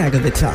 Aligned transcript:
Binärgewitter. 0.00 0.54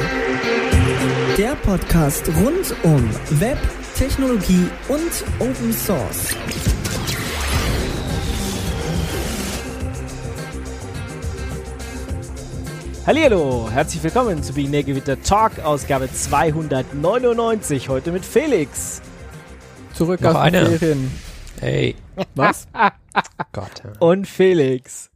Der 1.37 1.53
Podcast 1.57 2.27
rund 2.29 2.75
um 2.81 3.07
Web, 3.39 3.59
Technologie 3.95 4.67
und 4.87 5.23
Open 5.37 5.71
Source. 5.71 6.35
Hallihallo, 13.05 13.69
herzlich 13.69 14.03
willkommen 14.03 14.41
zu 14.41 14.53
Binärgewitter 14.53 15.21
Talk, 15.21 15.59
Ausgabe 15.59 16.11
299, 16.11 17.87
heute 17.87 18.11
mit 18.11 18.25
Felix. 18.25 18.99
Zurück 19.93 20.21
Noch 20.21 20.31
aus 20.31 20.37
eine. 20.37 20.63
den 20.63 20.79
Ferien. 20.79 21.11
Hey. 21.59 21.95
Was? 22.33 22.67
Gott. 23.51 23.83
Und 23.99 24.27
Felix. 24.27 25.11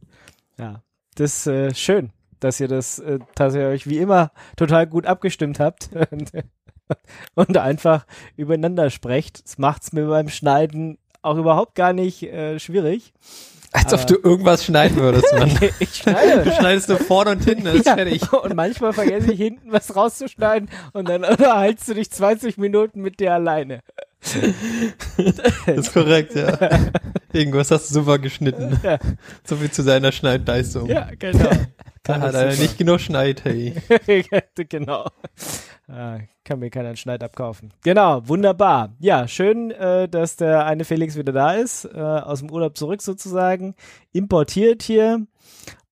Ja, 0.56 0.82
das 1.16 1.38
ist 1.38 1.46
äh, 1.48 1.74
schön, 1.74 2.12
dass 2.40 2.60
ihr 2.60 2.68
das, 2.68 2.98
äh, 2.98 3.18
dass 3.34 3.54
ihr 3.54 3.68
euch 3.68 3.88
wie 3.88 3.98
immer 3.98 4.32
total 4.56 4.86
gut 4.86 5.06
abgestimmt 5.06 5.60
habt 5.60 5.90
und, 6.10 6.32
und 7.34 7.56
einfach 7.56 8.06
übereinander 8.36 8.90
sprecht. 8.90 9.44
Das 9.44 9.58
macht's 9.58 9.92
mir 9.92 10.06
beim 10.06 10.28
Schneiden 10.28 10.98
auch 11.22 11.36
überhaupt 11.36 11.74
gar 11.74 11.92
nicht 11.92 12.22
äh, 12.22 12.58
schwierig. 12.58 13.12
Als 13.72 13.94
ob 13.94 14.04
du 14.06 14.16
irgendwas 14.16 14.64
schneiden 14.64 14.96
würdest, 14.96 15.32
Mann. 15.32 15.56
Ich 15.78 15.94
schneide. 15.94 16.42
Du 16.42 16.52
schneidest 16.52 16.88
nur 16.88 16.98
vorne 16.98 17.30
und 17.32 17.44
hinten, 17.44 17.64
das 17.64 17.74
ist 17.76 17.86
Ja, 17.86 17.94
fertig. 17.94 18.32
Und 18.42 18.54
manchmal 18.56 18.92
vergesse 18.92 19.32
ich 19.32 19.38
hinten 19.38 19.70
was 19.70 19.94
rauszuschneiden 19.94 20.68
und 20.92 21.08
dann 21.08 21.24
unterhältst 21.24 21.88
du 21.88 21.94
dich 21.94 22.10
20 22.10 22.58
Minuten 22.58 23.00
mit 23.00 23.20
dir 23.20 23.32
alleine. 23.32 23.80
Das 24.20 25.76
ist 25.76 25.92
korrekt, 25.92 26.34
ja. 26.34 26.58
Irgendwas 27.32 27.70
hast 27.70 27.90
du 27.90 27.94
super 27.94 28.18
geschnitten. 28.18 28.78
Ja. 28.82 28.98
So 29.44 29.56
viel 29.56 29.70
zu 29.70 29.82
seiner 29.82 30.10
Schneidleistung. 30.10 30.88
Ja, 30.88 31.10
genau. 31.18 31.50
Da 32.02 32.18
hat 32.18 32.34
er 32.34 32.56
nicht 32.56 32.78
genug 32.78 32.98
Schneid, 32.98 33.44
hey. 33.44 33.74
genau. 34.68 35.06
Ah, 35.86 36.18
kann 36.44 36.58
mir 36.58 36.70
keiner 36.70 36.88
einen 36.88 36.96
Schneid 36.96 37.22
abkaufen. 37.22 37.74
Genau, 37.84 38.26
wunderbar. 38.26 38.96
Ja, 39.00 39.28
schön, 39.28 39.70
äh, 39.70 40.08
dass 40.08 40.36
der 40.36 40.64
eine 40.64 40.84
Felix 40.84 41.16
wieder 41.16 41.34
da 41.34 41.52
ist, 41.52 41.84
äh, 41.84 41.98
aus 41.98 42.40
dem 42.40 42.50
Urlaub 42.50 42.78
zurück 42.78 43.02
sozusagen, 43.02 43.74
importiert 44.12 44.82
hier 44.82 45.26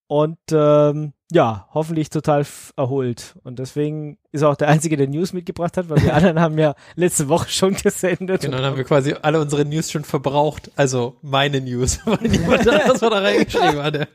und 0.06 0.38
ähm, 0.50 1.12
ja, 1.30 1.68
hoffentlich 1.74 2.08
total 2.08 2.46
erholt. 2.76 3.34
Und 3.44 3.58
deswegen 3.58 4.16
ist 4.32 4.42
er 4.42 4.48
auch 4.48 4.56
der 4.56 4.68
Einzige, 4.68 4.96
der 4.96 5.08
News 5.08 5.34
mitgebracht 5.34 5.76
hat, 5.76 5.90
weil 5.90 6.00
die 6.00 6.10
anderen 6.10 6.40
haben 6.40 6.58
ja 6.58 6.74
letzte 6.94 7.28
Woche 7.28 7.50
schon 7.50 7.74
gesendet. 7.74 8.40
Genau, 8.40 8.56
dann 8.56 8.66
haben 8.66 8.76
wir 8.76 8.84
quasi 8.84 9.14
alle 9.20 9.40
unsere 9.40 9.66
News 9.66 9.90
schon 9.90 10.04
verbraucht. 10.04 10.70
Also 10.76 11.16
meine 11.20 11.60
News, 11.60 12.00
weil 12.06 12.28
niemand 12.28 12.66
anderes 12.66 13.00
da 13.00 13.08
reingeschrieben 13.08 13.82
hatte. 13.82 14.08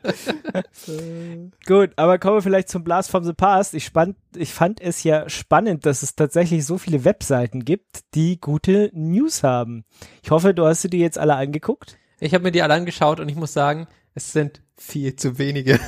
Gut, 1.66 1.90
aber 1.96 2.18
kommen 2.18 2.38
wir 2.38 2.42
vielleicht 2.42 2.68
zum 2.68 2.82
Blast 2.82 3.10
from 3.10 3.22
the 3.22 3.32
Past. 3.32 3.74
Ich, 3.74 3.84
spann, 3.84 4.16
ich 4.34 4.52
fand 4.52 4.80
es 4.80 5.04
ja 5.04 5.28
spannend, 5.28 5.86
dass 5.86 6.02
es 6.02 6.16
tatsächlich 6.16 6.66
so 6.66 6.78
viele 6.78 7.04
Webseiten 7.04 7.64
gibt, 7.64 8.00
die 8.14 8.40
gute 8.40 8.90
News 8.92 9.44
haben. 9.44 9.84
Ich 10.22 10.32
hoffe, 10.32 10.52
du 10.52 10.66
hast 10.66 10.82
dir 10.82 10.98
jetzt 10.98 11.18
alle 11.18 11.36
angeguckt. 11.36 11.96
Ich 12.18 12.34
habe 12.34 12.42
mir 12.42 12.52
die 12.52 12.62
alle 12.62 12.74
angeschaut 12.74 13.20
und 13.20 13.28
ich 13.28 13.36
muss 13.36 13.52
sagen, 13.52 13.86
es 14.14 14.32
sind 14.32 14.62
viel 14.76 15.16
zu 15.16 15.38
wenige. 15.38 15.78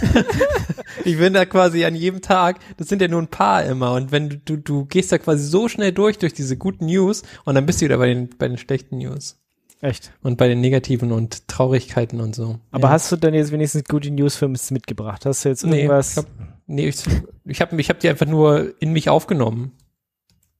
ich 1.04 1.18
bin 1.18 1.32
da 1.32 1.44
quasi 1.44 1.84
an 1.84 1.94
jedem 1.94 2.22
Tag, 2.22 2.58
das 2.76 2.88
sind 2.88 3.02
ja 3.02 3.08
nur 3.08 3.20
ein 3.22 3.28
paar 3.28 3.64
immer 3.64 3.92
und 3.94 4.12
wenn 4.12 4.28
du, 4.28 4.36
du, 4.38 4.56
du 4.56 4.84
gehst 4.84 5.12
da 5.12 5.18
quasi 5.18 5.44
so 5.44 5.68
schnell 5.68 5.92
durch, 5.92 6.18
durch 6.18 6.34
diese 6.34 6.56
guten 6.56 6.86
News 6.86 7.22
und 7.44 7.54
dann 7.54 7.66
bist 7.66 7.80
du 7.80 7.86
wieder 7.86 7.98
bei 7.98 8.08
den, 8.08 8.30
bei 8.36 8.48
den 8.48 8.58
schlechten 8.58 8.98
News 8.98 9.38
Echt. 9.80 10.12
und 10.22 10.38
bei 10.38 10.48
den 10.48 10.60
negativen 10.60 11.12
und 11.12 11.48
Traurigkeiten 11.48 12.20
und 12.20 12.34
so. 12.34 12.58
Aber 12.70 12.88
ja. 12.88 12.94
hast 12.94 13.10
du 13.10 13.16
dann 13.16 13.34
jetzt 13.34 13.52
wenigstens 13.52 13.84
gute 13.84 14.10
News 14.10 14.36
für 14.36 14.46
uns 14.46 14.70
mitgebracht? 14.70 15.26
Hast 15.26 15.44
du 15.44 15.48
jetzt 15.48 15.64
Nee, 15.64 15.82
irgendwas? 15.82 16.12
ich 16.12 16.16
hab, 16.18 16.26
nee, 16.66 16.88
ich, 16.88 17.04
ich 17.44 17.60
habe 17.60 17.80
ich 17.80 17.90
hab 17.90 18.00
die 18.00 18.08
einfach 18.08 18.26
nur 18.26 18.74
in 18.80 18.92
mich 18.92 19.08
aufgenommen. 19.08 19.72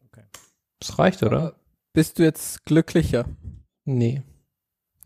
Okay. 0.09 0.25
Das 0.81 0.99
reicht, 0.99 1.23
oder? 1.23 1.55
Bist 1.93 2.19
du 2.19 2.25
jetzt 2.25 2.65
glücklicher? 2.67 3.25
Nee. 3.85 4.23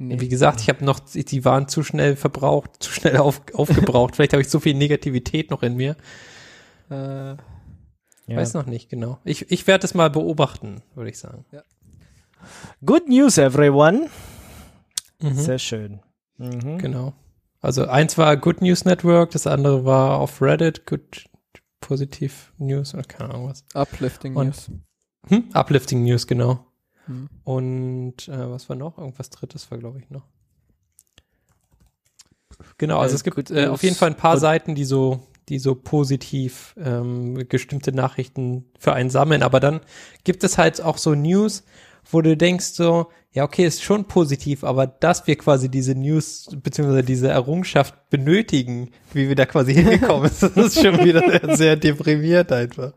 Nee. 0.03 0.19
Wie 0.19 0.29
gesagt, 0.29 0.63
ich 0.63 0.71
habe 0.71 0.83
noch, 0.83 0.99
die 1.01 1.45
waren 1.45 1.69
zu 1.69 1.83
schnell 1.83 2.17
verbraucht, 2.17 2.71
zu 2.83 2.91
schnell 2.91 3.19
auf, 3.19 3.43
aufgebraucht. 3.53 4.17
Vielleicht 4.17 4.33
habe 4.33 4.41
ich 4.41 4.49
so 4.49 4.59
viel 4.59 4.73
Negativität 4.73 5.51
noch 5.51 5.63
in 5.63 5.77
mir. 5.77 5.95
Äh, 6.91 6.95
ja. 7.33 7.37
Weiß 8.29 8.55
noch 8.55 8.65
nicht, 8.65 8.89
genau. 8.89 9.19
Ich, 9.25 9.51
ich 9.51 9.67
werde 9.67 9.85
es 9.85 9.93
mal 9.93 10.09
beobachten, 10.09 10.83
würde 10.95 11.11
ich 11.11 11.19
sagen. 11.19 11.45
Good 12.85 13.09
News, 13.09 13.37
everyone. 13.37 14.09
Mhm. 15.21 15.35
Sehr 15.35 15.59
schön. 15.59 16.01
Mhm. 16.39 16.79
Genau. 16.79 17.13
Also 17.61 17.87
eins 17.87 18.17
war 18.17 18.35
Good 18.39 18.63
News 18.63 18.87
Network, 18.87 19.33
das 19.33 19.47
andere 19.47 19.85
war 19.85 20.19
auf 20.19 20.41
Reddit, 20.41 20.87
Good 20.87 21.27
Positive 21.81 22.33
News 22.57 22.95
oder 22.95 23.03
keine 23.03 23.35
Ahnung 23.35 23.51
was. 23.51 23.65
Uplifting 23.75 24.35
Und- 24.35 24.47
News. 24.47 24.71
Hm? 25.29 25.45
Uplifting 25.53 26.03
News, 26.05 26.27
genau. 26.27 26.65
Hm. 27.11 27.29
Und 27.43 28.29
äh, 28.29 28.51
was 28.51 28.69
war 28.69 28.77
noch? 28.77 28.97
Irgendwas 28.99 29.31
drittes 29.31 29.71
war, 29.71 29.79
glaube 29.79 29.99
ich, 29.99 30.09
noch. 30.11 30.27
Genau, 32.79 32.99
also 32.99 33.15
Äh, 33.15 33.17
es 33.17 33.25
gibt 33.25 33.51
äh, 33.51 33.67
auf 33.67 33.83
jeden 33.83 33.97
Fall 33.97 34.11
ein 34.11 34.17
paar 34.17 34.39
Seiten, 34.39 34.75
die 34.75 34.85
so, 34.85 35.27
die 35.49 35.59
so 35.59 35.75
positiv 35.75 36.75
ähm, 36.79 37.49
gestimmte 37.49 37.93
Nachrichten 37.93 38.67
für 38.79 38.93
einen 38.93 39.11
sammeln. 39.11 39.43
Aber 39.43 39.59
dann 39.59 39.81
gibt 40.23 40.45
es 40.45 40.57
halt 40.57 40.81
auch 40.81 40.99
so 40.99 41.15
News, 41.15 41.65
wo 42.13 42.21
du 42.23 42.37
denkst 42.37 42.67
so, 42.73 43.09
ja, 43.33 43.45
okay, 43.45 43.65
ist 43.65 43.83
schon 43.85 44.07
positiv, 44.07 44.65
aber 44.65 44.87
dass 44.89 45.27
wir 45.29 45.37
quasi 45.37 45.69
diese 45.71 45.95
News 45.95 46.49
beziehungsweise 46.63 47.05
diese 47.05 47.29
Errungenschaft 47.29 47.95
benötigen, 48.11 48.91
wie 49.13 49.29
wir 49.29 49.37
da 49.37 49.47
quasi 49.47 49.73
hingekommen 49.75 50.29
sind, 50.33 50.57
das 50.57 50.75
ist 50.77 50.83
schon 50.85 50.99
wieder 51.05 51.23
sehr, 51.41 51.57
sehr 51.57 51.77
deprimiert 51.77 52.51
einfach. 52.51 52.93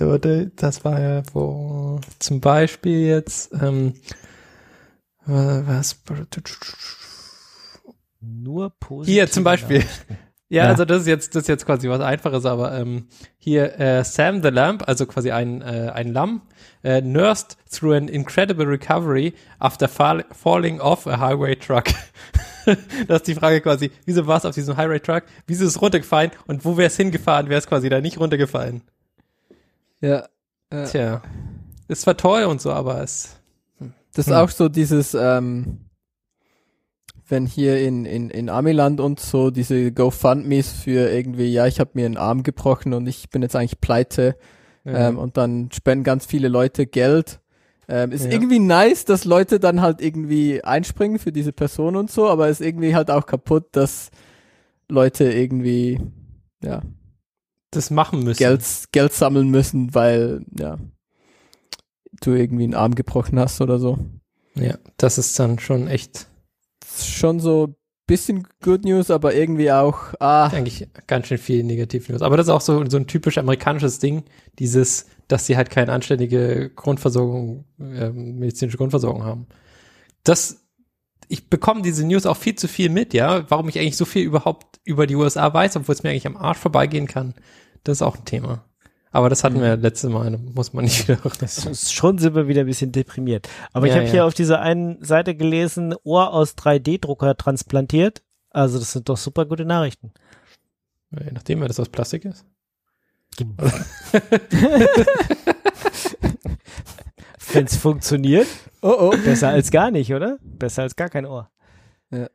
Aber 0.00 0.18
da- 0.18 0.46
das 0.56 0.84
war 0.84 1.00
ja 1.00 1.22
wo 1.32 2.00
zum 2.18 2.40
Beispiel 2.40 3.06
jetzt 3.06 3.52
ähm, 3.62 3.94
äh, 5.26 5.30
was 5.30 5.96
Nur 8.20 8.70
positiv. 8.80 9.14
hier 9.14 9.30
zum 9.30 9.44
Beispiel. 9.44 9.84
Ja, 10.52 10.64
Ja. 10.64 10.70
also 10.70 10.84
das 10.84 11.02
ist 11.02 11.06
jetzt 11.06 11.34
das 11.36 11.42
ist 11.44 11.48
jetzt 11.48 11.64
quasi 11.64 11.88
was 11.88 12.00
Einfaches, 12.00 12.44
aber 12.44 12.76
ähm, 12.76 13.06
hier 13.38 13.78
äh, 13.78 14.02
Sam 14.04 14.42
the 14.42 14.48
Lamb, 14.48 14.82
also 14.88 15.06
quasi 15.06 15.30
ein 15.30 15.62
äh, 15.62 15.92
ein 15.94 16.12
Lamm, 16.12 16.42
äh, 16.82 17.00
nursed 17.00 17.56
through 17.72 17.94
an 17.96 18.08
incredible 18.08 18.66
recovery 18.66 19.32
after 19.60 19.86
fall 19.88 20.24
falling 20.32 20.80
off 20.80 21.06
a 21.06 21.18
highway 21.20 21.54
truck. 21.54 21.84
das 22.66 23.18
ist 23.20 23.28
die 23.28 23.36
Frage 23.36 23.60
quasi, 23.60 23.92
wieso 24.06 24.26
war 24.26 24.38
es 24.38 24.44
auf 24.44 24.54
diesem 24.56 24.76
Highway 24.76 24.98
Truck? 24.98 25.22
Wieso 25.46 25.64
ist 25.64 25.70
es 25.76 25.80
runtergefallen 25.82 26.32
und 26.48 26.64
wo 26.64 26.76
wäre 26.76 26.88
es 26.88 26.96
hingefahren? 26.96 27.48
Wäre 27.48 27.58
es 27.60 27.68
quasi 27.68 27.88
da 27.88 28.00
nicht 28.00 28.18
runtergefallen? 28.18 28.82
Ja. 30.00 30.26
Äh, 30.70 30.84
Tja, 30.86 31.22
ist 31.88 32.02
zwar 32.02 32.16
toll 32.16 32.42
und 32.44 32.60
so, 32.60 32.72
aber 32.72 33.02
es 33.02 33.36
das 34.14 34.26
ist 34.26 34.32
Hm. 34.32 34.40
auch 34.40 34.50
so 34.50 34.68
dieses, 34.68 35.14
ähm, 35.14 35.78
wenn 37.30 37.46
hier 37.46 37.80
in, 37.80 38.04
in, 38.04 38.30
in 38.30 38.48
Amiland 38.48 39.00
und 39.00 39.20
so 39.20 39.50
diese 39.50 39.92
GoFundMes 39.92 40.72
für 40.72 41.10
irgendwie, 41.10 41.52
ja, 41.52 41.66
ich 41.66 41.80
habe 41.80 41.90
mir 41.94 42.06
einen 42.06 42.16
Arm 42.16 42.42
gebrochen 42.42 42.92
und 42.92 43.06
ich 43.06 43.30
bin 43.30 43.42
jetzt 43.42 43.56
eigentlich 43.56 43.80
pleite 43.80 44.36
ähm, 44.84 45.18
und 45.18 45.36
dann 45.36 45.70
spenden 45.72 46.04
ganz 46.04 46.26
viele 46.26 46.48
Leute 46.48 46.86
Geld. 46.86 47.40
Ähm, 47.88 48.12
ist 48.12 48.24
Ja. 48.26 48.30
irgendwie 48.32 48.58
nice, 48.60 49.04
dass 49.04 49.24
Leute 49.24 49.60
dann 49.60 49.80
halt 49.80 50.00
irgendwie 50.00 50.62
einspringen 50.64 51.18
für 51.18 51.32
diese 51.32 51.52
Person 51.52 51.96
und 51.96 52.10
so, 52.10 52.28
aber 52.28 52.48
ist 52.48 52.60
irgendwie 52.60 52.94
halt 52.94 53.10
auch 53.10 53.26
kaputt, 53.26 53.66
dass 53.72 54.10
Leute 54.88 55.30
irgendwie, 55.32 56.00
ja, 56.62 56.82
das 57.70 57.90
machen 57.90 58.24
müssen. 58.24 58.38
Geld, 58.38 58.62
Geld 58.92 59.12
sammeln 59.12 59.50
müssen, 59.50 59.94
weil, 59.94 60.44
ja, 60.58 60.78
du 62.20 62.32
irgendwie 62.32 62.64
einen 62.64 62.74
Arm 62.74 62.94
gebrochen 62.94 63.38
hast 63.38 63.60
oder 63.60 63.78
so. 63.78 63.98
Ja, 64.54 64.76
das 64.96 65.18
ist 65.18 65.38
dann 65.38 65.58
schon 65.58 65.86
echt 65.88 66.26
schon 66.98 67.40
so 67.40 67.74
bisschen 68.10 68.48
Good 68.60 68.84
News, 68.84 69.08
aber 69.08 69.34
irgendwie 69.34 69.70
auch, 69.70 70.14
ah, 70.18 70.48
eigentlich 70.48 70.88
ganz 71.06 71.28
schön 71.28 71.38
viel 71.38 71.62
Negativ-News. 71.62 72.22
Aber 72.22 72.36
das 72.36 72.48
ist 72.48 72.52
auch 72.52 72.60
so, 72.60 72.84
so 72.90 72.96
ein 72.96 73.06
typisch 73.06 73.38
amerikanisches 73.38 74.00
Ding, 74.00 74.24
dieses, 74.58 75.06
dass 75.28 75.46
sie 75.46 75.56
halt 75.56 75.70
keine 75.70 75.92
anständige 75.92 76.70
Grundversorgung, 76.74 77.66
äh, 77.78 78.10
medizinische 78.10 78.78
Grundversorgung 78.78 79.22
haben. 79.22 79.46
Das, 80.24 80.66
ich 81.28 81.48
bekomme 81.48 81.82
diese 81.82 82.04
News 82.04 82.26
auch 82.26 82.36
viel 82.36 82.56
zu 82.56 82.66
viel 82.66 82.88
mit, 82.88 83.14
ja, 83.14 83.48
warum 83.48 83.68
ich 83.68 83.78
eigentlich 83.78 83.96
so 83.96 84.04
viel 84.04 84.24
überhaupt 84.24 84.80
über 84.82 85.06
die 85.06 85.14
USA 85.14 85.54
weiß, 85.54 85.76
obwohl 85.76 85.94
es 85.94 86.02
mir 86.02 86.10
eigentlich 86.10 86.26
am 86.26 86.36
Arsch 86.36 86.58
vorbeigehen 86.58 87.06
kann. 87.06 87.34
Das 87.84 87.98
ist 87.98 88.02
auch 88.02 88.18
ein 88.18 88.24
Thema. 88.24 88.64
Aber 89.12 89.28
das 89.28 89.42
hatten 89.42 89.56
Mhm. 89.56 89.62
wir 89.62 89.76
letzte 89.76 90.08
Mal, 90.08 90.30
muss 90.38 90.72
man 90.72 90.84
nicht 90.84 91.08
wieder. 91.08 91.18
Schon 91.74 92.18
sind 92.18 92.34
wir 92.34 92.46
wieder 92.48 92.60
ein 92.60 92.66
bisschen 92.66 92.92
deprimiert. 92.92 93.48
Aber 93.72 93.86
ich 93.86 93.90
Ja, 93.92 93.96
habe 93.96 94.06
ja. 94.06 94.12
hier 94.12 94.24
auf 94.24 94.34
dieser 94.34 94.60
einen 94.60 95.02
Seite 95.04 95.34
gelesen, 95.34 95.94
Ohr 96.04 96.32
aus 96.32 96.54
3D-Drucker 96.56 97.36
transplantiert. 97.36 98.22
Also 98.50 98.78
das 98.78 98.92
sind 98.92 99.08
doch 99.08 99.16
super 99.16 99.46
gute 99.46 99.64
Nachrichten. 99.64 100.12
Je 101.10 101.32
nachdem, 101.32 101.60
wer 101.60 101.68
das 101.68 101.80
aus 101.80 101.88
Plastik 101.88 102.24
ist. 102.24 102.44
Wenn 107.52 107.64
es 107.64 107.76
funktioniert, 107.76 108.46
oh 108.82 108.94
oh. 108.98 109.10
besser 109.24 109.48
als 109.48 109.70
gar 109.70 109.90
nicht, 109.90 110.12
oder? 110.14 110.38
Besser 110.42 110.82
als 110.82 110.94
gar 110.94 111.08
kein 111.08 111.26
Ohr. 111.26 111.50
Ja, 112.10 112.28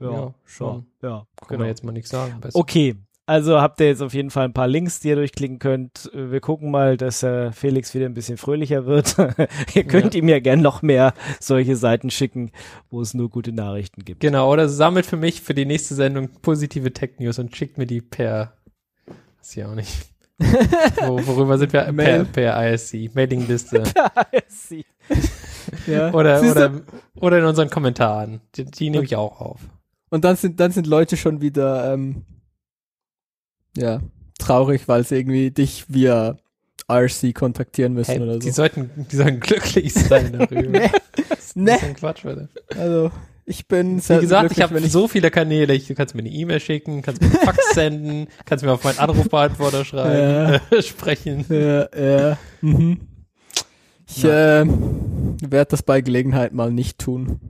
ja, 0.00 0.34
schon. 0.44 0.86
Ja, 1.02 1.26
Kann 1.36 1.48
genau. 1.48 1.58
man 1.60 1.68
jetzt 1.68 1.84
mal 1.84 1.92
nichts 1.92 2.10
sagen. 2.10 2.40
Besser. 2.40 2.58
Okay, 2.58 2.96
Also 3.26 3.58
habt 3.60 3.80
ihr 3.80 3.86
jetzt 3.86 4.02
auf 4.02 4.12
jeden 4.12 4.28
Fall 4.30 4.44
ein 4.44 4.52
paar 4.52 4.68
Links, 4.68 5.00
die 5.00 5.08
ihr 5.08 5.16
durchklicken 5.16 5.58
könnt. 5.58 6.10
Wir 6.12 6.40
gucken 6.40 6.70
mal, 6.70 6.98
dass 6.98 7.22
äh, 7.22 7.52
Felix 7.52 7.94
wieder 7.94 8.04
ein 8.04 8.12
bisschen 8.12 8.36
fröhlicher 8.36 8.84
wird. 8.84 9.16
ihr 9.74 9.84
könnt 9.84 10.12
Ja. 10.14 10.18
ihm 10.20 10.28
ja 10.28 10.40
gern 10.40 10.60
noch 10.60 10.82
mehr 10.82 11.14
solche 11.40 11.74
Seiten 11.76 12.10
schicken, 12.10 12.50
wo 12.90 13.00
es 13.00 13.14
nur 13.14 13.30
gute 13.30 13.52
Nachrichten 13.52 14.04
gibt. 14.04 14.20
Genau, 14.20 14.52
oder 14.52 14.68
sammelt 14.68 15.06
für 15.06 15.16
mich 15.16 15.40
für 15.40 15.54
die 15.54 15.64
nächste 15.64 15.94
Sendung 15.94 16.28
positive 16.42 16.92
Tech-News 16.92 17.38
und 17.38 17.56
schickt 17.56 17.78
mir 17.78 17.86
die 17.86 18.02
per, 18.02 18.52
weiß 19.38 19.56
ich 19.56 19.64
auch 19.64 19.74
nicht. 19.74 19.90
Wo, 20.38 21.26
worüber 21.26 21.56
sind 21.56 21.72
wir? 21.72 21.82
Per, 21.82 21.92
Mail. 21.92 22.24
per 22.26 22.72
ISC, 22.72 23.10
Mailingliste. 23.14 23.84
Ja. 25.86 26.12
Oder, 26.12 26.40
Siehst 26.40 26.56
du? 26.56 26.60
oder, 26.60 26.80
oder 27.16 27.38
in 27.38 27.44
unseren 27.44 27.70
Kommentaren. 27.70 28.40
Die, 28.54 28.64
die 28.64 28.90
nehme 28.90 29.04
ich 29.04 29.16
auch 29.16 29.40
auf. 29.40 29.60
Und 30.10 30.24
dann 30.24 30.36
sind, 30.36 30.60
dann 30.60 30.72
sind 30.72 30.86
Leute 30.86 31.16
schon 31.16 31.40
wieder, 31.40 31.92
ähm, 31.92 32.24
ja, 33.76 34.00
traurig, 34.38 34.88
weil 34.88 35.04
sie 35.04 35.16
irgendwie 35.16 35.50
dich 35.50 35.84
via 35.88 36.36
RC 36.90 37.34
kontaktieren 37.34 37.94
müssen 37.94 38.10
Hey, 38.12 38.20
oder 38.20 38.38
die 38.38 38.48
so. 38.50 38.56
sollten, 38.56 38.90
die 39.10 39.16
sollten 39.16 39.40
glücklich 39.40 39.94
sein 39.94 40.32
darüber. 40.38 40.78
Nee. 40.78 40.90
Das 41.28 41.38
ist 41.40 41.56
Nee. 41.56 41.76
Quatsch, 41.98 42.24
Alter. 42.26 42.48
Also, 42.76 43.10
ich 43.46 43.68
bin 43.68 43.98
Wie 44.06 44.20
gesagt, 44.20 44.52
ich 44.52 44.60
habe 44.62 44.80
so 44.88 45.06
viele 45.08 45.30
Kanäle. 45.30 45.74
Ich, 45.74 45.86
du 45.86 45.94
kannst 45.94 46.14
mir 46.14 46.20
eine 46.20 46.30
E-Mail 46.30 46.60
schicken, 46.60 47.02
kannst 47.02 47.20
mir 47.22 47.28
einen 47.28 47.36
Fax 47.44 47.74
senden, 47.74 48.26
kannst 48.44 48.64
mir 48.64 48.72
auf 48.72 48.82
meinen 48.84 48.98
Anrufbeantworter 48.98 49.84
schreiben, 49.84 50.60
äh, 50.70 50.82
sprechen. 50.82 51.44
Ja, 51.48 51.88
ja. 51.96 52.38
Mhm. 52.60 53.00
Ich 54.06 54.22
äh, 54.24 54.64
werde 54.66 55.70
das 55.70 55.82
bei 55.82 56.00
Gelegenheit 56.00 56.52
mal 56.52 56.70
nicht 56.70 56.98
tun. 56.98 57.40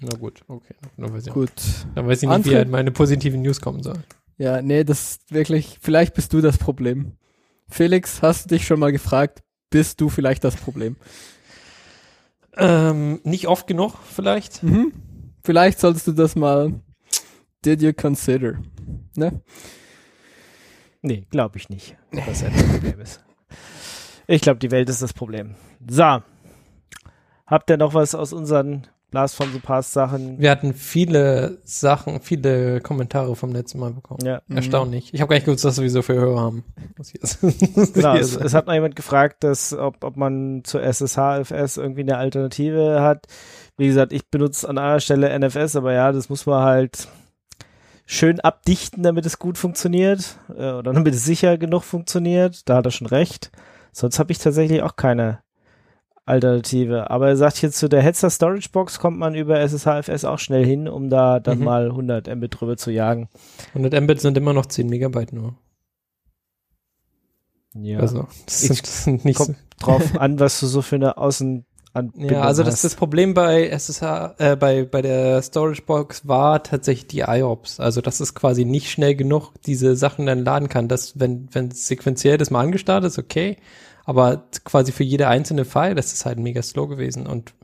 Na 0.00 0.16
gut, 0.18 0.40
okay. 0.48 0.74
Dann 0.96 1.12
weiß 1.12 1.26
ich, 1.26 1.32
Gut. 1.32 1.52
dann 1.94 2.06
weiß 2.08 2.22
ich 2.22 2.28
nicht, 2.28 2.30
wie 2.30 2.34
Andere- 2.34 2.56
halt 2.56 2.70
meine 2.70 2.90
positiven 2.90 3.42
News 3.42 3.60
kommen 3.60 3.82
sollen. 3.82 4.02
Ja, 4.40 4.62
nee, 4.62 4.84
das 4.84 5.00
ist 5.02 5.34
wirklich, 5.34 5.76
vielleicht 5.82 6.14
bist 6.14 6.32
du 6.32 6.40
das 6.40 6.56
Problem. 6.56 7.12
Felix, 7.68 8.22
hast 8.22 8.46
du 8.46 8.54
dich 8.54 8.66
schon 8.66 8.80
mal 8.80 8.90
gefragt, 8.90 9.42
bist 9.68 10.00
du 10.00 10.08
vielleicht 10.08 10.44
das 10.44 10.56
Problem? 10.56 10.96
Ähm, 12.56 13.20
nicht 13.22 13.48
oft 13.48 13.66
genug, 13.66 13.98
vielleicht. 14.02 14.62
Mhm. 14.62 14.94
Vielleicht 15.44 15.78
solltest 15.78 16.06
du 16.06 16.12
das 16.12 16.36
mal, 16.36 16.72
did 17.66 17.82
you 17.82 17.92
consider? 17.92 18.54
Ne? 19.14 19.42
Nee, 21.02 21.26
glaube 21.28 21.58
ich 21.58 21.68
nicht, 21.68 21.98
dass 22.10 22.40
das 22.40 22.50
Problem 22.70 22.98
ist. 22.98 23.22
Ich 24.26 24.40
glaube, 24.40 24.58
die 24.58 24.70
Welt 24.70 24.88
ist 24.88 25.02
das 25.02 25.12
Problem. 25.12 25.54
So. 25.86 26.22
Habt 27.46 27.68
ihr 27.68 27.76
noch 27.76 27.92
was 27.92 28.14
aus 28.14 28.32
unseren 28.32 28.86
Blast 29.10 29.34
from 29.36 29.52
the 29.52 29.58
Past 29.58 29.92
Sachen? 29.92 30.38
Wir 30.38 30.50
hatten 30.50 30.72
viele 30.74 31.58
Sachen, 31.64 32.20
viele 32.20 32.80
Kommentare 32.80 33.34
vom 33.36 33.52
letzten 33.52 33.78
Mal 33.80 33.92
bekommen. 33.92 34.24
Ja, 34.24 34.42
Mhm. 34.46 34.56
Erstaunlich. 34.56 35.12
Ich 35.12 35.20
habe 35.20 35.28
gar 35.30 35.36
nicht 35.36 35.46
gewusst, 35.46 35.64
dass 35.64 35.80
wir 35.80 35.90
so 35.90 36.02
viele 36.02 36.20
Hörer 36.20 36.40
haben. 36.40 36.64
Genau. 37.94 38.14
Es, 38.16 38.36
es 38.36 38.54
hat 38.54 38.66
noch 38.66 38.74
jemand 38.74 38.96
gefragt, 38.96 39.42
dass, 39.44 39.72
ob, 39.72 40.02
ob 40.04 40.16
man 40.16 40.62
zur 40.64 40.82
SSH-FS 40.82 41.76
irgendwie 41.76 42.02
eine 42.02 42.16
Alternative 42.18 43.00
hat. 43.00 43.26
Wie 43.76 43.86
gesagt, 43.86 44.12
ich 44.12 44.28
benutze 44.30 44.68
an 44.68 44.78
einer 44.78 45.00
Stelle 45.00 45.36
NFS, 45.38 45.76
aber 45.76 45.92
ja, 45.92 46.12
das 46.12 46.28
muss 46.28 46.46
man 46.46 46.62
halt 46.62 47.08
schön 48.06 48.40
abdichten, 48.40 49.02
damit 49.02 49.24
es 49.26 49.38
gut 49.38 49.56
funktioniert 49.56 50.36
äh, 50.50 50.72
oder 50.72 50.92
damit 50.92 51.14
es 51.14 51.24
sicher 51.24 51.58
genug 51.58 51.82
funktioniert. 51.84 52.68
Da 52.68 52.76
hat 52.76 52.86
er 52.86 52.90
schon 52.90 53.06
recht. 53.06 53.50
Sonst 53.92 54.18
habe 54.18 54.32
ich 54.32 54.38
tatsächlich 54.38 54.82
auch 54.82 54.96
keine 54.96 55.40
Alternative. 56.30 57.10
Aber 57.10 57.28
er 57.28 57.36
sagt 57.36 57.56
hier 57.58 57.70
zu 57.70 57.88
der 57.88 58.00
Hetzer 58.02 58.30
Storage 58.30 58.70
Box 58.72 58.98
kommt 58.98 59.18
man 59.18 59.34
über 59.34 59.60
SSHFS 59.60 60.24
auch 60.24 60.38
schnell 60.38 60.64
hin, 60.64 60.88
um 60.88 61.10
da 61.10 61.40
dann 61.40 61.58
Mhm. 61.58 61.64
mal 61.64 61.90
100 61.90 62.34
Mbit 62.34 62.60
drüber 62.60 62.76
zu 62.76 62.90
jagen. 62.90 63.28
100 63.74 64.00
Mbit 64.02 64.20
sind 64.20 64.36
immer 64.38 64.52
noch 64.52 64.66
10 64.66 64.88
Megabyte 64.88 65.32
nur. 65.32 65.54
Ja. 67.74 68.00
Also, 68.00 68.26
das 68.46 68.60
sind, 68.62 68.82
das 68.82 69.04
sind 69.04 69.24
nicht 69.24 69.38
so, 69.38 69.44
kommt 69.46 69.58
drauf 69.78 70.02
an, 70.18 70.40
was 70.40 70.58
du 70.60 70.66
so 70.66 70.82
für 70.82 70.96
eine 70.96 71.16
Außenanbindung 71.18 72.30
Ja, 72.30 72.42
also 72.42 72.64
das, 72.64 72.74
hast. 72.74 72.84
das 72.84 72.94
Problem 72.96 73.32
bei 73.34 73.68
SSH, 73.68 74.34
äh, 74.38 74.56
bei, 74.56 74.84
bei 74.84 75.02
der 75.02 75.40
Storage 75.42 75.82
Box 75.82 76.26
war 76.26 76.62
tatsächlich 76.64 77.06
die 77.06 77.20
IOPS. 77.20 77.78
Also, 77.78 78.00
dass 78.00 78.18
es 78.20 78.34
quasi 78.34 78.64
nicht 78.64 78.90
schnell 78.90 79.14
genug 79.14 79.52
diese 79.66 79.94
Sachen 79.94 80.26
dann 80.26 80.44
laden 80.44 80.68
kann. 80.68 80.88
Das, 80.88 81.18
wenn, 81.20 81.48
wenn 81.52 81.70
sequenziell 81.70 82.38
das 82.38 82.50
mal 82.50 82.60
angestartet 82.62 83.08
ist, 83.12 83.18
okay. 83.18 83.56
Aber 84.10 84.42
quasi 84.64 84.90
für 84.90 85.04
jede 85.04 85.28
einzelne 85.28 85.64
File, 85.64 85.94
das 85.94 86.12
ist 86.12 86.26
halt 86.26 86.40
mega 86.40 86.60
slow 86.62 86.88
gewesen. 86.88 87.28
Und 87.28 87.54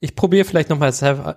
ich 0.00 0.16
probiere 0.16 0.46
vielleicht 0.46 0.70
nochmal 0.70 0.88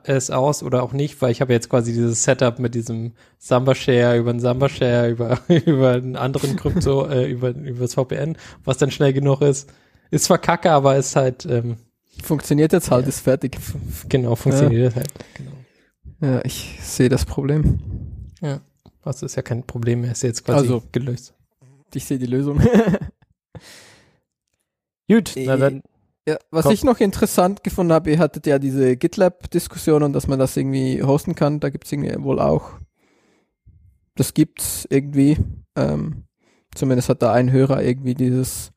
es 0.06 0.32
aus 0.32 0.64
oder 0.64 0.84
auch 0.84 0.94
nicht, 0.94 1.22
weil 1.22 1.32
ich 1.32 1.42
habe 1.42 1.52
jetzt 1.52 1.68
quasi 1.70 1.92
dieses 1.92 2.24
Setup 2.24 2.58
mit 2.58 2.74
diesem 2.74 3.12
Samba 3.40 3.76
Share 3.76 4.18
über 4.18 4.30
einen 4.30 4.40
Samba 4.40 4.70
Share 4.70 5.10
über, 5.12 5.42
über 5.50 5.92
einen 5.96 6.16
anderen 6.16 6.56
Krypto, 6.56 7.06
äh, 7.10 7.30
über, 7.30 7.50
über 7.50 7.82
das 7.82 7.96
VPN, 7.96 8.38
was 8.64 8.78
dann 8.78 8.90
schnell 8.90 9.12
genug 9.12 9.42
ist. 9.42 9.70
Ist 10.12 10.24
zwar 10.24 10.38
kacke, 10.38 10.72
aber 10.72 10.96
ist 10.96 11.18
halt, 11.18 11.46
ähm, 11.46 11.76
Funktioniert 12.24 12.72
jetzt 12.72 12.90
halt, 12.90 13.04
Ja. 13.04 13.10
ist 13.10 13.20
fertig. 13.20 13.58
Genau, 14.08 14.36
funktioniert 14.36 14.96
halt. 14.96 15.12
Genau. 15.36 15.52
Ja, 16.22 16.40
ich 16.46 16.80
sehe 16.82 17.10
das 17.10 17.26
Problem. 17.26 17.80
Ja. 18.42 18.62
Also 19.04 19.26
ist 19.26 19.36
ja 19.36 19.42
kein 19.42 19.64
Problem 19.64 20.02
mehr, 20.02 20.14
ist 20.14 20.24
jetzt 20.24 20.46
quasi 20.46 20.60
Also- 20.62 20.84
gelöst. 20.94 21.34
Ich 21.94 22.06
sehe 22.06 22.18
die 22.18 22.26
Lösung. 22.28 22.62
Gut, 25.10 25.34
na 25.38 25.56
Äh, 25.56 25.58
dann, 25.58 25.82
Ja, 26.28 26.38
was 26.52 26.64
Komm. 26.66 26.74
ich 26.74 26.84
noch 26.84 27.00
interessant 27.00 27.64
gefunden 27.64 27.94
habe, 27.94 28.12
ihr 28.12 28.20
hattet 28.20 28.46
ja 28.48 28.60
diese 28.60 28.98
GitLab-Diskussion 28.98 30.04
und 30.04 30.12
dass 30.14 30.28
man 30.28 30.38
das 30.38 30.58
irgendwie 30.58 31.02
hosten 31.02 31.36
kann, 31.36 31.62
da 31.62 31.70
gibt's 31.70 31.90
irgendwie 31.92 32.22
wohl 32.22 32.40
auch, 32.40 32.72
das 34.16 34.34
gibt's 34.34 34.86
irgendwie, 34.90 35.38
ähm, 35.78 36.26
zumindest 36.76 37.08
hat 37.08 37.22
da 37.22 37.32
ein 37.32 37.50
Hörer 37.52 37.82
irgendwie 37.82 38.14
dieses, 38.14 38.72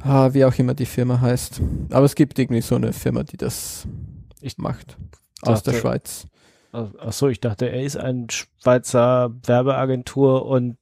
ah, 0.00 0.32
wie 0.32 0.46
auch 0.46 0.54
immer 0.58 0.72
die 0.72 0.86
Firma 0.86 1.20
heißt. 1.20 1.60
Aber 1.90 2.06
es 2.06 2.14
gibt 2.14 2.38
irgendwie 2.38 2.62
so 2.62 2.76
eine 2.76 2.94
Firma, 2.94 3.22
die 3.22 3.36
das 3.36 3.86
Ich 4.40 4.56
macht. 4.56 4.96
Aus 5.42 5.62
der 5.62 5.74
dachte- 5.74 5.80
Schweiz. 5.82 6.26
ach 6.72 7.12
so, 7.12 7.28
ich 7.28 7.40
dachte, 7.40 7.68
er 7.70 7.82
ist 7.82 7.96
ein 7.98 8.28
Schweizer 8.30 9.34
Werbeagentur 9.44 10.46
und 10.46 10.76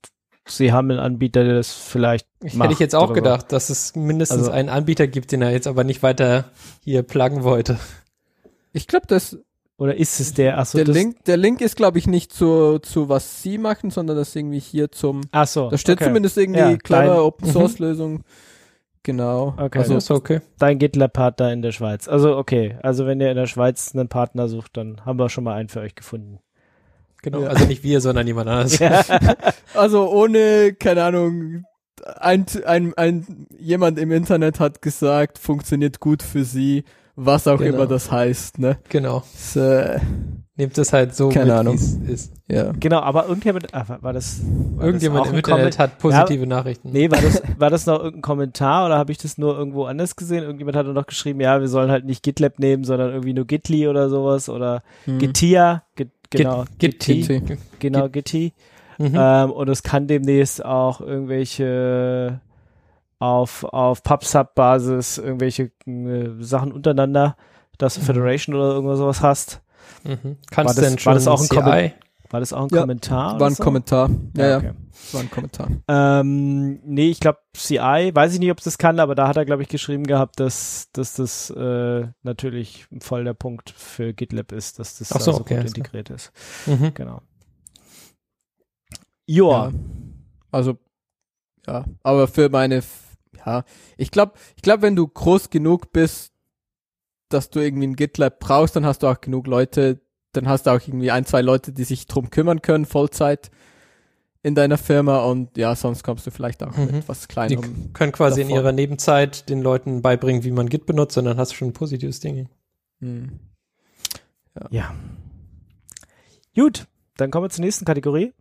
sie 0.46 0.72
haben 0.72 0.90
einen 0.90 1.00
Anbieter, 1.00 1.44
der 1.44 1.54
das 1.54 1.72
vielleicht 1.72 2.26
Ich 2.43 2.54
macht 2.54 2.66
hätte 2.66 2.75
ich 2.75 2.81
jetzt 2.81 2.94
auch 2.94 3.04
oder 3.04 3.08
so. 3.08 3.14
gedacht, 3.14 3.52
dass 3.52 3.70
es 3.70 3.94
mindestens 3.96 4.38
Also- 4.40 4.50
einen 4.52 4.69
Anbieter 4.69 5.06
gibt, 5.06 5.32
den 5.32 5.43
er 5.43 5.50
jetzt 5.50 5.66
aber 5.66 5.84
nicht 5.84 6.02
weiter 6.02 6.44
hier 6.82 7.02
pluggen 7.02 7.43
wollte. 7.43 7.78
Ich 8.72 8.87
glaube, 8.87 9.06
das, 9.06 9.38
Oder 9.78 9.96
ist 9.96 10.20
es 10.20 10.32
der? 10.34 10.58
Ach 10.58 10.65
so, 10.67 10.79
der 10.79 10.86
das, 10.86 10.94
Link, 10.96 11.24
der 11.24 11.36
Link 11.36 11.60
ist, 11.60 11.76
glaube 11.76 11.98
ich, 11.98 12.06
nicht 12.06 12.32
zu, 12.32 12.79
zu 12.79 13.08
was 13.10 13.43
sie 13.43 13.58
machen, 13.58 13.91
sondern 13.91 14.17
das 14.17 14.34
irgendwie 14.34 14.58
hier 14.58 14.91
zum, 14.91 15.20
Ach 15.32 15.46
so, 15.46 15.69
Da 15.70 15.76
steht 15.79 15.96
okay. 15.98 16.05
zumindest 16.06 16.38
irgendwie 16.38 16.60
Ja, 16.60 16.76
clever 16.79 17.24
Open 17.24 17.48
Mhm. 17.48 17.53
Source 17.53 17.79
Lösung. 17.79 18.22
Genau. 19.03 19.55
Okay. 19.58 19.79
Also 19.79 19.96
ist 19.96 20.10
okay. 20.10 20.41
dein 20.58 20.79
GitLab-Partner 20.79 21.53
in 21.53 21.62
der 21.62 21.72
Schweiz. 21.72 22.08
Also 22.08 22.36
okay, 22.36 22.76
also 22.82 23.06
wenn 23.06 23.20
ihr 23.20 23.31
in 23.31 23.36
der 23.36 23.46
Schweiz 23.46 23.94
einen 23.94 24.08
Partner 24.08 24.48
sucht, 24.48 24.76
dann 24.76 25.05
haben 25.05 25.19
wir 25.19 25.29
schon 25.29 25.44
mal 25.44 25.55
einen 25.55 25.69
für 25.69 25.81
euch 25.81 25.94
gefunden. 25.94 26.38
Genau. 27.26 27.40
Ja. 27.42 27.48
Also 27.48 27.64
nicht 27.66 27.82
wir, 27.82 28.00
sondern 28.00 28.24
jemand 28.26 28.48
anderes. 28.48 28.78
Ja. 28.78 29.02
Also 29.74 30.08
ohne, 30.08 30.72
keine 30.78 31.02
Ahnung, 31.02 31.64
ein, 32.20 32.46
ein, 32.64 32.94
ein, 32.96 33.46
jemand 33.58 33.98
im 33.98 34.10
Internet 34.12 34.58
hat 34.60 34.80
gesagt, 34.80 35.38
funktioniert 35.38 35.98
gut 36.00 36.22
für 36.22 36.44
sie, 36.44 36.84
was 37.16 37.46
auch 37.48 37.58
Genau. 37.58 37.74
immer 37.78 37.86
das 37.86 38.10
heißt, 38.12 38.58
ne? 38.60 38.78
Genau. 38.88 39.22
Das, 39.34 39.56
äh, 39.56 39.98
Nehmt 40.58 40.78
es 40.78 40.90
halt 40.94 41.14
so 41.14 41.28
Keine 41.28 41.46
mit, 41.46 41.54
Ahnung. 41.54 41.74
wie 41.78 42.12
es 42.12 42.22
ist. 42.28 42.32
ja. 42.48 42.72
Genau, 42.80 43.00
aber 43.00 43.26
irgendjemand, 43.28 43.74
ah, 43.74 43.98
war 44.00 44.14
das 44.14 44.40
war 44.76 44.86
Irgendjemand 44.86 45.26
das 45.26 45.32
im 45.32 45.38
Internet 45.38 45.78
hat 45.78 45.98
positive 45.98 46.46
Nachrichten. 46.46 46.92
Nee, 46.92 47.10
war 47.10 47.20
das, 47.20 47.42
war 47.58 47.68
das 47.68 47.84
noch 47.84 47.98
irgendein 47.98 48.22
Kommentar 48.22 48.86
oder 48.86 48.96
habe 48.96 49.12
ich 49.12 49.18
das 49.18 49.36
nur 49.36 49.54
irgendwo 49.58 49.84
anders 49.84 50.16
gesehen? 50.16 50.44
Irgendjemand 50.44 50.74
hat 50.78 50.86
noch 50.86 51.06
geschrieben, 51.06 51.40
ja, 51.42 51.60
wir 51.60 51.68
sollen 51.68 51.90
halt 51.90 52.06
nicht 52.06 52.22
GitLab 52.22 52.58
nehmen, 52.58 52.84
sondern 52.84 53.10
irgendwie 53.10 53.34
nur 53.34 53.44
Gitli 53.46 53.86
oder 53.86 54.08
sowas 54.08 54.48
oder 54.48 54.82
Hm. 55.04 55.18
Gitia, 55.18 55.82
Git, 55.94 56.08
genau, 56.30 56.64
Git- 56.78 57.00
Gitti. 57.04 57.40
genau, 57.78 58.08
Gitti. 58.08 58.52
Mhm. 58.98 59.14
Ähm, 59.18 59.50
und 59.50 59.68
es 59.68 59.82
kann 59.82 60.06
demnächst 60.06 60.64
auch 60.64 61.00
irgendwelche 61.00 62.40
auf, 63.18 63.64
auf 63.64 64.02
PubSub-Basis 64.02 65.18
irgendwelche 65.18 65.70
äh, 65.86 66.28
Sachen 66.40 66.72
untereinander, 66.72 67.36
dass 67.78 67.94
du 67.94 68.00
Mhm. 68.00 68.04
Federation 68.04 68.54
oder 68.54 68.70
irgendwas 68.72 68.98
sowas 68.98 69.20
hast. 69.22 69.60
Mhm. 70.04 70.36
Kannst 70.50 70.56
war 70.56 70.74
du 70.74 70.80
das- 70.80 70.90
denn 70.90 70.98
schon 70.98 71.10
war 71.10 71.14
das 71.14 71.28
auch 71.28 71.40
ein 71.40 71.46
CI? 71.46 71.92
War 72.30 72.40
das 72.40 72.52
auch 72.52 72.62
ein 72.62 72.68
Ja, 72.72 72.80
Kommentar? 72.80 73.38
War 73.40 73.48
ein 73.48 73.54
so? 73.54 73.62
Kommentar. 73.62 74.10
Ja, 74.36 74.48
ja, 74.48 74.56
okay. 74.58 74.72
war 75.12 75.20
ein 75.20 75.30
Kommentar. 75.30 75.68
Ähm, 75.88 76.80
nee, 76.84 77.10
ich 77.10 77.20
glaube 77.20 77.38
CI, 77.54 78.10
weiß 78.14 78.34
ich 78.34 78.40
nicht, 78.40 78.50
ob 78.50 78.58
es 78.58 78.64
das 78.64 78.78
kann, 78.78 78.98
aber 79.00 79.14
da 79.14 79.28
hat 79.28 79.36
er, 79.36 79.44
glaube 79.44 79.62
ich, 79.62 79.68
geschrieben 79.68 80.04
gehabt, 80.04 80.40
dass, 80.40 80.88
dass 80.92 81.14
das 81.14 81.50
äh, 81.50 82.06
natürlich 82.22 82.86
voll 83.00 83.24
der 83.24 83.34
Punkt 83.34 83.70
für 83.70 84.12
GitLab 84.12 84.52
ist, 84.52 84.78
dass 84.78 84.98
das 84.98 85.08
so, 85.08 85.14
da 85.18 85.20
so 85.20 85.30
okay, 85.32 85.40
gut 85.40 85.46
klar. 85.48 85.66
integriert 85.66 86.10
ist. 86.10 86.32
Mhm. 86.66 86.92
Genau. 86.94 87.22
Joa. 89.26 89.68
Ja. 89.68 89.72
Also, 90.50 90.78
ja, 91.66 91.84
aber 92.02 92.28
für 92.28 92.48
meine, 92.48 92.82
ja, 93.44 93.64
ich 93.96 94.10
glaube, 94.10 94.34
ich 94.56 94.62
glaube, 94.62 94.82
wenn 94.82 94.96
du 94.96 95.06
groß 95.06 95.50
genug 95.50 95.92
bist, 95.92 96.32
dass 97.28 97.50
du 97.50 97.60
irgendwie 97.60 97.88
ein 97.88 97.96
GitLab 97.96 98.38
brauchst, 98.38 98.76
dann 98.76 98.86
hast 98.86 99.02
du 99.02 99.08
auch 99.08 99.20
genug 99.20 99.46
Leute 99.46 100.00
dann 100.36 100.48
hast 100.48 100.66
du 100.66 100.70
auch 100.70 100.81
irgendwie 100.86 101.10
ein, 101.10 101.24
zwei 101.26 101.43
Leute, 101.43 101.72
die 101.72 101.84
sich 101.84 102.06
drum 102.06 102.31
kümmern 102.31 102.62
können, 102.62 102.84
Vollzeit 102.86 103.50
in 104.43 104.55
deiner 104.55 104.78
Firma 104.78 105.20
und 105.24 105.56
ja, 105.56 105.74
sonst 105.74 106.05
kommst 106.05 106.26
du 106.26 106.31
vielleicht 106.31 106.62
auch 106.62 106.76
Mhm. 106.76 106.86
mit 106.86 107.08
was 107.08 107.22
Die 107.22 107.26
kleinerem. 107.26 107.93
können 107.93 108.12
quasi 108.12 108.43
in 108.43 108.48
davon. 108.48 108.62
ihrer 108.62 108.72
Nebenzeit 108.72 109.48
den 109.48 109.60
Leuten 109.60 110.02
beibringen, 110.02 110.44
wie 110.44 110.52
man 110.52 110.69
Git 110.69 110.86
benutzt, 110.86 111.19
und 111.19 111.24
dann 111.24 111.36
hast 111.38 111.52
du 111.52 111.56
schon 111.56 111.69
ein 111.69 111.72
positives 111.72 112.20
Ding. 112.20 112.48
Hm. 113.00 113.40
Ja. 114.70 114.94
Gut, 116.55 116.86
dann 117.16 117.31
kommen 117.31 117.44
wir 117.46 117.50
zur 117.50 117.64
nächsten 117.64 117.84
Kategorie, 117.84 118.32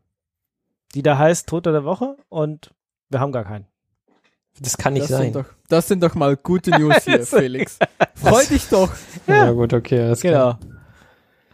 die 0.94 1.02
da 1.02 1.18
heißt 1.18 1.48
Toter 1.48 1.72
der 1.72 1.84
Woche 1.84 2.16
und 2.30 2.72
wir 3.10 3.20
haben 3.20 3.32
gar 3.32 3.44
keinen. 3.44 3.66
Das 4.62 4.78
kann 4.78 4.94
nicht 4.94 5.04
Das 5.04 5.10
sein. 5.10 5.34
sind, 5.34 5.36
doch, 5.36 5.46
das 5.68 5.88
sind 5.90 6.02
doch 6.02 6.16
mal 6.16 6.38
gute 6.38 6.72
News 6.80 7.04
hier, 7.04 7.26
Felix. 7.26 7.78
Freu 8.16 8.46
dich 8.46 8.68
doch. 8.70 8.90
ja. 9.28 9.52
gut, 9.52 9.74
okay. 9.74 10.00
alles 10.02 10.22
klar. 10.22 10.60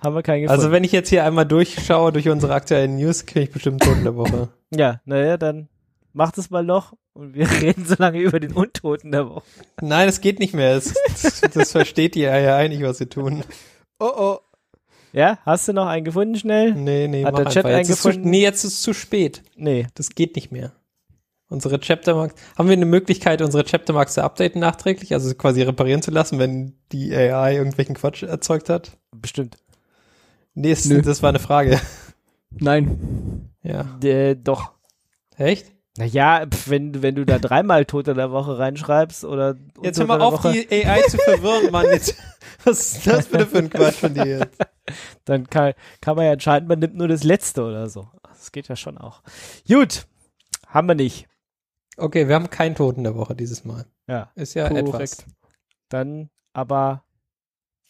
Haben 0.01 0.15
wir 0.15 0.23
keinen 0.23 0.41
gefunden. 0.41 0.59
Also 0.59 0.71
wenn 0.71 0.83
ich 0.83 0.91
jetzt 0.91 1.09
hier 1.09 1.23
einmal 1.23 1.45
durchschaue 1.45 2.11
durch 2.11 2.27
unsere 2.27 2.53
aktuellen 2.53 2.95
News, 2.95 3.25
kriege 3.25 3.45
ich 3.45 3.51
bestimmt 3.51 3.83
einen 3.83 3.91
Toten 3.91 4.03
der 4.03 4.15
Woche. 4.15 4.49
ja, 4.71 4.99
naja, 5.05 5.37
dann 5.37 5.69
macht 6.13 6.37
es 6.37 6.49
mal 6.49 6.63
noch 6.63 6.93
und 7.13 7.35
wir 7.35 7.49
reden 7.61 7.85
so 7.85 7.95
lange 7.97 8.19
über 8.19 8.39
den 8.39 8.53
Untoten 8.53 9.11
der 9.11 9.29
Woche. 9.29 9.45
Nein, 9.81 10.09
es 10.09 10.19
geht 10.19 10.39
nicht 10.39 10.53
mehr. 10.53 10.75
Es, 10.75 10.93
das, 11.21 11.41
das 11.53 11.71
versteht 11.71 12.15
ihr 12.15 12.35
ja 12.39 12.55
eigentlich, 12.55 12.81
was 12.81 12.99
wir 12.99 13.09
tun. 13.09 13.43
Oh 13.99 14.11
oh. 14.17 14.37
Ja, 15.13 15.39
hast 15.45 15.67
du 15.67 15.73
noch 15.73 15.87
einen 15.87 16.05
gefunden 16.05 16.35
schnell? 16.35 16.73
Nee, 16.73 17.07
nee, 17.07 17.25
Hat 17.25 17.33
mach 17.33 17.43
der 17.43 17.51
Chat 17.51 17.65
einfach. 17.65 17.79
Jetzt 17.79 17.89
ist 17.89 18.01
zu, 18.01 18.11
nee, 18.11 18.41
jetzt 18.41 18.63
ist 18.63 18.73
es 18.73 18.81
zu 18.81 18.93
spät. 18.93 19.43
Nee. 19.55 19.87
Das 19.93 20.09
geht 20.11 20.35
nicht 20.35 20.51
mehr. 20.51 20.71
Unsere 21.49 21.79
Chaptermarks, 21.79 22.33
haben 22.57 22.69
wir 22.69 22.73
eine 22.73 22.85
Möglichkeit, 22.85 23.41
unsere 23.41 23.65
Chaptermarks 23.65 24.13
zu 24.13 24.23
updaten 24.23 24.61
nachträglich, 24.61 25.13
also 25.13 25.35
quasi 25.35 25.61
reparieren 25.61 26.01
zu 26.01 26.09
lassen, 26.09 26.39
wenn 26.39 26.77
die 26.93 27.13
AI 27.13 27.57
irgendwelchen 27.57 27.95
Quatsch 27.95 28.23
erzeugt 28.23 28.69
hat? 28.69 28.97
Bestimmt. 29.13 29.57
Nee, 30.53 30.71
es, 30.71 30.85
Nö. 30.85 31.01
das 31.01 31.21
war 31.23 31.29
eine 31.29 31.39
Frage. 31.39 31.79
Nein. 32.51 33.49
Ja. 33.63 33.97
Äh, 34.03 34.35
doch. 34.35 34.73
Echt? 35.37 35.71
Naja, 35.97 36.45
pf, 36.49 36.69
wenn, 36.69 37.01
wenn 37.01 37.15
du 37.15 37.25
da 37.25 37.37
dreimal 37.37 37.85
Toter 37.85 38.13
der 38.13 38.31
Woche 38.31 38.57
reinschreibst 38.57 39.25
oder 39.25 39.57
Jetzt 39.81 39.99
hör 39.99 40.05
mal 40.07 40.21
auf, 40.21 40.33
Woche, 40.43 40.53
die 40.53 40.85
AI 40.85 41.01
zu 41.01 41.17
verwirren, 41.17 41.71
Mann. 41.71 41.85
Jetzt, 41.85 42.15
was 42.63 42.93
ist 42.93 43.07
das 43.07 43.27
bitte 43.27 43.47
für 43.47 43.57
ein 43.57 43.69
Quatsch 43.69 43.95
von 43.95 44.13
dir 44.13 44.25
jetzt? 44.25 44.57
dann 45.25 45.47
kann, 45.47 45.73
kann 45.99 46.15
man 46.15 46.25
ja 46.25 46.33
entscheiden, 46.33 46.67
man 46.67 46.79
nimmt 46.79 46.95
nur 46.95 47.07
das 47.07 47.23
letzte 47.23 47.63
oder 47.63 47.89
so. 47.89 48.09
Das 48.23 48.51
geht 48.51 48.67
ja 48.67 48.75
schon 48.75 48.97
auch. 48.97 49.21
Gut. 49.67 50.07
Haben 50.67 50.87
wir 50.87 50.95
nicht. 50.95 51.27
Okay, 51.97 52.27
wir 52.27 52.35
haben 52.35 52.49
keinen 52.49 52.75
Toten 52.75 53.03
der 53.03 53.15
Woche 53.15 53.35
dieses 53.35 53.65
Mal. 53.65 53.85
Ja. 54.07 54.31
Ist 54.35 54.53
ja 54.53 54.69
Korrekt. 54.69 54.87
etwas. 54.87 55.25
Dann 55.89 56.29
aber 56.53 57.03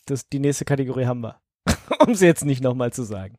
das, 0.05 0.27
die 0.27 0.39
nächste 0.39 0.65
Kategorie 0.65 1.05
haben 1.05 1.21
wir. 1.21 1.40
um 2.05 2.13
es 2.13 2.21
jetzt 2.21 2.45
nicht 2.45 2.63
nochmal 2.63 2.91
zu 2.93 3.03
sagen. 3.03 3.35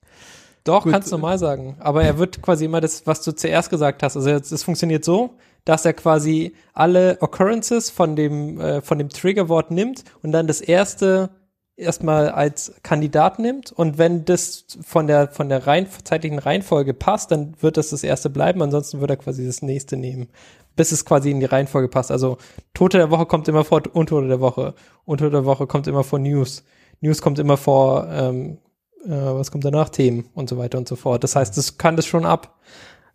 Doch, 0.65 0.85
Gut. 0.85 0.93
kannst 0.93 1.11
du 1.11 1.17
normal 1.17 1.39
sagen. 1.39 1.77
Aber 1.81 2.05
er 2.05 2.19
wird 2.19 2.41
quasi 2.41 2.67
immer 2.67 2.81
das, 2.81 3.07
was 3.07 3.23
du 3.23 3.33
zuerst 3.33 3.71
gesagt 3.71 4.03
hast. 4.03 4.17
Also 4.17 4.31
es 4.31 4.63
funktioniert 4.63 5.05
so, 5.05 5.31
dass 5.65 5.85
er 5.85 5.93
quasi 5.93 6.55
alle 6.73 7.19
Occurrences 7.21 7.91
von 7.91 8.17
dem, 8.17 8.61
äh, 8.61 8.81
von 8.81 8.99
dem 8.99 9.09
Triggerwort 9.09 9.71
nimmt 9.71 10.05
und 10.23 10.33
dann 10.33 10.47
das 10.47 10.61
erste 10.61 11.31
erstmal 11.77 12.29
als 12.31 12.75
Kandidat 12.83 13.39
nimmt. 13.39 13.73
Und 13.73 13.99
wenn 13.99 14.25
das 14.25 14.67
von 14.83 15.07
der, 15.07 15.29
von 15.29 15.49
der 15.49 15.67
rein, 15.67 15.87
zeitlichen 16.05 16.39
Reihenfolge 16.39 16.95
passt, 16.95 17.31
dann 17.31 17.55
wird 17.61 17.77
das 17.77 17.91
das 17.91 18.05
erste 18.05 18.31
bleiben. 18.31 18.63
Ansonsten 18.63 19.01
wird 19.01 19.11
er 19.11 19.17
quasi 19.17 19.47
das 19.47 19.63
nächste 19.63 19.97
nehmen. 19.97 20.29
Bis 20.77 20.93
es 20.93 21.05
quasi 21.05 21.31
in 21.31 21.41
die 21.41 21.47
Reihenfolge 21.47 21.89
passt. 21.89 22.11
Also 22.11 22.39
Tote 22.73 22.99
der 22.99 23.11
Woche 23.11 23.27
kommt 23.27 23.49
immer 23.49 23.65
vor 23.65 23.83
Untote 23.93 24.29
der 24.29 24.41
Woche. 24.41 24.75
Untote 25.05 25.31
der 25.31 25.45
Woche 25.45 25.67
kommt 25.67 25.87
immer 25.87 26.05
vor 26.05 26.19
News. 26.19 26.65
News 27.03 27.21
kommt 27.21 27.39
immer 27.39 27.57
vor, 27.57 28.09
ähm, 28.11 28.59
äh, 29.05 29.11
was 29.11 29.51
kommt 29.51 29.65
danach? 29.65 29.91
Themen 29.91 30.31
und 30.35 30.49
so 30.49 30.57
weiter 30.57 30.79
und 30.79 30.89
so 30.89 30.97
fort. 30.97 31.23
Das 31.25 31.37
heißt, 31.37 31.57
das 31.57 31.77
kann 31.77 31.97
das 31.97 32.07
schon 32.07 32.25
ab. 32.25 32.59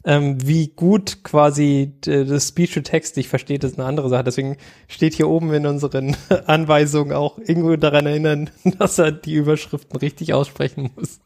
Ähm, 0.03 0.45
wie 0.45 0.67
gut 0.67 1.23
quasi 1.23 1.93
das 2.01 2.49
Speech-to-Text 2.49 3.17
dich 3.17 3.27
versteht, 3.27 3.63
ist 3.63 3.77
eine 3.77 3.87
andere 3.87 4.09
Sache. 4.09 4.25
Deswegen 4.25 4.57
steht 4.87 5.13
hier 5.13 5.27
oben 5.27 5.53
in 5.53 5.65
unseren 5.65 6.15
Anweisungen 6.45 7.13
auch 7.13 7.39
irgendwo 7.39 7.75
daran 7.75 8.05
erinnern, 8.05 8.49
dass 8.79 8.99
er 8.99 9.11
die 9.11 9.33
Überschriften 9.33 9.97
richtig 9.97 10.33
aussprechen 10.33 10.91
muss. 10.95 11.19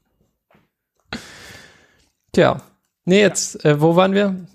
Tja. 2.32 2.62
Nee, 3.06 3.22
jetzt, 3.22 3.66
äh, 3.66 3.82
wo 3.82 3.96
waren 3.96 4.14
wir? 4.14 4.48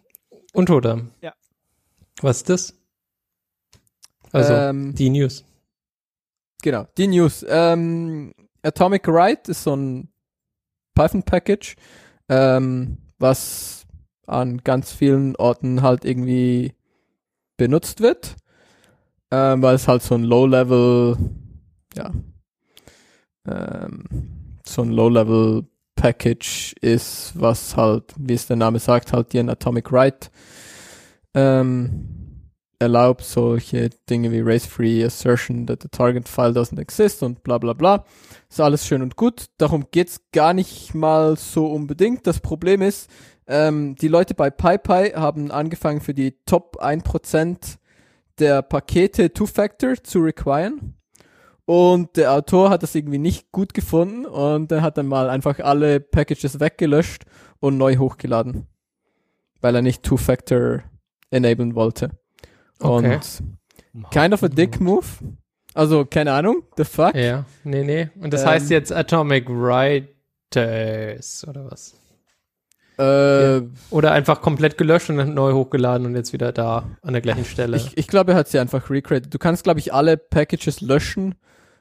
Untoter. 0.53 1.03
Ja. 1.21 1.35
Was 2.23 2.39
ist 2.39 2.49
das? 2.49 2.75
Also, 4.33 4.55
ähm, 4.55 4.95
die 4.95 5.11
News. 5.11 5.45
Genau, 6.67 6.85
die 6.99 7.07
News. 7.07 7.47
Ähm, 7.49 8.35
Atomic 8.61 9.07
Write 9.07 9.53
ist 9.53 9.63
so 9.63 9.77
ein 9.77 10.09
Python-Package, 10.97 11.77
ähm, 12.29 12.99
was 13.21 13.87
an 14.27 14.59
ganz 14.65 14.91
vielen 14.91 15.37
Orten 15.37 15.83
halt 15.83 16.05
irgendwie 16.05 16.75
benutzt 17.57 18.01
wird, 18.01 18.35
ähm, 19.31 19.63
weil 19.63 19.77
es 19.77 19.87
halt 19.87 20.03
so 20.03 20.17
ein 20.17 20.25
Low-Level, 20.25 21.17
ja, 21.95 22.11
ähm, 23.47 24.59
so 24.67 24.83
ein 24.83 24.91
Low-Level-Package 24.91 26.75
ist, 26.81 27.33
was 27.37 27.77
halt, 27.77 28.13
wie 28.19 28.35
es 28.35 28.49
der 28.49 28.57
Name 28.57 28.81
sagt, 28.81 29.13
halt 29.13 29.33
dir 29.33 29.39
ein 29.45 29.51
Atomic 29.51 29.93
Write 29.93 30.31
ähm, 31.33 32.16
erlaubt 32.79 33.23
solche 33.23 33.91
Dinge 34.09 34.31
wie 34.33 34.41
race-free 34.41 35.05
assertion 35.05 35.67
that 35.67 35.83
the 35.83 35.89
target 35.89 36.29
file 36.29 36.53
doesn't 36.53 36.79
exist 36.79 37.23
und 37.23 37.43
bla 37.43 37.59
bla 37.59 37.73
bla. 37.73 38.05
Ist 38.49 38.61
alles 38.61 38.87
schön 38.87 39.03
und 39.03 39.17
gut. 39.17 39.47
Darum 39.59 39.87
geht's 39.91 40.21
gar 40.33 40.53
nicht 40.53 40.95
mal 40.95 41.37
so 41.37 41.67
unbedingt. 41.67 42.27
Das 42.27 42.41
Problem 42.41 42.83
ist, 42.83 43.11
ähm, 43.47 43.97
die 43.97 44.09
Leute 44.09 44.35
bei 44.35 44.51
PyPy 44.51 45.13
haben 45.15 45.51
angefangen 45.51 46.01
für 46.01 46.15
die 46.15 46.37
Top 46.45 46.83
1% 46.83 47.79
der 48.39 48.63
Pakete 48.63 49.33
Two-Factor 49.33 49.95
zu 50.03 50.21
requiren. 50.21 50.95
Und 51.65 52.17
der 52.17 52.33
Autor 52.33 52.71
hat 52.71 52.83
das 52.83 52.95
irgendwie 52.95 53.19
nicht 53.19 53.51
gut 53.51 53.75
gefunden 53.75 54.25
und 54.25 54.71
er 54.71 54.83
hat 54.83 54.99
dann 54.99 55.09
mal 55.09 55.29
einfach 55.29 55.59
alle 55.59 55.99
Packages 55.99 56.61
weggelöscht 56.61 57.25
und 57.59 57.77
neu 57.77 57.97
hochgeladen. 57.97 58.69
Weil 59.61 59.75
er 59.75 59.83
nicht 59.83 60.05
Two-Factor 60.05 60.85
enablen 61.31 61.75
wollte. 61.75 62.11
Okay. 62.81 63.19
Und 63.95 64.11
kind 64.11 64.35
of 64.35 64.43
a 64.43 64.49
dick 64.49 64.81
move. 64.81 65.07
Also, 65.75 66.05
keine 66.05 66.33
Ahnung, 66.33 66.63
the 66.77 66.85
fuck. 66.85 67.15
Ja, 67.15 67.45
nee, 67.65 67.85
nee. 67.85 68.09
Und 68.21 68.33
das 68.33 68.43
Ähm, 68.43 68.49
heißt 68.49 68.71
jetzt 68.71 68.93
Atomic 68.93 69.49
Writers 69.49 71.47
oder 71.49 71.71
was? 71.71 71.95
Äh, 72.99 73.61
Oder 73.91 74.13
einfach 74.13 74.41
komplett 74.41 74.79
gelöscht 74.79 75.11
und 75.11 75.35
neu 75.35 75.53
hochgeladen 75.53 76.07
und 76.07 76.17
jetzt 76.17 76.33
wieder 76.33 76.51
da 76.53 76.89
an 77.03 77.13
der 77.13 77.21
gleichen 77.21 77.45
Stelle. 77.45 77.77
ich, 77.77 77.97
ich 77.99 78.07
glaube, 78.09 78.33
er 78.33 78.39
hat 78.39 78.49
sie 78.49 78.59
einfach 78.59 78.89
recreated. 78.89 79.33
Du 79.35 79.39
kannst, 79.39 79.65
glaube 79.65 79.81
ich, 79.81 79.93
alle 79.93 80.17
Packages 80.17 80.81
löschen 80.81 81.35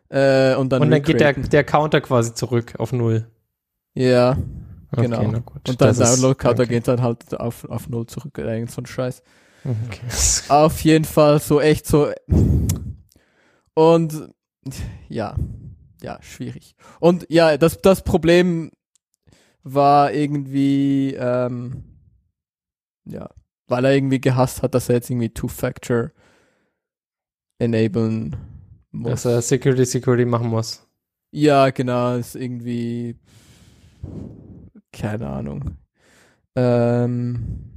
äh, 0.09 0.55
und 0.55 0.73
dann 0.73 0.81
und 0.81 0.91
dann 0.91 1.01
geht 1.01 1.21
der, 1.21 1.29
recreaten. 1.29 1.49
der 1.51 1.63
Counter 1.63 2.01
quasi 2.01 2.33
zurück 2.33 2.73
auf 2.79 2.91
Null. 2.91 3.27
Ja, 3.93 4.37
Genau. 4.91 5.17
Okay, 5.19 5.29
na 5.31 5.39
gut. 5.39 5.67
und 5.69 5.81
dann 5.81 5.87
Das 5.89 5.97
der 5.97 6.07
ist- 6.07 6.15
Download-Counter 6.21 6.63
okay. 6.63 6.73
geht 6.73 6.87
dann 6.87 7.01
halt 7.01 7.37
auf, 7.39 7.63
auf 7.69 7.89
Null 7.89 8.05
zurück. 8.07 8.37
Irgend 8.37 8.71
so 8.71 8.81
ein 8.81 8.85
Scheiß. 8.85 9.23
Okay. 9.65 10.07
Auf 10.49 10.81
jeden 10.81 11.05
Fall 11.05 11.39
so 11.39 11.59
echt 11.59 11.87
so. 11.87 12.11
Und 13.73 14.29
ja, 15.09 15.35
ja, 16.01 16.21
schwierig. 16.21 16.75
Und 16.99 17.25
ja, 17.29 17.57
das, 17.57 17.81
das 17.81 18.03
Problem 18.03 18.71
war 19.63 20.13
irgendwie, 20.13 21.15
ähm, 21.15 21.83
ja, 23.05 23.29
weil 23.67 23.85
er 23.85 23.95
irgendwie 23.95 24.21
gehasst 24.21 24.61
hat, 24.61 24.75
dass 24.75 24.89
er 24.89 24.95
jetzt 24.95 25.09
irgendwie 25.09 25.33
Two-Factor 25.33 26.11
enablen 27.57 28.35
muss. 28.91 29.09
Dass 29.09 29.25
er 29.25 29.41
Security 29.41 29.85
Security 29.85 30.25
machen 30.25 30.49
muss. 30.49 30.87
Ja, 31.31 31.71
genau, 31.71 32.15
ist 32.15 32.35
irgendwie 32.35 33.17
keine 34.91 35.27
Ahnung. 35.27 35.77
Ähm, 36.55 37.74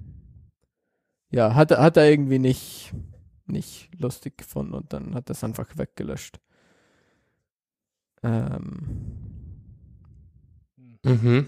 ja, 1.31 1.55
hat, 1.55 1.71
er- 1.71 1.83
hat 1.83 1.97
er 1.97 2.11
irgendwie 2.11 2.39
nicht, 2.39 2.93
nicht 3.47 3.91
lustig 3.99 4.39
gefunden 4.39 4.75
und 4.75 4.93
dann 4.93 5.15
hat 5.15 5.29
er 5.31 5.33
es 5.33 5.45
einfach 5.45 5.69
weggelöscht. 5.77 6.41
Ähm, 8.23 8.85
Mhm. 11.05 11.47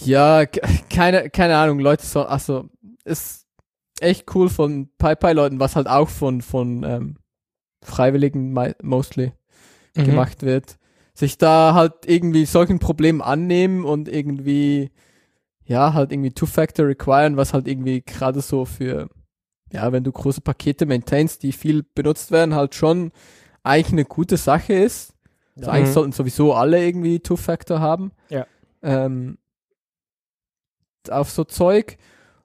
ja, 0.00 0.46
ke- 0.46 0.60
keine, 0.90 1.30
keine 1.30 1.56
Ahnung, 1.56 1.78
Leute 1.78 2.04
so, 2.06 2.22
also, 2.24 2.68
ist 3.04 3.46
echt 4.00 4.34
cool 4.34 4.48
von 4.48 4.88
PyPy-Leuten, 4.98 5.60
was 5.60 5.76
halt 5.76 5.86
auch 5.88 6.08
von, 6.08 6.42
von 6.42 6.82
ähm, 6.84 7.16
Freiwilligen 7.82 8.52
mostly 8.82 9.32
Mhm. 9.96 10.04
gemacht 10.04 10.42
wird, 10.42 10.78
sich 11.14 11.38
da 11.38 11.74
halt 11.74 12.06
irgendwie 12.06 12.46
solchen 12.46 12.78
Problemen 12.78 13.22
annehmen 13.22 13.84
und 13.84 14.08
irgendwie, 14.08 14.90
ja, 15.72 15.94
halt 15.94 16.12
irgendwie 16.12 16.32
Two-Factor 16.32 16.86
requiren, 16.86 17.38
was 17.38 17.54
halt 17.54 17.66
irgendwie 17.66 18.02
gerade 18.02 18.42
so 18.42 18.66
für, 18.66 19.08
ja, 19.72 19.90
wenn 19.90 20.04
du 20.04 20.12
große 20.12 20.42
Pakete 20.42 20.84
maintainst, 20.84 21.42
die 21.42 21.52
viel 21.52 21.82
benutzt 21.82 22.30
werden, 22.30 22.54
halt 22.54 22.74
schon 22.74 23.10
eigentlich 23.62 23.92
eine 23.92 24.04
gute 24.04 24.36
Sache 24.36 24.74
ist. 24.74 25.14
Also 25.56 25.70
eigentlich 25.70 25.88
Mhm. 25.88 25.92
sollten 25.92 26.12
sowieso 26.12 26.52
alle 26.52 26.84
irgendwie 26.84 27.20
Two-Factor 27.20 27.80
haben. 27.80 28.12
Ja. 28.28 28.46
Ähm, 28.82 29.38
auf 31.10 31.30
so 31.30 31.44
Zeug. 31.44 31.96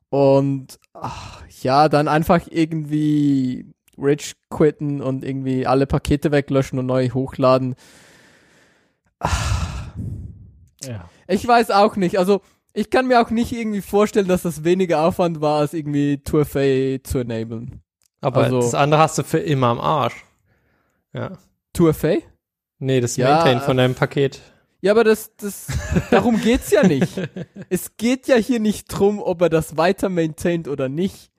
Und 0.09 0.79
ach, 0.93 1.43
ja, 1.61 1.89
dann 1.89 2.07
einfach 2.07 2.47
irgendwie 2.49 3.73
Rich 3.97 4.35
quitten 4.49 5.01
und 5.01 5.25
irgendwie 5.25 5.67
alle 5.67 5.85
Pakete 5.85 6.31
weglöschen 6.31 6.79
und 6.79 6.85
neu 6.85 7.09
hochladen. 7.09 7.75
Ja. 10.83 11.09
Ich 11.27 11.45
weiß 11.45 11.71
auch 11.71 11.97
nicht. 11.97 12.19
Also 12.19 12.41
ich 12.77 12.89
kann 12.89 13.07
mir 13.07 13.21
auch 13.21 13.29
nicht 13.31 13.51
irgendwie 13.51 13.81
vorstellen, 13.81 14.27
dass 14.27 14.43
das 14.43 14.63
weniger 14.63 15.01
Aufwand 15.03 15.41
war, 15.41 15.59
als 15.59 15.73
irgendwie 15.73 16.21
2FA 16.23 17.03
zu 17.03 17.19
enablen. 17.19 17.81
Aber 18.21 18.43
Also- 18.43 18.61
das 18.61 18.73
andere 18.75 19.01
hast 19.01 19.17
du 19.17 19.23
für 19.23 19.39
immer 19.39 19.67
am 19.67 19.79
Arsch. 19.79 20.23
Ja. 21.13 21.37
2FA? 21.75 22.21
Nee, 22.79 23.01
das 23.01 23.17
Ja, 23.17 23.35
Maintain 23.37 23.61
von 23.61 23.77
deinem 23.77 23.95
Paket. 23.95 24.39
Ja, 24.81 24.91
aber 24.91 25.03
das, 25.03 25.35
das, 25.37 25.67
darum 26.11 26.39
geht's 26.39 26.69
ja 26.71 26.85
nicht. 26.85 27.11
Es 27.69 27.97
geht 27.97 28.27
ja 28.27 28.35
hier 28.35 28.59
nicht 28.59 28.85
drum, 28.87 29.19
ob 29.19 29.41
er 29.41 29.49
das 29.49 29.75
weiter 29.77 30.09
maintaint 30.09 30.67
oder 30.67 30.87
nicht. 30.87 31.31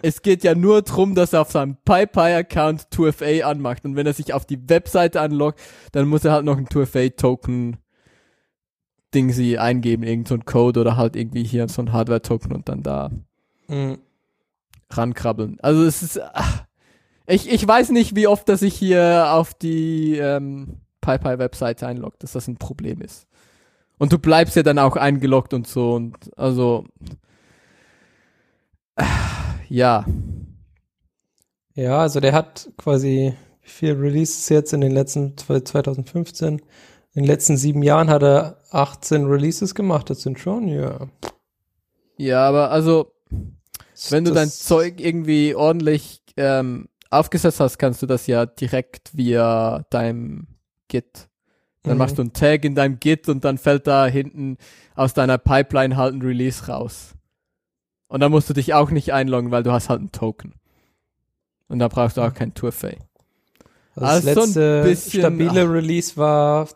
Es 0.00 0.22
geht 0.22 0.44
ja 0.44 0.54
nur 0.54 0.82
drum, 0.82 1.16
dass 1.16 1.32
er 1.32 1.40
auf 1.40 1.50
seinem 1.50 1.76
PyPy-Account 1.84 2.86
2FA 2.92 3.42
anmacht. 3.42 3.84
Und 3.84 3.96
wenn 3.96 4.06
er 4.06 4.12
sich 4.12 4.32
auf 4.32 4.46
die 4.46 4.68
Webseite 4.68 5.20
anloggt, 5.20 5.58
dann 5.90 6.06
muss 6.06 6.24
er 6.24 6.30
halt 6.32 6.44
noch 6.44 6.56
ein 6.56 6.68
2FA-Token 6.68 7.78
Ding 9.14 9.32
sie 9.32 9.58
eingeben, 9.58 10.02
irgend 10.04 10.28
so 10.28 10.34
ein 10.34 10.44
Code 10.44 10.80
oder 10.80 10.96
halt 10.96 11.16
irgendwie 11.16 11.44
hier 11.44 11.68
so 11.68 11.82
ein 11.82 11.92
Hardware-Token 11.92 12.52
und 12.52 12.68
dann 12.68 12.82
da 12.82 13.10
Mhm. 13.68 13.98
rankrabbeln. 14.90 15.58
Also 15.60 15.84
es 15.84 16.02
ist, 16.02 16.20
ach, 16.34 16.64
ich, 17.26 17.50
ich 17.50 17.66
weiß 17.66 17.90
nicht, 17.90 18.16
wie 18.16 18.26
oft 18.26 18.48
er 18.48 18.56
sich 18.56 18.74
hier 18.74 19.32
auf 19.32 19.54
die 19.54 20.16
ähm, 20.18 20.78
PyPy-Webseite 21.02 21.86
einloggt, 21.86 22.22
dass 22.22 22.32
das 22.32 22.48
ein 22.48 22.56
Problem 22.56 23.00
ist. 23.02 23.26
Und 23.98 24.12
du 24.12 24.18
bleibst 24.18 24.56
ja 24.56 24.62
dann 24.62 24.78
auch 24.78 24.96
eingeloggt 24.96 25.52
und 25.54 25.66
so 25.66 25.94
und 25.94 26.16
also 26.38 26.84
ah, 28.96 29.06
ja, 29.68 30.04
Ja, 31.74 31.98
also 32.00 32.20
der 32.20 32.32
hat 32.32 32.70
quasi, 32.76 33.34
wie 33.62 33.68
viel 33.68 33.92
Releases 33.92 34.48
jetzt 34.48 34.72
in 34.72 34.80
den 34.80 34.92
letzten, 34.92 35.36
zwei- 35.36 35.60
2015? 35.60 36.60
In 37.14 37.22
den 37.22 37.26
letzten 37.26 37.56
sieben 37.56 37.82
Jahren 37.82 38.10
hat 38.10 38.22
er 38.22 38.58
18 38.70 39.26
Releases 39.26 39.74
gemacht. 39.74 40.10
Das 40.10 40.22
sind 40.22 40.38
schon, 40.38 40.68
ja. 40.68 41.08
ja, 42.16 42.46
aber 42.48 42.70
also 42.70 43.12
wenn 44.10 44.24
du 44.24 44.32
dein 44.32 44.46
Das- 44.48 44.60
Zeug 44.60 45.00
irgendwie 45.00 45.54
ordentlich 45.54 46.22
ähm, 46.36 46.88
aufgesetzt 47.10 47.58
hast, 47.60 47.78
kannst 47.78 48.02
du 48.02 48.06
das 48.06 48.26
ja 48.26 48.46
direkt 48.46 49.16
via 49.16 49.84
deinem 49.90 50.46
Git 50.88 51.28
Dann 51.82 51.94
Mhm. 51.94 51.98
machst 51.98 52.18
du 52.18 52.22
einen 52.22 52.32
Tag 52.32 52.64
in 52.64 52.74
deinem 52.74 53.00
Git 53.00 53.28
und 53.28 53.44
dann 53.44 53.56
fällt 53.58 53.86
da 53.86 54.06
hinten 54.06 54.56
aus 54.94 55.14
deiner 55.14 55.38
Pipeline 55.38 55.96
halt 55.96 56.14
ein 56.14 56.22
Release 56.22 56.66
raus. 56.66 57.14
Und 58.08 58.20
dann 58.20 58.30
musst 58.30 58.48
du 58.50 58.54
dich 58.54 58.74
auch 58.74 58.90
nicht 58.90 59.12
einloggen, 59.12 59.50
weil 59.50 59.62
du 59.62 59.72
hast 59.72 59.88
halt 59.88 60.00
einen 60.00 60.12
Token. 60.12 60.54
Und 61.68 61.78
da 61.78 61.88
brauchst 61.88 62.16
du 62.16 62.22
auch 62.22 62.32
kein 62.34 62.54
Tourfay. 62.54 62.96
Also 64.00 64.26
das 64.26 64.36
Also 64.36 64.52
so 64.52 64.60
ein 64.60 64.84
letzte 64.84 64.88
bisschen- 65.10 65.20
stabile 65.20 65.70
Release 65.72 66.16
war 66.16 66.68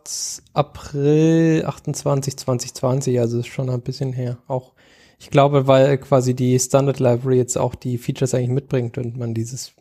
April 0.52 1.64
28, 1.66 2.36
2020, 2.36 3.18
also 3.20 3.38
ist 3.38 3.46
schon 3.46 3.70
ein 3.70 3.80
bisschen 3.82 4.12
her. 4.12 4.38
Auch, 4.48 4.72
ich 5.18 5.30
glaube, 5.30 5.66
weil 5.66 5.98
quasi 5.98 6.34
die 6.34 6.58
Standard 6.58 6.98
Library 7.00 7.36
jetzt 7.36 7.56
auch 7.56 7.74
die 7.74 7.98
Features 7.98 8.34
eigentlich 8.34 8.50
mitbringt 8.50 8.98
und 8.98 9.16
man 9.16 9.34
dieses 9.34 9.72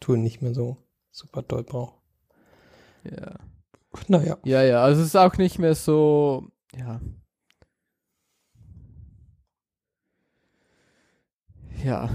Tool 0.00 0.18
nicht 0.18 0.42
mehr 0.42 0.54
so 0.54 0.76
super 1.10 1.42
doll 1.42 1.64
braucht. 1.64 1.94
Ja. 3.04 3.34
Naja. 4.08 4.38
Ja, 4.44 4.62
ja, 4.62 4.82
also 4.84 5.00
es 5.00 5.08
ist 5.08 5.16
auch 5.16 5.36
nicht 5.36 5.58
mehr 5.58 5.74
so, 5.74 6.46
ja. 6.78 7.00
Ja, 11.84 12.10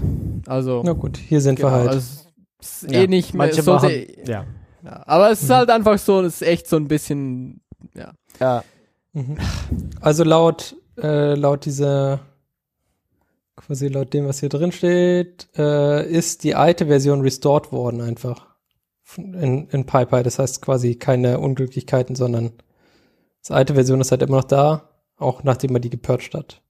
also. 0.46 0.82
Na 0.84 0.92
gut, 0.92 1.16
hier 1.16 1.40
sind 1.40 1.56
genau, 1.56 1.68
wir 1.68 1.72
halt. 1.72 1.88
also 1.88 2.20
es 2.60 2.82
ist 2.84 2.90
Ja, 2.92 3.00
eh 3.02 3.06
nicht 3.08 3.34
mehr 3.34 3.48
Manche 3.48 3.62
so 3.62 3.72
machen, 3.74 3.88
sehr, 3.88 4.26
ja. 4.28 4.46
Ja, 4.86 5.02
aber 5.06 5.30
es 5.30 5.42
ist 5.42 5.50
halt 5.50 5.70
einfach 5.70 5.98
so, 5.98 6.20
es 6.20 6.40
ist 6.40 6.48
echt 6.48 6.68
so 6.68 6.76
ein 6.76 6.88
bisschen, 6.88 7.60
ja. 7.94 8.12
ja. 8.40 8.64
Mhm. 9.12 9.36
Also 10.00 10.24
laut, 10.24 10.76
äh, 10.96 11.34
laut 11.34 11.64
dieser, 11.64 12.20
quasi 13.56 13.88
laut 13.88 14.14
dem, 14.14 14.26
was 14.26 14.40
hier 14.40 14.48
drin 14.48 14.72
steht, 14.72 15.48
äh, 15.56 16.08
ist 16.08 16.44
die 16.44 16.54
alte 16.54 16.86
Version 16.86 17.20
restored 17.20 17.72
worden 17.72 18.00
einfach 18.00 18.46
in, 19.16 19.68
in 19.68 19.86
PyPy. 19.86 20.22
Das 20.22 20.38
heißt 20.38 20.62
quasi 20.62 20.94
keine 20.94 21.40
Unglücklichkeiten, 21.40 22.14
sondern 22.14 22.52
die 23.48 23.52
alte 23.52 23.74
Version 23.74 24.00
ist 24.00 24.10
halt 24.10 24.22
immer 24.22 24.38
noch 24.38 24.44
da, 24.44 24.90
auch 25.16 25.42
nachdem 25.42 25.72
man 25.72 25.82
die 25.82 25.90
gepurcht 25.90 26.34
hat. 26.34 26.62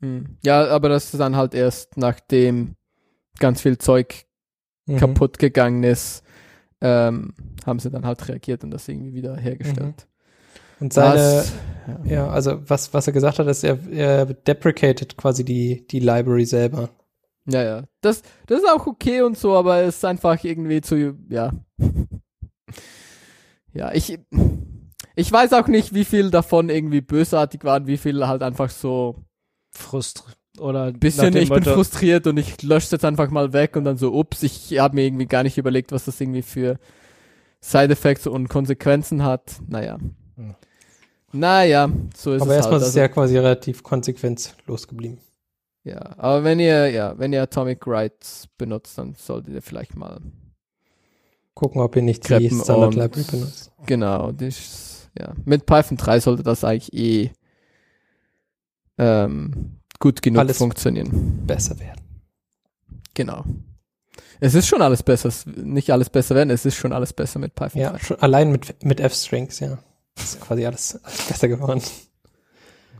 Hm. 0.00 0.38
Ja, 0.42 0.66
aber 0.68 0.88
das 0.88 1.12
ist 1.12 1.20
dann 1.20 1.36
halt 1.36 1.54
erst 1.54 1.96
nachdem 1.96 2.76
ganz 3.38 3.60
viel 3.60 3.78
Zeug 3.78 4.26
Mhm. 4.90 4.98
kaputt 4.98 5.38
gegangen 5.38 5.84
ist, 5.84 6.22
ähm, 6.80 7.34
haben 7.66 7.78
sie 7.78 7.90
dann 7.90 8.06
halt 8.06 8.26
reagiert 8.28 8.64
und 8.64 8.70
das 8.70 8.88
irgendwie 8.88 9.12
wieder 9.14 9.36
hergestellt. 9.36 10.06
Und 10.80 10.92
seine, 10.92 11.14
Was- 11.16 11.52
ja, 12.04 12.28
also 12.28 12.60
was, 12.68 12.94
was 12.94 13.06
er 13.06 13.12
gesagt 13.12 13.38
hat, 13.38 13.46
ist, 13.46 13.64
er, 13.64 13.78
er 13.90 14.26
deprecated 14.26 15.16
quasi 15.16 15.44
die, 15.44 15.86
die 15.86 16.00
Library 16.00 16.46
selber. 16.46 16.90
Ja, 17.46 17.62
ja. 17.62 17.84
Das, 18.00 18.22
das 18.46 18.60
ist 18.60 18.68
auch 18.68 18.86
okay 18.86 19.22
und 19.22 19.36
so, 19.36 19.56
aber 19.56 19.78
es 19.82 19.96
ist 19.96 20.04
einfach 20.04 20.42
irgendwie 20.44 20.80
zu, 20.80 21.16
ja. 21.28 21.52
Ja, 23.72 23.92
ich, 23.92 24.18
ich 25.16 25.32
weiß 25.32 25.52
auch 25.52 25.68
nicht, 25.68 25.94
wie 25.94 26.04
viel 26.04 26.30
davon 26.30 26.68
irgendwie 26.68 27.00
bösartig 27.00 27.64
waren, 27.64 27.86
wie 27.86 27.96
viel 27.98 28.26
halt 28.26 28.42
einfach 28.42 28.70
so 28.70 29.16
Frust 29.72 30.24
oder 30.60 30.84
ein 30.84 30.98
bisschen, 30.98 31.34
ich 31.36 31.48
bin 31.48 31.58
Motto- 31.58 31.74
frustriert 31.74 32.26
und 32.26 32.36
ich 32.36 32.62
lösche 32.62 32.84
es 32.86 32.90
jetzt 32.92 33.04
einfach 33.04 33.30
mal 33.30 33.52
weg 33.52 33.76
und 33.76 33.84
dann 33.84 33.96
so, 33.96 34.12
ups, 34.12 34.42
ich 34.42 34.78
habe 34.78 34.94
mir 34.94 35.04
irgendwie 35.06 35.26
gar 35.26 35.42
nicht 35.42 35.58
überlegt, 35.58 35.92
was 35.92 36.04
das 36.04 36.20
irgendwie 36.20 36.42
für 36.42 36.78
Side-Effects 37.60 38.26
und 38.26 38.48
Konsequenzen 38.48 39.22
hat. 39.24 39.56
Naja. 39.68 39.98
Hm. 40.36 40.54
Naja, 41.32 41.90
so 42.16 42.32
ist 42.32 42.42
Aber 42.42 42.50
es 42.52 42.56
erstmal 42.58 42.72
halt. 42.74 42.82
ist 42.82 42.88
es 42.88 42.94
Also- 42.94 43.00
ja 43.00 43.08
quasi 43.08 43.36
relativ 43.38 43.82
konsequent 43.82 44.54
losgeblieben. 44.66 45.18
Ja, 45.84 46.14
aber 46.18 46.44
wenn 46.44 46.60
ihr, 46.60 46.90
ja, 46.90 47.18
wenn 47.18 47.32
ihr 47.32 47.42
Atomic 47.42 47.86
Rights 47.86 48.48
benutzt, 48.58 48.98
dann 48.98 49.14
solltet 49.14 49.54
ihr 49.54 49.62
vielleicht 49.62 49.96
mal, 49.96 50.20
Gucken, 51.54 51.80
ob 51.80 51.96
ihr 51.96 52.02
nicht 52.02 52.28
die 52.28 52.48
Standard 52.48 52.88
und- 52.88 52.94
Library 52.96 53.24
benutzt. 53.30 53.72
genau, 53.86 54.30
das, 54.32 55.10
ja, 55.18 55.32
mit 55.44 55.66
Python 55.66 55.96
3 55.96 56.20
sollte 56.20 56.42
das 56.42 56.64
eigentlich 56.64 56.92
eh 56.94 57.30
ähm, 58.98 59.79
gut 60.00 60.20
genug 60.22 60.40
Alles- 60.40 60.58
funktionieren. 60.58 61.46
Besser 61.46 61.78
werden. 61.78 62.00
Genau. 63.14 63.44
Es 64.40 64.54
ist 64.54 64.66
schon 64.66 64.82
alles 64.82 65.02
besser, 65.02 65.28
es, 65.28 65.46
nicht 65.46 65.90
alles 65.92 66.08
besser 66.10 66.34
werden, 66.34 66.50
es 66.50 66.64
ist 66.64 66.74
schon 66.74 66.92
alles 66.92 67.12
besser 67.12 67.38
mit 67.38 67.54
Python 67.54 67.80
Ja, 67.80 67.90
3. 67.92 67.98
schon 67.98 68.20
allein 68.20 68.50
mit, 68.50 68.82
mit 68.82 68.98
F-Strings, 68.98 69.60
ja. 69.60 69.78
ist 70.16 70.40
quasi 70.40 70.64
alles, 70.66 70.98
alles 71.04 71.22
besser 71.28 71.46
geworden. 71.48 71.82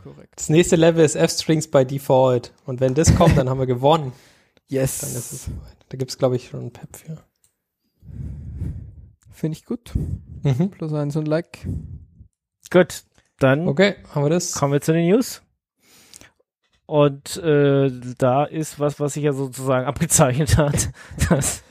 Korrekt. 0.03 0.33
Das 0.35 0.49
nächste 0.49 0.75
Level 0.77 1.03
ist 1.03 1.15
F-Strings 1.15 1.67
by 1.69 1.85
Default. 1.85 2.53
Und 2.65 2.79
wenn 2.79 2.93
das 2.93 3.15
kommt, 3.15 3.37
dann 3.37 3.49
haben 3.49 3.59
wir 3.59 3.67
gewonnen. 3.67 4.13
Yes. 4.69 4.99
Dann 4.99 5.09
ist 5.09 5.33
es 5.33 5.43
soweit. 5.45 5.75
Da 5.89 5.97
gibt's 5.97 6.17
glaube 6.17 6.37
ich, 6.37 6.47
schon 6.47 6.67
ein 6.67 6.71
Pep 6.71 6.95
für. 6.95 7.17
Finde 9.31 9.57
ich 9.57 9.65
gut. 9.65 9.91
Mhm. 10.43 10.69
Plus 10.71 10.93
eins 10.93 11.15
und 11.17 11.27
Like. 11.27 11.67
Gut, 12.71 13.03
dann 13.39 13.67
Okay, 13.67 13.95
haben 14.13 14.23
wir 14.23 14.29
das? 14.29 14.53
kommen 14.53 14.71
wir 14.71 14.79
zu 14.79 14.93
den 14.93 15.07
News. 15.09 15.41
Und 16.91 17.37
äh, 17.37 17.89
da 18.17 18.43
ist 18.43 18.77
was, 18.77 18.99
was 18.99 19.13
sich 19.13 19.23
ja 19.23 19.31
sozusagen 19.31 19.85
abgezeichnet 19.87 20.57
hat, 20.57 20.89
dass 21.29 21.63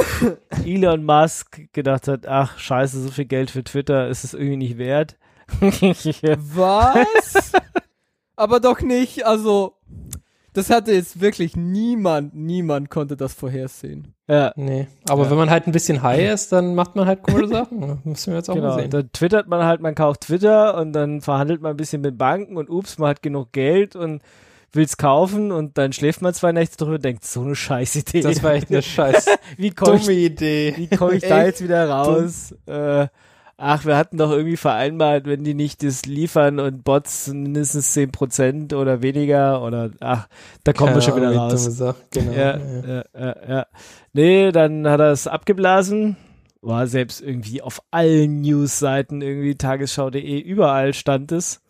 Elon 0.64 1.04
Musk 1.04 1.70
gedacht 1.74 2.08
hat, 2.08 2.26
ach 2.26 2.58
scheiße, 2.58 2.98
so 3.02 3.10
viel 3.10 3.26
Geld 3.26 3.50
für 3.50 3.62
Twitter 3.62 4.08
ist 4.08 4.24
es 4.24 4.32
irgendwie 4.32 4.56
nicht 4.56 4.78
wert. 4.78 5.18
Was? 5.60 7.52
Aber 8.36 8.58
doch 8.58 8.80
nicht, 8.80 9.26
also, 9.26 9.74
das 10.54 10.70
hatte 10.70 10.92
jetzt 10.92 11.20
wirklich 11.20 11.56
niemand, 11.56 12.34
niemand 12.34 12.88
konnte 12.88 13.18
das 13.18 13.34
vorhersehen. 13.34 14.14
ja, 14.28 14.50
Nee. 14.56 14.86
Aber 15.10 15.24
Ja. 15.24 15.30
wenn 15.30 15.36
man 15.36 15.50
halt 15.50 15.66
ein 15.66 15.72
bisschen 15.72 16.02
high 16.02 16.32
ist, 16.32 16.52
dann 16.52 16.74
macht 16.74 16.96
man 16.96 17.06
halt 17.06 17.22
coole 17.22 17.48
Sachen. 17.48 17.98
Müssen 18.04 18.30
wir 18.32 18.38
jetzt 18.38 18.48
auch 18.48 18.54
genau. 18.54 18.68
mal 18.68 18.80
sehen. 18.80 18.90
Dann 18.90 19.12
twittert 19.12 19.46
man 19.46 19.62
halt, 19.62 19.82
man 19.82 19.94
kauft 19.94 20.22
Twitter 20.22 20.78
und 20.78 20.94
dann 20.94 21.20
verhandelt 21.20 21.60
man 21.60 21.72
ein 21.72 21.76
bisschen 21.76 22.00
mit 22.00 22.16
Banken 22.16 22.56
und 22.56 22.70
ups, 22.70 22.96
man 22.96 23.10
hat 23.10 23.20
genug 23.20 23.52
Geld 23.52 23.94
und 23.94 24.22
will's 24.76 24.96
kaufen 24.96 25.52
und 25.52 25.78
dann 25.78 25.92
schläft 25.92 26.22
man 26.22 26.34
zwei 26.34 26.52
Nächte 26.52 26.76
drüber 26.76 26.94
und 26.94 27.04
denkt, 27.04 27.24
so 27.24 27.42
eine 27.42 27.54
scheiß 27.54 27.96
Idee. 27.96 28.20
Das 28.20 28.42
war 28.42 28.54
echt 28.54 28.70
eine 28.70 28.82
scheiß 28.82 29.26
wie 29.56 29.70
komme 29.70 29.96
ich 29.96 30.02
dumme 30.02 30.18
Idee. 30.18 30.74
Wie 30.76 30.88
komme 30.88 31.14
ich 31.14 31.22
da 31.22 31.38
Echt 31.38 31.46
jetzt 31.46 31.62
wieder 31.62 31.88
raus? 31.88 32.54
Äh, 32.66 33.08
ach, 33.56 33.84
wir 33.84 33.96
hatten 33.96 34.18
doch 34.18 34.30
irgendwie 34.30 34.56
vereinbart, 34.56 35.26
wenn 35.26 35.44
die 35.44 35.54
nicht 35.54 35.82
das 35.82 36.04
liefern 36.06 36.58
und 36.60 36.84
Bots 36.84 37.28
mindestens 37.28 37.96
10% 37.96 38.74
oder 38.74 39.02
weniger 39.02 39.62
oder 39.62 39.90
ach, 40.00 40.28
da 40.64 40.72
kommen 40.72 40.94
wir 40.94 41.02
schon 41.02 41.16
wieder 41.16 41.26
Keine 41.26 41.40
Ahnung, 41.40 41.52
raus. 41.52 41.64
dumme 41.64 41.74
Sache. 41.74 41.96
Genau. 42.10 42.32
Ja, 42.32 42.56
ja. 42.56 42.86
ja, 42.86 43.04
ja, 43.18 43.36
ja. 43.48 43.66
Nee, 44.12 44.52
dann 44.52 44.88
hat 44.88 45.00
er 45.00 45.12
es 45.12 45.26
abgeblasen 45.26 46.16
war 46.66 46.86
selbst 46.86 47.20
irgendwie 47.20 47.62
auf 47.62 47.82
allen 47.90 48.40
Newsseiten 48.40 49.20
irgendwie 49.20 49.54
tagesschau.de 49.54 50.40
überall 50.40 50.94
stand 50.94 51.32
es. 51.32 51.60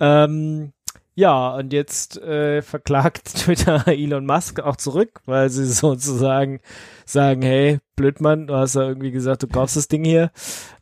Ähm, 0.00 0.72
ja, 1.14 1.54
und 1.54 1.72
jetzt 1.72 2.20
äh, 2.20 2.60
verklagt 2.62 3.24
Twitter 3.36 3.86
Elon 3.86 4.26
Musk 4.26 4.60
auch 4.60 4.76
zurück, 4.76 5.20
weil 5.26 5.48
sie 5.50 5.66
sozusagen 5.72 6.60
sagen, 7.06 7.42
hey, 7.42 7.78
Blödmann, 7.96 8.48
du 8.48 8.54
hast 8.54 8.74
ja 8.74 8.82
irgendwie 8.82 9.12
gesagt, 9.12 9.42
du 9.42 9.46
kaufst 9.46 9.76
das 9.76 9.88
Ding 9.88 10.04
hier. 10.04 10.30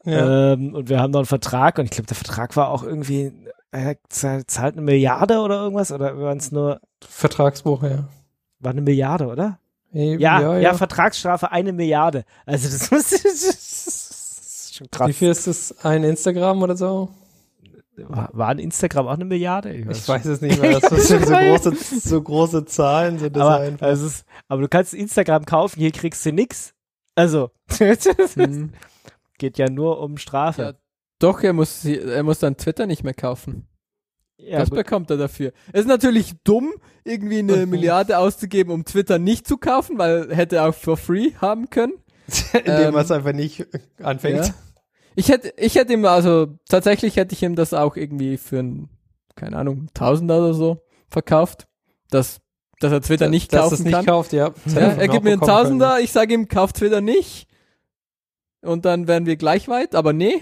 Ja. 0.05 0.53
Ähm, 0.53 0.75
und 0.75 0.89
wir 0.89 1.01
haben 1.01 1.11
noch 1.11 1.21
einen 1.21 1.27
Vertrag 1.27 1.79
und 1.79 1.85
ich 1.85 1.91
glaube, 1.91 2.07
der 2.07 2.17
Vertrag 2.17 2.57
war 2.57 2.69
auch 2.69 2.83
irgendwie, 2.83 3.33
er 3.71 3.97
zahlt 4.09 4.75
eine 4.75 4.83
Milliarde 4.83 5.41
oder 5.41 5.63
irgendwas 5.63 5.93
oder 5.93 6.19
waren 6.19 6.39
es 6.39 6.51
nur, 6.53 6.81
Vertragswoche, 7.07 7.91
ja. 7.91 8.09
war 8.61 8.73
eine 8.73 8.83
Milliarde, 8.83 9.27
oder? 9.27 9.59
Eben, 9.93 10.21
Ja, 10.21 10.57
ja, 10.59 10.73
Vertragsstrafe 10.73 11.53
eine 11.53 11.73
Milliarde. 11.73 12.25
Also 12.47 12.69
das, 12.71 12.91
muss, 12.91 13.11
das 13.11 13.23
ist 13.23 14.75
schon 14.77 14.91
krass. 14.91 15.09
Wie 15.09 15.13
viel 15.13 15.29
ist 15.29 15.47
das? 15.47 15.85
Ein 15.85 16.05
Instagram 16.05 16.63
oder 16.63 16.77
so? 16.77 17.11
War, 18.09 18.31
war 18.33 18.49
ein 18.49 18.59
Instagram 18.59 19.07
auch 19.07 19.15
eine 19.15 19.25
Milliarde? 19.25 19.73
Ich 19.75 20.09
weiß 20.09 20.25
es 20.27 20.41
nicht 20.41 20.59
mehr. 20.63 20.81
Das 20.81 21.09
sind 21.09 21.27
so 21.27 21.35
große, 21.35 21.77
so 22.01 22.23
große 22.23 22.65
Zahlen 22.67 23.19
sind 23.19 23.37
das 23.37 23.43
aber, 23.43 23.57
einfach. 23.61 23.87
also 23.87 24.07
es 24.07 24.15
ist, 24.19 24.27
aber 24.49 24.63
du 24.63 24.69
kannst 24.69 24.95
Instagram 24.95 25.45
kaufen, 25.45 25.79
hier 25.81 25.91
kriegst 25.93 26.25
du 26.27 26.33
nix. 26.33 26.75
Also, 27.15 27.51
Hm. 27.79 28.73
geht 29.39 29.59
ja 29.59 29.69
nur 29.69 30.01
um 30.01 30.13
Ja, 30.13 30.19
Strafe. 30.19 30.79
doch, 31.19 31.43
er 31.43 31.53
muss, 31.53 31.85
er 31.85 32.23
muss 32.23 32.39
dann 32.39 32.57
Twitter 32.57 32.87
nicht 32.87 33.05
mehr 33.05 33.15
kaufen. 33.15 33.67
Ja, 34.39 34.59
das 34.59 34.71
gut. 34.71 34.79
bekommt 34.79 35.11
er 35.11 35.19
dafür. 35.19 35.53
Es 35.73 35.83
ist 35.83 35.87
natürlich 35.87 36.33
dumm, 36.43 36.73
irgendwie 37.05 37.39
eine 37.39 37.65
Mhm. 37.65 37.71
Milliarde 37.71 38.19
auszugeben, 38.19 38.73
um 38.73 38.85
Twitter 38.85 39.19
nicht 39.19 39.47
zu 39.47 39.57
kaufen, 39.57 39.99
weil 39.99 40.35
hätte 40.35 40.57
er 40.57 40.69
auch 40.69 40.75
for 40.75 40.97
free 40.97 41.33
haben 41.41 41.71
können. 41.71 41.93
Indem 42.55 42.89
ähm, 42.89 42.95
man 42.95 43.05
es 43.05 43.11
einfach 43.11 43.33
nicht 43.33 43.67
anfängt. 44.03 44.47
Ja. 44.47 44.55
Ich 45.15 45.29
hätte, 45.29 45.53
ich 45.57 45.75
hätte 45.75 45.93
ihm, 45.93 46.05
also 46.05 46.47
tatsächlich 46.69 47.17
hätte 47.17 47.35
ich 47.35 47.43
ihm 47.43 47.55
das 47.55 47.75
auch 47.75 47.97
irgendwie 47.97 48.37
für 48.37 48.59
ein, 48.61 48.89
keine 49.35 49.57
Ahnung, 49.57 49.89
Tausender 49.95 50.39
oder 50.39 50.55
so 50.55 50.79
verkauft, 51.09 51.67
dass, 52.11 52.41
dass 52.81 52.93
er 52.93 53.01
Twitter 53.03 53.29
nicht 53.29 53.53
Dass 53.53 53.63
kaufen 53.63 53.75
es 53.75 53.81
nicht 53.85 53.93
kann. 53.93 54.07
kauft, 54.07 54.33
ja. 54.33 54.53
Ja, 54.67 54.81
er 54.81 55.09
gibt 55.09 55.25
mir 55.25 55.33
einen 55.33 55.41
bekommen 55.41 55.41
können. 55.41 55.81
Tausender, 55.81 56.01
ich 56.01 56.13
sage 56.13 56.35
ihm, 56.35 56.49
kauft 56.49 56.77
Twitter 56.77 57.01
nicht. 57.01 57.47
Und 58.63 58.85
dann 58.85 59.09
wären 59.09 59.27
wir 59.27 59.37
gleich 59.37 59.69
weit, 59.69 59.95
aber 59.95 60.13
nee. 60.13 60.41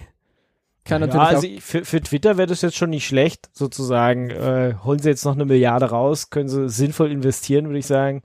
Kann 0.85 1.03
ja, 1.03 1.07
natürlich 1.09 1.29
also 1.29 1.49
für, 1.61 1.85
für 1.85 2.01
Twitter 2.01 2.37
wäre 2.39 2.47
das 2.47 2.63
jetzt 2.63 2.77
schon 2.77 2.91
nicht 2.91 3.07
schlecht, 3.07 3.51
sozusagen. 3.53 4.31
Äh, 4.31 4.75
holen 4.85 4.99
sie 4.99 5.09
jetzt 5.11 5.25
noch 5.25 5.35
eine 5.35 5.45
Milliarde 5.45 5.91
raus, 5.91 6.31
können 6.31 6.49
sie 6.49 6.69
sinnvoll 6.69 7.11
investieren, 7.11 7.67
würde 7.67 7.79
ich 7.79 7.87
sagen. 7.87 8.23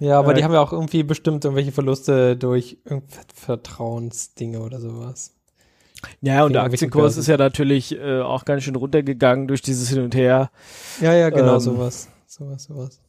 Ja, 0.00 0.18
aber 0.18 0.32
Äh, 0.32 0.36
die 0.36 0.44
haben 0.44 0.52
ja 0.54 0.60
auch 0.60 0.72
irgendwie 0.72 1.02
bestimmt 1.02 1.44
irgendwelche 1.44 1.72
Verluste 1.72 2.36
durch 2.36 2.78
Vertrauensdinge 3.34 4.60
oder 4.60 4.80
sowas. 4.80 5.34
Ja, 6.20 6.44
und 6.44 6.52
der 6.52 6.62
Aktienkurs 6.64 7.02
Börsen. 7.14 7.20
ist 7.20 7.26
ja 7.28 7.36
natürlich 7.36 7.96
äh, 7.98 8.20
auch 8.20 8.44
ganz 8.44 8.62
schön 8.64 8.76
runtergegangen 8.76 9.48
durch 9.48 9.62
dieses 9.62 9.88
Hin 9.88 10.02
und 10.02 10.14
Her. 10.14 10.50
Ja, 11.00 11.12
ja, 11.14 11.30
genau, 11.30 11.54
Ähm, 11.54 11.60
sowas. 11.60 12.08
Sowas, 12.26 12.64
sowas. 12.64 13.00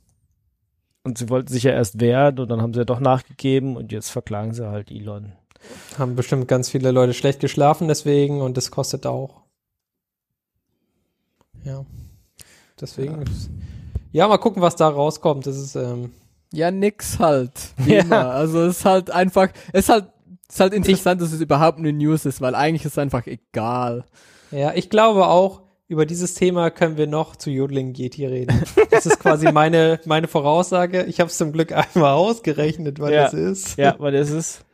Und 1.03 1.17
sie 1.17 1.29
wollten 1.29 1.47
sich 1.51 1.63
ja 1.63 1.71
erst 1.71 1.99
wehren 1.99 2.39
und 2.39 2.49
dann 2.49 2.61
haben 2.61 2.73
sie 2.73 2.79
ja 2.79 2.85
doch 2.85 2.99
nachgegeben 2.99 3.75
und 3.75 3.91
jetzt 3.91 4.09
verklagen 4.09 4.53
sie 4.53 4.67
halt 4.69 4.89
Elon. 4.91 5.33
Haben 5.97 6.15
bestimmt 6.15 6.47
ganz 6.47 6.69
viele 6.69 6.91
Leute 6.91 7.13
schlecht 7.13 7.39
geschlafen 7.39 7.87
deswegen 7.87 8.41
und 8.41 8.57
das 8.57 8.69
kostet 8.71 9.05
auch. 9.05 9.41
Ja. 11.63 11.85
Deswegen. 12.79 13.21
ist- 13.23 13.49
Ja, 14.11 14.27
mal 14.27 14.37
gucken, 14.37 14.61
was 14.61 14.75
da 14.75 14.87
rauskommt. 14.89 15.47
Das 15.47 15.57
ist, 15.57 15.75
ähm, 15.75 16.11
ja, 16.51 16.69
nix 16.71 17.19
halt. 17.19 17.51
Wie 17.77 17.93
Ja. 17.95 18.01
immer. 18.01 18.29
Also 18.31 18.61
es 18.63 18.79
ist 18.79 18.85
halt 18.85 19.09
einfach, 19.11 19.49
es 19.71 19.85
ist 19.85 19.89
halt, 19.89 20.05
ist 20.53 20.59
halt 20.59 20.73
interessant, 20.73 21.21
dass 21.21 21.31
es 21.31 21.41
überhaupt 21.41 21.79
eine 21.79 21.93
News 21.93 22.25
ist, 22.25 22.41
weil 22.41 22.55
eigentlich 22.55 22.85
ist 22.85 22.93
es 22.93 22.97
einfach 22.97 23.25
egal. 23.27 24.05
ja, 24.51 24.73
ich 24.73 24.89
glaube 24.89 25.27
auch, 25.27 25.61
über 25.87 26.05
dieses 26.05 26.33
Thema 26.33 26.71
können 26.71 26.97
wir 26.97 27.07
noch 27.07 27.35
zu 27.35 27.49
Jodeling 27.51 27.93
Yeti 27.93 28.25
reden. 28.25 28.63
Das 28.89 29.05
ist 29.05 29.19
quasi 29.19 29.51
meine, 29.51 29.99
meine 30.05 30.27
Voraussage. 30.27 31.03
Ich 31.03 31.19
habe 31.19 31.29
es 31.29 31.37
zum 31.37 31.51
Glück 31.51 31.71
einmal 31.71 32.13
ausgerechnet, 32.13 32.99
wann 32.99 33.11
Ja. 33.13 33.23
das 33.23 33.33
ist. 33.33 33.77
Ja, 33.77 33.95
weil 33.99 34.13
das 34.13 34.29
ist. 34.31 34.65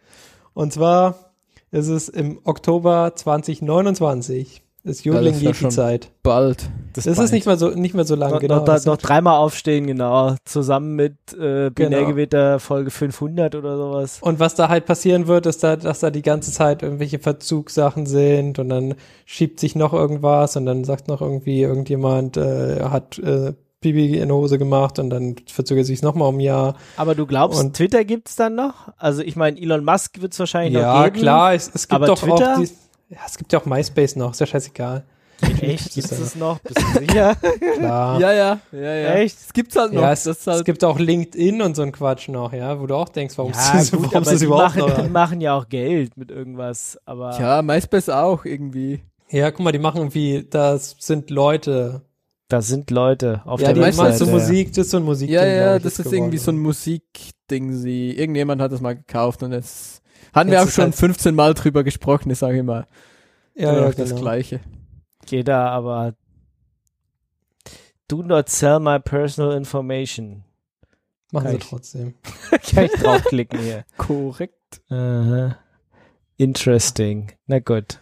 Und 0.54 0.72
zwar 0.72 1.34
ist 1.72 1.88
es 1.88 2.10
im 2.10 2.40
Oktober 2.44 3.14
2029. 3.16 4.62
Ist 4.90 5.06
Jodeling 5.06 5.28
das 5.34 5.38
ist 5.38 5.42
ja 5.44 5.50
Yeti 5.50 5.60
schon 5.62 5.72
Zeit. 5.72 6.12
Bald. 6.24 6.70
Das, 6.94 7.06
Das 7.06 7.18
ist 7.20 7.32
nicht 7.32 7.46
mehr 7.46 7.56
so, 7.58 7.70
nicht 7.70 7.94
mehr 7.96 8.04
so 8.06 8.16
lang, 8.16 8.32
noch, 8.32 8.40
genau. 8.40 8.66
noch, 8.66 8.86
noch 8.86 8.98
dreimal 8.98 9.38
aufstehen, 9.38 9.88
genau. 9.88 10.36
Zusammen 10.46 10.96
mit 10.96 11.14
äh, 11.34 11.70
Genau. 11.70 11.72
Binärgewitter 11.74 12.60
Folge 12.60 12.90
500 12.92 13.56
oder 13.56 13.78
sowas. 13.78 14.18
Und 14.22 14.40
was 14.40 14.56
da 14.56 14.68
halt 14.70 14.86
passieren 14.86 15.28
wird, 15.28 15.46
ist 15.46 15.64
da, 15.64 15.76
dass 15.76 16.00
da 16.00 16.10
die 16.10 16.22
ganze 16.24 16.52
Zeit 16.52 16.84
irgendwelche 16.84 17.20
Verzugssachen 17.20 18.06
sind 18.06 18.60
und 18.60 18.70
dann 18.70 18.96
schiebt 19.26 19.60
sich 19.60 19.76
noch 19.76 19.94
irgendwas 19.94 20.56
und 20.56 20.66
dann 20.66 20.84
sagt 20.84 21.08
noch 21.08 21.22
irgendwie 21.22 21.62
irgendjemand 21.62 22.38
äh, 22.38 22.82
hat 22.84 23.20
äh, 23.20 23.54
Bibi 23.82 24.18
in 24.18 24.28
die 24.28 24.34
Hose 24.34 24.58
gemacht 24.58 25.00
und 25.00 25.10
dann 25.10 25.36
verzögert 25.48 25.86
sich 25.86 26.02
nochmal 26.02 26.28
um 26.28 26.36
ein 26.38 26.42
Jahr. 26.42 26.76
Aber 26.98 27.16
du 27.16 27.26
glaubst, 27.26 27.60
Und- 27.62 27.78
Twitter 27.78 28.04
gibt's 28.04 28.36
dann 28.36 28.56
noch? 28.56 28.90
Also 28.98 29.22
ich 29.22 29.38
meine, 29.38 29.58
Elon 29.58 29.86
Musk 29.86 30.20
wird's 30.22 30.38
wahrscheinlich 30.38 30.74
noch 30.74 30.82
Ja, 30.82 31.04
geben. 31.06 31.16
klar, 31.22 31.54
es, 31.54 31.72
es 31.74 31.88
gibt 31.88 31.94
aber 31.94 32.08
doch 32.08 32.20
Twitter? 32.20 32.56
auch 32.56 32.60
die, 32.60 32.70
ja, 33.10 33.20
es 33.26 33.38
gibt 33.38 33.52
ja 33.54 33.60
auch 33.60 33.66
MySpace 33.66 34.16
noch, 34.16 34.32
ist 34.32 34.40
ja 34.40 34.46
scheißegal. 34.46 35.04
Echt? 35.62 35.94
Gibt's 35.94 36.10
das 36.10 36.36
noch? 36.36 36.60
Bist 36.60 36.80
du 36.82 37.00
sicher? 37.00 37.36
Klar. 37.78 38.20
Ja, 38.20 38.34
ja, 38.34 38.60
ja, 38.74 38.80
ja. 38.96 39.14
Echt? 39.16 39.38
Es 39.40 39.54
gibt's 39.54 39.76
halt 39.76 39.94
noch. 39.94 40.02
Ja, 40.02 40.12
es, 40.12 40.24
das 40.24 40.38
ist 40.38 40.48
es 40.48 40.54
halt, 40.54 40.66
gibt 40.66 40.84
auch 40.84 41.00
LinkedIn 41.00 41.62
und 41.62 41.76
so 41.76 41.82
ein 41.82 41.92
Quatsch 41.94 42.28
noch, 42.28 42.52
ja, 42.52 42.80
wo 42.80 42.88
du 42.88 42.96
auch 42.96 43.08
denkst, 43.10 43.38
warum 43.38 43.54
Ja, 43.54 43.60
ist 43.60 43.74
das, 43.74 43.92
gut, 43.92 44.08
warum 44.12 44.24
ist 44.24 44.32
das 44.34 44.42
überhaupt 44.42 44.76
machen, 44.76 44.90
noch? 44.90 45.02
die 45.02 45.10
machen 45.10 45.42
ja 45.42 45.56
auch 45.58 45.70
Geld 45.70 46.18
mit 46.18 46.30
irgendwas. 46.30 47.00
Aber 47.06 47.40
ja, 47.40 47.62
MySpace 47.62 48.10
auch 48.10 48.44
irgendwie. 48.46 49.02
Ja, 49.30 49.50
guck 49.52 49.64
mal, 49.64 49.72
die 49.72 49.80
machen 49.80 49.98
irgendwie, 49.98 50.46
das 50.50 50.96
sind 51.00 51.30
Leute. 51.30 52.02
da 52.50 52.62
sind 52.62 52.92
Leute 52.92 53.42
auf 53.46 53.62
ja, 53.62 53.68
der 53.68 53.76
die 53.76 53.80
machen 53.80 53.94
so 53.94 54.04
Webseite. 54.04 54.32
Musik, 54.32 54.70
das 54.74 54.86
ist 54.88 54.92
so 54.92 54.98
ein 54.98 55.04
Musik. 55.04 55.30
Ja, 55.30 55.46
ja, 55.46 55.80
das 55.80 56.00
ist 56.00 56.12
irgendwie 56.12 56.40
so 56.40 56.52
ein 56.52 56.58
Musikding. 56.58 57.74
Sie, 57.74 58.12
irgendjemand 58.12 58.62
hat 58.62 58.72
das 58.74 58.82
mal 58.82 58.96
gekauft 58.96 59.42
und 59.44 59.54
es 59.54 60.02
haben 60.34 60.52
wir 60.52 60.62
auch 60.62 60.70
schon 60.70 60.86
halt- 60.86 60.96
15 60.96 61.36
Mal 61.36 61.54
drüber 61.54 61.84
gesprochen, 61.84 62.30
ich 62.32 62.38
sage 62.40 62.60
immer. 62.60 62.88
Ja, 63.56 63.72
Immer 63.72 63.80
ja, 63.82 63.88
noch 63.88 63.94
das 63.96 64.10
genau. 64.10 64.22
Gleiche. 64.22 64.60
Geht 65.26 65.48
da, 65.48 65.70
aber 65.70 66.14
do 68.08 68.24
not 68.24 68.50
sell 68.50 68.80
my 68.80 69.00
personal 69.00 69.56
information. 69.56 70.44
Machen 71.32 71.44
Kann 71.44 71.52
sie 71.52 71.58
ich- 71.58 71.68
trotzdem. 71.70 72.14
Kann 72.74 72.86
ich 72.86 72.92
draufklicken 72.94 73.60
hier. 73.60 73.86
Korrekt. 73.98 74.82
Aha. 74.90 75.58
Interesting. 76.38 77.32
Na 77.48 77.60
gut. 77.60 78.00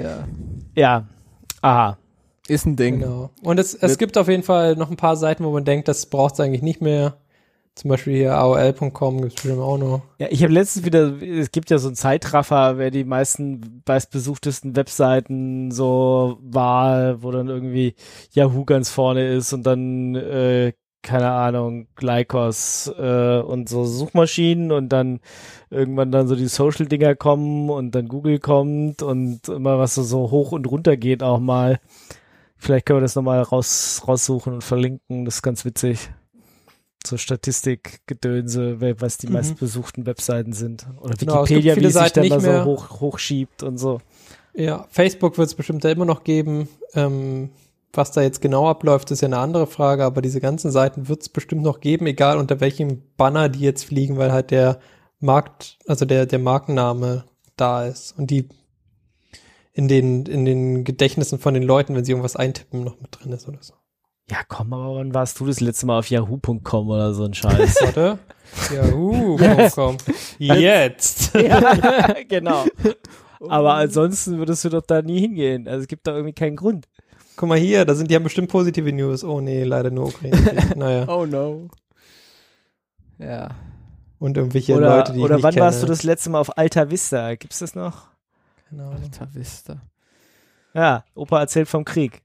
Ja. 0.00 0.26
Ja. 0.74 1.08
Aha. 1.60 1.98
Ist 2.46 2.64
ein 2.66 2.76
Ding. 2.76 3.00
Genau. 3.00 3.30
Und 3.42 3.58
es, 3.58 3.74
es 3.74 3.98
gibt 3.98 4.16
auf 4.16 4.28
jeden 4.28 4.42
Fall 4.42 4.76
noch 4.76 4.90
ein 4.90 4.96
paar 4.96 5.16
Seiten, 5.16 5.44
wo 5.44 5.50
man 5.50 5.64
denkt, 5.64 5.88
das 5.88 6.06
braucht 6.06 6.34
es 6.34 6.40
eigentlich 6.40 6.62
nicht 6.62 6.80
mehr. 6.80 7.18
Zum 7.78 7.90
Beispiel 7.90 8.16
hier 8.16 8.34
AOL.com 8.34 9.20
gibt 9.20 9.28
es 9.28 9.34
bestimmt 9.34 9.60
auch 9.60 9.78
noch. 9.78 10.02
Ja, 10.18 10.26
ich 10.30 10.42
habe 10.42 10.52
letztens 10.52 10.84
wieder, 10.84 11.22
es 11.22 11.52
gibt 11.52 11.70
ja 11.70 11.78
so 11.78 11.86
einen 11.86 11.94
Zeitraffer, 11.94 12.76
wer 12.76 12.90
die 12.90 13.04
meisten 13.04 13.84
meistbesuchtesten 13.86 14.74
Webseiten 14.74 15.70
so 15.70 16.38
war, 16.42 17.22
wo 17.22 17.30
dann 17.30 17.46
irgendwie 17.46 17.94
Yahoo 18.32 18.64
ganz 18.64 18.90
vorne 18.90 19.28
ist 19.28 19.52
und 19.52 19.62
dann, 19.62 20.16
äh, 20.16 20.72
keine 21.02 21.30
Ahnung, 21.30 21.86
Lycos 22.00 22.92
äh, 22.98 23.38
und 23.38 23.68
so 23.68 23.84
Suchmaschinen 23.84 24.72
und 24.72 24.88
dann 24.88 25.20
irgendwann 25.70 26.10
dann 26.10 26.26
so 26.26 26.34
die 26.34 26.48
Social-Dinger 26.48 27.14
kommen 27.14 27.70
und 27.70 27.94
dann 27.94 28.08
Google 28.08 28.40
kommt 28.40 29.02
und 29.02 29.48
immer 29.48 29.78
was 29.78 29.94
so, 29.94 30.02
so 30.02 30.32
hoch 30.32 30.50
und 30.50 30.68
runter 30.68 30.96
geht 30.96 31.22
auch 31.22 31.38
mal. 31.38 31.78
Vielleicht 32.56 32.86
können 32.86 32.96
wir 32.96 33.02
das 33.02 33.14
nochmal 33.14 33.40
raus, 33.40 34.02
raussuchen 34.08 34.54
und 34.54 34.64
verlinken, 34.64 35.24
das 35.24 35.36
ist 35.36 35.42
ganz 35.42 35.64
witzig. 35.64 36.10
So 37.06 37.16
Statistikgedönse, 37.16 38.80
was 39.00 39.18
die 39.18 39.28
Mhm. 39.28 39.34
meistbesuchten 39.34 40.06
Webseiten 40.06 40.52
sind. 40.52 40.86
Oder 41.00 41.14
Genau, 41.14 41.44
Wikipedia, 41.44 41.76
wie 41.76 41.84
sich 41.84 41.92
Seiten 41.94 42.28
dann 42.28 42.42
mal 42.42 42.64
so 42.64 42.64
hoch, 42.64 43.00
hochschiebt 43.00 43.62
und 43.62 43.78
so. 43.78 44.00
Ja, 44.54 44.86
Facebook 44.90 45.38
wird 45.38 45.48
es 45.48 45.54
bestimmt 45.54 45.84
da 45.84 45.90
immer 45.90 46.04
noch 46.04 46.24
geben. 46.24 46.68
Ähm, 46.94 47.50
was 47.92 48.10
da 48.12 48.20
jetzt 48.22 48.40
genau 48.42 48.68
abläuft, 48.68 49.10
ist 49.10 49.22
ja 49.22 49.26
eine 49.26 49.38
andere 49.38 49.66
Frage, 49.66 50.04
aber 50.04 50.20
diese 50.20 50.40
ganzen 50.40 50.70
Seiten 50.70 51.08
wird 51.08 51.22
es 51.22 51.28
bestimmt 51.28 51.62
noch 51.62 51.80
geben, 51.80 52.06
egal 52.06 52.36
unter 52.38 52.60
welchem 52.60 53.02
Banner 53.16 53.48
die 53.48 53.60
jetzt 53.60 53.84
fliegen, 53.84 54.18
weil 54.18 54.30
halt 54.32 54.50
der 54.50 54.78
Markt, 55.20 55.78
also 55.86 56.04
der, 56.04 56.26
der 56.26 56.38
Markenname 56.38 57.24
da 57.56 57.86
ist 57.86 58.16
und 58.18 58.30
die 58.30 58.48
in 59.72 59.88
den, 59.88 60.26
in 60.26 60.44
den 60.44 60.84
Gedächtnissen 60.84 61.38
von 61.38 61.54
den 61.54 61.62
Leuten, 61.62 61.94
wenn 61.94 62.04
sie 62.04 62.12
irgendwas 62.12 62.36
eintippen, 62.36 62.84
noch 62.84 63.00
mit 63.00 63.08
drin 63.12 63.32
ist 63.32 63.48
oder 63.48 63.62
so. 63.62 63.74
Ja, 64.30 64.38
komm, 64.46 64.72
aber 64.74 64.96
wann 64.96 65.14
warst 65.14 65.40
du 65.40 65.46
das 65.46 65.60
letzte 65.60 65.86
Mal 65.86 65.98
auf 65.98 66.10
yahoo.com 66.10 66.88
oder 66.88 67.14
so 67.14 67.24
ein 67.24 67.32
Scheiß? 67.32 67.76
Warte. 67.80 68.18
Yahoo.com. 68.74 69.96
Jetzt. 70.38 71.34
ja, 71.34 72.14
genau. 72.28 72.66
Aber 73.40 73.74
ansonsten 73.74 74.38
würdest 74.38 74.64
du 74.64 74.68
doch 74.68 74.82
da 74.82 75.00
nie 75.00 75.20
hingehen. 75.20 75.66
Also 75.66 75.82
es 75.82 75.88
gibt 75.88 76.06
da 76.06 76.12
irgendwie 76.12 76.34
keinen 76.34 76.56
Grund. 76.56 76.88
Guck 77.36 77.48
mal 77.48 77.58
hier, 77.58 77.84
da 77.84 77.94
sind 77.94 78.10
die 78.10 78.16
haben 78.16 78.24
bestimmt 78.24 78.50
positive 78.50 78.92
News. 78.92 79.24
Oh 79.24 79.40
nee, 79.40 79.64
leider 79.64 79.90
nur 79.90 80.08
Ukraine. 80.08 80.36
naja. 80.76 81.08
Oh 81.08 81.24
no. 81.24 81.68
Ja. 83.18 83.50
Und 84.18 84.36
irgendwelche 84.36 84.74
oder 84.74 84.96
Leute, 84.96 85.12
die 85.12 85.18
ich 85.20 85.24
oder 85.24 85.42
wann 85.42 85.54
kenne. 85.54 85.66
warst 85.66 85.82
du 85.82 85.86
das 85.86 86.02
letzte 86.02 86.30
Mal 86.30 86.40
auf 86.40 86.58
Alta 86.58 86.90
Vista? 86.90 87.34
Gibt's 87.36 87.60
das 87.60 87.74
noch? 87.74 88.08
Keine 88.68 88.82
Ahnung. 88.82 89.02
Alta 89.04 89.28
Vista. 89.32 89.80
Ja, 90.74 91.04
Opa 91.14 91.40
erzählt 91.40 91.68
vom 91.68 91.84
Krieg. 91.84 92.22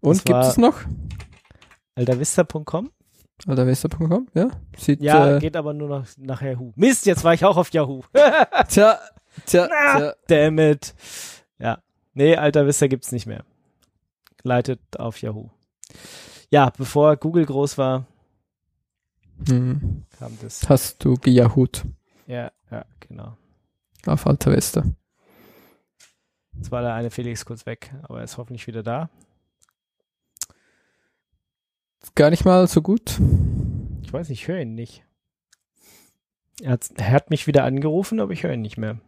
Und 0.00 0.24
gibt 0.24 0.38
es 0.44 0.56
noch? 0.56 0.76
altavista.com? 1.94 2.90
altavista.com? 3.46 4.28
Ja? 4.34 4.48
Sieht, 4.76 5.00
Ja, 5.02 5.36
äh, 5.36 5.38
geht 5.40 5.56
aber 5.56 5.72
nur 5.74 5.88
noch 5.88 6.06
nach 6.18 6.42
Yahoo. 6.42 6.72
Mist, 6.76 7.06
jetzt 7.06 7.24
war 7.24 7.34
ich 7.34 7.44
auch 7.44 7.56
auf 7.56 7.70
Yahoo. 7.72 8.02
tja, 8.68 8.98
tja, 9.46 9.68
Na. 9.70 9.98
tja. 9.98 10.14
Damn 10.28 10.58
it. 10.58 10.94
Ja. 11.58 11.82
Nee, 12.14 12.36
Alta 12.36 12.66
Vista 12.66 12.86
gibt's 12.86 13.12
nicht 13.12 13.26
mehr. 13.26 13.44
Leitet 14.42 14.80
auf 14.98 15.20
Yahoo. 15.22 15.50
Ja, 16.50 16.70
bevor 16.76 17.16
Google 17.16 17.46
groß 17.46 17.78
war, 17.78 18.06
Hm. 19.48 20.04
kam 20.18 20.38
das. 20.42 20.68
Hast 20.68 21.02
du 21.04 21.14
gejahut 21.14 21.84
Ja, 22.26 22.50
ja, 22.70 22.84
genau. 23.00 23.36
auf 24.06 24.26
Alta 24.26 24.50
Vista. 24.52 24.82
Jetzt 26.56 26.70
war 26.70 26.82
der 26.82 26.92
eine 26.94 27.10
Felix 27.10 27.44
kurz 27.46 27.64
weg, 27.64 27.94
aber 28.02 28.18
er 28.18 28.24
ist 28.24 28.36
hoffentlich 28.36 28.66
wieder 28.66 28.82
da. 28.82 29.08
Gar 32.20 32.28
nicht 32.28 32.44
mal 32.44 32.68
so 32.68 32.82
gut. 32.82 33.18
Ich 34.02 34.12
weiß 34.12 34.28
nicht, 34.28 34.42
ich 34.42 34.48
höre 34.48 34.60
ihn 34.60 34.74
nicht. 34.74 35.06
Er 36.60 36.72
hat, 36.72 36.90
er 36.98 37.12
hat 37.12 37.30
mich 37.30 37.46
wieder 37.46 37.64
angerufen, 37.64 38.20
aber 38.20 38.34
ich 38.34 38.42
höre 38.42 38.52
ihn 38.52 38.60
nicht 38.60 38.76
mehr. 38.76 39.00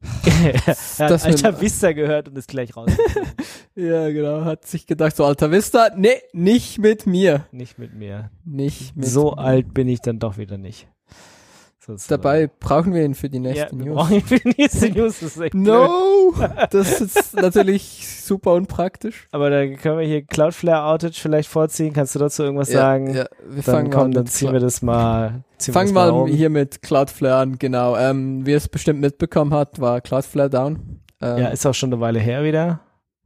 er 0.44 0.64
hat 0.64 1.10
Das 1.10 1.24
Alta 1.24 1.60
Vista 1.60 1.90
gehört 1.90 2.28
und 2.28 2.38
ist 2.38 2.46
gleich 2.46 2.76
raus. 2.76 2.92
Ja, 3.74 4.10
genau. 4.10 4.44
Hat 4.44 4.64
sich 4.64 4.86
gedacht, 4.86 5.16
so 5.16 5.24
Alta 5.24 5.50
Vista, 5.50 5.90
nee, 5.96 6.22
nicht 6.32 6.78
mit 6.78 7.08
mir. 7.08 7.46
nicht 7.50 7.80
mit 7.80 7.94
mir. 7.94 8.30
Nicht 8.44 8.94
mit 8.94 9.08
so 9.08 9.32
mir. 9.32 9.38
alt 9.38 9.74
bin 9.74 9.88
ich 9.88 10.00
dann 10.00 10.20
doch 10.20 10.38
wieder 10.38 10.56
nicht. 10.56 10.86
Sozusagen. 11.82 12.22
Dabei 12.22 12.50
brauchen 12.60 12.92
wir 12.92 13.02
ihn 13.04 13.14
für 13.14 13.30
die 13.30 13.38
ja, 13.38 13.42
nächste 13.42 13.78
wir 13.78 13.86
News. 13.86 13.94
brauchen 13.96 14.14
ihn 14.16 14.20
für 14.20 14.38
die 14.38 14.54
nächste 14.58 14.90
News. 14.92 15.20
Das 15.20 15.36
ist 15.36 15.40
echt. 15.40 15.54
No! 15.54 16.34
Das 16.70 17.00
ist 17.00 17.34
natürlich 17.34 18.06
super 18.22 18.52
unpraktisch. 18.52 19.26
Aber 19.32 19.48
dann 19.50 19.76
können 19.76 19.98
wir 19.98 20.06
hier 20.06 20.22
Cloudflare 20.24 20.84
Outage 20.92 21.18
vielleicht 21.20 21.48
vorziehen. 21.48 21.92
Kannst 21.94 22.14
du 22.14 22.18
dazu 22.18 22.42
irgendwas 22.42 22.70
Ja, 22.70 22.80
sagen? 22.80 23.06
ja, 23.14 23.24
wir 23.46 23.62
dann 23.62 23.74
fangen 23.74 23.90
komm, 23.90 24.10
mal 24.10 24.14
dann 24.14 24.26
ziehen 24.26 24.52
wir 24.52 24.60
das 24.60 24.82
mal. 24.82 25.42
Ziehen 25.58 25.72
Fangen 25.74 25.88
wir 25.90 25.94
mal 25.94 26.06
das 26.08 26.14
mal 26.14 26.20
um. 26.22 26.28
hier 26.28 26.50
mit 26.50 26.82
Cloudflare 26.82 27.40
an, 27.40 27.58
genau. 27.58 27.96
Ähm, 27.96 28.44
wie 28.44 28.50
ihr 28.50 28.56
es 28.58 28.68
bestimmt 28.68 29.00
mitbekommen 29.00 29.54
habt, 29.54 29.80
war 29.80 30.00
Cloudflare 30.02 30.50
down. 30.50 31.00
Ähm, 31.22 31.38
Ja, 31.38 31.48
ist 31.48 31.64
auch 31.66 31.74
schon 31.74 31.92
eine 31.92 32.00
Weile 32.00 32.18
her 32.20 32.44
wieder. 32.44 32.80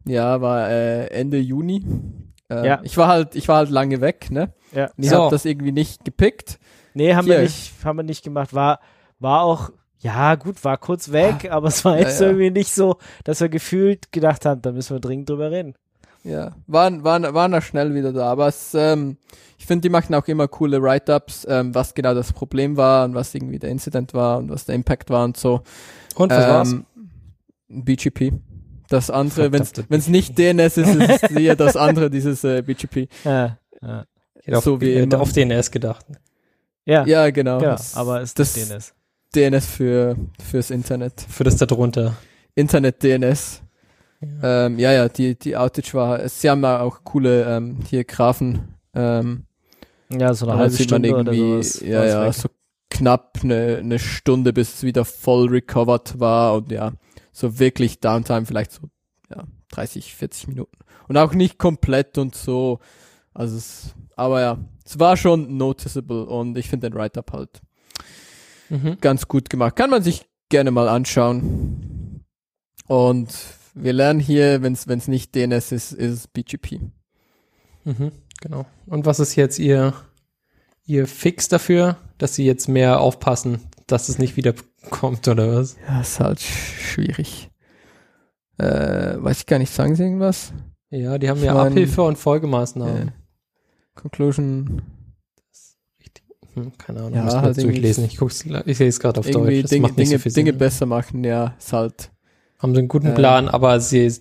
ja, 0.07 0.41
war 0.41 0.71
äh, 0.71 1.07
Ende 1.09 1.39
Juni. 1.39 1.85
Ähm, 2.51 2.65
Ja. 2.65 2.81
Ich 2.85 2.97
war 2.97 3.09
halt, 3.09 3.35
ich 3.35 3.49
war 3.49 3.57
halt 3.59 3.71
lange 3.71 4.01
weg, 4.01 4.31
ne? 4.31 4.53
Ja. 4.73 4.87
Und 4.97 5.05
ich 5.05 5.11
So. 5.11 5.25
hab 5.25 5.31
das 5.31 5.45
irgendwie 5.45 5.73
nicht 5.73 6.05
gepickt. 6.05 6.59
Nee, 6.95 7.15
haben 7.15 7.27
wir 7.27 7.35
Hier. 7.35 7.43
nicht, 7.45 7.73
haben 7.85 7.97
wir 7.99 8.03
nicht 8.05 8.25
gemacht. 8.25 8.55
War, 8.55 8.81
war 9.19 9.43
auch, 9.43 9.71
ja, 9.99 10.35
gut, 10.37 10.63
war 10.65 10.79
kurz 10.79 11.13
weg, 11.13 11.51
aber 11.51 11.69
es 11.69 11.85
war 11.85 11.99
jetzt 11.99 12.21
ja. 12.21 12.29
irgendwie 12.29 12.51
nicht 12.51 12.75
so, 12.75 12.97
dass 13.25 13.41
wir 13.41 13.49
gefühlt 13.49 14.13
gedacht 14.13 14.47
haben, 14.47 14.63
da 14.63 14.73
müssen 14.73 14.95
wir 14.95 15.01
dringend 15.01 15.29
drüber 15.29 15.51
reden. 15.51 15.75
Ja, 16.25 16.55
waren, 16.67 17.05
waren, 17.05 17.23
waren 17.35 17.53
da 17.53 17.61
schnell 17.61 17.95
wieder 17.95 18.13
da. 18.13 18.31
Aber 18.31 18.49
es, 18.49 18.75
ähm, 18.75 19.19
ich 19.59 19.67
finde, 19.67 19.83
die 19.83 19.91
machen 19.91 20.15
auch 20.15 20.27
immer 20.27 20.49
coole 20.49 20.83
Write-ups, 20.83 21.47
ähm, 21.49 21.75
was 21.75 21.95
genau 21.95 22.15
das 22.15 22.33
Problem 22.33 22.77
war 22.77 23.05
und 23.05 23.15
was 23.15 23.35
irgendwie 23.35 23.59
der 23.59 23.71
Incident 23.71 24.15
war 24.15 24.39
und 24.39 24.51
was 24.51 24.65
der 24.65 24.75
Impact 24.75 25.11
war 25.11 25.25
und 25.25 25.37
so. 25.37 25.63
Und 26.15 26.31
was 26.31 26.49
war's? 26.49 26.73
Ähm, 26.73 26.87
BGP. 27.69 28.33
Das 28.89 29.11
andere, 29.11 29.53
wenn 29.53 29.63
es 29.63 30.09
nicht 30.09 30.39
DNS 30.39 30.77
ist, 30.77 30.95
ist 30.95 31.23
es 31.23 31.31
eher 31.37 31.57
das 31.57 31.77
andere, 31.77 32.11
dieses 32.11 32.45
äh, 32.45 32.63
BGP. 32.63 33.09
Ja, 33.25 33.59
ja, 33.83 34.05
Ich 34.41 34.47
hätte 34.47 34.59
auf, 34.59 34.65
so 34.65 34.81
wie 34.81 34.91
ich 34.91 34.97
hätte 34.97 35.17
immer. 35.17 35.23
auf 35.23 35.33
DNS 35.33 35.71
gedacht. 35.71 36.07
Ja, 36.87 37.05
Ja, 37.07 37.31
genau. 37.31 37.59
genau, 37.59 37.71
Das- 37.73 37.97
aber 37.97 38.21
ist 38.21 38.39
das 38.39 38.55
DNS. 38.55 38.95
DNS 39.35 39.67
für 39.67 40.17
fürs 40.43 40.71
Internet. 40.71 41.21
Für 41.29 41.45
das 41.45 41.57
da 41.57 41.67
drunter. 41.67 42.17
Internet 42.55 43.03
DNS. 43.03 43.63
Ja. 44.21 44.67
Ähm, 44.67 44.79
ja, 44.79 44.93
ja, 44.93 45.09
die, 45.09 45.39
die 45.39 45.57
Outage 45.57 45.93
war, 45.95 46.29
sie 46.29 46.49
haben 46.49 46.63
da 46.63 46.81
auch 46.81 47.05
coole 47.05 47.45
ähm, 47.45 47.79
hier 47.89 48.05
Graphen. 48.05 48.75
Ähm, 48.95 49.45
Ja, 50.11 50.33
so 50.35 50.47
eine 50.47 50.53
da 50.55 50.59
halbe 50.61 50.73
sieht 50.75 50.91
man 50.91 51.03
Stunde 51.05 51.21
oder 51.21 51.33
irgendwie, 51.33 51.63
sowas. 51.63 51.81
ja, 51.81 52.05
ja, 52.05 52.27
weg. 52.27 52.35
so 52.35 52.49
knapp 52.91 53.41
eine, 53.43 53.79
eine 53.79 53.99
Stunde, 53.99 54.53
bis 54.53 54.75
es 54.75 54.83
wieder 54.85 55.05
voll 55.05 55.49
recovered 55.49 56.21
war 56.21 56.55
und 56.55 56.71
ja, 56.71 56.93
so 57.33 57.59
wirklich 57.59 57.99
Downtime 58.01 58.47
vielleicht 58.47 58.71
so, 58.73 58.83
ja, 59.31 59.43
30, 59.73 60.15
40 60.15 60.47
Minuten. 60.49 60.79
Und 61.09 61.17
auch 61.19 61.35
nicht 61.35 61.59
komplett 61.59 62.17
und 62.17 62.35
so, 62.37 62.79
also 63.35 63.57
es, 63.57 63.95
aber 64.17 64.41
ja, 64.41 64.59
es 64.85 64.99
war 64.99 65.17
schon 65.17 65.57
noticeable 65.57 66.25
und 66.27 66.57
ich 66.59 66.69
finde 66.69 66.91
den 66.91 66.99
Write-Up 66.99 67.33
halt 67.33 67.61
Mhm. 68.71 68.97
ganz 69.01 69.29
gut 69.29 69.51
gemacht. 69.51 69.77
Kann 69.77 69.91
man 69.91 70.03
sich 70.03 70.27
gerne 70.49 70.71
mal 70.71 70.89
anschauen. 70.89 72.25
Und 72.87 73.29
wir 73.75 73.93
lernen 73.93 74.21
hier, 74.21 74.63
wenn 74.63 74.73
es 74.73 75.09
nicht 75.09 75.35
DNS 75.35 75.73
ist, 75.73 75.93
ist 75.93 76.33
BGP. 76.33 76.81
Mhm. 77.85 78.13
Genau. 78.41 78.67
Und 78.87 79.05
was 79.07 79.21
ist 79.21 79.37
jetzt 79.37 79.59
ihr, 79.59 79.93
ihr 80.87 81.07
Fix 81.07 81.49
dafür, 81.49 81.97
dass 82.19 82.35
sie 82.35 82.45
jetzt 82.45 82.69
mehr 82.69 83.01
aufpassen, 83.01 83.61
dass 83.87 84.09
es 84.09 84.19
nicht 84.19 84.37
wieder 84.37 84.55
kommt 84.91 85.29
oder 85.29 85.57
was? 85.57 85.77
Ja, 85.87 86.01
ist 86.01 86.21
halt 86.21 86.39
sch- 86.39 86.79
schwierig. 86.81 87.51
Äh, 88.59 89.17
weiß 89.23 89.41
ich 89.41 89.47
gar 89.47 89.59
nicht, 89.59 89.73
sagen 89.73 89.95
Sie 89.97 90.05
irgendwas? 90.05 90.53
Ja, 90.91 91.19
die 91.19 91.29
haben 91.29 91.43
ja 91.43 91.55
Von- 91.55 91.69
Abhilfe 91.73 92.03
und 92.03 92.17
Folgemaßnahmen. 92.17 93.13
Conclusion. 94.05 94.83
Hm, 96.53 96.77
keine 96.77 97.01
Ahnung, 97.01 97.15
Ja, 97.15 97.23
muss 97.25 97.33
man 97.35 97.43
halt 97.45 97.57
durchlesen. 97.57 98.05
Ich 98.05 98.19
guck's, 98.19 98.45
ich 98.45 98.77
sehe 98.77 98.89
es 98.89 99.01
gerade 99.01 99.19
auf 99.19 99.31
Deutsch. 99.31 99.63
Das 99.63 99.71
Dinge, 99.71 99.83
macht 99.83 99.97
nicht 99.97 100.11
Dinge, 100.11 100.19
so 100.19 100.23
viel 100.23 100.33
Dinge 100.33 100.51
Sinn. 100.51 100.59
besser 100.59 100.85
machen, 100.85 101.25
ja, 101.25 101.55
ist 101.59 101.73
halt. 101.73 102.11
Haben 102.59 102.75
sie 102.75 102.81
einen 102.81 102.89
guten 102.89 103.07
äh, 103.09 103.15
Plan, 103.15 103.49
aber 103.49 103.81
sie 103.81 104.13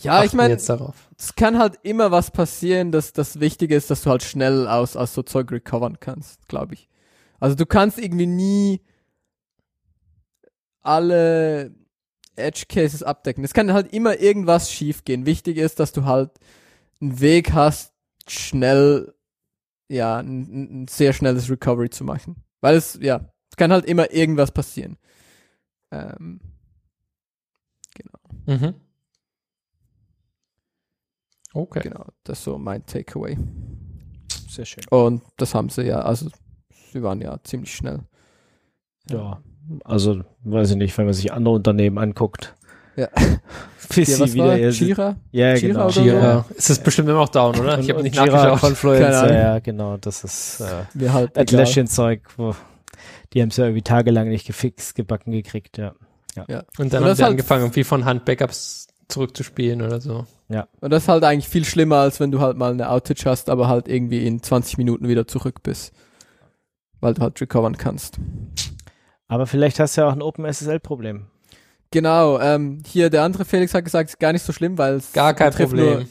Ja, 0.00 0.24
ich 0.24 0.34
meine, 0.34 0.50
jetzt 0.52 0.68
darauf. 0.68 1.08
es 1.18 1.34
kann 1.34 1.58
halt 1.58 1.78
immer 1.84 2.10
was 2.10 2.30
passieren, 2.30 2.92
dass 2.92 3.14
das 3.14 3.40
Wichtige 3.40 3.74
ist, 3.74 3.90
dass 3.90 4.02
du 4.02 4.10
halt 4.10 4.22
schnell 4.22 4.68
aus, 4.68 4.94
aus 4.94 5.14
so 5.14 5.22
Zeug 5.22 5.50
recovern 5.50 5.98
kannst, 5.98 6.46
glaube 6.48 6.74
ich. 6.74 6.90
Also 7.40 7.56
du 7.56 7.64
kannst 7.64 7.98
irgendwie 7.98 8.26
nie 8.26 8.82
alle 10.82 11.74
Edge 12.36 12.64
Cases 12.68 13.02
abdecken. 13.02 13.42
Es 13.42 13.54
kann 13.54 13.72
halt 13.72 13.90
immer 13.92 14.20
irgendwas 14.20 14.70
schief 14.70 15.02
gehen. 15.04 15.24
Wichtig 15.24 15.56
ist, 15.56 15.80
dass 15.80 15.92
du 15.92 16.04
halt 16.04 16.30
einen 17.00 17.20
Weg 17.20 17.54
hast, 17.54 17.95
schnell, 18.28 19.14
ja, 19.88 20.18
ein, 20.18 20.82
ein 20.82 20.88
sehr 20.88 21.12
schnelles 21.12 21.50
Recovery 21.50 21.90
zu 21.90 22.04
machen. 22.04 22.44
Weil 22.60 22.76
es, 22.76 22.98
ja, 23.00 23.32
es 23.50 23.56
kann 23.56 23.72
halt 23.72 23.84
immer 23.84 24.12
irgendwas 24.12 24.52
passieren. 24.52 24.96
Ähm, 25.92 26.40
Mhm. 28.46 28.74
Okay. 31.52 31.80
genau, 31.80 32.06
das 32.24 32.38
ist 32.38 32.44
so 32.44 32.58
mein 32.58 32.84
Takeaway. 32.86 33.36
Sehr 34.48 34.64
schön. 34.64 34.84
Und 34.90 35.22
das 35.36 35.54
haben 35.54 35.68
sie 35.68 35.82
ja, 35.82 36.00
also 36.00 36.28
sie 36.92 37.02
waren 37.02 37.20
ja 37.20 37.38
ziemlich 37.42 37.74
schnell. 37.74 38.00
Ja, 39.10 39.42
also 39.84 40.22
weiß 40.44 40.70
ich 40.70 40.76
nicht, 40.76 40.96
wenn 40.98 41.06
man 41.06 41.14
sich 41.14 41.32
andere 41.32 41.54
Unternehmen 41.54 41.98
anguckt. 41.98 42.54
Ja. 42.96 43.08
Sie 43.90 44.18
was 44.18 44.34
wieder 44.34 44.46
war? 44.46 44.58
ihr 44.58 44.70
Jira? 44.70 45.16
Ja, 45.30 45.54
Jira 45.54 45.88
genau. 45.88 46.18
oder 46.18 46.44
so? 46.48 46.54
Ist 46.54 46.70
das 46.70 46.78
bestimmt 46.80 47.08
immer 47.08 47.20
noch 47.20 47.28
down, 47.28 47.58
oder? 47.58 47.78
Ich 47.78 47.88
habe 47.88 48.02
nicht 48.02 48.14
Jira, 48.16 48.26
nachgeschaut. 48.26 48.60
Confluence, 48.60 49.00
Keine 49.00 49.16
Ahnung. 49.18 49.32
ja, 49.34 49.40
ja, 49.54 49.58
genau, 49.60 49.96
das 49.96 50.24
ist 50.24 50.60
äh, 50.60 50.64
Wir 50.94 51.12
halt. 51.12 51.38
Atlassian-Zeug, 51.38 52.22
wo 52.36 52.54
die 53.32 53.42
haben 53.42 53.48
es 53.50 53.56
ja 53.56 53.64
irgendwie 53.64 53.82
tagelang 53.82 54.28
nicht 54.28 54.46
gefixt, 54.46 54.94
gebacken 54.96 55.30
gekriegt, 55.30 55.78
ja. 55.78 55.94
Ja. 56.48 56.64
Und 56.78 56.92
dann 56.92 57.02
Und 57.02 57.08
haben 57.10 57.16
sie 57.16 57.22
halt- 57.22 57.30
angefangen, 57.30 57.62
irgendwie 57.62 57.84
von 57.84 58.04
Hand 58.04 58.24
Backups 58.24 58.88
zurückzuspielen 59.08 59.82
oder 59.82 60.00
so. 60.00 60.26
Und 60.80 60.90
das 60.92 61.04
ist 61.04 61.08
halt 61.08 61.24
eigentlich 61.24 61.48
viel 61.48 61.64
schlimmer, 61.64 61.96
als 61.96 62.20
wenn 62.20 62.30
du 62.30 62.40
halt 62.40 62.56
mal 62.56 62.70
eine 62.72 62.88
Outage 62.90 63.24
hast, 63.26 63.50
aber 63.50 63.68
halt 63.68 63.88
irgendwie 63.88 64.26
in 64.26 64.42
20 64.42 64.78
Minuten 64.78 65.08
wieder 65.08 65.26
zurück 65.26 65.62
bist. 65.62 65.92
Weil 67.00 67.14
du 67.14 67.22
halt 67.22 67.40
recovern 67.40 67.76
kannst. 67.78 68.18
Aber 69.28 69.46
vielleicht 69.46 69.80
hast 69.80 69.96
du 69.96 70.02
ja 70.02 70.08
auch 70.08 70.12
ein 70.12 70.22
OpenSSL-Problem. 70.22 71.26
Genau, 71.90 72.38
ähm, 72.40 72.82
hier 72.86 73.10
der 73.10 73.22
andere 73.22 73.44
Felix 73.44 73.72
hat 73.74 73.84
gesagt, 73.84 74.10
ist 74.10 74.18
gar 74.18 74.32
nicht 74.32 74.44
so 74.44 74.52
schlimm, 74.52 74.76
weil 74.78 74.94
es 74.96 75.12
Gar 75.12 75.34
kein 75.34 75.52
Problem. 75.52 75.84
Nur, 75.84 76.06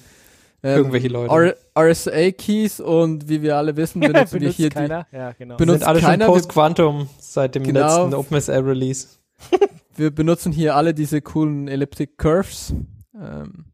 ähm, 0.64 0.78
Irgendwelche 0.78 1.10
Leute. 1.10 1.58
R 1.76 1.90
RSA-Keys 1.92 2.80
und 2.80 3.28
wie 3.30 3.42
wir 3.42 3.56
alle 3.58 3.76
wissen, 3.76 4.00
benutzen 4.00 4.34
wir 4.34 4.40
Benutzt 4.40 4.58
hier 4.58 4.70
die, 4.70 4.74
keiner? 4.76 5.06
Ja, 5.12 5.32
genau. 5.34 5.58
benutzt 5.58 5.80
sind 5.80 5.88
alle 5.88 6.00
schon 6.00 6.10
keiner, 6.10 6.26
wir- 6.28 6.34
Post-Quantum 6.34 7.10
seit 7.20 7.54
dem 7.56 7.64
Genau. 7.64 7.82
letzten 8.06 8.14
OpenSL-Release. 8.16 9.08
wir 9.96 10.12
benutzen 10.12 10.52
hier 10.52 10.76
alle 10.76 10.94
diese 10.94 11.22
coolen 11.22 11.68
Elliptic 11.68 12.18
Curves. 12.18 12.74
Ähm, 13.14 13.66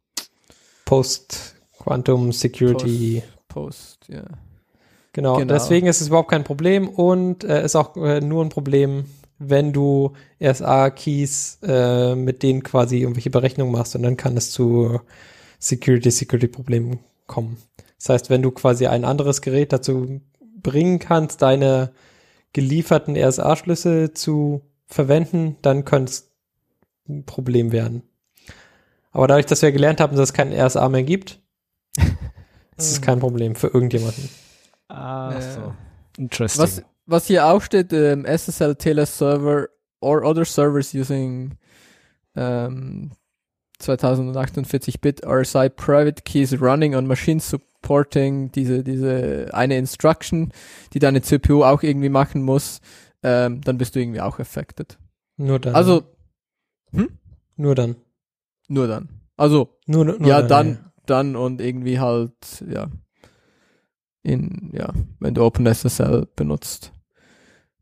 Post-Quantum 0.85 2.31
Security. 2.33 3.23
Post, 3.47 4.07
ja. 4.09 4.23
Genau. 5.13 5.35
Genau. 5.37 5.53
deswegen 5.53 5.87
ist 5.87 6.01
es 6.01 6.07
überhaupt 6.07 6.29
kein 6.31 6.43
Problem 6.43 6.87
und 6.89 7.43
äh, 7.43 7.63
ist 7.63 7.75
auch 7.75 7.95
äh, 7.97 8.21
nur 8.21 8.43
ein 8.43 8.49
Problem, 8.49 9.05
wenn 9.41 9.73
du 9.73 10.13
RSA-Keys 10.41 11.59
äh, 11.63 12.15
mit 12.15 12.43
denen 12.43 12.63
quasi 12.63 12.99
irgendwelche 12.99 13.29
Berechnungen 13.29 13.71
machst 13.73 13.95
und 13.95 14.03
dann 14.03 14.17
kann 14.17 14.37
es 14.37 14.51
zu 14.51 15.01
Security-Security-Problemen 15.59 16.99
kommen. 17.27 17.57
Das 17.97 18.09
heißt, 18.09 18.29
wenn 18.29 18.41
du 18.41 18.51
quasi 18.51 18.87
ein 18.87 19.05
anderes 19.05 19.41
Gerät 19.41 19.73
dazu 19.73 20.21
bringen 20.61 20.99
kannst, 20.99 21.41
deine 21.41 21.91
gelieferten 22.53 23.15
RSA-Schlüssel 23.15 24.13
zu 24.13 24.61
verwenden, 24.85 25.57
dann 25.61 25.85
könnte 25.85 26.11
es 26.11 26.31
ein 27.07 27.25
Problem 27.25 27.71
werden. 27.71 28.03
Aber 29.11 29.27
dadurch, 29.27 29.45
dass 29.45 29.61
wir 29.61 29.71
gelernt 29.71 29.99
haben, 29.99 30.15
dass 30.15 30.29
es 30.29 30.33
keinen 30.33 30.53
RSA 30.53 30.87
mehr 30.89 31.03
gibt, 31.03 31.39
ist 32.77 32.91
es 32.91 33.01
kein 33.01 33.19
Problem 33.19 33.55
für 33.55 33.67
irgendjemanden. 33.67 34.29
Ah, 34.87 35.33
Äh, 35.35 35.41
so. 35.41 35.73
Interesting. 36.17 36.63
Was, 36.63 36.83
was 37.05 37.27
hier 37.27 37.45
auch 37.45 37.61
steht, 37.61 37.93
ähm, 37.93 38.25
SSL 38.25 38.75
TLS 38.75 39.17
Server 39.17 39.67
or 39.99 40.23
other 40.23 40.45
servers 40.45 40.93
using 40.93 41.57
ähm, 42.35 43.11
2048-Bit 43.81 45.25
RSI 45.25 45.69
Private 45.69 46.21
Keys 46.23 46.59
running 46.61 46.95
on 46.95 47.07
machines 47.07 47.49
supporting 47.49 48.51
diese, 48.51 48.83
diese 48.83 49.49
eine 49.53 49.77
Instruction, 49.77 50.51
die 50.93 50.99
deine 50.99 51.21
CPU 51.21 51.63
auch 51.63 51.83
irgendwie 51.83 52.09
machen 52.09 52.43
muss, 52.43 52.79
ähm, 53.23 53.61
dann 53.61 53.77
bist 53.77 53.95
du 53.95 53.99
irgendwie 53.99 54.21
auch 54.21 54.39
affected. 54.39 54.97
Nur 55.37 55.59
dann. 55.59 55.75
Also, 55.75 56.03
nur 57.55 57.75
dann. 57.75 57.95
nur 58.67 58.87
dann. 58.87 59.09
Also, 59.37 59.79
Nur, 59.87 60.05
nur 60.05 60.27
ja, 60.27 60.41
dann, 60.43 60.91
dann 61.05 61.35
und 61.35 61.61
irgendwie 61.61 61.99
halt, 61.99 62.33
ja, 62.69 62.87
in, 64.23 64.69
ja, 64.73 64.93
wenn 65.19 65.33
du 65.33 65.43
OpenSSL 65.43 66.27
benutzt. 66.35 66.91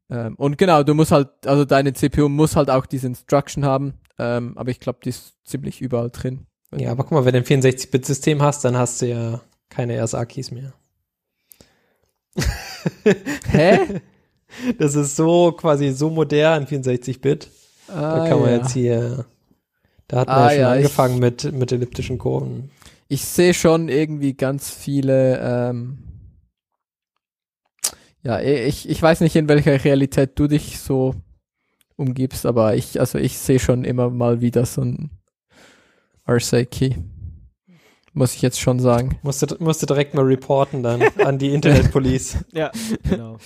Ähm, 0.10 0.36
und 0.36 0.58
genau, 0.58 0.84
du 0.84 0.94
musst 0.94 1.12
halt, 1.12 1.30
also 1.46 1.66
deine 1.66 1.94
CPU 1.94 2.30
muss 2.30 2.56
halt 2.56 2.70
auch 2.70 2.86
diese 2.86 3.08
Instruction 3.08 3.66
haben, 3.66 3.94
ähm, 4.18 4.58
aber 4.58 4.72
ich 4.72 4.80
glaube, 4.80 5.00
die 5.04 5.10
ist 5.10 5.34
ziemlich 5.46 5.82
überall 5.82 6.10
drin. 6.10 6.46
Ja, 6.76 6.92
aber 6.92 7.04
guck 7.04 7.12
mal, 7.14 7.26
wenn 7.26 7.34
du 7.34 7.40
ein 7.40 7.46
64-Bit-System 7.46 8.42
hast, 8.42 8.64
dann 8.66 8.78
hast 8.78 9.02
du 9.02 9.08
ja 9.08 9.42
keine 9.70 10.02
RSA-Keys 10.04 10.52
mehr. 10.52 10.74
Hä? 13.52 14.02
Das 14.78 14.96
ist 14.96 15.16
so 15.16 15.52
quasi 15.52 15.92
so 15.92 16.10
modern, 16.10 16.66
64-Bit. 16.66 17.50
Da 17.88 18.24
Ah, 18.24 18.28
kann 18.28 18.40
man 18.40 18.52
ja. 18.52 18.58
jetzt 18.58 18.72
hier, 18.74 19.26
da 20.08 20.20
hat 20.22 20.28
man 20.28 20.38
Ah, 20.38 20.44
ja 20.46 20.50
schon 20.52 20.60
ja, 20.60 20.72
ich- 20.74 20.78
angefangen 20.78 21.20
mit, 21.20 21.52
mit 21.54 21.72
elliptischen 21.72 22.18
Kurven. 22.18 22.72
Ich 23.08 23.26
sehe 23.26 23.56
schon 23.56 23.90
irgendwie 23.90 24.34
ganz 24.36 24.70
viele, 24.70 25.40
ähm, 25.40 25.98
ja, 28.24 28.40
ich, 28.42 28.90
ich 28.90 29.02
weiß 29.02 29.22
nicht, 29.22 29.36
in 29.36 29.48
welcher 29.48 29.84
Realität 29.84 30.32
du 30.36 30.48
dich 30.48 30.80
so 30.80 31.16
umgibst, 31.96 32.46
aber 32.46 32.76
ich, 32.76 33.00
also 33.00 33.18
ich 33.18 33.38
sehe 33.38 33.60
schon 33.60 33.84
immer 33.84 34.10
mal 34.10 34.42
wieder 34.42 34.66
so 34.66 34.82
ein 34.82 35.12
RSA-Key. 36.28 36.96
Muss 38.14 38.36
ich 38.36 38.42
jetzt 38.42 38.60
schon 38.60 38.80
sagen. 38.80 39.20
Musste, 39.22 39.56
musste 39.60 39.86
direkt 39.86 40.14
mal 40.14 40.26
reporten 40.26 40.84
dann 40.84 41.02
an 41.20 41.38
die 41.38 41.54
Internetpolice. 41.54 42.46
ja, 42.54 42.72
genau. 43.04 43.38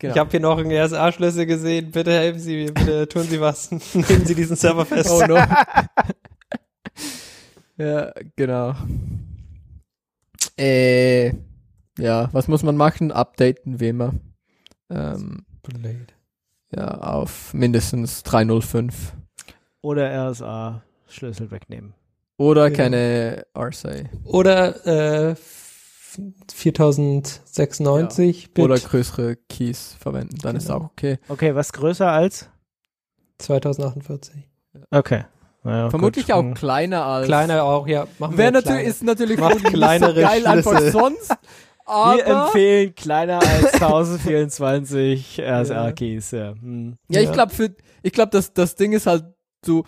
Genau. 0.00 0.14
Ich 0.14 0.20
habe 0.20 0.30
hier 0.30 0.40
noch 0.40 0.58
einen 0.58 0.70
RSA-Schlüssel 0.70 1.44
gesehen. 1.44 1.90
Bitte 1.90 2.12
helfen 2.12 2.38
Sie 2.38 2.54
mir, 2.54 2.72
bitte 2.72 3.08
tun 3.08 3.24
Sie 3.24 3.40
was. 3.40 3.70
Nehmen 3.94 4.26
Sie 4.26 4.34
diesen 4.36 4.54
Server 4.54 4.86
fest. 4.86 5.10
Oh 5.10 5.26
no. 5.26 5.36
ja, 7.76 8.12
genau. 8.36 8.74
Äh, 10.56 11.32
ja, 11.98 12.28
was 12.32 12.48
muss 12.48 12.62
man 12.62 12.76
machen? 12.76 13.12
Updaten 13.12 13.80
wie 13.80 13.88
immer. 13.88 14.12
Ähm, 14.90 15.44
Blade. 15.62 16.06
ja, 16.74 16.88
auf 16.98 17.52
mindestens 17.54 18.22
305. 18.22 19.12
Oder 19.82 20.30
RSA 20.30 20.82
Schlüssel 21.08 21.50
wegnehmen. 21.50 21.94
Oder 22.38 22.68
Ja. 22.68 22.76
keine 22.76 23.44
RSA. 23.56 24.04
Oder 24.24 25.30
äh, 25.30 25.34
4096 26.52 28.52
Bit 28.54 28.64
Oder 28.64 28.78
größere 28.78 29.36
Keys 29.48 29.96
verwenden, 30.00 30.36
dann 30.42 30.56
ist 30.56 30.66
Genau. 30.66 30.78
auch 30.78 30.84
okay. 30.84 31.18
Okay, 31.28 31.54
was 31.54 31.72
größer 31.72 32.10
als? 32.10 32.48
2048. 33.38 34.48
Okay. 34.90 35.24
Naja, 35.64 35.90
Vermutlich 35.90 36.26
gut. 36.26 36.34
auch 36.34 36.42
Hm. 36.42 36.54
kleiner 36.54 37.04
als. 37.04 37.26
Kleiner 37.26 37.64
auch, 37.64 37.86
ja. 37.88 38.06
Machen 38.18 38.32
wir 38.32 38.38
Wäre 38.38 38.52
natürlich, 38.52 38.76
kleine. 38.78 38.88
ist 38.88 39.02
natürlich 39.02 39.38
Macht 39.38 39.64
kleinere 39.64 40.20
geil 40.20 40.46
einfach 40.46 40.78
Schlüssel. 40.78 40.92
Sonst. 41.88 42.16
Wir 42.18 42.26
Aber, 42.26 42.46
empfehlen 42.46 42.94
kleiner 42.94 43.40
als 43.40 43.72
1024 43.82 45.38
Ja. 45.38 45.60
RSA-Keys. 45.60 46.30
Ja. 46.32 46.54
Hm. 46.60 46.96
ja, 47.08 47.20
ich 47.20 47.26
Ja. 47.28 47.32
glaube, 47.32 47.54
für, 47.54 47.74
ich 48.02 48.12
glaube, 48.12 48.30
das, 48.30 48.52
das 48.52 48.74
Ding 48.74 48.92
ist 48.92 49.06
halt 49.06 49.24
so, 49.64 49.84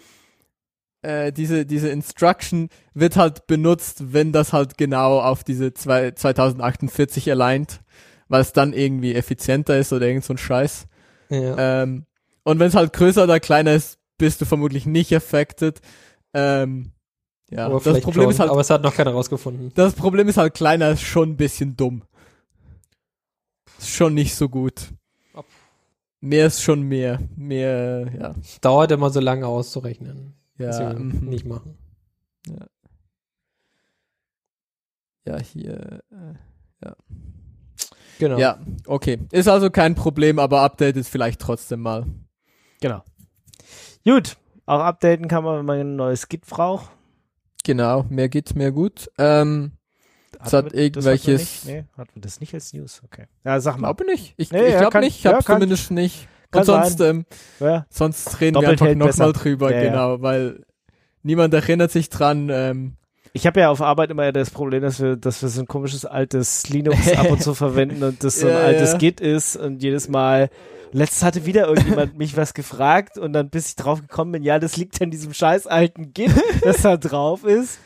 äh, 1.02 1.32
diese, 1.32 1.64
diese 1.64 1.88
Instruction 1.88 2.68
wird 2.94 3.16
halt 3.16 3.46
benutzt, 3.46 4.12
wenn 4.12 4.32
das 4.32 4.52
halt 4.52 4.76
genau 4.76 5.20
auf 5.20 5.44
diese 5.44 5.72
zwei, 5.72 6.10
2048 6.10 7.30
aligned, 7.30 7.80
weil 8.28 8.42
es 8.42 8.52
dann 8.52 8.72
irgendwie 8.72 9.14
effizienter 9.14 9.78
ist 9.78 9.92
oder 9.92 10.06
irgend 10.06 10.24
so 10.24 10.34
ein 10.34 10.38
Scheiß. 10.38 10.86
Ja. 11.30 11.82
Ähm, 11.82 12.06
und 12.42 12.58
wenn 12.58 12.68
es 12.68 12.74
halt 12.74 12.92
größer 12.92 13.24
oder 13.24 13.40
kleiner 13.40 13.72
ist, 13.74 13.98
bist 14.18 14.40
du 14.40 14.44
vermutlich 14.44 14.84
nicht 14.86 15.14
affected. 15.14 15.80
Ähm, 16.34 16.92
ja, 17.50 17.66
aber 17.66 17.80
das 17.80 18.00
Problem 18.00 18.24
schon, 18.24 18.30
ist 18.32 18.40
halt, 18.40 18.50
aber 18.50 18.60
es 18.60 18.70
hat 18.70 18.82
noch 18.82 18.94
keiner 18.94 19.12
rausgefunden. 19.12 19.72
das 19.74 19.94
Problem 19.94 20.28
ist 20.28 20.36
halt 20.36 20.54
kleiner 20.54 20.90
ist 20.90 21.02
schon 21.02 21.30
ein 21.30 21.36
bisschen 21.36 21.76
dumm. 21.76 22.02
Ist 23.78 23.90
schon 23.90 24.14
nicht 24.14 24.34
so 24.34 24.48
gut. 24.48 24.92
Mehr 26.20 26.46
ist 26.46 26.62
schon 26.62 26.82
mehr. 26.82 27.18
Mehr, 27.34 28.12
ja. 28.18 28.34
Dauert 28.60 28.92
immer 28.92 29.08
so 29.10 29.20
lange 29.20 29.46
auszurechnen. 29.46 30.34
Ja, 30.58 30.66
Deswegen 30.66 31.08
mhm. 31.08 31.28
nicht 31.28 31.46
machen. 31.46 31.78
ja 35.24 35.38
hier. 35.38 36.02
Äh, 36.10 36.34
Genau. 38.20 38.38
Ja, 38.38 38.58
okay. 38.86 39.18
Ist 39.32 39.48
also 39.48 39.70
kein 39.70 39.94
Problem, 39.94 40.38
aber 40.38 40.60
update 40.60 40.96
es 40.98 41.08
vielleicht 41.08 41.40
trotzdem 41.40 41.80
mal. 41.80 42.04
Genau. 42.82 43.02
Gut. 44.04 44.36
Auch 44.66 44.80
updaten 44.80 45.26
kann 45.26 45.42
man, 45.42 45.58
wenn 45.58 45.64
man 45.64 45.80
ein 45.80 45.96
neues 45.96 46.28
Git 46.28 46.46
braucht. 46.46 46.90
Genau, 47.64 48.04
mehr 48.08 48.28
geht, 48.28 48.54
mehr 48.56 48.72
gut. 48.72 49.10
Ähm, 49.18 49.72
Es 50.42 50.52
hat 50.52 50.64
wir- 50.66 50.70
das 50.70 50.80
irgendwelches- 50.80 51.40
nicht? 51.40 51.66
Nee, 51.66 51.84
hatten 51.96 52.10
wir 52.14 52.22
das 52.22 52.40
nicht 52.40 52.54
als 52.54 52.72
News? 52.72 53.02
Okay. 53.04 53.24
Ja, 53.44 53.60
sag 53.60 53.78
mal. 53.78 53.88
glaube 53.88 54.04
nicht. 54.06 54.34
Ich, 54.36 54.50
Nee, 54.50 54.66
ich 54.66 54.72
ja, 54.72 54.78
glaube 54.80 54.92
kann- 54.92 55.04
nicht. 55.04 55.18
Ich 55.18 55.24
ja, 55.24 55.32
habe 55.34 55.44
kann- 55.44 55.56
zumindest 55.56 55.90
nicht. 55.90 56.26
Und 56.54 56.64
sonst, 56.64 57.00
ähm, 57.00 57.26
Ja. 57.60 57.86
sonst 57.90 58.40
reden 58.40 58.54
Doppelt 58.54 58.80
wir 58.80 58.88
einfach 58.90 59.06
nochmal 59.08 59.32
drüber, 59.32 59.70
Ja, 59.72 59.82
ja. 59.82 59.90
genau, 59.90 60.20
weil 60.22 60.64
niemand 61.22 61.54
erinnert 61.54 61.90
sich 61.92 62.08
dran. 62.08 62.48
Ähm, 62.50 62.96
Ich 63.34 63.46
habe 63.46 63.60
ja 63.60 63.70
auf 63.70 63.80
Arbeit 63.80 64.10
immer 64.10 64.32
das 64.32 64.50
Problem, 64.50 64.82
dass 64.82 65.00
wir, 65.00 65.14
dass 65.16 65.42
wir 65.42 65.48
so 65.48 65.60
ein 65.60 65.68
komisches 65.68 66.04
altes 66.04 66.68
Linux 66.68 66.96
ab 67.16 67.30
und 67.30 67.40
zu 67.40 67.54
verwenden 67.54 68.02
und 68.02 68.24
das 68.24 68.40
so 68.40 68.48
ein 68.48 68.52
Ja, 68.52 68.60
altes 68.62 68.92
ja. 68.92 68.98
Git 68.98 69.20
ist 69.20 69.56
und 69.56 69.80
jedes 69.82 70.08
Mal. 70.08 70.50
Letztes 70.92 71.22
hatte 71.22 71.46
wieder 71.46 71.68
irgendjemand 71.68 72.16
mich 72.18 72.36
was 72.36 72.54
gefragt 72.54 73.16
und 73.18 73.32
dann 73.32 73.48
bis 73.50 73.68
ich 73.68 73.76
drauf 73.76 74.00
gekommen 74.00 74.32
bin, 74.32 74.42
ja, 74.42 74.58
das 74.58 74.76
liegt 74.76 75.00
an 75.00 75.10
diesem 75.10 75.32
scheiß 75.32 75.66
alten 75.66 76.12
Git, 76.12 76.32
das 76.62 76.82
da 76.82 76.96
drauf 76.96 77.44
ist. 77.44 77.78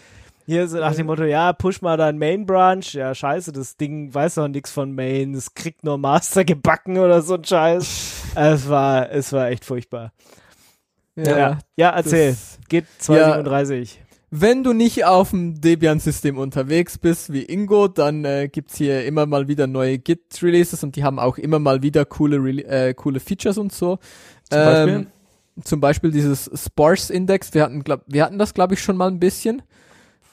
Hier 0.47 0.69
so 0.69 0.79
nach 0.79 0.95
dem 0.95 1.07
Motto, 1.07 1.25
ja, 1.25 1.55
push 1.55 1.81
mal 1.81 1.97
dein 1.97 2.19
Main 2.19 2.45
Branch. 2.45 2.85
Ja, 2.93 3.15
scheiße, 3.15 3.51
das 3.53 3.77
Ding 3.79 4.13
weiß 4.13 4.35
doch 4.35 4.49
nichts 4.49 4.71
von 4.71 4.93
Main, 4.95 5.35
es 5.35 5.55
kriegt 5.55 5.85
nur 5.85 5.97
Master 5.97 6.45
gebacken 6.45 6.99
oder 6.99 7.23
so 7.23 7.35
ein 7.35 7.45
Scheiß. 7.45 8.13
es 8.35 8.69
war, 8.69 9.11
es 9.11 9.33
war 9.33 9.49
echt 9.49 9.65
furchtbar. 9.65 10.13
Ja, 11.17 11.59
ja, 11.77 11.91
erzähl. 11.91 12.31
das- 12.31 12.59
Git 12.69 12.87
237. 12.99 14.03
Wenn 14.37 14.65
du 14.65 14.73
nicht 14.73 15.05
auf 15.05 15.31
dem 15.31 15.61
Debian-System 15.61 16.39
unterwegs 16.39 16.99
bist 16.99 17.33
wie 17.33 17.45
Ingo, 17.45 17.87
dann 17.87 18.25
äh, 18.25 18.49
gibt's 18.49 18.77
hier 18.77 19.07
immer 19.07 19.27
mal 19.27 19.47
wieder 19.47 19.69
neue 19.69 19.97
Git-Releases 19.97 20.83
und 20.83 20.97
die 20.97 21.05
haben 21.05 21.21
auch 21.21 21.39
immer 21.39 21.61
mal 21.61 21.85
wieder 21.85 22.05
coole, 22.05 22.39
Rele 22.39 22.65
äh, 22.65 22.95
coole 22.95 23.21
Features 23.21 23.59
und 23.59 23.73
so. 23.73 24.01
Zum 24.51 24.59
Beispiel? 24.59 24.95
Ähm, 24.95 25.07
zum 25.63 25.81
Beispiel 25.81 26.11
dieses 26.11 26.51
Sparse-Index. 26.53 27.55
Wir 27.55 27.63
hatten, 27.63 27.85
glaub, 27.85 28.03
wir 28.09 28.25
hatten 28.25 28.41
das, 28.41 28.55
glaube 28.55 28.75
ich, 28.75 28.83
schon 28.83 28.97
mal 28.97 29.07
ein 29.07 29.21
bisschen, 29.21 29.63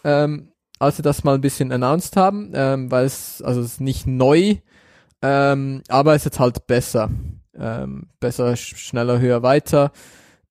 ähm, 0.03 0.47
als 0.79 0.97
wir 0.97 1.03
das 1.03 1.23
mal 1.23 1.35
ein 1.35 1.41
bisschen 1.41 1.71
announced 1.71 2.17
haben, 2.17 2.53
ähm, 2.55 2.89
weil 2.89 3.05
es, 3.05 3.43
also 3.43 3.61
es 3.61 3.73
ist 3.73 3.81
nicht 3.81 4.07
neu, 4.07 4.55
ähm, 5.21 5.83
aber 5.89 6.15
es 6.15 6.21
ist 6.21 6.25
jetzt 6.25 6.39
halt 6.39 6.65
besser. 6.65 7.12
Ähm, 7.56 8.08
besser, 8.19 8.56
sch 8.56 8.77
schneller, 8.77 9.19
höher, 9.19 9.43
weiter 9.43 9.91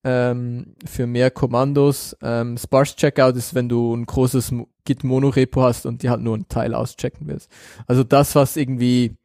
ähm, 0.05 0.75
für 0.87 1.07
mehr 1.07 1.31
Kommandos. 1.31 2.17
Ähm, 2.23 2.57
Sparse 2.57 2.97
Checkout 2.97 3.37
ist, 3.37 3.55
wenn 3.55 3.69
du 3.69 3.95
ein 3.95 4.07
großes 4.07 4.53
Git 4.85 5.05
Monorepo 5.05 5.63
hast 5.63 5.87
und 5.87 6.03
dir 6.03 6.11
halt 6.11 6.23
nur 6.23 6.35
einen 6.35 6.49
Teil 6.49 6.75
auschecken 6.75 7.27
willst. 7.29 7.51
Also 7.87 8.05
das, 8.05 8.35
was 8.35 8.57
irgendwie 8.57 9.17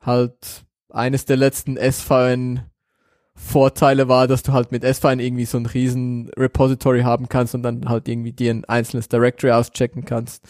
halt 0.00 0.64
eines 0.90 1.24
der 1.24 1.36
letzten 1.36 1.76
SVN 1.76 2.70
Vorteile 3.36 4.06
war, 4.06 4.28
dass 4.28 4.44
du 4.44 4.52
halt 4.52 4.70
mit 4.70 4.84
SVN 4.84 5.18
irgendwie 5.18 5.44
so 5.44 5.58
ein 5.58 5.66
riesen 5.66 6.30
Repository 6.36 7.02
haben 7.02 7.28
kannst 7.28 7.54
und 7.56 7.64
dann 7.64 7.88
halt 7.88 8.06
irgendwie 8.06 8.32
dir 8.32 8.52
ein 8.52 8.64
einzelnes 8.64 9.08
Directory 9.08 9.50
auschecken 9.52 10.04
kannst. 10.04 10.44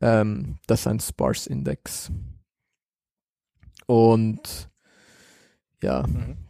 Ähm, 0.00 0.56
das 0.66 0.80
ist 0.80 0.86
ein 0.86 1.00
Sparse 1.00 1.50
Index. 1.50 2.10
Und 3.86 4.70
ja, 5.82 6.06
Mhm. 6.06 6.43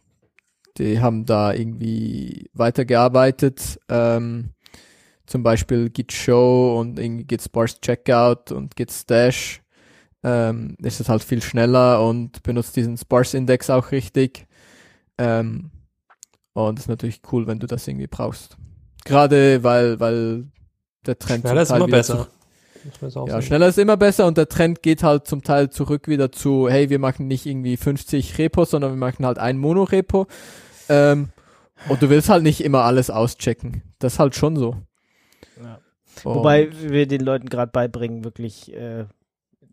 Die 0.78 1.00
haben 1.00 1.24
da 1.26 1.52
irgendwie 1.52 2.50
weitergearbeitet. 2.54 3.78
Ähm, 3.88 4.50
zum 5.26 5.42
Beispiel 5.42 5.88
Git 5.90 6.12
Show 6.12 6.78
und 6.78 6.98
irgendwie 6.98 7.24
Git 7.24 7.42
Sparse 7.42 7.80
Checkout 7.80 8.52
und 8.52 8.76
Git 8.76 8.90
Stash. 8.92 9.62
ähm, 10.22 10.76
ist 10.82 11.00
es 11.00 11.08
halt 11.08 11.22
viel 11.22 11.42
schneller 11.42 12.02
und 12.06 12.42
benutzt 12.42 12.76
diesen 12.76 12.96
Sparse-Index 12.96 13.70
auch 13.70 13.90
richtig. 13.92 14.46
Ähm, 15.18 15.70
und 16.54 16.78
ist 16.78 16.88
natürlich 16.88 17.20
cool, 17.32 17.46
wenn 17.46 17.58
du 17.58 17.66
das 17.66 17.86
irgendwie 17.88 18.06
brauchst. 18.06 18.56
Gerade 19.04 19.62
weil, 19.62 20.00
weil 20.00 20.46
der 21.06 21.18
Trend 21.18 21.40
Schneller 21.42 21.62
ist 21.62 21.70
immer 21.70 21.86
besser. 21.98 22.18
zu- 22.18 22.30
ja, 23.28 23.36
schneller 23.42 23.68
ist 23.68 23.78
immer 23.78 23.96
besser 23.96 24.26
und 24.26 24.36
der 24.36 24.48
Trend 24.48 24.82
geht 24.82 25.02
halt 25.02 25.26
zum 25.26 25.42
Teil 25.42 25.70
zurück 25.70 26.06
wieder 26.06 26.30
zu, 26.32 26.68
hey, 26.68 26.90
wir 26.90 26.98
machen 26.98 27.26
nicht 27.26 27.46
irgendwie 27.46 27.76
50 27.78 28.36
Repos, 28.38 28.70
sondern 28.70 28.92
wir 28.92 28.96
machen 28.98 29.24
halt 29.26 29.38
ein 29.38 29.56
Mono-Repo. 29.58 30.26
Ähm, 30.88 31.28
und 31.88 32.02
du 32.02 32.08
willst 32.10 32.28
halt 32.28 32.42
nicht 32.42 32.62
immer 32.62 32.82
alles 32.84 33.10
auschecken. 33.10 33.82
Das 33.98 34.14
ist 34.14 34.18
halt 34.18 34.34
schon 34.34 34.56
so. 34.56 34.76
Ja. 35.62 35.78
Wobei 36.22 36.68
wir 36.80 37.06
den 37.06 37.20
Leuten 37.20 37.48
gerade 37.48 37.70
beibringen, 37.72 38.24
wirklich 38.24 38.72
äh, 38.74 39.04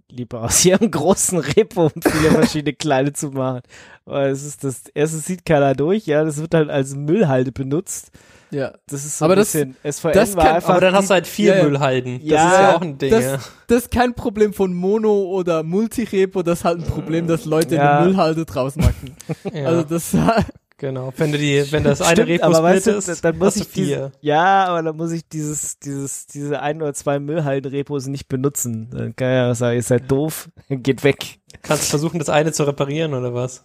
lieber 0.09 0.41
aus 0.43 0.65
ihrem 0.65 0.89
großen 0.91 1.37
Repo 1.39 1.85
und 1.93 2.03
viele 2.03 2.31
verschiedene 2.31 2.73
kleine 2.73 3.13
zu 3.13 3.29
machen. 3.29 3.61
Weil 4.05 4.31
es 4.31 4.43
ist 4.43 4.63
das, 4.63 4.83
erstens 4.93 5.25
sieht 5.25 5.45
keiner 5.45 5.73
durch, 5.75 6.05
ja, 6.07 6.23
das 6.23 6.37
wird 6.41 6.53
halt 6.53 6.69
als 6.69 6.95
Müllhalde 6.95 7.51
benutzt. 7.53 8.11
ja, 8.49 8.73
Das 8.87 9.05
ist 9.05 9.19
so 9.19 9.25
Aber 9.25 9.35
ein 9.35 9.37
das- 9.37 9.53
bisschen, 9.53 9.75
SVN 9.83 10.11
das 10.13 10.35
war 10.35 10.43
kann- 10.45 10.55
einfach. 10.55 10.69
Aber 10.71 10.81
dann 10.81 10.95
hast 10.95 11.09
du 11.09 11.13
halt 11.13 11.27
vier 11.27 11.53
Ja, 11.53 11.57
ja. 11.59 11.63
Müllhalden. 11.63 12.19
Das 12.19 12.27
Ja, 12.29 12.47
ist 12.51 12.59
ja 12.59 12.75
auch 12.75 12.81
ein 12.81 12.97
Ding. 12.97 13.11
das- 13.11 13.23
ja. 13.23 13.39
das 13.67 13.83
ist 13.83 13.91
kein 13.91 14.13
Problem 14.15 14.53
von 14.53 14.73
Mono 14.73 15.13
oder 15.29 15.63
Multirepo, 15.63 16.41
das 16.43 16.59
ist 16.59 16.65
halt 16.65 16.79
ein 16.79 16.85
Problem, 16.85 17.27
dass 17.27 17.45
Leute 17.45 17.75
Ja. 17.75 17.99
eine 17.99 18.07
Müllhalde 18.07 18.45
draus 18.45 18.75
machen. 18.75 19.15
Ja, 19.53 19.67
Also 19.67 19.83
das 19.83 20.13
genau. 20.81 21.13
Wenn 21.15 21.31
du 21.31 21.37
die, 21.37 21.71
wenn 21.71 21.83
das 21.85 22.01
eine 22.01 22.11
Stimmt, 22.23 22.29
Repo 22.29 22.45
aber 22.45 22.63
weißt 22.63 22.87
du, 22.87 22.91
ist, 22.91 23.23
dann 23.23 23.37
muss 23.37 23.55
ich 23.55 23.67
vier. 23.67 24.11
ja, 24.19 24.65
aber 24.65 24.83
dann 24.83 24.97
muss 24.97 25.11
ich 25.13 25.25
dieses, 25.29 25.79
dieses, 25.79 26.27
diese 26.27 26.61
ein 26.61 26.81
oder 26.81 26.93
zwei 26.93 27.19
Müllhalden-Repos 27.19 28.07
nicht 28.07 28.27
benutzen. 28.27 28.89
Dann 28.91 29.15
kann 29.15 29.29
ja 29.31 29.55
sagen, 29.55 29.77
ihr 29.77 29.83
seid 29.83 30.11
doof, 30.11 30.49
geht 30.69 31.03
weg. 31.05 31.39
Kannst 31.61 31.89
versuchen, 31.89 32.19
das 32.19 32.27
eine 32.29 32.51
zu 32.51 32.63
reparieren 32.63 33.13
oder 33.13 33.33
was? 33.33 33.63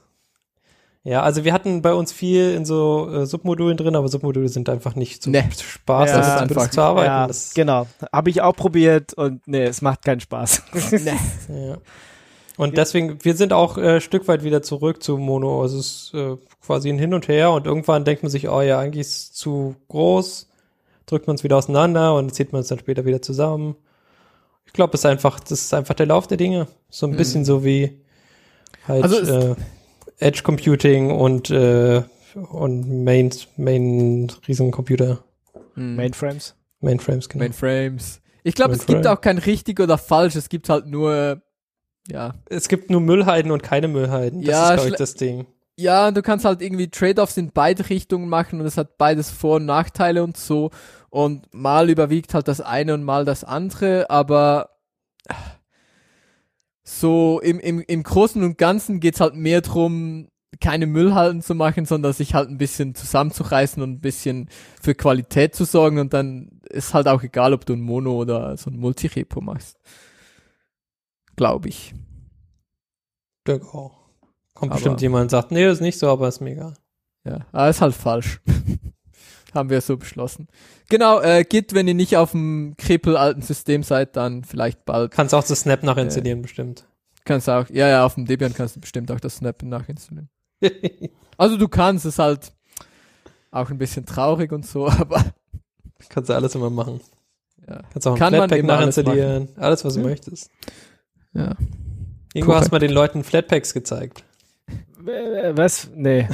Ja, 1.02 1.22
also 1.22 1.44
wir 1.44 1.52
hatten 1.52 1.82
bei 1.82 1.94
uns 1.94 2.10
viel 2.12 2.52
in 2.54 2.64
so 2.64 3.08
äh, 3.12 3.26
Submodulen 3.26 3.76
drin, 3.76 3.94
aber 3.94 4.08
Submodule 4.08 4.48
sind 4.48 4.68
einfach 4.68 4.96
nicht 4.96 5.22
so 5.22 5.30
Nee. 5.30 5.44
Spaß, 5.56 6.10
Ja, 6.10 6.20
damit 6.40 6.50
einfach- 6.50 6.70
zu 6.70 6.80
arbeiten. 6.82 7.06
ja, 7.06 7.30
genau. 7.54 7.86
Habe 8.12 8.30
ich 8.30 8.42
auch 8.42 8.56
probiert 8.56 9.14
und 9.14 9.46
nee, 9.46 9.62
es 9.64 9.82
macht 9.82 10.04
keinen 10.04 10.18
Spaß. 10.18 10.62
ja. 11.48 11.76
Und 12.56 12.76
deswegen, 12.78 13.22
wir 13.22 13.36
sind 13.36 13.52
auch 13.52 13.76
äh, 13.76 14.00
Stück 14.00 14.28
weit 14.28 14.42
wieder 14.42 14.62
zurück 14.62 15.02
zu 15.02 15.18
Mono. 15.18 15.60
Also 15.62 15.78
es 15.78 15.86
ist 15.86 16.14
äh, 16.14 16.36
quasi 16.64 16.88
ein 16.88 16.98
Hin 16.98 17.12
und 17.12 17.28
Her 17.28 17.50
und 17.52 17.66
irgendwann 17.66 18.04
denkt 18.04 18.22
man 18.22 18.30
sich, 18.30 18.48
oh 18.48 18.62
ja, 18.62 18.78
eigentlich 18.78 19.02
ist 19.06 19.16
es 19.16 19.32
zu 19.34 19.76
groß, 19.88 20.48
drückt 21.04 21.26
man 21.26 21.36
es 21.36 21.44
wieder 21.44 21.56
auseinander 21.58 22.14
und 22.14 22.34
zieht 22.34 22.52
man 22.52 22.62
es 22.62 22.68
dann 22.68 22.78
später 22.78 23.04
wieder 23.04 23.20
zusammen. 23.20 23.76
Ich 24.64 24.72
glaube, 24.72 24.94
es 24.94 25.00
ist 25.00 25.06
einfach, 25.06 25.38
das 25.40 25.52
ist 25.52 25.74
einfach 25.74 25.94
der 25.94 26.06
Lauf 26.06 26.26
der 26.26 26.38
Dinge. 26.38 26.66
So 26.88 27.06
ein 27.06 27.12
Mhm. 27.12 27.16
bisschen 27.16 27.44
so 27.44 27.62
wie 27.64 28.00
halt 28.88 29.02
Also 29.04 29.18
äh, 29.20 29.54
Edge 30.18 30.42
Computing 30.42 31.10
und 31.10 31.50
äh, 31.50 32.02
und 32.34 33.04
Main 33.04 33.30
Main 33.56 34.30
Riesencomputer, 34.46 35.22
Main 35.74 35.96
Mainframes. 35.96 36.54
Mainframes 36.80 37.28
genau. 37.28 37.44
Mainframes. 37.44 38.20
Ich 38.42 38.54
glaube, 38.54 38.74
es 38.74 38.86
gibt 38.86 39.06
auch 39.06 39.20
kein 39.20 39.38
richtig 39.38 39.80
oder 39.80 39.98
falsch, 39.98 40.36
es 40.36 40.48
gibt 40.48 40.68
halt 40.68 40.86
nur, 40.86 41.42
ja. 42.10 42.34
es 42.48 42.68
gibt 42.68 42.90
nur 42.90 43.00
Müllhalden 43.00 43.50
und 43.50 43.62
keine 43.62 43.88
Müllhalden. 43.88 44.42
Das 44.42 44.50
Ja, 44.50 44.70
ist 44.70 44.74
glaube 44.74 44.90
ich 44.90 44.96
das 44.96 45.14
Ding. 45.14 45.46
Ja, 45.78 46.10
du 46.10 46.22
kannst 46.22 46.44
halt 46.44 46.62
irgendwie 46.62 46.88
Trade-offs 46.88 47.36
in 47.36 47.50
beide 47.52 47.88
Richtungen 47.90 48.28
machen 48.28 48.60
und 48.60 48.66
es 48.66 48.78
hat 48.78 48.96
beides 48.96 49.30
Vor- 49.30 49.56
und 49.56 49.66
Nachteile 49.66 50.24
und 50.24 50.36
so. 50.36 50.70
Und 51.10 51.52
mal 51.54 51.90
überwiegt 51.90 52.32
halt 52.34 52.48
das 52.48 52.60
eine 52.60 52.94
und 52.94 53.04
mal 53.04 53.24
das 53.24 53.44
andere, 53.44 54.08
aber 54.08 54.70
so 56.82 57.40
im, 57.40 57.58
im, 57.58 57.80
im 57.80 58.02
Großen 58.02 58.42
und 58.42 58.58
Ganzen 58.58 59.00
geht's 59.00 59.20
halt 59.20 59.34
mehr 59.34 59.60
drum, 59.60 60.28
keine 60.60 60.86
Müllhalden 60.86 61.42
zu 61.42 61.54
machen, 61.54 61.84
sondern 61.84 62.12
sich 62.12 62.34
halt 62.34 62.48
ein 62.48 62.58
bisschen 62.58 62.94
zusammenzureißen 62.94 63.82
und 63.82 63.90
ein 63.90 64.00
bisschen 64.00 64.48
für 64.80 64.94
Qualität 64.94 65.54
zu 65.54 65.64
sorgen 65.64 65.98
und 65.98 66.14
dann 66.14 66.60
ist 66.70 66.94
halt 66.94 67.08
auch 67.08 67.22
egal, 67.22 67.52
ob 67.52 67.66
du 67.66 67.74
ein 67.74 67.80
Mono 67.80 68.14
oder 68.16 68.56
so 68.56 68.70
ein 68.70 68.78
Multirepo 68.78 69.40
machst. 69.40 69.78
Glaube 71.36 71.68
ich. 71.68 71.94
Denke 73.46 73.66
auch. 73.68 73.92
Kommt 74.54 74.72
Aber- 74.72 74.76
bestimmt 74.80 75.00
jemand 75.02 75.24
und 75.24 75.30
sagt, 75.30 75.50
nee, 75.50 75.64
das 75.64 75.74
ist 75.74 75.80
nicht 75.82 75.98
so, 75.98 76.08
aber 76.08 76.28
ist 76.28 76.40
mir 76.40 76.52
egal. 76.52 76.74
Ja, 77.24 77.46
aber 77.52 77.68
ist 77.68 77.80
halt 77.80 77.94
falsch. 77.94 78.40
Haben 79.54 79.70
wir 79.70 79.80
so 79.80 79.96
beschlossen. 79.96 80.48
Genau, 80.88 81.20
äh, 81.20 81.44
Git, 81.44 81.72
wenn 81.74 81.88
ihr 81.88 81.94
nicht 81.94 82.16
auf 82.16 82.32
dem 82.32 82.74
krepel-alten 82.76 83.42
System 83.42 83.82
seid, 83.82 84.16
dann 84.16 84.44
vielleicht 84.44 84.84
bald. 84.84 85.12
Kannst 85.12 85.34
auch 85.34 85.44
das 85.44 85.60
Snap 85.60 85.82
nachinstallieren, 85.82 86.42
bestimmt. 86.42 86.86
Kannst 87.24 87.48
auch, 87.48 87.68
ja, 87.70 87.88
ja, 87.88 88.04
auf 88.04 88.14
dem 88.14 88.26
Debian 88.26 88.54
kannst 88.54 88.76
du 88.76 88.80
bestimmt 88.80 89.10
auch 89.10 89.20
das 89.20 89.36
Snap 89.36 89.62
nachinstallieren. 89.62 90.28
Also 91.38 91.58
du 91.58 91.68
kannst, 91.68 92.06
es 92.06 92.18
halt 92.18 92.50
auch 93.50 93.68
ein 93.68 93.76
bisschen 93.76 94.06
traurig 94.06 94.52
und 94.52 94.64
so, 94.64 94.88
aber 94.88 95.22
Kannst 96.08 96.30
du 96.30 96.34
alles 96.34 96.54
immer 96.54 96.70
machen. 96.70 97.00
ja. 97.68 97.82
Kannst 97.92 98.06
auch 98.06 98.12
ein 98.14 98.18
Kann 98.18 98.32
man 98.32 98.40
Flatpak 98.48 98.58
immer 98.58 98.72
alles 98.78 98.96
nachinstallieren. 98.96 99.48
Alles, 99.56 99.84
was 99.84 99.94
du 99.94 100.00
Ja. 100.00 100.06
möchtest. 100.06 100.50
Ja. 101.36 101.54
Irgendwo 102.32 102.52
Korrekt. 102.52 102.60
hast 102.60 102.68
du 102.68 102.74
mal 102.74 102.78
den 102.80 102.92
Leuten 102.92 103.24
Flatpaks 103.24 103.72
gezeigt. 103.72 104.24
Äh, 105.06 105.56
Was? 105.56 105.88
Nee. 105.94 106.28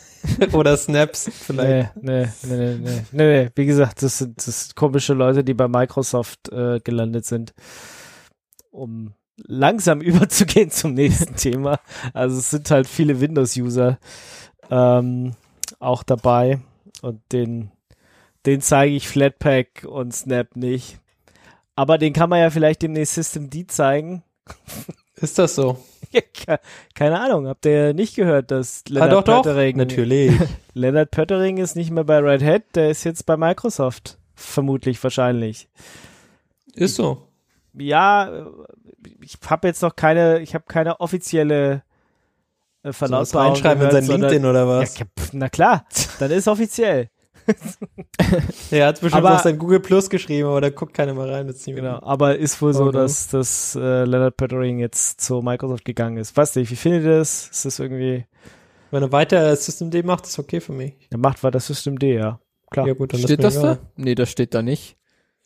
Oder 0.52 0.76
Snaps 0.76 1.30
vielleicht. 1.32 1.96
Nee, 1.96 2.26
nee, 2.26 2.28
nee, 2.42 2.56
nee, 2.56 2.74
nee, 2.76 3.02
nee, 3.12 3.42
nee. 3.42 3.50
Wie 3.54 3.66
gesagt, 3.66 4.02
das 4.02 4.18
sind, 4.18 4.38
das 4.38 4.64
sind 4.64 4.76
komische 4.76 5.14
Leute, 5.14 5.44
die 5.44 5.54
bei 5.54 5.68
Microsoft 5.68 6.48
äh, 6.50 6.80
gelandet 6.80 7.24
sind, 7.24 7.54
um 8.70 9.14
langsam 9.36 10.00
überzugehen 10.02 10.70
zum 10.70 10.94
nächsten 10.94 11.34
Thema. 11.36 11.80
Also 12.12 12.38
es 12.38 12.50
sind 12.50 12.70
halt 12.70 12.86
viele 12.86 13.20
Windows-User 13.20 13.98
ähm, 14.70 15.34
auch 15.78 16.02
dabei 16.02 16.60
und 17.02 17.20
den, 17.32 17.70
den 18.46 18.60
zeige 18.60 18.94
ich 18.94 19.08
Flatpak 19.08 19.84
und 19.86 20.14
Snap 20.14 20.56
nicht. 20.56 20.98
Aber 21.76 21.96
den 21.96 22.12
kann 22.12 22.28
man 22.28 22.40
ja 22.40 22.50
vielleicht 22.50 22.82
demnächst 22.82 23.14
Systemd 23.14 23.70
zeigen. 23.70 24.24
Ist 25.16 25.38
das 25.38 25.54
so? 25.54 25.78
Ja, 26.10 26.22
ke- 26.22 26.60
Keine 26.94 27.20
Ahnung, 27.20 27.46
habt 27.48 27.66
ihr 27.66 27.92
nicht 27.92 28.14
gehört, 28.16 28.50
dass 28.50 28.82
Ah, 28.88 28.92
Leonard 28.94 29.12
doch, 29.12 29.24
doch. 29.24 29.42
Pöttering 29.42 29.76
Natürlich. 29.76 30.32
Leonard 30.72 31.10
Pöttering 31.10 31.58
ist 31.58 31.76
nicht 31.76 31.90
mehr 31.90 32.04
bei 32.04 32.18
Red 32.20 32.42
Hat, 32.42 32.62
der 32.76 32.88
ist 32.90 33.04
jetzt 33.04 33.26
bei 33.26 33.36
Microsoft. 33.36 34.16
Vermutlich, 34.34 35.02
wahrscheinlich. 35.04 35.68
Ist 36.74 36.94
so. 36.94 37.28
Ja, 37.74 38.46
ich 39.20 39.36
habe 39.50 39.68
jetzt 39.68 39.82
noch 39.82 39.96
keine, 39.96 40.40
ich 40.40 40.54
habe 40.54 40.64
keine 40.66 40.98
offizielle 41.00 41.82
äh, 42.84 42.92
Verlautbarung 42.94 43.48
reinschreiben 43.52 43.82
in 43.82 43.88
gehört, 43.90 44.04
sein 44.06 44.20
LinkedIn 44.20 44.46
oder 44.46 44.66
was? 44.66 44.98
Ja, 44.98 45.04
na 45.32 45.48
klar, 45.50 45.84
dann 46.20 46.30
ist 46.30 46.48
offiziell. 46.48 47.10
Er 48.70 48.86
hat 48.88 49.00
bestimmt 49.00 49.24
Aber- 49.24 49.34
was 49.36 49.46
in 49.46 49.58
Google 49.58 49.80
Plus 49.80 50.10
geschrieben, 50.10 50.48
aber 50.48 50.60
da 50.60 50.70
guckt 50.70 50.94
keiner 50.94 51.14
mal 51.14 51.30
rein. 51.30 51.52
Genau, 51.66 52.00
aber 52.02 52.36
ist 52.36 52.60
wohl 52.60 52.74
so, 52.74 52.82
Oh 52.82 52.86
no. 52.86 52.92
dass, 52.92 53.28
dass 53.28 53.74
äh, 53.76 54.04
Leonard 54.04 54.36
Pöttering 54.36 54.78
jetzt 54.78 55.20
zu 55.20 55.40
Microsoft 55.42 55.84
gegangen 55.84 56.16
ist. 56.18 56.36
Weiß 56.36 56.54
nicht, 56.56 56.70
wie 56.70 56.76
findet 56.76 57.04
ihr 57.04 57.18
das? 57.18 57.48
Ist 57.48 57.64
das 57.64 57.78
irgendwie, 57.78 58.26
Wenn 58.90 59.02
er 59.02 59.12
weiter 59.12 59.54
Systemd 59.56 60.04
macht, 60.04 60.26
ist 60.26 60.38
okay 60.38 60.60
für 60.60 60.72
mich. 60.72 60.94
der 61.10 61.18
macht 61.18 61.38
das 61.42 61.66
System 61.66 61.98
D, 61.98 62.14
ja. 62.16 62.40
Klar. 62.70 62.86
Ja 62.86 62.94
gut, 62.94 63.12
dann 63.14 63.20
Steht 63.20 63.42
das 63.42 63.56
egal. 63.56 63.76
da? 63.76 63.90
Nee, 63.96 64.14
das 64.14 64.30
steht 64.30 64.52
da 64.54 64.62
nicht. 64.62 64.96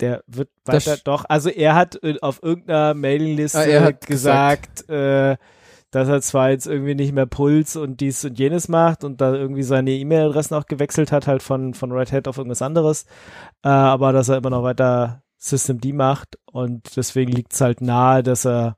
Der 0.00 0.24
wird 0.26 0.48
Das- 0.64 0.86
weiter, 0.86 1.00
doch, 1.05 1.24
also 1.28 1.48
er 1.50 1.74
hat 1.76 2.03
äh, 2.03 2.16
auf 2.20 2.42
irgendeiner 2.42 2.94
Mailingliste 2.94 3.59
Ah, 3.59 3.64
er 3.64 3.84
hat 3.84 4.07
gesagt, 4.07 4.88
äh, 4.88 5.36
dass 5.93 6.09
er 6.09 6.20
zwar 6.22 6.51
jetzt 6.51 6.66
irgendwie 6.66 6.95
nicht 6.97 7.12
mehr 7.12 7.26
Puls 7.26 7.76
und 7.76 8.01
dies 8.01 8.24
und 8.24 8.38
jenes 8.38 8.66
macht 8.68 9.05
und 9.05 9.20
da 9.20 9.34
irgendwie 9.34 9.62
seine 9.62 9.93
E-Mail-Adressen 9.93 10.55
auch 10.57 10.66
gewechselt 10.66 11.12
hat, 11.12 11.28
halt 11.28 11.43
von, 11.43 11.74
von 11.74 11.93
Red 11.93 12.11
Hat 12.11 12.26
auf 12.26 12.38
irgendwas 12.38 12.62
anderes, 12.62 13.05
äh, 13.62 13.68
aber 13.68 14.12
dass 14.12 14.28
er 14.28 14.38
immer 14.38 14.51
noch 14.51 14.64
weiter 14.64 15.22
Systemd 15.36 15.84
macht 15.95 16.38
und 16.51 16.97
deswegen 16.97 17.30
liegt 17.30 17.53
es 17.53 17.61
halt 17.61 17.80
nahe, 17.80 18.22
dass 18.22 18.47
er 18.47 18.76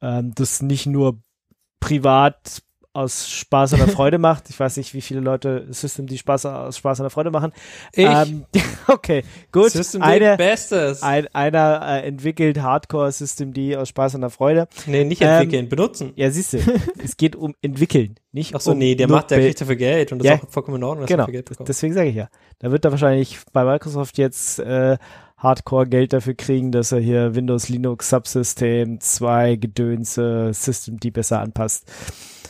ähm, 0.00 0.32
das 0.34 0.62
nicht 0.62 0.86
nur 0.86 1.20
privat 1.80 2.62
aus 2.94 3.28
Spaß 3.30 3.74
oder 3.74 3.88
Freude 3.88 4.18
macht. 4.18 4.50
Ich 4.50 4.60
weiß 4.60 4.76
nicht, 4.76 4.92
wie 4.94 5.00
viele 5.00 5.20
Leute 5.20 5.66
Systemd 5.70 6.12
Spaß 6.16 6.46
aus 6.46 6.76
Spaß 6.76 7.00
oder 7.00 7.10
Freude 7.10 7.30
machen. 7.30 7.52
Ich, 7.92 8.04
Ähm, 8.06 8.44
okay, 8.88 9.24
gut. 9.50 9.70
Systemd 9.70 10.04
Eine, 10.04 10.36
Bestes. 10.36 11.02
ein, 11.02 11.26
einer 11.34 11.80
äh, 11.82 12.06
entwickelt 12.06 12.60
Hardcore 12.60 13.10
System 13.10 13.52
D 13.54 13.76
aus 13.76 13.88
Spaß 13.88 14.16
und 14.16 14.20
der 14.20 14.30
Freude. 14.30 14.68
nee, 14.86 15.04
nicht 15.04 15.22
Ähm, 15.22 15.28
entwickeln, 15.28 15.68
benutzen. 15.70 16.12
Ja, 16.16 16.30
siehst 16.30 16.52
du, 16.52 16.58
es 17.02 17.16
geht 17.16 17.34
um 17.34 17.54
entwickeln, 17.62 18.16
nicht 18.32 18.54
Ach 18.54 18.60
so, 18.60 18.72
um 18.72 18.78
nee, 18.78 18.94
der 18.94 19.08
macht, 19.08 19.30
der 19.30 19.40
kriegt 19.40 19.60
dafür 19.60 19.76
Geld 19.76 20.12
und 20.12 20.18
das 20.18 20.26
Ja. 20.26 20.34
ist 20.34 20.44
auch 20.44 20.50
vollkommen 20.50 20.76
in 20.76 20.84
Ordnung, 20.84 21.02
dass 21.02 21.08
Genau, 21.08 21.22
er 21.22 21.26
dafür 21.26 21.32
Geld 21.32 21.48
bekommt. 21.48 21.68
deswegen 21.68 21.94
sage 21.94 22.08
ich 22.10 22.16
ja. 22.16 22.28
Da 22.58 22.70
wird 22.70 22.84
er 22.84 22.90
wahrscheinlich 22.90 23.38
bei 23.52 23.64
Microsoft 23.64 24.18
jetzt 24.18 24.58
äh, 24.58 24.98
Hardcore 25.38 25.86
Geld 25.88 26.12
dafür 26.12 26.34
kriegen, 26.34 26.70
dass 26.72 26.92
er 26.92 27.00
hier 27.00 27.34
Windows, 27.34 27.68
Linux, 27.68 28.10
Subsystem, 28.10 29.00
zwei 29.00 29.56
Gedönse, 29.56 30.50
System 30.52 31.00
D 31.00 31.10
besser 31.10 31.40
anpasst. 31.40 31.90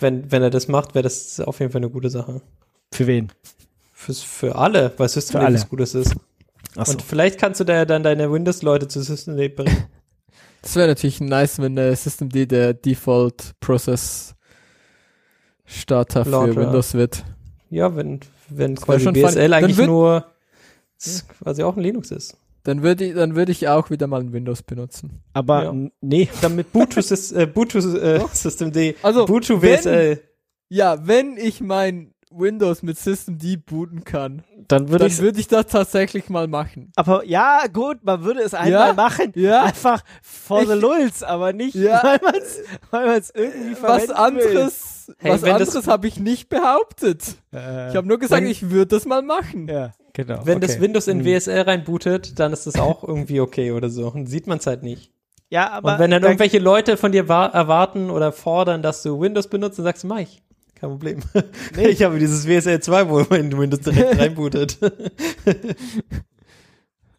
Wenn, 0.03 0.31
wenn 0.31 0.43
er 0.43 0.51
das 0.51 0.69
macht, 0.69 0.95
wäre 0.95 1.03
das 1.05 1.41
auf 1.41 1.61
jeden 1.61 1.73
Fall 1.73 1.81
eine 1.81 1.91
gute 1.91 2.11
Sache. 2.11 2.43
Für 2.93 3.07
wen? 3.07 3.33
Fürs, 3.95 4.21
für 4.23 4.57
alle, 4.57 4.93
weil 4.97 5.09
System 5.09 5.41
Für 5.41 5.47
alle. 5.47 5.55
was 5.55 5.69
Gutes 5.69 5.95
ist. 5.95 6.15
Achso. 6.77 6.93
Und 6.93 7.03
vielleicht 7.03 7.39
kannst 7.39 7.61
du 7.61 7.65
da 7.65 7.75
ja 7.75 7.85
dann 7.85 8.03
deine 8.03 8.31
Windows-Leute 8.33 8.89
zu 8.89 9.01
System 9.03 9.37
bringen. 9.37 9.87
Das 10.63 10.77
wäre 10.77 10.89
natürlich 10.89 11.21
nice, 11.21 11.59
wenn 11.61 11.77
der 11.77 11.95
Systemd 11.97 12.35
der 12.51 12.73
Default 12.75 13.53
Process 13.61 14.35
Starter 15.65 16.25
für 16.25 16.31
Launcher. 16.31 16.61
Windows 16.61 16.95
wird. 16.95 17.25
Ja, 17.71 17.95
wenn, 17.97 18.21
wenn 18.49 18.75
Das 18.75 18.85
quasi 18.85 19.05
schon 19.05 19.15
BSL. 19.15 19.49
Dann 19.51 19.65
eigentlich 19.65 19.87
nur 19.87 20.27
s- 21.01 21.27
quasi 21.29 21.63
auch 21.63 21.77
ein 21.77 21.83
Linux 21.83 22.11
ist. 22.11 22.37
Dann 22.65 22.83
würde 22.83 23.05
ich, 23.05 23.15
dann 23.15 23.35
würde 23.35 23.51
ich 23.53 23.67
auch 23.69 23.91
wieder 23.91 24.07
mal 24.07 24.21
ein 24.21 24.33
Windows 24.33 24.63
benutzen. 24.63 25.23
Aber 25.33 25.65
Ja. 25.65 25.75
nee, 26.01 26.29
Dann 26.41 26.55
mit 26.57 26.69
Sys- 26.73 27.35
äh, 27.35 27.45
Ubuntu 27.45 27.79
äh, 27.79 28.21
Systemd, 28.33 28.77
Also, 29.03 29.25
Ubuntu 29.25 29.61
wenn- 29.63 29.79
WSL. 29.81 30.21
Ja, 30.69 31.07
wenn 31.07 31.37
ich 31.37 31.61
mein 31.61 32.15
Windows 32.31 32.83
mit 32.83 32.97
Systemd 32.99 33.67
booten 33.67 34.05
kann, 34.05 34.43
dann 34.69 34.89
würde 34.89 35.07
ich. 35.07 35.19
würde 35.21 35.39
ich 35.39 35.49
das 35.49 35.67
tatsächlich 35.67 36.31
mal 36.31 36.49
machen. 36.49 36.91
Aber 36.97 37.25
ja, 37.27 37.67
gut, 37.71 37.99
man 38.05 38.25
würde 38.25 38.41
es 38.41 38.55
einmal 38.55 38.89
Ja, 38.89 38.93
machen. 38.95 39.33
ja. 39.35 39.65
Einfach 39.65 40.03
for 40.23 40.65
the 40.65 40.73
lulz, 40.73 41.23
aber 41.23 41.53
nicht, 41.53 41.75
Ja. 41.75 42.01
weil 42.03 42.21
man 42.23 42.35
es 42.37 42.61
weil 42.91 43.07
man's 43.07 43.33
irgendwie 43.35 43.73
Was 43.73 43.79
verwenden 44.07 44.09
will. 44.09 44.17
anderes, 44.17 45.13
Hey, 45.19 45.33
was 45.33 45.45
anderes 45.45 45.87
habe 45.89 46.07
ich 46.07 46.19
nicht 46.21 46.49
behauptet. 46.49 47.35
Äh, 47.53 47.91
Ich 47.91 47.97
habe 47.97 48.07
nur 48.09 48.19
gesagt, 48.19 48.43
wenn- 48.45 48.51
ich 48.51 48.71
würde 48.71 48.87
das 48.87 49.05
mal 49.05 49.21
machen. 49.21 49.69
ja, 49.69 49.93
genau. 50.13 50.41
Wenn 50.45 50.59
okay. 50.59 50.67
das 50.67 50.81
Windows 50.81 51.09
in 51.09 51.19
Hm. 51.21 51.27
WSL 51.27 51.63
reinbootet, 51.63 52.39
dann 52.39 52.53
ist 52.53 52.67
das 52.67 52.77
auch 52.77 53.03
irgendwie 53.07 53.41
okay 53.41 53.73
oder 53.73 53.89
so. 53.91 54.09
Und 54.09 54.27
sieht 54.27 54.47
man 54.47 54.59
es 54.59 54.67
halt 54.67 54.83
nicht. 54.83 55.11
Ja, 55.51 55.71
aber 55.71 55.93
Und 55.95 55.99
wenn 55.99 56.11
dann 56.11 56.23
da- 56.23 56.29
irgendwelche 56.29 56.59
Leute 56.59 56.97
von 56.97 57.13
dir 57.13 57.29
wa- 57.29 57.47
erwarten 57.47 58.11
oder 58.11 58.33
fordern, 58.33 58.83
dass 58.83 59.03
du 59.03 59.21
Windows 59.21 59.49
benutzt, 59.49 59.79
dann 59.79 59.85
sagst 59.85 60.03
du, 60.05 60.07
mach 60.09 60.19
ich. 60.19 60.43
Kein 60.75 60.91
Problem. 60.91 61.21
Nee. 61.77 61.89
Ich 61.89 62.03
habe 62.03 62.19
dieses 62.19 62.47
WSL 62.49 62.81
2, 62.81 63.09
wo 63.09 63.19
man 63.31 63.57
Windows 63.57 63.81
direkt 63.81 64.19
reinbootet. 64.21 64.79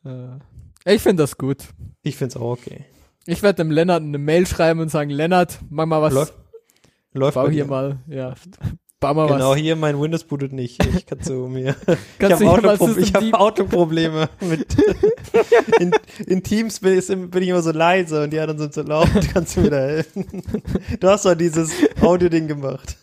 Äh, 0.06 0.94
Ich 0.96 1.02
finde 1.02 1.24
das 1.24 1.38
gut. 1.38 1.58
Ich 2.02 2.18
find's 2.18 2.36
auch 2.36 2.52
okay. 2.52 2.86
Ich 3.26 3.42
werde 3.42 3.64
dem 3.64 3.72
Lennart 3.72 4.02
eine 4.04 4.18
Mail 4.18 4.46
schreiben 4.48 4.82
und 4.82 4.90
sagen, 4.90 5.10
Lennart, 5.10 5.60
mach 5.70 5.86
mal 5.86 6.02
was. 6.02 6.14
Läuft, 6.14 6.34
läuft 7.14 7.36
Bau 7.36 7.48
hier 7.48 7.66
mal, 7.66 8.00
ja. 8.08 8.34
Bau 9.04 9.14
mal 9.14 9.28
Genau, 9.28 9.52
was. 9.52 9.58
hier 9.58 9.76
mein 9.76 10.00
Windows 10.00 10.24
bootet 10.24 10.54
nicht. 10.54 10.84
Ich 10.86 11.06
kann 11.06 11.20
so 11.22 11.48
mir. 11.50 11.76
Ich 11.88 11.98
Kannst 12.20 12.44
habe 12.46 12.74
ich 12.74 12.80
Systemd 12.96 13.34
hab 13.34 13.42
Autoprobleme 13.42 14.30
mit. 14.40 14.76
in, 15.80 15.92
in 16.26 16.42
Teams 16.44 16.80
bin 16.80 16.98
ich, 16.98 17.08
bin 17.08 17.44
ich 17.44 17.50
immer 17.50 17.62
so 17.62 17.72
leise 17.72 18.24
und 18.24 18.32
die 18.32 18.40
anderen 18.40 18.60
sind 18.60 18.74
so 18.74 18.82
laut. 18.82 19.10
Kannst 19.34 19.58
du 19.58 19.62
mir 19.62 19.70
da 19.72 19.78
helfen? 19.80 20.26
Du 21.00 21.08
hast 21.10 21.26
doch 21.26 21.36
dieses 21.36 21.72
Audio-Ding 22.02 22.48
gemacht. 22.48 22.98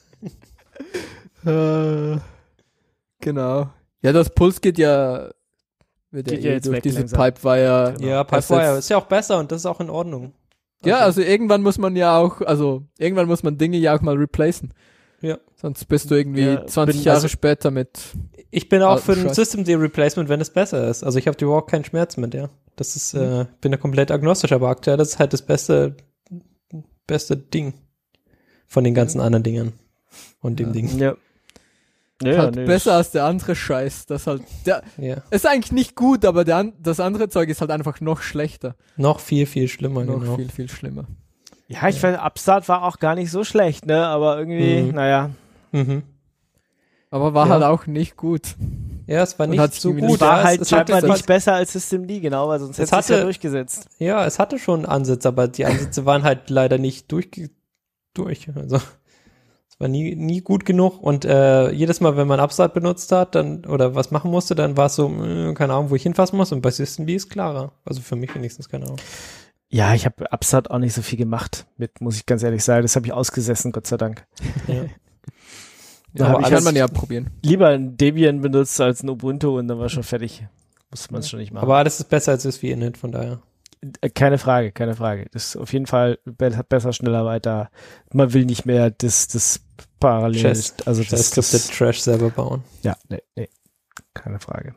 Äh, 1.45 2.17
genau. 3.21 3.69
Ja, 4.03 4.13
das 4.13 4.31
Puls 4.31 4.61
geht 4.61 4.79
ja, 4.79 5.31
wird 6.11 6.29
Geht 6.29 6.39
ja, 6.41 6.45
ja 6.47 6.51
eh 6.51 6.55
jetzt 6.55 6.67
durch 6.67 6.77
weg 6.77 6.83
diese 6.83 7.01
langsam. 7.01 7.21
Pipewire. 7.21 7.95
Genau. 7.99 8.09
Ja, 8.11 8.25
Pipewire 8.25 8.79
ist 8.79 8.89
ja 8.89 8.97
auch 8.97 9.07
besser 9.07 9.39
und 9.39 9.53
das 9.53 9.61
ist 9.61 9.67
auch 9.67 9.81
in 9.81 9.91
Ordnung. 9.91 10.33
Ja, 10.85 11.01
also 11.01 11.21
irgendwann 11.21 11.63
muss 11.63 11.77
man 11.77 11.95
ja 11.95 12.17
auch, 12.17 12.41
also 12.41 12.85
irgendwann 12.99 13.27
muss 13.29 13.43
man 13.43 13.59
Dinge 13.59 13.77
ja 13.77 13.95
auch 13.95 14.01
mal 14.01 14.17
replacen. 14.17 14.73
Ja. 15.21 15.37
Sonst 15.61 15.85
bist 15.87 16.11
du 16.11 16.15
irgendwie 16.15 16.43
Ja, 16.45 16.67
20 16.67 16.97
bin- 16.97 17.05
Jahre 17.05 17.17
also- 17.17 17.29
später 17.29 17.71
mit. 17.71 18.01
Ich 18.51 18.69
bin 18.69 18.83
auch 18.83 18.99
für 18.99 19.13
ein. 19.13 19.33
System 19.35 19.65
D 19.65 19.75
Replacement, 19.77 20.29
wenn 20.29 20.41
es 20.41 20.51
besser 20.51 20.89
ist. 20.89 21.05
Also 21.05 21.19
ich 21.19 21.27
habe 21.29 21.37
überhaupt 21.45 21.71
keinen 21.71 21.85
Schmerz 21.85 22.17
mit, 22.17 22.35
ja. 22.35 22.49
Das 22.77 22.97
ist, 22.97 23.15
Mhm. 23.15 23.21
äh, 23.21 23.47
bin 23.61 23.71
da 23.73 23.77
komplett 23.79 24.11
agnostisch, 24.11 24.53
aber 24.53 24.69
aktuell 24.71 24.99
ist 25.01 25.19
halt 25.19 25.33
das 25.33 25.43
beste, 25.43 25.97
beste 27.07 27.37
Ding 27.37 27.75
von 28.67 28.85
den 28.85 28.95
ganzen 28.95 29.21
anderen 29.21 29.43
Dingen 29.43 29.73
und 30.41 30.59
dem 30.61 30.69
Ja. 30.69 30.73
Ding. 30.73 30.99
Ja. 30.99 31.15
Ja, 32.23 32.37
halt 32.39 32.55
nee, 32.57 32.65
besser 32.67 32.95
als 32.95 33.11
der 33.13 33.25
andere 33.25 33.55
Scheiß. 33.57 34.05
Das 34.07 34.27
halt, 34.27 34.43
der 34.67 34.83
Ja. 34.99 35.17
ist 35.31 35.47
eigentlich 35.47 35.73
nicht 35.73 35.95
gut, 35.97 36.25
aber 36.27 36.45
der, 36.45 36.73
das 36.79 37.01
andere 37.01 37.29
Zeug 37.31 37.49
ist 37.49 37.61
halt 37.63 37.71
einfach 37.71 38.01
noch 38.01 38.21
schlechter. 38.21 38.77
Noch 38.97 39.21
viel, 39.21 39.47
viel 39.47 39.69
schlimmer, 39.69 40.05
noch 40.05 40.21
genau. 40.21 40.37
viel, 40.37 40.51
viel 40.51 40.69
schlimmer. 40.69 41.07
Ja, 41.69 41.89
ich 41.89 41.99
finde, 42.01 42.19
Upstart 42.21 42.69
war 42.69 42.83
auch 42.85 42.99
gar 42.99 43.15
nicht 43.15 43.31
so 43.31 43.43
schlecht, 43.45 43.87
ne? 43.87 44.05
Aber 44.07 44.39
irgendwie, 44.39 44.83
Mhm. 44.83 44.95
naja. 44.97 45.31
Mhm. 45.73 46.03
Aber 47.11 47.35
war 47.35 47.47
Ja. 47.47 47.55
halt 47.55 47.65
auch 47.65 47.87
nicht 47.87 48.17
gut. 48.17 48.55
Ja, 49.07 49.23
es 49.23 49.37
war 49.39 49.45
Und 49.47 49.51
nicht 49.51 49.61
hat 49.61 49.75
so 49.75 49.93
gut. 49.93 50.21
war 50.21 50.39
ja, 50.39 50.45
halt 50.45 50.57
es, 50.61 50.63
es 50.63 50.71
scheinbar 50.71 50.99
hatte, 50.99 51.09
nicht 51.09 51.27
besser 51.27 51.55
als 51.55 51.73
System 51.73 52.07
D, 52.07 52.21
genau, 52.21 52.49
weil 52.49 52.61
sonst 52.61 52.79
Es 52.79 52.93
hätte 52.93 53.01
es 53.01 53.09
ja 53.09 53.23
durchgesetzt. 53.23 53.89
Ja, 53.99 54.25
es 54.25 54.39
hatte 54.39 54.59
schon 54.61 54.87
Ansätze, 54.87 55.27
aber 55.27 55.49
die 55.49 55.65
Ansätze 55.65 56.07
waren 56.07 56.23
halt 56.23 56.49
leider 56.51 56.79
nicht 56.79 57.11
durch, 57.11 57.29
durch. 58.15 58.49
Also 58.55 58.77
es 58.77 59.81
war 59.81 59.89
nie, 59.89 60.15
nie 60.15 60.41
gut 60.43 60.65
genug. 60.65 61.03
Und 61.03 61.25
äh, 61.25 61.71
jedes 61.73 62.01
Mal, 62.01 62.17
wenn 62.17 62.29
man 62.29 62.39
Upstart 62.39 62.75
benutzt 62.75 63.11
hat, 63.11 63.35
dann 63.35 63.65
oder 63.67 63.97
was 63.97 64.13
machen 64.13 64.31
musste, 64.31 64.55
dann 64.55 64.77
war 64.77 64.87
es 64.87 64.95
so, 64.95 65.09
äh, 65.09 65.53
keine 65.55 65.73
Ahnung, 65.73 65.91
wo 65.91 65.97
ich 65.97 66.05
hinfassen 66.05 66.37
muss. 66.37 66.53
Und 66.53 66.61
bei 66.61 66.71
System 66.71 67.07
D 67.07 67.17
ist 67.17 67.29
klarer. 67.31 67.73
Also 67.85 68.01
für 68.03 68.15
mich 68.15 68.33
wenigstens, 68.37 68.69
keine 68.69 68.85
Ahnung. 68.85 68.99
Ja, 69.69 69.95
ich 69.95 70.05
habe 70.05 70.31
Upstart 70.33 70.71
auch 70.71 70.79
nicht 70.79 70.95
so 70.95 71.03
viel 71.03 71.19
gemacht 71.19 71.67
mit, 71.77 72.01
muss 72.01 72.15
ich 72.17 72.27
ganz 72.27 72.45
ehrlich 72.45 72.63
sagen. 72.63 72.83
Das 72.83 72.95
habe 72.95 73.07
ich 73.07 73.13
ausgesessen, 73.13 73.73
Gott 73.73 73.89
sei 73.89 73.97
Dank. 73.97 74.25
Ja. 74.69 74.85
Ja, 76.15 76.27
Aber 76.27 76.49
kann 76.49 76.65
man 76.65 76.75
ja 76.77 76.87
probieren. 76.89 77.31
Lieber 77.43 77.69
ein 77.69 77.97
Debian 77.97 78.41
benutzt 78.41 78.81
als 78.81 79.03
ein 79.03 79.09
Ubuntu 79.09 79.59
und 79.59 79.69
dann 79.69 79.79
war 79.79 79.89
schon 79.89 80.03
fertig. 80.03 80.45
Muss 80.91 81.11
man 81.11 81.21
es 81.21 81.29
schon 81.31 81.39
nicht 81.39 81.53
machen. 81.53 81.63
Aber 81.63 81.77
alles 81.77 82.01
ist 82.01 82.09
besser 82.09 82.33
als 82.33 82.43
das 82.43 82.61
wie 82.63 82.71
Init, 82.71 82.97
von 82.99 83.13
daher. 83.13 83.41
Äh, 84.01 84.11
Keine 84.11 84.39
Frage, 84.39 84.73
keine 84.73 84.95
Frage. 84.97 85.27
Das 85.33 85.47
ist 85.47 85.57
auf 85.57 85.73
jeden 85.73 85.87
Fall 85.87 86.19
be 86.25 86.51
besser, 86.69 86.93
schneller, 86.93 87.25
weiter. 87.25 87.71
Man 88.13 88.33
will 88.35 88.45
nicht 88.45 88.67
mehr 88.67 88.91
das, 88.91 89.29
das 89.29 89.61
parallel, 90.01 90.41
Chest- 90.43 90.87
also 90.87 91.03
das, 91.05 91.29
Scripted 91.31 91.55
das 91.55 91.69
Trash 91.69 92.01
selber 92.01 92.31
bauen. 92.31 92.65
ja, 92.83 92.97
nee, 93.09 93.23
nee, 93.37 93.49
keine 94.13 94.41
Frage. 94.41 94.75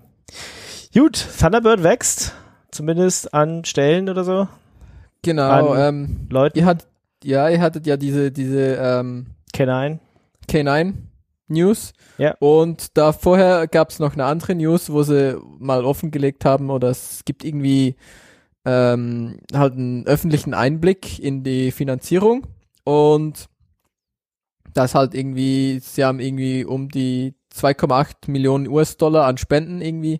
Gut, 0.94 1.26
Thunderbird 1.40 1.82
wächst, 1.84 2.34
zumindest 2.72 3.34
an 3.34 3.66
Stellen 3.66 4.08
oder 4.10 4.24
so. 4.24 4.48
Genau, 5.24 5.72
An 5.72 5.96
ähm, 5.96 6.28
Leuten, 6.30 6.60
ihr 6.60 6.66
hat, 6.66 6.86
ja, 7.24 7.50
ihr 7.50 7.60
hattet 7.60 7.88
ja 7.88 7.98
diese, 7.98 8.32
diese, 8.32 8.76
ähm, 8.76 9.28
K9. 9.56 10.00
K9 10.50 10.94
News. 11.54 11.94
Ja. 12.18 12.36
Und 12.40 12.98
da 12.98 13.14
vorher 13.14 13.68
gab 13.68 13.90
es 13.90 14.00
noch 14.00 14.14
eine 14.14 14.26
andere 14.26 14.56
News, 14.56 14.92
wo 14.92 15.04
sie 15.04 15.40
mal 15.60 15.86
offengelegt 15.86 16.46
haben, 16.46 16.70
oder 16.70 16.90
es 16.90 17.24
gibt 17.26 17.44
irgendwie 17.44 17.96
ähm, 18.66 19.40
halt 19.54 19.74
einen 19.74 20.06
öffentlichen 20.06 20.54
Einblick 20.54 21.20
in 21.20 21.44
die 21.44 21.72
Finanzierung. 21.72 22.48
Und 22.84 23.48
das 24.74 24.96
halt 24.96 25.14
irgendwie, 25.14 25.80
sie 25.80 26.04
haben 26.04 26.20
irgendwie 26.20 26.66
um 26.66 26.90
die 26.90 27.36
2,8 27.56 28.30
Millionen 28.32 28.68
US-Dollar 28.68 29.26
an 29.26 29.38
Spenden 29.38 29.82
irgendwie 29.82 30.20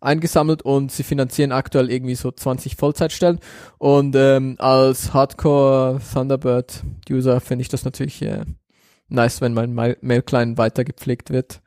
eingesammelt 0.00 0.62
und 0.62 0.90
sie 0.90 1.04
finanzieren 1.04 1.52
aktuell 1.52 1.90
irgendwie 1.90 2.16
so 2.16 2.30
20 2.32 2.76
Vollzeitstellen. 2.76 3.38
Und 3.78 4.16
ähm, 4.16 4.56
als 4.58 5.14
Hardcore 5.14 6.00
Thunderbird-User 6.12 7.40
finde 7.40 7.62
ich 7.62 7.68
das 7.68 7.84
natürlich 7.84 8.20
äh, 8.22 8.44
nice, 9.08 9.40
wenn 9.40 9.54
mein 9.54 9.74
Ma- 9.74 9.96
Mail-Client 10.00 10.58
weiter 10.58 10.84
gepflegt 10.84 11.30
wird. 11.30 11.60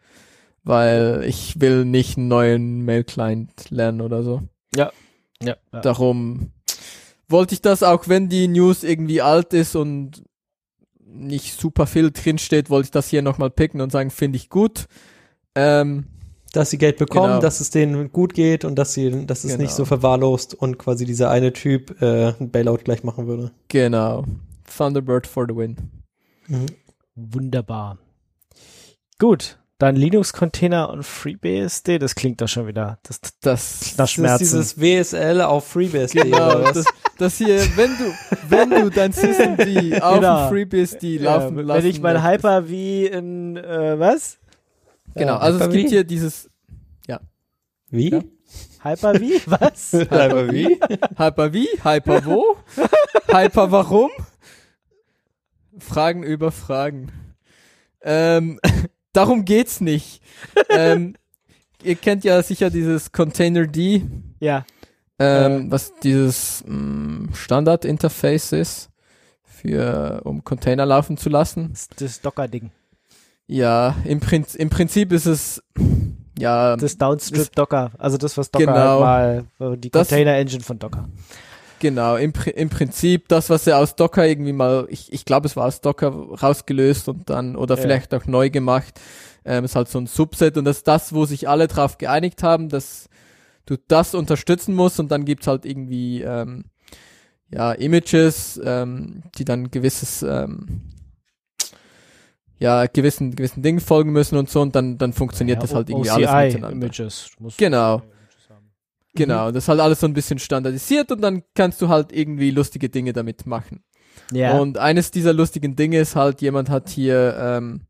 Weil 0.63 1.23
ich 1.27 1.61
will 1.61 1.85
nicht 1.85 2.17
einen 2.17 2.27
neuen 2.27 2.81
Mail-Client 2.85 3.69
lernen 3.69 4.01
oder 4.01 4.23
so. 4.23 4.41
Ja. 4.75 4.91
ja. 5.41 5.55
Darum 5.71 6.51
wollte 7.29 7.53
ich 7.53 7.61
das, 7.61 7.83
auch 7.83 8.07
wenn 8.07 8.29
die 8.29 8.47
News 8.47 8.83
irgendwie 8.83 9.21
alt 9.21 9.53
ist 9.53 9.75
und 9.75 10.23
nicht 11.05 11.59
super 11.59 11.85
viel 11.87 12.11
drinsteht, 12.11 12.69
wollte 12.69 12.85
ich 12.87 12.91
das 12.91 13.07
hier 13.09 13.21
nochmal 13.21 13.49
picken 13.51 13.79
und 13.79 13.91
sagen, 13.91 14.09
finde 14.09 14.37
ich 14.37 14.49
gut. 14.49 14.85
Ähm, 15.55 16.05
Dass 16.51 16.71
sie 16.71 16.77
Geld 16.77 16.97
bekommen, 16.97 17.27
Genau. 17.33 17.41
dass 17.41 17.59
es 17.59 17.69
denen 17.69 18.11
gut 18.11 18.33
geht 18.33 18.65
und 18.65 18.75
dass 18.75 18.93
sie, 18.93 19.25
dass 19.25 19.43
es 19.43 19.51
Genau. 19.51 19.61
nicht 19.63 19.73
so 19.73 19.85
verwahrlost 19.85 20.53
und 20.55 20.77
quasi 20.79 21.05
dieser 21.05 21.29
eine 21.29 21.53
Typ 21.53 22.01
äh, 22.01 22.33
ein 22.39 22.49
Bailout 22.49 22.79
gleich 22.83 23.03
machen 23.03 23.27
würde. 23.27 23.51
genau. 23.67 24.23
Thunderbird 24.77 25.27
for 25.27 25.45
the 25.47 25.55
win. 25.55 25.77
Wunderbar. 27.15 27.97
Gut, 29.19 29.57
dann 29.77 29.95
Linux-Container 29.95 30.89
und 30.89 31.03
FreeBSD, 31.03 31.99
das 31.99 32.15
klingt 32.15 32.41
doch 32.41 32.47
schon 32.47 32.67
wieder. 32.67 32.99
Das, 33.03 33.19
Das, 33.41 33.93
Das 33.97 34.09
ist 34.09 34.11
Schmerzen. 34.11 34.43
dieses 34.43 34.79
WSL 34.79 35.41
auf 35.41 35.67
FreeBSD 35.67 36.21
genau, 36.23 36.71
das, 36.71 36.85
das 37.17 37.37
hier, 37.37 37.59
wenn 37.77 37.91
du, 37.97 38.13
wenn 38.49 38.69
du 38.69 38.89
dein 38.89 39.11
System 39.13 39.57
die 39.65 40.01
auf 40.01 40.15
Genau. 40.15 40.49
FreeBSD 40.49 41.17
ja, 41.17 41.23
laufen 41.37 41.57
wenn 41.57 41.65
lassen 41.65 41.87
ich 41.87 42.01
mein. 42.01 42.23
Hyper 42.23 42.67
wie 42.69 43.05
in, 43.05 43.57
äh, 43.57 43.97
was? 43.99 44.37
Genau, 45.13 45.33
Ja, 45.33 45.37
also 45.39 45.57
es 45.59 45.63
Hyper-V? 45.63 45.77
gibt 45.77 45.89
hier 45.91 46.03
dieses 46.03 46.49
Wie? 47.89 48.09
Ja. 48.11 48.21
Hyper 48.83 49.21
wie? 49.21 49.41
Was? 49.45 49.93
Aber 50.09 50.51
wie? 50.51 50.79
Hyper 51.17 51.53
wie? 51.53 51.67
Hyper 51.83 52.25
wo? 52.25 52.57
Hyper 53.31 53.71
warum? 53.71 54.09
Fragen 55.79 56.23
über 56.23 56.51
Fragen. 56.51 57.11
Ähm, 58.01 58.59
darum 59.13 59.45
geht's 59.45 59.81
nicht. 59.81 60.21
ähm, 60.69 61.15
ihr 61.83 61.95
kennt 61.95 62.23
ja 62.23 62.41
sicher 62.43 62.69
dieses 62.69 63.11
Container 63.11 63.65
D, 63.67 64.03
ja. 64.39 64.65
ähm, 65.19 65.71
was 65.71 65.93
dieses 66.03 66.63
mm, 66.67 67.33
Standard-Interface 67.33 68.51
ist, 68.53 68.89
für, 69.43 70.21
um 70.23 70.43
Container 70.43 70.85
laufen 70.85 71.17
zu 71.17 71.29
lassen. 71.29 71.69
Das, 71.71 71.89
das 71.97 72.21
Docker-Ding. 72.21 72.71
Ja, 73.47 73.95
im, 74.05 74.19
Prinz, 74.19 74.55
im 74.55 74.69
Prinzip 74.69 75.11
ist 75.11 75.27
es, 75.27 75.63
ja, 76.37 76.75
Das 76.77 76.97
Downstrip 76.97 77.51
Docker. 77.55 77.91
Also 77.97 78.17
das, 78.17 78.37
was 78.37 78.49
Docker 78.51 78.65
Genau. 78.65 79.05
halt 79.05 79.45
mal, 79.59 79.73
äh, 79.73 79.77
die 79.77 79.89
Das- 79.91 80.07
Container-Engine 80.09 80.63
von 80.63 80.79
Docker. 80.79 81.07
Genau, 81.79 82.15
im, 82.15 82.31
im 82.55 82.69
Prinzip 82.69 83.27
das, 83.27 83.49
was 83.49 83.65
sie 83.65 83.75
aus 83.75 83.95
Docker 83.95 84.25
irgendwie 84.25 84.53
mal, 84.53 84.87
ich, 84.89 85.11
ich 85.11 85.25
glaube, 85.25 85.47
es 85.47 85.55
war 85.55 85.65
aus 85.65 85.81
Docker 85.81 86.07
rausgelöst 86.09 87.09
und 87.09 87.29
dann, 87.29 87.55
oder 87.55 87.75
Ja. 87.75 87.81
vielleicht 87.81 88.13
auch 88.13 88.25
neu 88.25 88.49
gemacht, 88.49 88.99
ähm, 89.43 89.65
ist 89.65 89.75
halt 89.75 89.89
so 89.89 89.99
ein 89.99 90.07
Subset 90.07 90.57
und 90.57 90.65
das 90.65 90.77
ist 90.77 90.87
das, 90.87 91.13
wo 91.13 91.25
sich 91.25 91.47
alle 91.49 91.67
drauf 91.67 91.97
geeinigt 91.97 92.43
haben, 92.43 92.69
dass 92.69 93.09
du 93.65 93.75
das 93.87 94.15
unterstützen 94.15 94.73
musst 94.73 94.99
und 94.99 95.11
dann 95.11 95.25
gibt's 95.25 95.47
halt 95.47 95.65
irgendwie, 95.65 96.21
ähm, 96.21 96.65
ja, 97.51 97.73
Images, 97.73 98.59
ähm, 98.63 99.23
die 99.37 99.45
dann 99.45 99.69
gewisses, 99.69 100.23
ähm, 100.23 100.81
ja, 102.57 102.85
gewissen, 102.87 103.35
gewissen 103.35 103.61
Dingen 103.63 103.79
folgen 103.81 104.11
müssen 104.11 104.37
und 104.37 104.49
so 104.49 104.61
und 104.61 104.75
dann, 104.75 104.97
dann 104.97 105.13
funktioniert 105.13 105.61
das 105.61 105.75
halt 105.75 105.89
irgendwie 105.89 106.09
alles 106.09 106.29
miteinander. 106.53 106.85
Images. 106.87 107.29
Musst 107.39 107.57
Genau. 109.15 109.33
Haben. 109.33 109.39
Genau, 109.39 109.51
das 109.51 109.63
ist 109.65 109.67
halt 109.69 109.79
alles 109.79 109.99
so 109.99 110.07
ein 110.07 110.13
bisschen 110.13 110.39
standardisiert 110.39 111.11
und 111.11 111.21
dann 111.21 111.43
kannst 111.53 111.81
du 111.81 111.89
halt 111.89 112.11
irgendwie 112.11 112.51
lustige 112.51 112.89
Dinge 112.89 113.13
damit 113.13 113.45
machen. 113.45 113.83
Ja. 114.31 114.57
Und 114.57 114.77
eines 114.77 115.11
dieser 115.11 115.33
lustigen 115.33 115.75
Dinge 115.75 115.99
ist 115.99 116.15
halt, 116.15 116.41
jemand 116.41 116.69
hat 116.69 116.89
hier 116.89 117.35
ähm, 117.39 117.81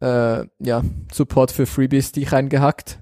äh, 0.00 0.44
ja, 0.58 0.82
Support 1.12 1.52
für 1.52 1.66
FreeBSD 1.66 2.26
reingehackt. 2.28 3.00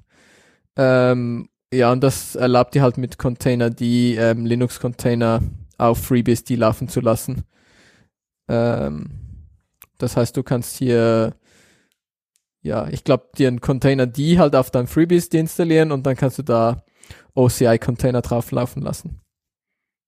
Ähm, 0.76 1.49
ja, 1.72 1.92
und 1.92 2.03
das 2.03 2.34
erlaubt 2.34 2.74
dir 2.74 2.82
halt 2.82 2.99
mit 2.99 3.18
Container 3.18 3.70
die 3.70 4.14
ähm, 4.16 4.46
Linux-Container 4.46 5.40
auf 5.76 5.99
FreeBSD 6.05 6.57
laufen 6.57 6.88
zu 6.88 7.01
lassen. 7.01 7.44
Ähm, 8.49 9.11
das 9.99 10.16
heißt, 10.16 10.36
du 10.36 10.42
kannst 10.42 10.76
hier 10.76 11.34
ja, 12.62 12.88
ich 12.88 13.05
glaube, 13.05 13.28
dir 13.36 13.49
einen 13.49 13.61
Container 13.61 14.07
die 14.07 14.38
halt 14.38 14.55
auf 14.57 14.70
deinem 14.70 14.86
FreeBSD 14.86 15.38
installieren 15.38 15.92
und 15.92 16.07
dann 16.07 16.16
kannst 16.16 16.38
du 16.38 16.42
da 16.42 16.84
OCI-Container 17.39 18.20
drauf 18.22 18.51
laufen 18.51 18.82
lassen. 18.82 19.20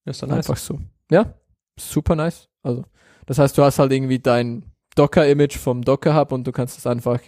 Ist 0.05 0.21
doch 0.21 0.27
nice. 0.27 0.37
Einfach 0.49 0.57
so. 0.57 0.79
Ja, 1.09 1.33
super 1.79 2.15
nice. 2.15 2.49
Also, 2.63 2.83
das 3.25 3.37
heißt, 3.37 3.57
du 3.57 3.63
hast 3.63 3.79
halt 3.79 3.91
irgendwie 3.91 4.19
dein 4.19 4.65
Docker-Image 4.95 5.57
vom 5.57 5.83
Docker-Hub 5.83 6.31
und 6.31 6.45
du 6.45 6.51
kannst 6.51 6.77
es 6.77 6.85
einfach 6.87 7.19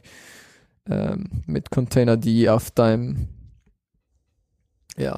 ähm, 0.89 1.43
mit 1.45 1.69
Container 1.71 2.17
die 2.17 2.49
auf 2.49 2.71
deinem 2.71 3.27
ja 4.97 5.17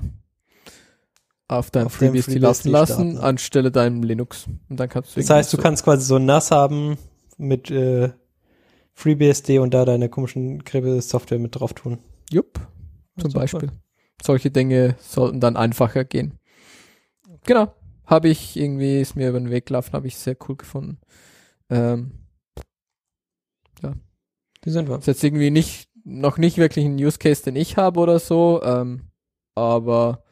auf 1.47 1.69
deinem 1.71 1.89
FreeBSD 1.89 2.39
lassen, 2.39 2.69
starten. 2.75 3.17
anstelle 3.19 3.71
deinem 3.71 4.01
Linux. 4.03 4.47
Und 4.69 4.79
dann 4.79 4.89
kannst 4.89 5.15
du 5.15 5.19
Das 5.21 5.29
heißt, 5.29 5.53
du 5.53 5.57
so- 5.57 5.63
kannst 5.63 5.83
quasi 5.83 6.03
so 6.05 6.17
NAS 6.17 6.49
haben 6.51 6.97
mit 7.37 7.69
äh, 7.69 8.11
FreeBSD 8.93 9.59
und 9.59 9.73
da 9.73 9.85
deine 9.85 10.09
komischen 10.09 10.63
Kribbel-Software 10.63 11.37
mit 11.39 11.55
drauf 11.59 11.73
tun. 11.73 11.99
Jupp, 12.31 12.59
zum 13.19 13.29
super. 13.31 13.67
Solche 14.21 14.51
Dinge 14.51 14.95
sollten 14.99 15.39
dann 15.39 15.57
einfacher 15.57 16.03
gehen. 16.05 16.39
Genau. 17.45 17.73
Habe 18.05 18.29
ich 18.29 18.55
irgendwie, 18.55 19.01
ist 19.01 19.15
mir 19.15 19.29
über 19.29 19.39
den 19.39 19.49
Weg 19.49 19.67
gelaufen, 19.67 19.93
habe 19.93 20.07
ich 20.07 20.17
sehr 20.17 20.37
cool 20.47 20.55
gefunden. 20.55 20.99
Ähm, 21.69 22.25
Wie 24.65 24.71
sind 24.71 24.89
wir? 24.89 24.97
ist 24.97 25.05
jetzt 25.05 25.23
irgendwie 25.23 25.51
nicht, 25.51 25.89
noch 26.03 26.39
nicht 26.39 26.57
wirklich 26.57 26.85
ein 26.85 26.95
Use 26.95 27.19
Case, 27.19 27.43
den 27.43 27.55
ich 27.55 27.77
habe 27.77 27.99
oder 27.99 28.17
so, 28.17 28.61
ähm, 28.63 29.11
aber 29.53 30.23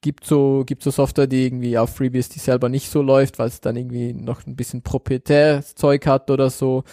gibt 0.00 0.24
so, 0.24 0.62
gibt 0.64 0.84
so 0.84 0.92
Software, 0.92 1.26
die 1.26 1.44
irgendwie 1.44 1.76
auf 1.76 1.96
FreeBSD 1.96 2.38
selber 2.38 2.68
nicht 2.68 2.88
so 2.88 3.02
läuft, 3.02 3.40
weil 3.40 3.48
es 3.48 3.60
dann 3.60 3.76
irgendwie 3.76 4.12
noch 4.12 4.46
ein 4.46 4.54
bisschen 4.54 4.82
proprietäres 4.82 5.74
Zeug 5.74 6.06
hat 6.06 6.30
oder 6.30 6.48
so 6.48 6.84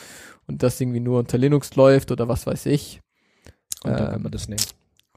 und 0.48 0.64
das 0.64 0.82
irgendwie 0.82 1.00
nur 1.00 1.20
unter 1.20 1.38
Linux 1.38 1.76
läuft 1.76 2.12
oder 2.12 2.28
was 2.28 2.48
weiß 2.48 2.66
ich. 2.66 3.00
Und 3.92 4.00
dann 4.00 4.06
kann 4.08 4.16
Ähm, 4.16 4.24
man 4.24 4.32
das 4.32 4.48
nehmen. 4.48 4.62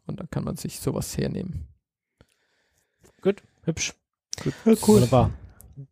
Und 0.06 0.20
dann 0.20 0.30
kann 0.30 0.44
man 0.44 0.56
sich 0.56 0.80
sowas 0.80 1.16
hernehmen. 1.16 1.66
Hübsch. 3.64 3.92
Ja, 4.64 4.74
Wunderbar. 4.86 5.30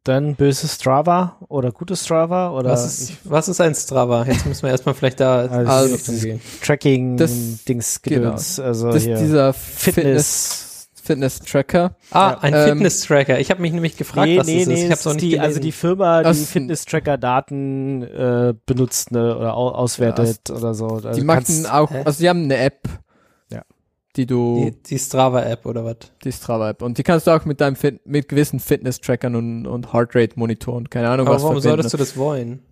Dann 0.04 0.34
böses 0.34 0.74
Strava 0.74 1.36
oder 1.48 1.70
gutes 1.72 2.04
Strava 2.04 2.50
oder 2.50 2.70
Was 2.70 2.84
ist, 3.00 3.12
was 3.24 3.48
ist 3.48 3.60
ein 3.60 3.74
Strava? 3.74 4.24
Jetzt 4.24 4.44
müssen 4.46 4.62
wir 4.62 4.70
erstmal 4.70 4.94
vielleicht 4.94 5.20
da 5.20 5.46
Also- 5.46 6.12
gehen. 6.20 6.40
Tracking 6.62 7.16
Das- 7.16 7.64
Dings 7.64 8.02
genau. 8.02 8.16
Gedöns. 8.32 8.60
Also 8.60 8.90
Das 8.92 9.02
dieser 9.04 9.52
Fitness. 9.54 9.94
Fitness, 9.94 10.67
Fitness 11.09 11.40
Tracker. 11.40 11.96
Ah, 12.12 12.30
Ja. 12.30 12.38
ein 12.40 12.54
Ähm, 12.54 12.68
Fitness-Tracker. 12.68 13.40
Ich 13.40 13.50
habe 13.50 13.61
mich 13.61 13.72
nämlich 13.72 13.96
gefragt, 13.96 14.28
nee, 14.28 14.38
was 14.38 14.46
nee, 14.46 14.59
das 14.61 14.68
nee, 14.68 14.74
ist. 14.74 14.84
Ich 14.84 14.90
es 14.90 15.06
auch 15.06 15.12
nicht 15.14 15.22
die, 15.22 15.28
gelesen. 15.30 15.44
also 15.44 15.61
die 15.61 15.72
Firma, 15.72 16.22
die 16.22 16.34
Fitness-Tracker-Daten 16.44 18.02
äh, 18.02 18.54
benutzt 18.66 19.11
ne, 19.11 19.36
oder 19.36 19.54
au 19.56 19.68
auswertet 19.70 20.50
oder 20.50 20.74
so. 20.74 20.86
Also 20.86 21.12
die 21.12 21.22
machen 21.22 21.66
auch, 21.66 21.90
hä? 21.90 22.02
also 22.04 22.20
die 22.20 22.28
haben 22.28 22.44
eine 22.44 22.56
App. 22.59 22.88
Ja. 23.50 23.62
Die 24.16 24.26
du, 24.26 24.64
die, 24.70 24.82
die 24.82 24.98
Strava-App 24.98 25.66
oder 25.66 25.84
was? 25.84 25.96
die 26.24 26.32
Strava-App. 26.32 26.82
Und 26.82 26.98
die 26.98 27.02
kannst 27.02 27.26
du 27.26 27.30
auch 27.32 27.44
mit 27.44 27.61
deinem 27.61 27.76
Fit, 27.76 28.06
mit 28.06 28.28
gewissen 28.28 28.61
Fitness-Trackern 28.61 29.34
und, 29.34 29.66
und 29.66 29.92
Heartrate-Monitoren, 29.92 30.88
keine 30.90 31.09
Ahnung, 31.11 31.26
Aber 31.26 31.36
was 31.36 31.42
warum 31.42 31.56
verbinden. 31.61 31.82
solltest 31.82 31.94
du 31.94 31.98
das 31.98 32.16
wollen? 32.16 32.62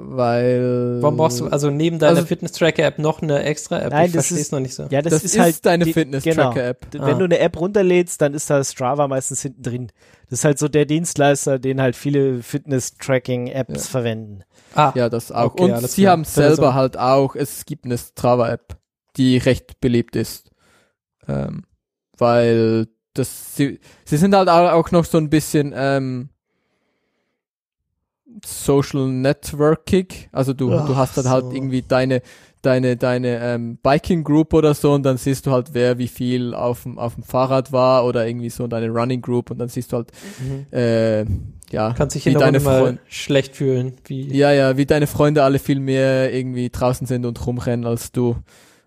Weil. 0.00 0.98
Warum 1.00 1.16
brauchst 1.16 1.40
du 1.40 1.46
also 1.48 1.70
neben 1.70 1.98
deiner 1.98 2.16
Also- 2.16 2.26
Fitness-Tracker-App 2.26 2.98
noch 2.98 3.22
eine 3.22 3.42
extra 3.42 3.80
App? 3.80 3.92
Nein, 3.92 4.06
ich 4.06 4.12
das 4.12 4.30
ist- 4.30 4.52
noch 4.52 4.60
nicht 4.60 4.74
so. 4.74 4.84
ja, 4.90 5.02
das, 5.02 5.12
das 5.12 5.24
ist, 5.24 5.38
halt 5.38 5.64
deine 5.66 5.84
die- 5.84 5.92
Fitness-Tracker-App. 5.92 6.90
Genau. 6.90 7.04
Ah. 7.04 7.06
Wenn 7.08 7.18
du 7.18 7.24
eine 7.24 7.38
App 7.38 7.58
runterlädst, 7.60 8.20
dann 8.20 8.34
ist 8.34 8.48
da 8.50 8.62
Strava 8.62 9.08
meistens 9.08 9.42
hinten 9.42 9.62
drin. 9.62 9.92
Das 10.30 10.40
ist 10.40 10.44
halt 10.44 10.58
so 10.58 10.68
der 10.68 10.86
Dienstleister, 10.86 11.58
den 11.58 11.80
halt 11.80 11.96
viele 11.96 12.42
Fitness-Tracking-Apps 12.42 13.84
Ja. 13.84 13.90
verwenden. 13.90 14.42
Ah, 14.74 14.92
Ja, 14.94 15.08
das 15.08 15.32
auch. 15.32 15.54
Okay, 15.54 15.72
und 15.72 15.88
sie 15.88 16.02
klar. 16.02 16.12
haben 16.12 16.20
Wenn 16.24 16.30
selber 16.30 16.66
also- 16.68 16.74
halt 16.74 16.98
auch, 16.98 17.34
es 17.36 17.64
gibt 17.64 17.84
eine 17.84 17.96
Strava-App, 17.98 18.76
die 19.16 19.38
recht 19.38 19.80
beliebt 19.80 20.16
ist. 20.16 20.50
Ähm, 21.28 21.64
weil 22.18 22.86
das, 23.14 23.56
sie, 23.56 23.80
sie 24.04 24.16
sind 24.16 24.34
halt 24.34 24.48
au- 24.48 24.68
auch 24.70 24.90
noch 24.90 25.04
so 25.04 25.18
ein 25.18 25.30
bisschen 25.30 25.72
ähm, 25.76 26.28
Social 28.44 29.06
Networking. 29.08 30.06
Also 30.32 30.52
du, 30.52 30.72
Ach, 30.72 30.86
du 30.86 30.96
hast 30.96 31.16
dann 31.16 31.28
halt 31.28 31.44
so. 31.46 31.52
irgendwie 31.52 31.82
deine, 31.82 32.22
deine, 32.62 32.96
deine 32.96 33.38
ähm, 33.40 33.78
Biking 33.82 34.24
Group 34.24 34.52
oder 34.54 34.74
so 34.74 34.92
und 34.92 35.02
dann 35.04 35.16
siehst 35.16 35.46
du 35.46 35.52
halt, 35.52 35.68
wer 35.72 35.98
wie 35.98 36.08
viel 36.08 36.54
auf 36.54 36.82
dem, 36.82 36.98
auf 36.98 37.14
dem 37.14 37.22
Fahrrad 37.24 37.72
war 37.72 38.04
oder 38.04 38.26
irgendwie 38.26 38.50
so 38.50 38.66
deine 38.66 38.88
Running 38.88 39.22
Group 39.22 39.50
und 39.50 39.58
dann 39.58 39.68
siehst 39.68 39.92
du 39.92 39.96
halt, 39.98 40.10
mhm. 40.40 40.66
äh, 40.76 41.24
ja, 41.72 41.94
Kannst 41.94 42.14
dich 42.14 42.26
wie 42.26 42.34
deine 42.34 42.60
Freunde. 42.60 43.00
schlecht 43.08 43.56
fühlen. 43.56 43.94
Wie, 44.04 44.32
Ja, 44.36 44.52
ja, 44.52 44.76
wie 44.76 44.86
deine 44.86 45.06
Freunde 45.08 45.42
alle 45.42 45.58
viel 45.58 45.80
mehr 45.80 46.32
irgendwie 46.32 46.70
draußen 46.70 47.06
sind 47.06 47.26
und 47.26 47.44
rumrennen 47.46 47.86
als 47.86 48.12
du. 48.12 48.36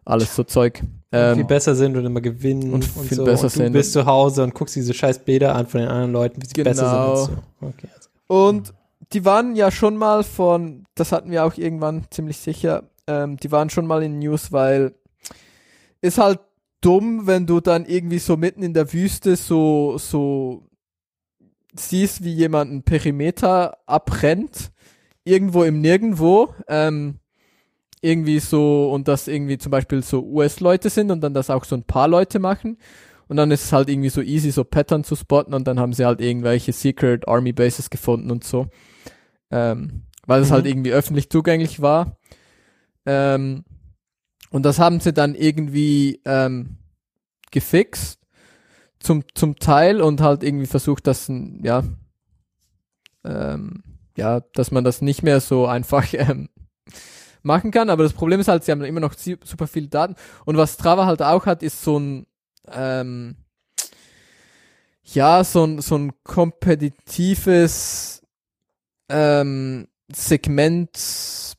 Alles 0.06 0.36
so 0.36 0.44
Zeug. 0.44 0.80
viel 0.80 0.88
Ähm, 1.12 1.46
besser 1.46 1.76
sind 1.76 1.96
und 1.98 2.06
immer 2.06 2.22
gewinnen 2.22 2.74
und 2.74 2.86
und, 2.96 3.06
viel 3.08 3.18
so. 3.18 3.26
besser 3.26 3.44
und 3.46 3.54
du 3.56 3.58
sind 3.60 3.74
bist 3.74 3.94
zu 3.94 4.06
Hause 4.06 4.44
und 4.44 4.54
guckst 4.56 4.76
diese 4.76 4.94
scheiß 4.94 5.20
Bilder 5.20 5.54
an 5.56 5.68
von 5.68 5.82
den 5.82 5.90
anderen 5.90 6.14
Leuten, 6.14 6.42
wie 6.42 6.48
sie 6.48 6.64
besser 6.64 6.90
sind. 6.90 6.92
Genau. 6.98 7.12
Und 7.12 7.26
so. 7.28 7.68
Okay. 7.68 7.88
also- 7.96 8.10
und 8.48 8.74
die 9.14 9.26
waren 9.26 9.56
ja 9.56 9.72
schon 9.72 9.98
mal 9.98 10.24
von, 10.24 10.86
das 10.96 11.12
hatten 11.12 11.32
wir 11.32 11.46
auch 11.46 11.58
irgendwann 11.58 12.06
ziemlich 12.12 12.38
sicher, 12.38 12.90
ähm, 13.08 13.38
die 13.38 13.52
waren 13.52 13.70
schon 13.70 13.88
mal 13.88 14.04
in 14.04 14.20
News, 14.20 14.52
weil 14.52 14.96
ist 16.02 16.18
halt 16.18 16.40
dumm, 16.82 17.28
wenn 17.28 17.46
du 17.46 17.60
dann 17.60 17.86
irgendwie 17.86 18.20
so 18.20 18.38
mitten 18.38 18.64
in 18.64 18.74
der 18.74 18.94
Wüste 18.94 19.36
so, 19.36 19.98
so 19.98 20.70
siehst, 21.76 22.24
wie 22.24 22.34
jemand 22.34 22.72
einen 22.72 22.84
Perimeter 22.84 23.78
abrennt, 23.86 24.72
irgendwo 25.24 25.64
im 25.64 25.82
Nirgendwo, 25.82 26.54
ähm, 26.68 27.20
irgendwie 28.02 28.40
so, 28.40 28.92
und 28.92 29.08
das 29.08 29.28
irgendwie 29.28 29.58
zum 29.58 29.72
Beispiel 29.72 30.02
so 30.04 30.24
US-Leute 30.24 30.90
sind 30.90 31.12
und 31.12 31.22
dann 31.22 31.34
das 31.34 31.50
auch 31.50 31.66
so 31.66 31.76
ein 31.76 31.84
paar 31.84 32.08
Leute 32.08 32.40
machen. 32.40 32.78
Und 33.28 33.38
dann 33.38 33.52
ist 33.52 33.66
es 33.66 33.74
halt 33.74 33.90
irgendwie 33.90 34.10
so 34.10 34.22
easy, 34.22 34.50
so 34.52 34.64
Pattern 34.64 35.04
zu 35.04 35.16
spotten 35.16 35.54
und 35.54 35.68
dann 35.68 35.80
haben 35.80 35.94
sie 35.94 36.06
halt 36.06 36.20
irgendwelche 36.20 36.74
Secret 36.74 37.28
Army 37.28 37.54
Bases 37.54 37.90
gefunden 37.90 38.32
und 38.32 38.44
so. 38.44 38.68
Ähm, 39.52 40.04
weil 40.26 40.42
es 40.42 40.50
Mhm. 40.50 40.54
halt 40.54 40.66
irgendwie 40.68 40.92
öffentlich 40.92 41.30
zugänglich 41.30 41.82
war. 41.82 42.18
Ähm, 43.06 43.64
und 44.52 44.64
das 44.64 44.80
haben 44.80 45.00
sie 45.00 45.14
dann 45.14 45.36
irgendwie 45.36 46.22
ähm, 46.26 46.78
gefixt 47.52 48.20
zum, 49.00 49.24
zum 49.34 49.56
Teil 49.58 50.02
und 50.02 50.22
halt 50.22 50.44
irgendwie 50.44 50.68
versucht, 50.68 51.08
dass 51.08 51.32
ja, 51.64 51.84
ähm, 53.24 53.84
ja, 54.18 54.42
dass 54.54 54.72
man 54.72 54.84
das 54.84 55.02
nicht 55.02 55.24
mehr 55.24 55.40
so 55.40 55.66
einfach 55.66 56.06
ähm, 56.14 56.50
machen 57.42 57.72
kann. 57.72 57.90
Aber 57.90 58.04
das 58.04 58.14
Problem 58.14 58.40
ist 58.40 58.48
halt, 58.48 58.64
sie 58.64 58.72
haben 58.72 58.84
immer 58.84 59.00
noch 59.00 59.14
super 59.16 59.68
viele 59.68 59.88
Daten. 59.88 60.16
Und 60.46 60.58
was 60.58 60.74
Strava 60.74 61.06
halt 61.06 61.22
auch 61.22 61.46
hat, 61.46 61.64
ist 61.64 61.82
so 61.84 61.98
ein 62.00 62.26
ähm, 62.72 63.36
ja, 65.04 65.44
so 65.44 65.64
ein, 65.66 65.82
so 65.82 65.96
ein 65.98 66.12
kompetitives 66.24 68.19
ähm, 69.10 69.88
Segment 70.12 71.56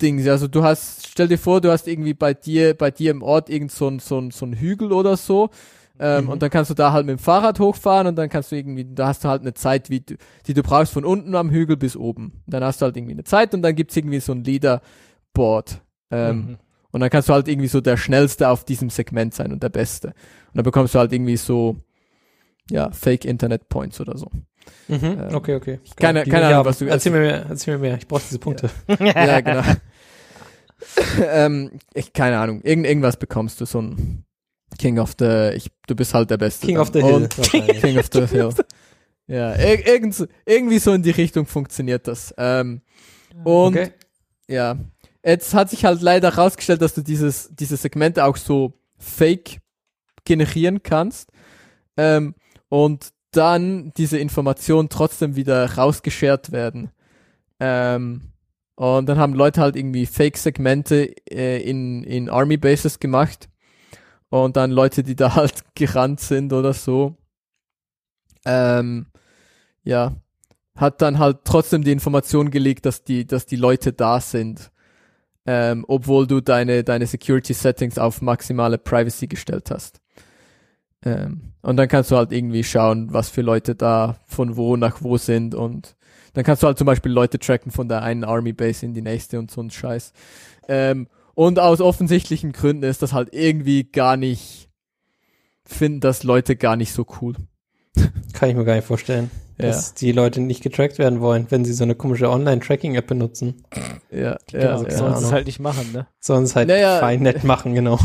Ding. 0.00 0.26
Also 0.28 0.48
du 0.48 0.62
hast, 0.62 1.08
stell 1.08 1.28
dir 1.28 1.38
vor, 1.38 1.60
du 1.60 1.70
hast 1.70 1.86
irgendwie 1.86 2.14
bei 2.14 2.34
dir, 2.34 2.74
bei 2.74 2.90
dir 2.90 3.10
im 3.10 3.22
Ort 3.22 3.48
irgend 3.48 3.72
so 3.72 3.88
ein, 3.88 3.98
so 4.00 4.18
ein, 4.18 4.30
so 4.30 4.44
ein 4.46 4.54
Hügel 4.54 4.92
oder 4.92 5.16
so. 5.16 5.50
Ähm, 5.98 6.24
Mhm. 6.24 6.30
Und 6.30 6.42
dann 6.42 6.50
kannst 6.50 6.70
du 6.70 6.74
da 6.74 6.92
halt 6.92 7.06
mit 7.06 7.16
dem 7.18 7.22
Fahrrad 7.22 7.60
hochfahren 7.60 8.08
und 8.08 8.16
dann 8.16 8.28
kannst 8.28 8.50
du 8.50 8.56
irgendwie, 8.56 8.84
da 8.84 9.06
hast 9.06 9.22
du 9.24 9.28
halt 9.28 9.42
eine 9.42 9.54
Zeit, 9.54 9.90
wie 9.90 10.00
du, 10.00 10.16
die 10.46 10.54
du 10.54 10.62
brauchst 10.62 10.92
von 10.92 11.04
unten 11.04 11.36
am 11.36 11.50
Hügel 11.50 11.76
bis 11.76 11.96
oben. 11.96 12.42
Dann 12.48 12.64
hast 12.64 12.80
du 12.80 12.86
halt 12.86 12.96
irgendwie 12.96 13.12
eine 13.12 13.22
Zeit 13.24 13.54
und 13.54 13.62
dann 13.62 13.76
gibt's 13.76 13.96
irgendwie 13.96 14.18
so 14.20 14.32
ein 14.32 14.42
Leaderboard. 14.42 15.80
Ähm, 16.10 16.36
Mhm. 16.36 16.58
Und 16.90 17.00
dann 17.00 17.10
kannst 17.10 17.28
du 17.28 17.32
halt 17.32 17.48
irgendwie 17.48 17.66
so 17.66 17.80
der 17.80 17.96
Schnellste 17.96 18.48
auf 18.48 18.64
diesem 18.64 18.88
Segment 18.88 19.34
sein 19.34 19.52
und 19.52 19.64
der 19.64 19.68
Beste. 19.68 20.08
Und 20.08 20.14
dann 20.54 20.62
bekommst 20.64 20.94
du 20.94 21.00
halt 21.00 21.12
irgendwie 21.12 21.36
so, 21.36 21.76
ja, 22.70 22.90
Fake 22.90 23.24
Internet 23.24 23.68
Points 23.68 24.00
oder 24.00 24.16
so. 24.16 24.30
Mhm. 24.88 24.98
Ähm, 25.02 25.34
okay, 25.34 25.54
okay. 25.56 25.80
keine- 25.96 26.24
Die 26.24 26.30
keine 26.30 26.46
Ahnung, 26.46 26.58
haben. 26.58 26.66
was 26.66 26.78
du- 26.78 26.86
Erzähl 26.86 27.12
mir 27.12 27.20
mehr, 27.20 27.46
erzähl 27.48 27.74
mir 27.76 27.80
mehr. 27.80 27.96
Ich 27.98 28.06
brauche 28.08 28.22
diese 28.22 28.38
Punkte. 28.38 28.70
ja, 28.98 29.40
genau. 29.40 29.62
ähm, 31.30 31.72
ich, 31.94 32.12
keine 32.12 32.38
Ahnung. 32.38 32.60
Irgend, 32.62 32.86
irgendwas 32.86 33.16
bekommst 33.16 33.60
du, 33.60 33.64
so 33.66 33.80
ein 33.80 34.24
King 34.78 34.98
of 34.98 35.14
the, 35.18 35.50
ich, 35.54 35.70
du 35.86 35.94
bist 35.94 36.14
halt 36.14 36.30
der 36.30 36.36
Beste. 36.36 36.66
King 36.66 36.76
dann. 36.76 36.82
of 36.82 36.90
the 36.92 37.02
Hill. 37.02 37.28
Wahrscheinlich. 37.36 37.80
King 37.80 37.98
of 37.98 38.06
the 38.12 38.26
Hill. 38.26 38.50
Ja, 39.26 39.54
ir 39.54 39.86
irgend, 39.86 40.28
irgendwie 40.44 40.78
so 40.78 40.92
in 40.92 41.02
die 41.02 41.10
Richtung 41.10 41.46
funktioniert 41.46 42.06
das. 42.08 42.34
Ähm, 42.36 42.82
und 43.44 43.76
okay. 43.76 43.90
ja, 44.48 44.76
jetzt 45.24 45.54
hat 45.54 45.70
sich 45.70 45.84
halt 45.84 46.02
leider 46.02 46.30
herausgestellt, 46.34 46.82
dass 46.82 46.94
du 46.94 47.02
dieses, 47.02 47.48
diese 47.54 47.76
Segmente 47.76 48.24
auch 48.24 48.36
so 48.36 48.74
fake 48.98 49.60
generieren 50.24 50.82
kannst. 50.82 51.30
Ähm, 51.96 52.34
und 52.68 53.12
dann 53.32 53.92
diese 53.96 54.18
Informationen 54.18 54.88
trotzdem 54.88 55.36
wieder 55.36 55.74
rausgeschert 55.74 56.52
werden. 56.52 56.90
Ähm, 57.60 58.32
und 58.76 59.06
dann 59.06 59.18
haben 59.18 59.34
Leute 59.34 59.60
halt 59.60 59.76
irgendwie 59.76 60.06
Fake-Segmente 60.06 61.14
äh, 61.30 61.62
in, 61.62 62.02
in 62.04 62.28
Army 62.28 62.56
Bases 62.56 62.98
gemacht. 62.98 63.48
Und 64.30 64.56
dann 64.56 64.70
Leute, 64.70 65.02
die 65.02 65.14
da 65.16 65.34
halt 65.36 65.62
gerannt 65.74 66.20
sind 66.20 66.52
oder 66.52 66.72
so. 66.72 67.16
Ähm, 68.44 69.06
ja, 69.84 70.14
hat 70.76 71.02
dann 71.02 71.18
halt 71.18 71.38
trotzdem 71.44 71.84
die 71.84 71.92
Information 71.92 72.50
gelegt, 72.50 72.86
dass 72.86 73.04
die, 73.04 73.26
dass 73.26 73.46
die 73.46 73.56
Leute 73.56 73.92
da 73.92 74.20
sind. 74.20 74.70
Ähm, 75.46 75.84
obwohl 75.88 76.26
du 76.26 76.40
deine, 76.40 76.84
deine 76.84 77.06
Security 77.06 77.52
Settings 77.52 77.98
auf 77.98 78.22
maximale 78.22 78.78
Privacy 78.78 79.26
gestellt 79.26 79.70
hast. 79.70 80.00
Ähm, 81.04 81.52
und 81.62 81.76
dann 81.76 81.88
kannst 81.88 82.10
du 82.10 82.16
halt 82.16 82.32
irgendwie 82.32 82.64
schauen, 82.64 83.12
was 83.12 83.28
für 83.28 83.42
Leute 83.42 83.74
da 83.74 84.16
von 84.26 84.56
wo 84.56 84.76
nach 84.76 85.02
wo 85.02 85.16
sind 85.16 85.54
und 85.54 85.96
dann 86.32 86.44
kannst 86.44 86.62
du 86.62 86.66
halt 86.66 86.78
zum 86.78 86.86
Beispiel 86.86 87.12
Leute 87.12 87.38
tracken 87.38 87.70
von 87.70 87.88
der 87.88 88.02
einen 88.02 88.24
Army 88.24 88.52
Base 88.52 88.84
in 88.84 88.92
die 88.92 89.02
nächste 89.02 89.38
und 89.38 89.50
so 89.50 89.60
ein 89.60 89.70
Scheiß. 89.70 90.12
Ähm, 90.68 91.06
und 91.34 91.58
aus 91.58 91.80
offensichtlichen 91.80 92.52
Gründen 92.52 92.84
ist 92.84 93.02
das 93.02 93.12
halt 93.12 93.28
irgendwie 93.32 93.84
gar 93.84 94.16
nicht, 94.16 94.68
finden 95.64 96.00
das 96.00 96.22
Leute 96.22 96.56
gar 96.56 96.76
nicht 96.76 96.92
so 96.92 97.06
cool. 97.20 97.34
Kann 98.32 98.48
ich 98.48 98.56
mir 98.56 98.64
gar 98.64 98.74
nicht 98.74 98.86
vorstellen, 98.86 99.30
Ja, 99.58 99.66
dass 99.68 99.94
die 99.94 100.10
Leute 100.12 100.40
nicht 100.40 100.62
getrackt 100.62 100.98
werden 100.98 101.20
wollen, 101.20 101.46
wenn 101.50 101.64
sie 101.64 101.72
so 101.74 101.84
eine 101.84 101.94
komische 101.94 102.28
Online-Tracking-App 102.28 103.06
benutzen. 103.06 103.62
ja, 104.10 104.36
Genau, 104.50 104.64
ja, 104.64 104.78
sollen 104.78 104.90
ja. 104.90 104.98
Ahnung. 105.06 105.18
sie 105.20 105.24
es 105.26 105.32
halt 105.32 105.46
nicht 105.46 105.60
machen, 105.60 105.92
ne? 105.92 106.06
Sonst 106.18 106.56
halt 106.56 106.68
Naja. 106.68 106.98
fein 106.98 107.22
nett 107.22 107.44
machen, 107.44 107.74
genau. 107.74 107.98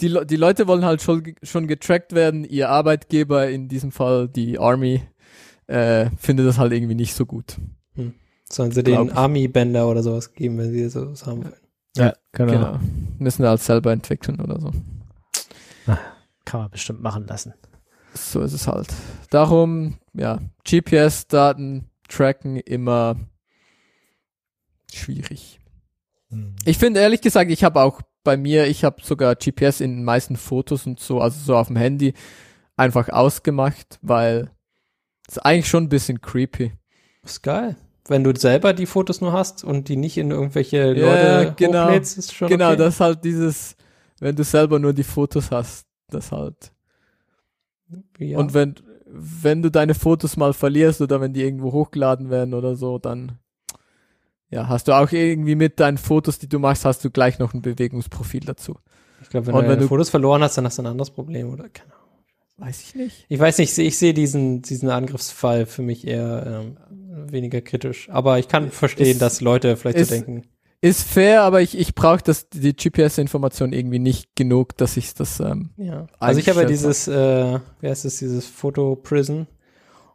Die, 0.00 0.08
Le 0.08 0.24
die 0.24 0.36
Leute 0.36 0.66
wollen 0.66 0.84
halt 0.86 1.02
schon, 1.02 1.34
schon 1.42 1.66
getrackt 1.66 2.14
werden. 2.14 2.44
Ihr 2.44 2.70
Arbeitgeber, 2.70 3.48
in 3.50 3.68
diesem 3.68 3.92
Fall 3.92 4.28
die 4.28 4.58
Army, 4.58 5.02
äh, 5.66 6.08
findet 6.18 6.46
das 6.46 6.56
halt 6.58 6.72
irgendwie 6.72 6.94
nicht 6.94 7.14
so 7.14 7.26
gut. 7.26 7.56
Sollen 8.50 8.72
sie 8.72 8.82
den. 8.82 9.12
Army-Bänder 9.12 9.86
oder 9.86 10.02
sowas 10.02 10.32
geben, 10.32 10.56
wenn 10.56 10.72
sie 10.72 10.88
sowas 10.88 11.26
haben 11.26 11.44
wollen. 11.44 11.54
Ja, 11.96 12.14
genau. 12.32 12.52
Genau. 12.52 12.78
Müssen 13.18 13.44
halt 13.44 13.60
selber 13.60 13.92
entwickeln 13.92 14.40
oder 14.40 14.58
so. 14.58 14.70
Kann 16.46 16.60
man 16.60 16.70
bestimmt 16.70 17.02
machen 17.02 17.26
lassen. 17.26 17.52
So 18.18 18.40
ist 18.40 18.52
es 18.52 18.66
halt. 18.66 18.88
Darum, 19.30 19.98
ja, 20.14 20.40
GPS-Daten 20.64 21.90
tracken 22.08 22.56
immer 22.56 23.16
schwierig. 24.92 25.60
Ich 26.64 26.78
finde 26.78 27.00
ehrlich 27.00 27.20
gesagt, 27.20 27.50
ich 27.50 27.64
habe 27.64 27.80
auch 27.80 28.02
bei 28.24 28.36
mir, 28.36 28.66
ich 28.66 28.84
habe 28.84 29.02
sogar 29.02 29.34
GPS 29.36 29.80
in 29.80 29.96
den 29.96 30.04
meisten 30.04 30.36
Fotos 30.36 30.86
und 30.86 31.00
so, 31.00 31.20
also 31.20 31.38
so 31.40 31.56
auf 31.56 31.68
dem 31.68 31.76
Handy, 31.76 32.12
einfach 32.76 33.08
ausgemacht, 33.08 33.98
weil 34.02 34.50
es 35.26 35.36
ist 35.36 35.44
eigentlich 35.44 35.68
schon 35.68 35.84
ein 35.84 35.88
bisschen 35.88 36.20
creepy. 36.20 36.72
Ist 37.22 37.42
geil. 37.42 37.76
Wenn 38.06 38.24
du 38.24 38.34
selber 38.34 38.72
die 38.72 38.86
Fotos 38.86 39.20
nur 39.20 39.32
hast 39.32 39.64
und 39.64 39.88
die 39.88 39.96
nicht 39.96 40.16
in 40.16 40.30
irgendwelche 40.30 40.94
Ja, 40.94 41.40
Leute 41.40 41.54
genau. 41.56 41.86
hochlädst, 41.86 42.18
ist 42.18 42.34
schon 42.34 42.48
genau, 42.48 42.68
okay. 42.68 42.76
das 42.76 42.94
ist 42.94 43.00
halt 43.00 43.24
dieses, 43.24 43.76
wenn 44.20 44.36
du 44.36 44.44
selber 44.44 44.78
nur 44.78 44.92
die 44.92 45.04
Fotos 45.04 45.50
hast, 45.50 45.86
das 46.08 46.32
halt. 46.32 46.72
Ja. 48.18 48.38
Und 48.38 48.54
wenn, 48.54 48.74
wenn 49.06 49.62
du 49.62 49.70
deine 49.70 49.94
Fotos 49.94 50.36
mal 50.36 50.52
verlierst 50.52 51.00
oder 51.00 51.20
wenn 51.20 51.32
die 51.32 51.42
irgendwo 51.42 51.72
hochgeladen 51.72 52.30
werden 52.30 52.54
oder 52.54 52.76
so, 52.76 52.98
dann 52.98 53.38
ja, 54.50 54.68
hast 54.68 54.88
du 54.88 54.92
auch 54.92 55.12
irgendwie 55.12 55.54
mit 55.56 55.78
deinen 55.80 55.98
Fotos, 55.98 56.38
die 56.38 56.48
du 56.48 56.58
machst, 56.58 56.84
hast 56.84 57.04
du 57.04 57.10
gleich 57.10 57.38
noch 57.38 57.52
ein 57.54 57.60
Bewegungsprofil 57.62 58.40
dazu. 58.40 58.76
ich 59.22 59.28
glaube, 59.28 59.46
wenn 59.48 59.54
und 59.54 59.60
du 59.62 59.68
wenn 59.68 59.74
deine 59.76 59.82
du- 59.82 59.88
Fotos 59.88 60.08
verloren 60.10 60.42
hast, 60.42 60.56
dann 60.56 60.64
hast 60.64 60.78
du 60.78 60.82
ein 60.82 60.86
anderes 60.86 61.10
Problem, 61.10 61.52
oder? 61.52 61.68
Keine 61.68 61.92
Ahnung. 61.92 61.98
Weiß 62.56 62.80
ich 62.82 62.94
nicht. 62.94 63.26
Ich 63.28 63.38
weiß 63.38 63.58
nicht, 63.58 63.76
ich 63.78 63.86
ich 63.86 63.98
sehe 63.98 64.14
diesen, 64.14 64.62
diesen 64.62 64.90
Angriffsfall 64.90 65.64
für 65.66 65.82
mich 65.82 66.06
eher 66.06 66.64
ähm, 66.64 66.76
weniger 67.30 67.60
kritisch. 67.60 68.08
Aber 68.10 68.38
ich 68.38 68.48
kann 68.48 68.70
verstehen, 68.70 69.12
Ist- 69.12 69.22
dass 69.22 69.40
Leute 69.40 69.76
vielleicht 69.76 69.98
ist- 69.98 70.08
so 70.08 70.14
denken. 70.14 70.44
Ist 70.80 71.02
fair, 71.02 71.42
aber 71.42 71.60
ich, 71.60 71.76
ich 71.76 71.94
brauche 71.96 72.22
das 72.22 72.48
die 72.50 72.72
GPS-Information 72.74 73.72
irgendwie 73.72 73.98
nicht 73.98 74.36
genug, 74.36 74.76
dass 74.76 74.96
ich 74.96 75.12
das 75.14 75.40
ähm, 75.40 75.70
Ja. 75.76 76.06
Also 76.20 76.38
ich 76.38 76.48
habe 76.48 76.60
ja 76.62 76.66
dieses, 76.68 77.08
äh, 77.08 77.58
wie 77.80 77.88
heißt 77.88 78.04
es, 78.04 78.18
dieses 78.18 78.46
Foto 78.46 78.94
Prison. 78.94 79.48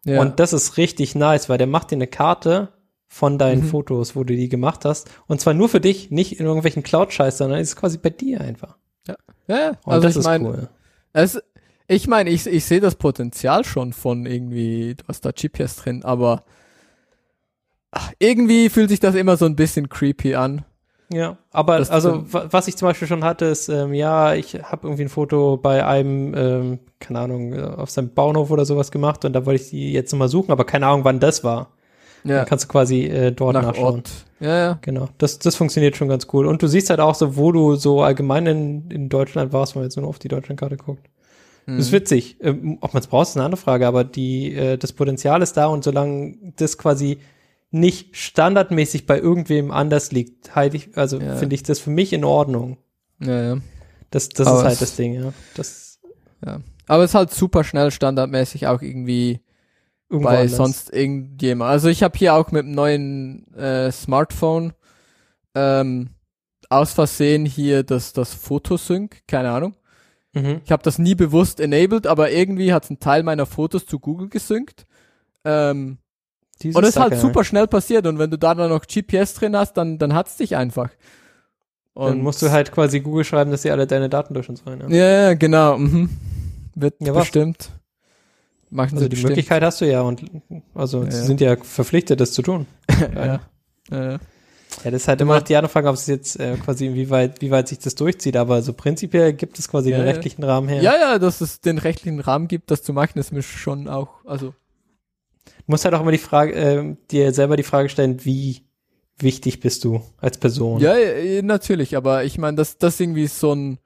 ja. 0.06 0.22
Und 0.22 0.40
das 0.40 0.54
ist 0.54 0.78
richtig 0.78 1.16
nice, 1.16 1.50
weil 1.50 1.58
der 1.58 1.68
macht 1.68 1.92
dir 1.92 1.96
eine 1.96 2.08
Karte 2.08 2.70
von 3.10 3.38
deinen 3.38 3.64
Mhm. 3.64 3.68
Fotos, 3.68 4.16
wo 4.16 4.24
du 4.24 4.36
die 4.36 4.48
gemacht 4.50 4.86
hast. 4.86 5.10
Und 5.28 5.42
zwar 5.42 5.54
nur 5.54 5.68
für 5.70 5.82
dich, 5.82 6.12
nicht 6.12 6.40
in 6.40 6.46
irgendwelchen 6.46 6.82
Cloud-Scheiß, 6.82 7.38
sondern 7.40 7.60
ist 7.60 7.76
quasi 7.76 7.98
bei 7.98 8.10
dir 8.10 8.40
einfach. 8.42 8.78
ja, 9.08 9.16
ja, 9.48 9.70
Und 9.84 9.94
also 9.94 10.08
das 10.08 10.14
ich 10.14 10.20
ist 10.20 10.26
meine, 10.26 10.48
cool. 10.48 10.70
es, 11.12 11.42
ich 11.90 12.08
meine, 12.08 12.30
ich, 12.30 12.48
ich 12.48 12.64
sehe 12.64 12.80
das 12.80 12.96
Potenzial 12.96 13.66
schon 13.66 13.92
von 13.92 14.26
irgendwie, 14.26 14.96
du 14.96 15.04
hast 15.10 15.26
da 15.26 15.32
GPS 15.32 15.76
drin, 15.76 16.04
aber 16.06 16.46
ach, 17.94 18.12
irgendwie 18.20 18.70
fühlt 18.70 18.90
sich 18.90 19.00
das 19.00 19.16
immer 19.16 19.38
so 19.38 19.46
ein 19.46 19.56
bisschen 19.56 19.90
creepy 19.90 20.36
an. 20.36 20.64
Ja, 21.12 21.38
aber 21.52 21.78
Das- 21.78 21.92
also 21.92 22.24
wa- 22.34 22.48
was 22.50 22.68
ich 22.68 22.76
zum 22.76 22.88
Beispiel 22.88 23.08
schon 23.08 23.24
hatte, 23.24 23.46
ist, 23.46 23.70
ähm, 23.70 23.94
ja, 23.94 24.34
ich 24.34 24.56
habe 24.64 24.88
irgendwie 24.88 25.04
ein 25.04 25.10
Foto 25.10 25.58
bei 25.58 25.86
einem, 25.86 26.34
ähm, 26.36 26.80
keine 27.00 27.20
Ahnung, 27.20 27.54
äh, 27.54 27.62
auf 27.62 27.90
seinem 27.92 28.10
Bauernhof 28.14 28.50
oder 28.52 28.66
sowas 28.66 28.90
gemacht 28.92 29.24
und 29.26 29.34
da 29.34 29.46
wollte 29.46 29.64
ich 29.64 29.70
die 29.70 29.94
jetzt 29.94 30.12
nochmal 30.12 30.30
suchen, 30.30 30.52
aber 30.52 30.66
keine 30.66 30.88
Ahnung, 30.88 31.04
wann 31.04 31.20
das 31.20 31.44
war. 31.44 31.70
Ja, 32.24 32.38
Dann 32.38 32.46
kannst 32.46 32.66
du 32.66 32.70
quasi 32.70 33.02
äh, 33.04 33.32
dort 33.34 33.54
nach 33.54 33.64
nachschauen. 33.64 33.96
Ort. 33.96 34.12
Ja, 34.40 34.58
ja. 34.58 34.80
Genau, 34.82 35.10
das, 35.18 35.40
das 35.40 35.56
funktioniert 35.58 35.98
schon 35.98 36.08
ganz 36.08 36.26
cool. 36.32 36.48
Und 36.48 36.62
du 36.64 36.68
siehst 36.68 36.90
halt 36.90 37.02
auch 37.02 37.16
so, 37.16 37.36
wo 37.36 37.52
du 37.52 37.76
so 37.76 38.02
allgemein 38.02 38.46
in, 38.48 38.90
in 38.92 39.10
Deutschland 39.10 39.52
warst, 39.52 39.76
wenn 39.76 39.82
man 39.82 39.88
jetzt 39.90 39.98
nur 39.98 40.08
auf 40.08 40.20
die 40.20 40.30
Deutschlandkarte 40.30 40.78
guckt. 40.78 41.06
Das 41.66 41.78
ist 41.80 41.92
Mhm. 41.92 41.96
witzig. 41.98 42.38
Ähm, 42.42 42.78
ob 42.82 42.94
man 42.94 43.02
es 43.02 43.08
braucht, 43.08 43.28
ist 43.28 43.36
eine 43.36 43.44
andere 43.46 43.62
Frage, 43.62 43.86
aber 43.88 44.06
die, 44.06 44.54
äh, 44.56 44.78
das 44.78 44.94
Potenzial 44.94 45.42
ist 45.42 45.58
da 45.58 45.66
und 45.68 45.84
solange 45.84 46.36
das 46.56 46.78
quasi 46.78 47.20
nicht 47.74 48.16
standardmäßig 48.16 49.06
bei 49.06 49.20
irgendwem 49.20 49.72
anders 49.72 50.12
liegt, 50.12 50.56
halte 50.56 50.78
ich, 50.78 50.96
also 50.98 51.20
Ja. 51.20 51.36
finde 51.36 51.56
ich 51.56 51.64
das 51.64 51.80
für 51.80 51.90
mich 51.90 52.14
in 52.14 52.24
Ordnung. 52.24 52.78
ja, 53.20 53.42
ja. 53.56 53.58
Das, 54.12 54.30
das 54.30 54.46
Aber 54.48 54.60
ist 54.60 54.64
halt 54.66 54.82
das 54.82 54.96
Ding, 54.96 55.14
ja. 55.16 55.34
Das 55.56 56.00
Ja. 56.46 56.62
Aber 56.86 57.04
es 57.04 57.12
ist 57.12 57.16
halt 57.16 57.32
super 57.34 57.64
schnell 57.64 57.90
standardmäßig 57.90 58.68
auch 58.68 58.82
irgendwie 58.84 59.42
irgendwo 60.08 60.30
bei 60.30 60.42
anders. 60.42 60.56
sonst 60.58 60.94
irgendjemand. 60.94 61.72
Also 61.72 61.88
ich 61.90 62.04
habe 62.04 62.16
hier 62.18 62.36
auch 62.36 62.52
mit 62.52 62.64
dem 62.66 62.74
neuen 62.74 63.52
äh, 63.56 63.92
Smartphone 63.92 64.74
ähm, 65.56 66.10
aus 66.70 66.94
Versehen 66.94 67.46
hier 67.48 67.82
das, 67.84 68.14
das 68.14 68.36
Fotosync, 68.36 69.26
keine 69.28 69.50
Ahnung. 69.52 69.76
Mhm. 70.34 70.62
Ich 70.64 70.72
habe 70.72 70.84
das 70.84 71.00
nie 71.00 71.16
bewusst 71.16 71.60
enabled, 71.60 72.06
aber 72.06 72.32
irgendwie 72.32 72.72
hat 72.74 72.88
ein 72.92 73.00
Teil 73.00 73.24
meiner 73.24 73.48
Fotos 73.48 73.88
zu 73.88 74.00
Google 74.00 74.30
gesynkt. 74.30 74.86
Ähm, 75.44 75.98
Dieses 76.64 76.76
und 76.76 76.84
es 76.84 76.92
ist 76.92 77.00
halt 77.00 77.14
Sache, 77.14 77.22
super 77.22 77.44
schnell 77.44 77.68
passiert 77.68 78.08
und 78.08 78.18
wenn 78.20 78.32
du 78.32 78.38
da 78.38 78.56
dann 78.56 78.70
noch 78.70 78.86
GPS 78.88 79.34
drin 79.36 79.56
hast, 79.56 79.74
dann, 79.74 79.98
dann 79.98 80.14
hat's 80.14 80.38
dich 80.38 80.56
einfach. 80.56 80.90
Und 81.94 82.08
Dann 82.10 82.22
musst 82.22 82.42
du 82.42 82.50
halt 82.50 82.72
quasi 82.72 83.02
Google 83.02 83.24
schreiben, 83.24 83.52
dass 83.52 83.62
sie 83.62 83.70
alle 83.72 83.86
deine 83.86 84.10
Daten 84.10 84.34
durch 84.34 84.50
uns 84.50 84.66
wollen. 84.66 84.82
Ja. 84.82 84.88
Ja, 84.90 85.22
ja, 85.30 85.34
genau. 85.36 85.78
Mhm. 85.78 86.10
Wird 86.76 86.96
Ja, 87.00 87.14
bestimmt. 87.14 87.70
Machen 88.72 88.94
Also 88.96 89.02
sie 89.02 89.10
die 89.10 89.10
bestimmt. 89.12 89.30
Möglichkeit 89.32 89.62
hast 89.62 89.80
du 89.82 89.86
ja 89.86 90.02
und 90.02 90.24
also 90.74 91.04
Ja, 91.04 91.12
sie 91.12 91.26
sind 91.28 91.40
ja 91.40 91.56
verpflichtet, 91.58 92.20
das 92.20 92.32
zu 92.32 92.42
tun. 92.42 92.66
ja. 93.16 93.40
Ja. 93.92 94.20
Ja, 94.84 94.90
das 94.90 95.04
ist 95.04 95.08
halt 95.08 95.22
immer 95.22 95.36
noch 95.36 95.44
die 95.44 95.56
andere 95.56 95.70
Frage, 95.72 95.88
ob 95.88 95.94
es 95.94 96.08
jetzt 96.08 96.40
äh, 96.40 96.56
quasi, 96.58 96.88
inwieweit, 96.88 97.42
wie 97.42 97.52
weit 97.52 97.68
sich 97.68 97.78
das 97.78 97.94
durchzieht, 97.94 98.36
aber 98.36 98.64
so 98.64 98.74
prinzipiell 98.74 99.34
gibt 99.34 99.60
es 99.60 99.68
quasi 99.70 99.92
Ja, 99.92 99.98
den 99.98 100.08
rechtlichen 100.08 100.44
Rahmen 100.44 100.68
her. 100.68 100.82
Ja, 100.82 100.96
ja, 101.00 101.20
dass 101.20 101.42
es 101.42 101.62
den 101.62 101.78
rechtlichen 101.78 102.20
Rahmen 102.20 102.48
gibt, 102.48 102.72
das 102.72 102.82
zu 102.82 102.92
machen, 102.92 103.20
ist 103.20 103.32
mir 103.32 103.44
schon 103.44 103.88
auch, 103.88 104.26
also, 104.26 104.56
Du 105.46 105.52
musst 105.68 105.86
halt 105.86 105.94
auch 105.96 106.02
immer 106.02 106.12
die 106.12 106.18
Frage, 106.18 106.54
äh, 106.54 106.96
dir 107.12 107.34
selber 107.34 107.56
die 107.58 107.64
Frage 107.64 107.90
stellen, 107.90 108.24
wie 108.26 108.64
wichtig 109.18 109.60
bist 109.60 109.84
du 109.84 110.02
als 110.18 110.38
Person? 110.38 110.80
ja, 110.80 110.98
ja, 110.98 111.42
natürlich, 111.42 111.96
aber 111.96 112.24
ich 112.24 112.38
meine, 112.38 112.58
das, 112.58 112.78
das 112.78 113.00
irgendwie 113.00 113.24
ist 113.24 113.40
so 113.40 113.54
ein, 113.54 113.80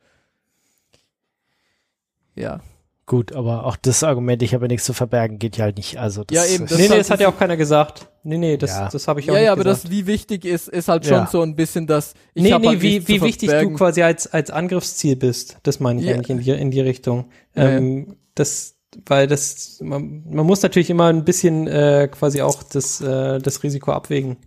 ja, 2.36 2.62
Gut, 3.10 3.32
aber 3.32 3.66
auch 3.66 3.78
das 3.78 4.04
Argument, 4.04 4.44
ich 4.44 4.54
habe 4.54 4.66
ja 4.66 4.68
nichts 4.68 4.86
zu 4.86 4.92
verbergen, 4.92 5.40
geht 5.40 5.56
ja 5.56 5.64
halt 5.64 5.78
nicht. 5.78 5.98
Also 5.98 6.26
das 6.26 6.36
Ja, 6.36 6.46
eben, 6.54 6.68
Das 6.68 6.78
nee, 6.78 6.90
nee, 6.90 6.98
das 6.98 7.10
hat 7.10 7.22
ja 7.22 7.30
auch 7.30 7.38
keiner 7.38 7.56
gesagt. 7.56 8.10
Nee, 8.24 8.38
nee, 8.38 8.58
das, 8.58 8.72
Ja. 8.72 8.90
das 8.90 9.08
habe 9.08 9.22
ich 9.22 9.30
auch 9.30 9.34
Ja, 9.34 9.40
nicht 9.40 9.46
ja, 9.46 9.54
aber 9.54 9.64
gesagt. 9.64 9.86
das, 9.86 9.92
wie 9.92 10.08
wichtig 10.08 10.44
ist, 10.44 10.68
ist 10.68 10.90
halt 10.90 11.06
schon 11.06 11.14
Ja. 11.20 11.26
so 11.28 11.42
ein 11.42 11.56
bisschen 11.56 11.88
das, 11.88 12.16
ich 12.34 12.44
nee, 12.44 12.50
nee, 12.60 12.68
halt 12.68 12.82
wie, 12.82 13.08
wie 13.08 13.22
wichtig 13.22 13.50
du 13.50 13.70
quasi 13.72 14.02
als, 14.02 14.28
als 14.28 14.52
Angriffsziel 14.52 15.16
bist. 15.16 15.58
Das 15.64 15.80
meine 15.80 16.02
ich 16.02 16.08
Ja. 16.08 16.16
eigentlich 16.16 16.30
in 16.32 16.40
die, 16.40 16.52
in 16.52 16.70
die 16.70 16.82
Richtung. 16.82 17.30
Ja, 17.56 17.70
Ähm, 17.78 18.18
das, 18.36 18.76
weil 19.06 19.28
das, 19.28 19.80
man, 19.82 20.24
man 20.30 20.46
muss 20.46 20.62
natürlich 20.62 20.90
immer 20.90 21.08
ein 21.08 21.26
bisschen 21.26 21.68
äh, 21.68 22.08
quasi 22.12 22.42
auch 22.42 22.64
das, 22.64 23.02
äh, 23.02 23.40
das 23.40 23.64
Risiko 23.64 23.92
abwägen. 23.92 24.38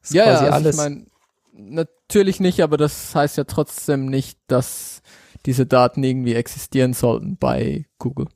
Das 0.00 0.10
ist 0.10 0.14
Ja, 0.16 0.24
ja, 0.26 0.32
also 0.40 0.46
alles. 0.46 0.76
ich 0.76 0.82
meine, 0.82 1.06
natürlich 1.52 2.40
nicht, 2.40 2.60
aber 2.62 2.76
das 2.76 3.14
heißt 3.14 3.36
ja 3.36 3.44
trotzdem 3.44 4.06
nicht, 4.06 4.38
dass 4.48 5.02
diese 5.46 5.66
Daten 5.66 6.02
irgendwie 6.02 6.34
existieren 6.34 6.92
sollten 6.94 7.36
bei 7.36 7.86
Google. 7.98 8.26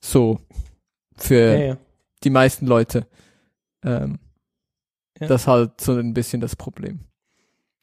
So. 0.00 0.40
Für 1.16 1.34
ja, 1.58 1.64
ja. 1.66 1.76
die 2.24 2.30
meisten 2.30 2.66
Leute. 2.66 3.06
Ähm, 3.82 4.18
Ja. 5.20 5.28
Das 5.28 5.46
halt 5.46 5.80
so 5.80 5.94
ein 5.94 6.12
bisschen 6.14 6.40
das 6.40 6.56
Problem. 6.56 7.00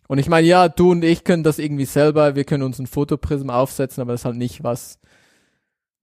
Und 0.08 0.20
ich 0.20 0.30
meine, 0.30 0.46
ja, 0.48 0.70
du 0.70 0.92
und 0.92 1.04
ich 1.04 1.24
können 1.24 1.44
das 1.44 1.58
irgendwie 1.58 1.86
selber, 1.86 2.36
wir 2.36 2.44
können 2.44 2.64
uns 2.64 2.78
ein 2.78 2.88
Fotoprism 2.88 3.50
aufsetzen, 3.50 4.02
aber 4.02 4.12
das 4.12 4.22
ist 4.22 4.26
halt 4.26 4.36
nicht, 4.38 4.64
was 4.64 5.00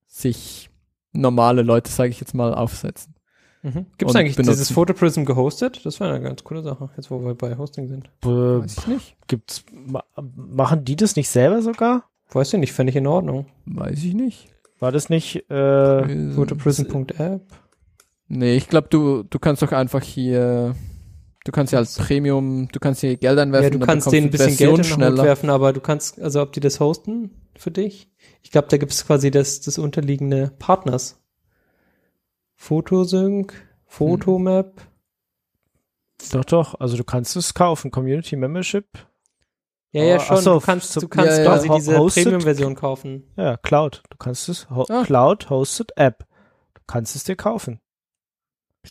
sich 0.08 0.69
normale 1.12 1.62
Leute, 1.62 1.90
sage 1.90 2.10
ich 2.10 2.20
jetzt 2.20 2.34
mal, 2.34 2.54
aufsetzen. 2.54 3.14
Mhm. 3.62 3.86
Gibt 3.98 4.10
es 4.10 4.16
eigentlich 4.16 4.36
benutzen. 4.36 4.52
dieses 4.52 4.72
Photoprism 4.72 5.24
gehostet? 5.24 5.84
Das 5.84 6.00
wäre 6.00 6.10
eine 6.14 6.22
ganz 6.22 6.42
coole 6.44 6.62
Sache, 6.62 6.88
jetzt 6.96 7.10
wo 7.10 7.22
wir 7.22 7.34
bei 7.34 7.56
Hosting 7.58 7.88
sind. 7.88 8.06
Äh, 8.24 8.28
Weiß 8.28 8.78
ich 8.78 8.86
nicht. 8.86 9.16
gibt's, 9.26 9.64
ma 9.72 10.02
machen 10.16 10.84
die 10.84 10.96
das 10.96 11.16
nicht 11.16 11.28
selber 11.28 11.60
sogar? 11.60 12.04
Weiß 12.32 12.52
ich 12.54 12.58
nicht, 12.60 12.72
fände 12.72 12.90
ich 12.90 12.96
in 12.96 13.06
Ordnung. 13.06 13.46
Weiß 13.66 14.02
ich 14.02 14.14
nicht. 14.14 14.48
War 14.78 14.92
das 14.92 15.10
nicht, 15.10 15.44
äh, 15.50 16.00
Äh, 16.00 16.32
Photoprism.app. 16.32 17.42
Nee, 18.28 18.56
ich 18.56 18.68
glaube, 18.68 18.86
du, 18.88 19.24
du 19.24 19.38
kannst 19.38 19.60
doch 19.60 19.72
einfach 19.72 20.02
hier, 20.02 20.74
du 21.50 21.52
kannst 21.52 21.72
ja 21.72 21.80
als 21.80 21.96
Premium, 21.96 22.68
du 22.70 22.78
kannst 22.78 23.00
hier 23.00 23.16
Geld 23.16 23.36
einwerfen. 23.38 23.72
Ja, 23.72 23.78
du 23.78 23.84
kannst 23.84 24.12
denen 24.12 24.28
ein 24.28 24.30
bisschen 24.30 24.56
Geld 24.56 24.76
Version 24.76 25.00
den 25.00 25.12
Hut 25.14 25.22
werfen, 25.24 25.50
aber 25.50 25.72
du 25.72 25.80
kannst, 25.80 26.20
also 26.20 26.40
ob 26.42 26.52
die 26.52 26.60
das 26.60 26.78
hosten 26.78 27.30
für 27.56 27.72
dich? 27.72 28.08
Ich 28.42 28.52
glaube, 28.52 28.68
da 28.68 28.76
gibt 28.76 28.92
es 28.92 29.04
quasi 29.04 29.30
das, 29.32 29.60
das 29.60 29.76
unterliegende 29.78 30.52
Partners. 30.60 31.20
Photosync, 32.54 33.52
Photomap. 33.86 34.80
doch, 36.32 36.44
doch, 36.44 36.74
also 36.80 36.96
du 36.96 37.04
kannst 37.04 37.34
es 37.36 37.54
kaufen, 37.54 37.90
Community 37.90 38.36
Membership. 38.36 38.86
Ja, 39.92 40.04
ja, 40.04 40.16
Oh, 40.16 40.20
schon. 40.20 40.36
so, 40.36 40.54
du 40.54 40.60
kannst, 40.60 41.02
du 41.02 41.08
kannst 41.08 41.38
ja, 41.38 41.44
ja. 41.44 41.44
quasi 41.50 41.68
Ho- 41.68 41.74
diese? 41.76 42.22
Premium-Version 42.22 42.74
kaufen. 42.76 43.24
Ja, 43.36 43.56
Cloud. 43.56 44.02
Du 44.10 44.16
kannst 44.18 44.48
es, 44.48 44.70
ho 44.70 44.84
Ah. 44.88 45.02
Cloud 45.04 45.50
Hosted 45.50 45.90
App. 45.96 46.26
Du 46.74 46.80
kannst 46.86 47.16
es 47.16 47.24
dir 47.24 47.34
kaufen. 47.34 47.80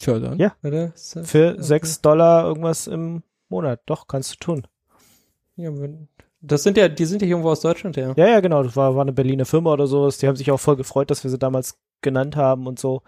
Dann. 0.06 0.38
Ja. 0.38 0.54
Oder? 0.64 0.94
Für 0.96 1.52
okay. 1.54 1.62
6 1.62 2.02
Dollar 2.02 2.46
irgendwas 2.46 2.88
im 2.88 3.24
Monat. 3.50 3.82
Doch, 3.86 4.08
kannst 4.08 4.34
du 4.34 4.36
tun. 4.38 4.68
Ja, 5.56 5.72
das 6.42 6.64
sind 6.64 6.78
ja, 6.78 6.88
die 6.88 7.06
sind 7.06 7.22
ja 7.22 7.28
irgendwo 7.28 7.50
aus 7.50 7.60
Deutschland, 7.62 7.98
ja. 7.98 8.14
Ja, 8.16 8.28
ja, 8.28 8.40
genau. 8.40 8.64
Das 8.64 8.76
war, 8.76 8.96
war 8.96 9.02
eine 9.02 9.12
Berliner 9.14 9.46
Firma 9.46 9.74
oder 9.74 9.88
sowas. 9.88 10.20
Die 10.20 10.28
haben 10.28 10.36
sich 10.38 10.52
auch 10.52 10.60
voll 10.60 10.78
gefreut, 10.78 11.12
dass 11.12 11.24
wir 11.24 11.32
sie 11.32 11.38
damals 11.40 11.78
genannt 12.02 12.36
haben 12.38 12.66
und 12.66 12.80
so. 12.80 13.02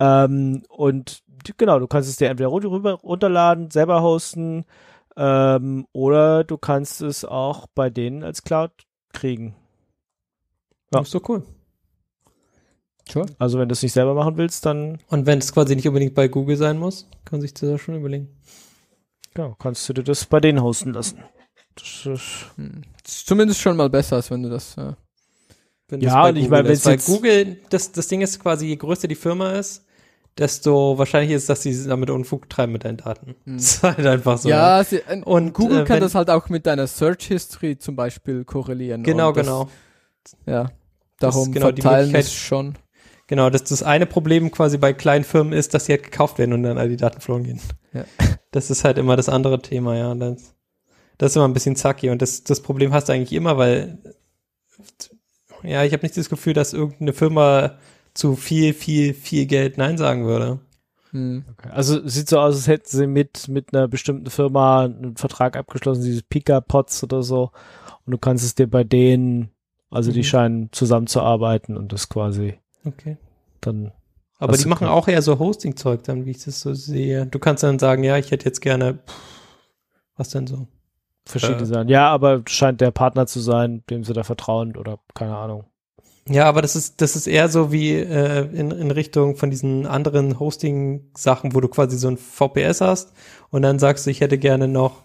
Ähm, 0.00 0.64
und 0.68 1.22
genau, 1.56 1.78
du 1.78 1.86
kannst 1.86 2.08
es 2.08 2.16
dir 2.16 2.28
entweder 2.28 2.48
rü- 2.50 2.68
rüber 2.68 2.94
runterladen, 2.94 3.70
selber 3.70 4.02
hosten, 4.02 4.64
ähm, 5.16 5.86
oder 5.92 6.42
du 6.42 6.58
kannst 6.58 7.02
es 7.02 7.24
auch 7.24 7.66
bei 7.74 7.88
denen 7.88 8.24
als 8.24 8.42
Cloud 8.42 8.72
kriegen. 9.12 9.54
Ja. 10.92 11.00
Das 11.00 11.08
ist 11.08 11.14
doch 11.14 11.28
cool. 11.28 11.44
Sure. 13.10 13.26
Also 13.38 13.58
wenn 13.58 13.68
du 13.68 13.72
es 13.72 13.82
nicht 13.82 13.92
selber 13.92 14.14
machen 14.14 14.36
willst, 14.36 14.64
dann 14.64 14.98
Und 15.08 15.26
wenn 15.26 15.38
es 15.38 15.52
quasi 15.52 15.74
nicht 15.76 15.86
unbedingt 15.88 16.14
bei 16.14 16.28
Google 16.28 16.56
sein 16.56 16.78
muss, 16.78 17.08
kann 17.24 17.40
sich 17.40 17.52
das 17.54 17.68
auch 17.70 17.78
schon 17.78 17.96
überlegen. 17.96 18.28
genau, 19.34 19.56
kannst 19.58 19.88
du 19.88 19.92
dir 19.92 20.04
das 20.04 20.24
bei 20.24 20.40
denen 20.40 20.62
hosten 20.62 20.92
lassen. 20.92 21.18
Das 21.74 22.06
ist, 22.06 22.46
Hm. 22.56 22.82
Ist 23.04 23.26
zumindest 23.26 23.60
schon 23.60 23.76
mal 23.76 23.90
besser, 23.90 24.16
als 24.16 24.30
wenn 24.30 24.42
du 24.42 24.50
das, 24.50 24.76
äh, 24.76 24.92
Wenn 25.88 26.00
Ja, 26.00 26.08
das 26.10 26.14
bei 26.22 26.28
und 26.30 26.36
ich 26.36 26.42
Google 26.44 26.50
meine, 26.62 26.68
Weil 26.84 26.92
jetzt- 26.94 27.06
Google, 27.06 27.56
das, 27.70 27.92
das 27.92 28.08
Ding 28.08 28.20
ist 28.22 28.38
quasi, 28.40 28.66
je 28.66 28.76
größer 28.76 29.08
die 29.08 29.14
Firma 29.14 29.52
ist, 29.52 29.84
desto 30.38 30.96
wahrscheinlicher 30.96 31.36
ist, 31.36 31.48
dass 31.50 31.62
sie 31.62 31.84
damit 31.86 32.08
Unfug 32.08 32.48
treiben 32.48 32.72
mit 32.72 32.84
deinen 32.84 32.96
Daten. 32.98 33.34
Hm. 33.44 33.56
Das 33.56 33.64
ist 33.64 33.82
halt 33.82 34.06
einfach 34.06 34.38
so. 34.38 34.48
ja, 34.48 34.82
sie, 34.84 34.96
äh, 34.98 35.20
Und 35.22 35.52
Google 35.52 35.80
äh, 35.80 35.84
kann 35.84 35.96
wenn, 35.96 36.02
das 36.02 36.14
halt 36.14 36.30
auch 36.30 36.48
mit 36.48 36.66
deiner 36.66 36.86
Search 36.86 37.26
History 37.26 37.76
zum 37.78 37.96
Beispiel 37.96 38.44
korrelieren. 38.44 39.02
Genau, 39.02 39.32
das, 39.32 39.44
genau. 39.46 39.68
Ja, 40.46 40.62
Das 40.64 41.34
darum 41.34 41.48
ist 41.48 41.52
genau 41.54 41.72
die 41.72 41.82
verteilen 41.82 42.12
Möglichkeit- 42.12 42.24
ist 42.32 42.34
schon. 42.38 42.74
Genau, 43.32 43.48
das, 43.48 43.64
das 43.64 43.82
eine 43.82 44.04
Problem 44.04 44.50
quasi 44.50 44.76
bei 44.76 44.92
kleinen 44.92 45.24
Firmen 45.24 45.54
ist, 45.54 45.72
dass 45.72 45.86
sie 45.86 45.92
halt 45.92 46.02
gekauft 46.02 46.38
werden 46.38 46.52
und 46.52 46.64
dann 46.64 46.76
all 46.76 46.90
die 46.90 46.98
Daten 46.98 47.22
verloren 47.22 47.44
gehen. 47.44 47.60
Ja. 47.94 48.04
Das 48.50 48.70
ist 48.70 48.84
halt 48.84 48.98
immer 48.98 49.16
das 49.16 49.30
andere 49.30 49.62
Thema, 49.62 49.96
ja. 49.96 50.14
Das, 50.14 50.54
das 51.16 51.32
ist 51.32 51.36
immer 51.36 51.48
ein 51.48 51.54
bisschen 51.54 51.74
zacky 51.74 52.10
und 52.10 52.20
das, 52.20 52.44
das 52.44 52.60
Problem 52.60 52.92
hast 52.92 53.08
du 53.08 53.14
eigentlich 53.14 53.32
immer, 53.32 53.56
weil 53.56 53.96
ja, 55.62 55.82
ich 55.82 55.94
habe 55.94 56.02
nicht 56.02 56.14
das 56.14 56.28
Gefühl, 56.28 56.52
dass 56.52 56.74
irgendeine 56.74 57.14
Firma 57.14 57.78
zu 58.12 58.36
viel, 58.36 58.74
viel, 58.74 59.14
viel 59.14 59.46
Geld 59.46 59.78
Nein 59.78 59.96
sagen 59.96 60.26
würde. 60.26 60.60
Hm. 61.12 61.46
okay. 61.52 61.70
Also 61.72 62.06
sieht 62.06 62.28
so 62.28 62.38
aus, 62.38 62.56
als 62.56 62.66
hätten 62.66 62.86
sie 62.86 63.06
mit, 63.06 63.48
mit 63.48 63.74
einer 63.74 63.88
bestimmten 63.88 64.28
Firma 64.28 64.84
einen 64.84 65.16
Vertrag 65.16 65.56
abgeschlossen, 65.56 66.04
dieses 66.04 66.22
Pika-Pots 66.22 67.02
oder 67.02 67.22
so. 67.22 67.50
Und 68.04 68.10
du 68.10 68.18
kannst 68.18 68.44
es 68.44 68.54
dir 68.54 68.66
bei 68.66 68.84
denen, 68.84 69.48
also 69.88 70.12
die 70.12 70.18
Mhm. 70.18 70.24
scheinen 70.24 70.68
zusammenzuarbeiten 70.72 71.78
und 71.78 71.94
das 71.94 72.10
quasi 72.10 72.58
Okay. 72.84 73.16
dann 73.60 73.92
Aber 74.38 74.56
die 74.56 74.68
machen 74.68 74.88
auch 74.88 75.08
eher 75.08 75.22
so 75.22 75.38
Hosting-Zeug 75.38 76.02
dann, 76.04 76.26
wie 76.26 76.32
ich 76.32 76.44
das 76.44 76.60
so 76.60 76.74
sehe. 76.74 77.26
Du 77.26 77.38
kannst 77.38 77.62
dann 77.62 77.78
sagen, 77.78 78.04
ja, 78.04 78.16
ich 78.16 78.30
hätte 78.30 78.44
jetzt 78.44 78.60
gerne, 78.60 78.94
pff, 79.06 79.14
was 80.16 80.30
denn 80.30 80.46
so? 80.46 80.66
verschiedene 81.24 81.62
Äh. 81.62 81.66
sein. 81.66 81.88
Ja, 81.88 82.08
aber 82.10 82.42
scheint 82.46 82.80
der 82.80 82.90
Partner 82.90 83.26
zu 83.26 83.40
sein, 83.40 83.82
dem 83.90 84.04
sie 84.04 84.12
da 84.12 84.24
vertrauen 84.24 84.76
oder 84.76 84.98
keine 85.14 85.36
Ahnung. 85.36 85.64
Ja, 86.28 86.44
aber 86.44 86.62
das 86.62 86.76
ist, 86.76 87.00
das 87.00 87.16
ist 87.16 87.26
eher 87.26 87.48
so 87.48 87.72
wie 87.72 87.94
äh, 87.94 88.46
in, 88.52 88.70
in 88.70 88.90
Richtung 88.92 89.36
von 89.36 89.50
diesen 89.50 89.86
anderen 89.86 90.38
Hosting-Sachen, 90.38 91.54
wo 91.54 91.60
du 91.60 91.68
quasi 91.68 91.98
so 91.98 92.08
ein 92.08 92.16
VPS 92.16 92.80
hast 92.80 93.12
und 93.50 93.62
dann 93.62 93.80
sagst 93.80 94.06
du, 94.06 94.10
ich 94.10 94.20
hätte 94.20 94.38
gerne 94.38 94.68
noch, 94.68 95.02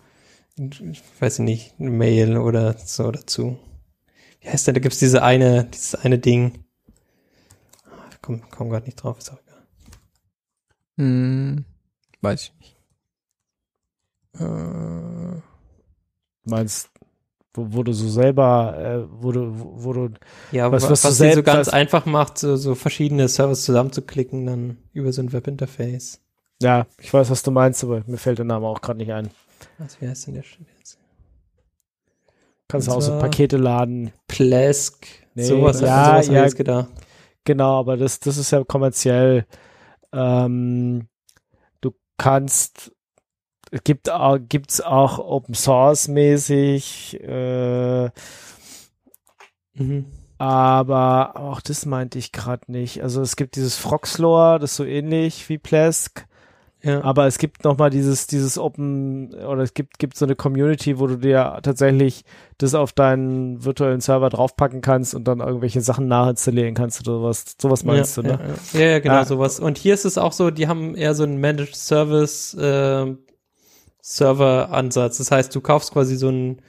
ich 0.58 1.02
weiß 1.20 1.40
nicht, 1.40 1.74
eine 1.80 1.90
Mail 1.90 2.38
oder 2.38 2.76
so 2.78 3.12
dazu. 3.12 3.58
Wie 4.42 4.50
heißt 4.50 4.68
denn, 4.68 4.76
da 4.76 4.80
gibt's 4.80 5.00
diese 5.00 5.24
eine, 5.24 5.66
dieses 5.66 5.96
eine 5.96 6.20
Ding. 6.20 6.64
Ich 8.28 8.42
komm, 8.42 8.50
komm 8.50 8.70
gerade 8.70 8.86
nicht 8.86 8.96
drauf, 9.02 9.18
ist 9.20 9.32
auch 9.32 9.40
egal. 9.42 9.68
Hm. 10.98 11.66
Weiß 12.22 12.44
ich 12.44 12.54
nicht. 12.60 12.78
Äh, 14.40 15.42
Meinst, 16.44 16.90
wo, 17.54 17.68
wo 17.70 17.84
du 17.84 17.92
so 17.92 18.08
selber, 18.08 18.78
äh, 18.78 19.08
wo 19.22 19.32
du, 19.32 19.60
wo, 19.60 19.84
wo 19.84 19.94
du, 19.94 20.10
Ja, 20.52 20.72
Was- 20.72 20.84
was, 20.90 21.04
was 21.04 21.18
du 21.18 21.34
so 21.34 21.44
ganz 21.44 21.68
was- 21.68 21.74
einfach 21.74 22.06
macht, 22.06 22.38
so, 22.38 22.56
so 22.56 22.74
verschiedene 22.76 23.28
Servers 23.28 23.64
zusammenzuklicken, 23.64 24.46
dann 24.46 24.78
über 24.94 25.12
so 25.12 25.22
ein 25.22 25.34
Webinterface. 25.34 26.22
ja, 26.62 26.86
ich 27.00 27.14
weiß, 27.14 27.30
was 27.30 27.44
du 27.44 27.52
meinst, 27.52 27.84
aber 27.84 28.04
mir 28.08 28.18
fällt 28.18 28.38
der 28.38 28.46
Name 28.46 28.66
auch 28.68 28.80
gerade 28.82 28.98
nicht 29.00 29.12
ein. 29.12 29.30
Was, 29.78 30.00
wie 30.02 30.08
heißt 30.08 30.28
denn 30.28 30.36
der 30.36 30.44
Shit 30.44 30.66
jetzt? 30.80 30.98
Kannst 32.70 32.88
du 32.88 32.92
auch 32.92 33.02
so 33.02 33.18
Pakete 33.20 33.58
laden. 33.58 34.12
Plesk. 34.28 35.06
Nee, 35.36 35.44
sowas, 35.46 35.82
ja, 35.82 36.16
ja. 36.16 36.20
ich 36.22 36.30
jetzt 36.30 36.56
gedacht. 36.56 36.88
Genau, 37.48 37.80
aber 37.80 37.96
das, 37.96 38.20
das 38.20 38.36
ist 38.36 38.52
ja 38.52 38.62
kommerziell. 38.66 39.46
Ähm, 40.12 41.08
du 41.82 41.94
kannst, 42.18 42.92
es 43.72 43.84
gibt 43.86 44.10
auch, 44.10 44.38
gibt's 44.38 44.82
auch 44.82 45.20
Open 45.20 45.56
Source 45.56 46.10
mäßig, 46.10 47.22
äh, 47.22 48.12
Mhm. 49.76 50.06
aber 50.38 51.38
auch 51.38 51.62
das 51.62 51.86
meinte 51.86 52.20
ich 52.20 52.34
gerade 52.34 52.70
nicht. 52.72 53.02
Also 53.02 53.22
es 53.22 53.38
gibt 53.38 53.56
dieses 53.56 53.78
Froxlore, 53.78 54.60
das 54.60 54.72
ist 54.72 54.78
so 54.78 54.84
ähnlich 54.84 55.48
wie 55.50 55.58
Plesk, 55.58 56.28
Ja. 56.84 57.04
aber 57.04 57.26
es 57.26 57.40
gibt 57.40 57.64
noch 57.64 57.78
mal 57.80 57.90
dieses 57.90 58.28
dieses 58.28 58.60
Open 58.60 59.34
oder 59.34 59.64
es 59.64 59.74
gibt 59.74 59.98
gibt 59.98 60.16
so 60.16 60.26
eine 60.26 60.36
Community, 60.36 61.00
wo 61.00 61.08
du 61.08 61.16
dir 61.16 61.60
tatsächlich 61.64 62.24
das 62.60 62.76
auf 62.76 62.92
deinen 62.92 63.66
virtuellen 63.66 64.00
Server 64.00 64.30
draufpacken 64.30 64.82
kannst 64.82 65.16
und 65.16 65.28
dann 65.28 65.40
irgendwelche 65.40 65.82
Sachen 65.82 66.08
nachinstallieren 66.08 66.76
kannst 66.76 67.02
oder 67.02 67.18
sowas. 67.18 67.46
Sowas 67.60 67.84
meinst 67.84 68.18
ja, 68.18 68.24
du, 68.24 68.30
ne? 68.30 68.40
Ja, 68.74 68.80
ja. 68.80 68.86
ja, 68.86 68.92
ja 68.92 69.00
genau 69.00 69.16
Ah. 69.16 69.26
sowas. 69.26 69.60
Und 69.60 69.78
hier 69.80 69.96
ist 69.96 70.06
es 70.06 70.20
auch 70.20 70.34
so, 70.34 70.52
die 70.52 70.68
haben 70.68 70.94
eher 70.96 71.16
so 71.16 71.24
einen 71.24 71.40
Managed 71.40 71.76
Service 71.76 72.54
äh, 72.54 73.16
Server-Ansatz. 74.02 75.18
Das 75.18 75.32
heißt, 75.32 75.54
du 75.56 75.62
kaufst 75.62 75.92
quasi 75.92 76.16
so 76.16 76.30
ein, 76.30 76.62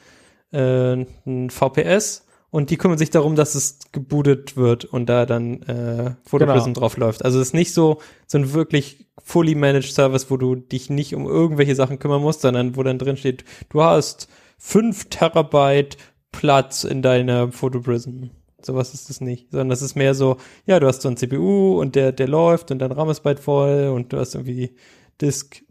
äh, 0.53 1.05
ein 1.27 1.51
VPS 1.51 2.25
und 2.51 2.71
die 2.71 2.77
kümmern 2.77 2.99
sich 2.99 3.11
darum, 3.11 3.37
dass 3.37 3.55
es 3.55 3.79
gebootet 3.93 4.57
wird 4.57 4.85
und 4.87 5.07
da 5.07 5.27
dann 5.27 5.63
äh, 5.65 6.13
Photoprism 6.25 6.67
Genau. 6.69 6.81
drauf 6.81 6.97
läuft. 6.97 7.25
Also 7.25 7.41
es 7.41 7.49
ist 7.49 7.55
nicht 7.55 7.75
so, 7.75 7.99
so 8.27 8.39
ein 8.39 8.53
wirklich 8.55 9.07
fully 9.23 9.55
managed 9.55 9.93
Service, 9.93 10.31
wo 10.31 10.37
du 10.39 10.55
dich 10.55 10.89
nicht 10.89 11.15
um 11.15 11.27
irgendwelche 11.27 11.75
Sachen 11.75 11.99
kümmern 11.99 12.23
musst, 12.23 12.41
sondern 12.41 12.77
wo 12.77 12.83
dann 12.83 12.99
drin 12.99 13.17
steht, 13.19 13.45
du 13.69 13.83
hast 13.83 14.29
fünf 14.57 15.07
Terabyte 15.11 15.97
Platz 16.33 16.85
in 16.85 17.03
deiner 17.03 17.53
Photoprism. 17.53 18.25
Sowas 18.63 18.93
ist 18.95 19.09
es 19.11 19.21
nicht. 19.21 19.51
Sondern 19.51 19.69
das 19.69 19.83
ist 19.83 19.95
mehr 19.95 20.15
so, 20.15 20.37
ja, 20.67 20.81
du 20.81 20.87
hast 20.87 21.03
so 21.03 21.09
ein 21.09 21.17
CPU 21.17 21.79
und 21.81 21.95
der, 21.95 22.13
der 22.13 22.29
läuft 22.29 22.71
und 22.71 22.79
dein 22.81 22.93
RAM 22.93 23.11
ist 23.11 23.21
bald 23.21 23.41
voll 23.41 23.89
und 23.95 24.13
du 24.13 24.19
hast 24.19 24.35
irgendwie 24.35 24.75
Disk. 25.21 25.63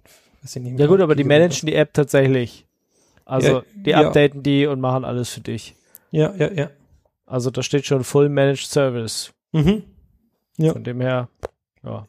Weiß 0.44 0.56
ich 0.56 0.62
nicht 0.62 0.72
Ja 0.74 0.78
mehr, 0.78 0.88
gut, 0.88 1.02
aber 1.02 1.16
die 1.16 1.24
managen 1.24 1.66
die 1.68 1.76
App 1.76 1.94
tatsächlich. 1.94 2.66
Also 3.26 3.48
Ja, 3.48 3.64
die 3.76 3.90
ja. 3.90 4.08
updaten 4.08 4.44
die 4.44 4.68
und 4.68 4.80
machen 4.80 5.04
alles 5.04 5.30
für 5.30 5.42
dich. 5.42 5.76
Ja, 6.12 6.34
ja, 6.36 6.52
ja. 6.52 6.70
Also 7.26 7.52
da 7.52 7.62
steht 7.62 7.86
schon 7.86 8.04
Full 8.04 8.30
Managed 8.30 8.68
Service. 8.68 9.34
Mhm. 9.52 9.84
Ja. 10.58 10.74
Von 10.74 10.84
dem 10.84 11.02
her, 11.02 11.30
ja. 11.84 12.08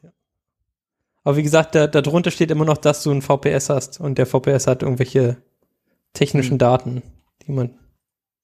Aber 1.23 1.37
wie 1.37 1.43
gesagt, 1.43 1.75
da, 1.75 1.87
da 1.87 2.01
drunter 2.01 2.31
steht 2.31 2.51
immer 2.51 2.65
noch, 2.65 2.77
dass 2.77 3.03
du 3.03 3.11
ein 3.11 3.21
VPS 3.21 3.69
hast 3.69 3.99
und 3.99 4.17
der 4.17 4.25
VPS 4.25 4.67
hat 4.67 4.81
irgendwelche 4.81 5.37
technischen 6.13 6.53
Hm. 6.53 6.57
Daten, 6.59 7.03
die 7.45 7.51
man. 7.51 7.78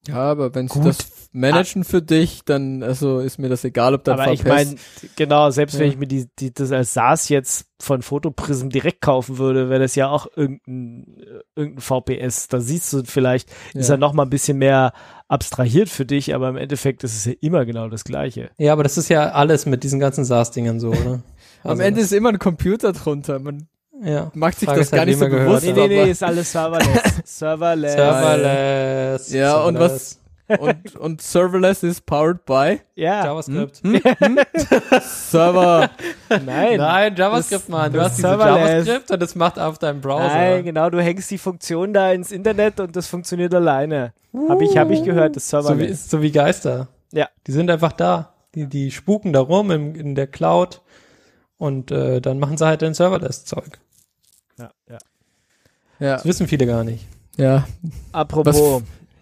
Ja, 0.07 0.15
aber 0.17 0.53
wenn 0.53 0.67
sie 0.67 0.79
Gut. 0.79 0.87
das 0.87 0.97
managen 1.31 1.83
für 1.83 2.01
dich, 2.01 2.41
dann 2.45 2.83
also 2.83 3.19
ist 3.19 3.39
mir 3.39 3.49
das 3.49 3.63
egal, 3.63 3.93
ob 3.95 4.03
dein 4.03 4.19
Aber 4.19 4.31
ich 4.31 4.43
meine, 4.45 4.75
genau, 5.15 5.49
selbst 5.49 5.77
wenn 5.79 5.87
Ja. 5.87 5.91
ich 5.93 5.97
mir 5.97 6.07
die, 6.07 6.27
die, 6.39 6.53
das 6.53 6.71
als 6.71 6.93
SaaS 6.93 7.27
jetzt 7.29 7.67
von 7.81 8.01
Photoprism 8.01 8.69
direkt 8.69 9.01
kaufen 9.01 9.37
würde, 9.37 9.69
wäre 9.69 9.81
das 9.81 9.95
ja 9.95 10.07
auch 10.09 10.27
irgendein, 10.35 11.17
irgendein 11.55 11.81
VPS. 11.81 12.47
Da 12.47 12.59
siehst 12.61 12.93
du 12.93 13.03
vielleicht, 13.03 13.49
ist 13.73 13.89
Ja. 13.89 13.95
er 13.95 13.97
noch 13.97 14.13
mal 14.13 14.23
ein 14.23 14.29
bisschen 14.29 14.57
mehr 14.59 14.93
abstrahiert 15.27 15.89
für 15.89 16.05
dich, 16.05 16.33
aber 16.35 16.49
im 16.49 16.57
Endeffekt 16.57 17.03
ist 17.03 17.15
es 17.15 17.25
ja 17.25 17.33
immer 17.41 17.65
genau 17.65 17.89
das 17.89 18.03
Gleiche. 18.03 18.51
Ja, 18.57 18.73
aber 18.73 18.83
das 18.83 18.97
ist 18.97 19.09
ja 19.09 19.31
alles 19.31 19.65
mit 19.65 19.83
diesen 19.83 19.99
ganzen 19.99 20.23
SaaS-Dingern 20.23 20.79
so, 20.79 20.89
oder? 20.89 21.21
Am 21.63 21.71
Also 21.71 21.81
Ende 21.83 21.99
das- 22.01 22.11
ist 22.11 22.17
immer 22.17 22.29
ein 22.29 22.39
Computer 22.39 22.93
drunter. 22.93 23.39
Man 23.39 23.67
ja. 24.03 24.31
macht 24.33 24.59
sich 24.59 24.67
Frage 24.67 24.79
das 24.81 24.91
halt, 24.91 24.99
gar 24.99 25.05
nicht 25.05 25.19
so 25.19 25.27
bewusst. 25.27 25.65
Nee, 25.65 25.73
nee, 25.73 25.87
nee, 25.87 26.11
ist 26.11 26.23
alles 26.23 26.51
serverless. 26.51 27.21
serverless. 27.25 27.93
Serverless. 27.93 29.31
Ja, 29.33 29.61
und 29.63 29.77
Serverless. 29.77 30.19
und, 30.59 30.95
und 30.97 31.21
serverless 31.21 31.83
ist 31.83 32.05
powered 32.05 32.45
by 32.45 32.79
Ja, 32.95 33.25
JavaScript. 33.25 33.77
hm? 33.83 33.99
Hm? 34.19 34.39
Server. 35.01 35.89
nein. 36.29 36.77
Nein, 36.77 37.15
JavaScript, 37.15 37.69
Mann. 37.69 37.91
Du 37.91 38.01
hast 38.01 38.17
diese 38.17 38.27
Serverless. 38.27 38.69
JavaScript 38.87 39.11
und 39.11 39.21
das 39.21 39.35
macht 39.35 39.57
auf 39.59 39.79
deinem 39.79 40.01
Browser. 40.01 40.27
Nein, 40.27 40.63
genau, 40.65 40.89
du 40.89 41.01
hängst 41.01 41.31
die 41.31 41.37
Funktion 41.37 41.93
da 41.93 42.11
ins 42.11 42.31
Internet 42.31 42.79
und 42.79 42.95
das 42.95 43.07
funktioniert 43.07 43.53
alleine. 43.53 44.13
Hab 44.49 44.61
ich, 44.61 44.77
hab 44.77 44.91
ich 44.91 45.03
gehört, 45.03 45.35
das 45.35 45.49
so, 45.49 45.57
wie, 45.57 45.63
serverless. 45.63 46.09
so 46.09 46.21
wie 46.21 46.31
Geister. 46.31 46.89
Ja. 47.11 47.29
Die 47.47 47.51
sind 47.51 47.71
einfach 47.71 47.93
da. 47.93 48.33
Die, 48.53 48.67
die 48.67 48.91
spuken 48.91 49.33
da 49.33 49.39
rum 49.39 49.71
im, 49.71 49.95
in 49.95 50.13
der 50.15 50.27
Cloud 50.27 50.81
und 51.57 51.89
äh, 51.91 52.21
dann 52.21 52.37
machen 52.39 52.57
sie 52.57 52.65
halt 52.65 52.83
ein 52.83 52.93
Serverless-Zeug. 52.93 53.79
Ja, 54.57 54.69
ja. 54.89 54.97
Ja, 55.99 56.13
Das 56.15 56.25
wissen 56.25 56.47
viele 56.47 56.65
gar 56.67 56.83
nicht. 56.83 57.05
ja, 57.37 57.65
Apropos, 58.11 58.81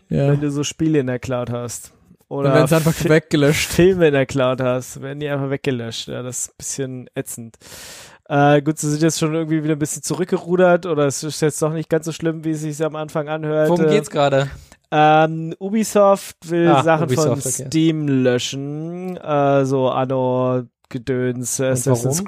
ja. 0.09 0.29
wenn 0.31 0.41
du 0.41 0.49
so 0.51 0.63
Spiele 0.63 0.99
in 0.99 1.07
der 1.07 1.19
Cloud 1.19 1.49
hast 1.51 1.91
oder 2.29 2.53
werden 2.53 2.67
sie 2.67 2.75
einfach 2.75 2.93
Fi- 2.93 3.09
weggelöscht. 3.09 3.69
Filme 3.71 4.07
in 4.07 4.13
der 4.13 4.25
Cloud 4.25 4.59
hast, 4.61 5.01
werden 5.01 5.19
die 5.19 5.27
einfach 5.29 5.49
weggelöscht. 5.51 6.07
Ja, 6.07 6.23
das 6.23 6.39
ist 6.39 6.49
ein 6.49 6.53
bisschen 6.57 7.09
ätzend. 7.15 7.57
Äh, 8.27 8.61
gut, 8.63 8.79
sie 8.79 8.89
sind 8.89 9.03
jetzt 9.03 9.19
schon 9.19 9.35
irgendwie 9.35 9.63
wieder 9.63 9.75
ein 9.75 9.79
bisschen 9.79 10.01
zurückgerudert 10.01 10.85
oder 10.87 11.05
es 11.05 11.21
ist 11.23 11.41
jetzt 11.41 11.61
doch 11.61 11.73
nicht 11.73 11.89
ganz 11.89 12.05
so 12.05 12.11
schlimm, 12.11 12.43
wie 12.43 12.51
es 12.51 12.61
sich 12.61 12.83
am 12.83 12.95
Anfang 12.95 13.27
anhört. 13.29 13.69
Worum 13.69 13.85
geht's 13.87 14.09
gerade? 14.09 14.49
Ähm, 14.89 15.53
Ubisoft 15.59 16.37
will 16.49 16.67
Ah, 16.69 16.83
Sachen 16.83 17.05
Ubisoft, 17.05 17.43
von 17.43 17.51
okay. 17.51 17.65
Steam 17.67 18.07
löschen, 18.07 19.17
äh, 19.17 19.65
so 19.65 19.89
Anno, 19.89 20.63
Gedöns, 20.89 21.59
Assassin's 21.59 22.19
warum? 22.19 22.25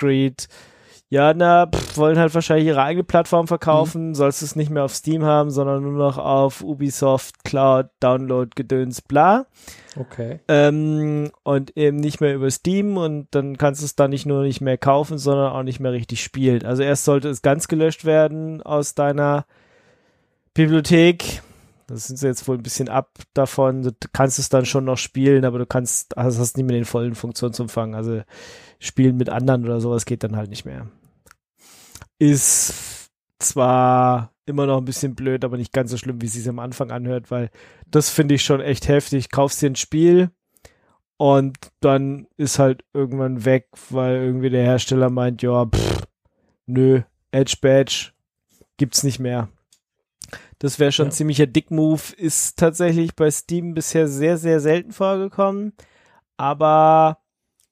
Ja, 1.16 1.34
na, 1.34 1.66
pff, 1.66 1.96
wollen 1.96 2.20
halt 2.20 2.34
wahrscheinlich 2.36 2.68
ihre 2.68 2.82
eigene 2.84 3.06
Plattform 3.06 3.48
verkaufen, 3.48 4.10
Mhm. 4.10 4.16
sollst 4.16 4.42
es 4.42 4.58
nicht 4.58 4.70
mehr 4.70 4.84
auf 4.84 4.94
Steam 4.94 5.24
haben, 5.24 5.50
sondern 5.50 5.82
nur 5.82 5.94
noch 5.94 6.18
auf 6.18 6.62
Ubisoft, 6.62 7.46
Cloud, 7.46 7.86
Download, 8.02 8.50
Gedöns, 8.54 9.02
bla. 9.02 9.46
Okay. 9.98 10.42
Ähm, 10.50 11.32
und 11.44 11.78
eben 11.78 11.96
nicht 12.02 12.20
mehr 12.20 12.36
über 12.36 12.52
Steam 12.52 12.98
und 12.98 13.28
dann 13.32 13.58
kannst 13.58 13.80
du 13.82 13.86
es 13.86 13.96
da 13.96 14.10
nicht 14.10 14.26
nur 14.26 14.42
nicht 14.42 14.60
mehr 14.60 14.78
kaufen, 14.78 15.18
sondern 15.18 15.54
auch 15.54 15.64
nicht 15.64 15.80
mehr 15.80 15.94
richtig 15.94 16.22
spielen. 16.22 16.66
Also 16.66 16.84
erst 16.84 17.06
sollte 17.06 17.30
es 17.30 17.42
ganz 17.42 17.70
gelöscht 17.70 18.04
werden 18.04 18.62
aus 18.62 18.94
deiner 18.94 19.46
Bibliothek. 20.54 21.42
Das 21.88 22.08
sind 22.08 22.18
sie 22.18 22.28
jetzt 22.28 22.46
wohl 22.48 22.58
ein 22.58 22.64
bisschen 22.64 22.90
ab 22.90 23.12
davon. 23.34 23.84
Du 23.84 23.92
kannst 24.12 24.38
es 24.38 24.50
dann 24.50 24.66
schon 24.66 24.84
noch 24.84 24.98
spielen, 24.98 25.46
aber 25.46 25.60
du 25.60 25.66
kannst, 25.66 26.18
also 26.18 26.40
hast 26.42 26.58
nicht 26.58 26.66
mehr 26.66 26.76
den 26.76 26.84
vollen 26.84 27.16
Funktionsumfang. 27.16 27.96
Also 27.96 28.22
spielen 28.80 29.16
mit 29.16 29.30
anderen 29.30 29.64
oder 29.64 29.80
sowas 29.80 30.04
geht 30.06 30.24
dann 30.26 30.36
halt 30.36 30.50
nicht 30.50 30.66
mehr. 30.66 30.88
Ist 32.20 33.10
zwar 33.40 34.32
immer 34.46 34.66
noch 34.66 34.78
ein 34.78 34.86
bisschen 34.86 35.16
blöd, 35.16 35.44
aber 35.44 35.58
nicht 35.58 35.74
ganz 35.74 35.92
so 35.92 35.98
schlimm, 35.98 36.22
wie 36.22 36.28
es 36.28 36.34
sich 36.34 36.48
am 36.48 36.60
Anfang 36.60 36.92
anhört, 36.92 37.32
weil 37.32 37.50
das 37.88 38.10
finde 38.10 38.36
ich 38.36 38.44
schon 38.44 38.62
echt 38.62 38.88
heftig. 38.88 39.30
Kaufst 39.32 39.62
dir 39.62 39.70
ein 39.70 39.76
Spiel 39.76 40.30
und 41.18 41.58
dann 41.80 42.28
ist 42.38 42.60
halt 42.60 42.84
irgendwann 42.94 43.44
weg, 43.46 43.68
weil 43.90 44.16
irgendwie 44.18 44.50
der 44.50 44.64
Hersteller 44.64 45.10
meint, 45.10 45.42
ja, 45.42 45.66
pff, 45.66 46.04
nö, 46.68 47.02
Edge 47.32 47.58
Badge 47.62 48.12
gibt's 48.78 49.04
nicht 49.04 49.20
mehr. 49.20 49.50
Das 50.60 50.80
wäre 50.80 50.92
schon 50.92 51.08
Ja. 51.08 51.10
ein 51.10 51.14
ziemlicher 51.14 51.48
Dick-Move, 51.48 52.02
ist 52.18 52.58
tatsächlich 52.58 53.16
bei 53.16 53.30
Steam 53.32 53.74
bisher 53.74 54.08
sehr, 54.08 54.38
sehr 54.38 54.60
selten 54.60 54.92
vorgekommen, 54.92 55.74
aber 56.38 57.20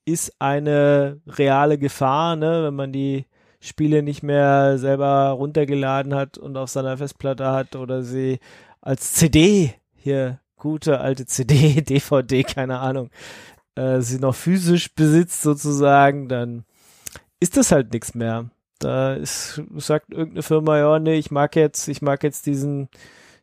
ist 0.05 0.33
eine 0.39 1.21
reale 1.27 1.77
Gefahr, 1.77 2.35
ne, 2.35 2.63
wenn 2.65 2.75
man 2.75 2.91
die 2.91 3.25
Spiele 3.63 4.03
nicht 4.03 4.23
mehr 4.23 4.77
selber 4.77 5.29
runtergeladen 5.29 6.13
hat 6.13 6.37
und 6.37 6.57
auf 6.57 6.69
seiner 6.69 6.97
Festplatte 6.97 7.47
hat 7.47 7.77
oder 7.77 8.03
sie 8.03 8.39
als 8.81 9.13
CD 9.13 9.73
hier 9.95 10.39
gute 10.57 10.99
alte 10.99 11.25
CD, 11.25 11.81
DVD, 11.81 12.43
keine 12.43 12.79
Ahnung, 12.79 13.09
äh, 13.75 14.01
sie 14.01 14.19
noch 14.19 14.35
physisch 14.35 14.93
besitzt 14.93 15.41
sozusagen, 15.41 16.27
dann 16.27 16.65
ist 17.39 17.55
das 17.55 17.71
halt 17.71 17.93
nichts 17.93 18.13
mehr. 18.15 18.49
Da 18.79 19.13
ist, 19.13 19.61
sagt 19.77 20.11
irgendeine 20.11 20.43
Firma, 20.43 20.77
ja, 20.77 20.99
nee, 20.99 21.15
ich 21.15 21.31
mag 21.31 21.55
jetzt, 21.55 21.87
ich 21.87 22.01
mag 22.01 22.21
jetzt 22.23 22.45
diesen, 22.45 22.89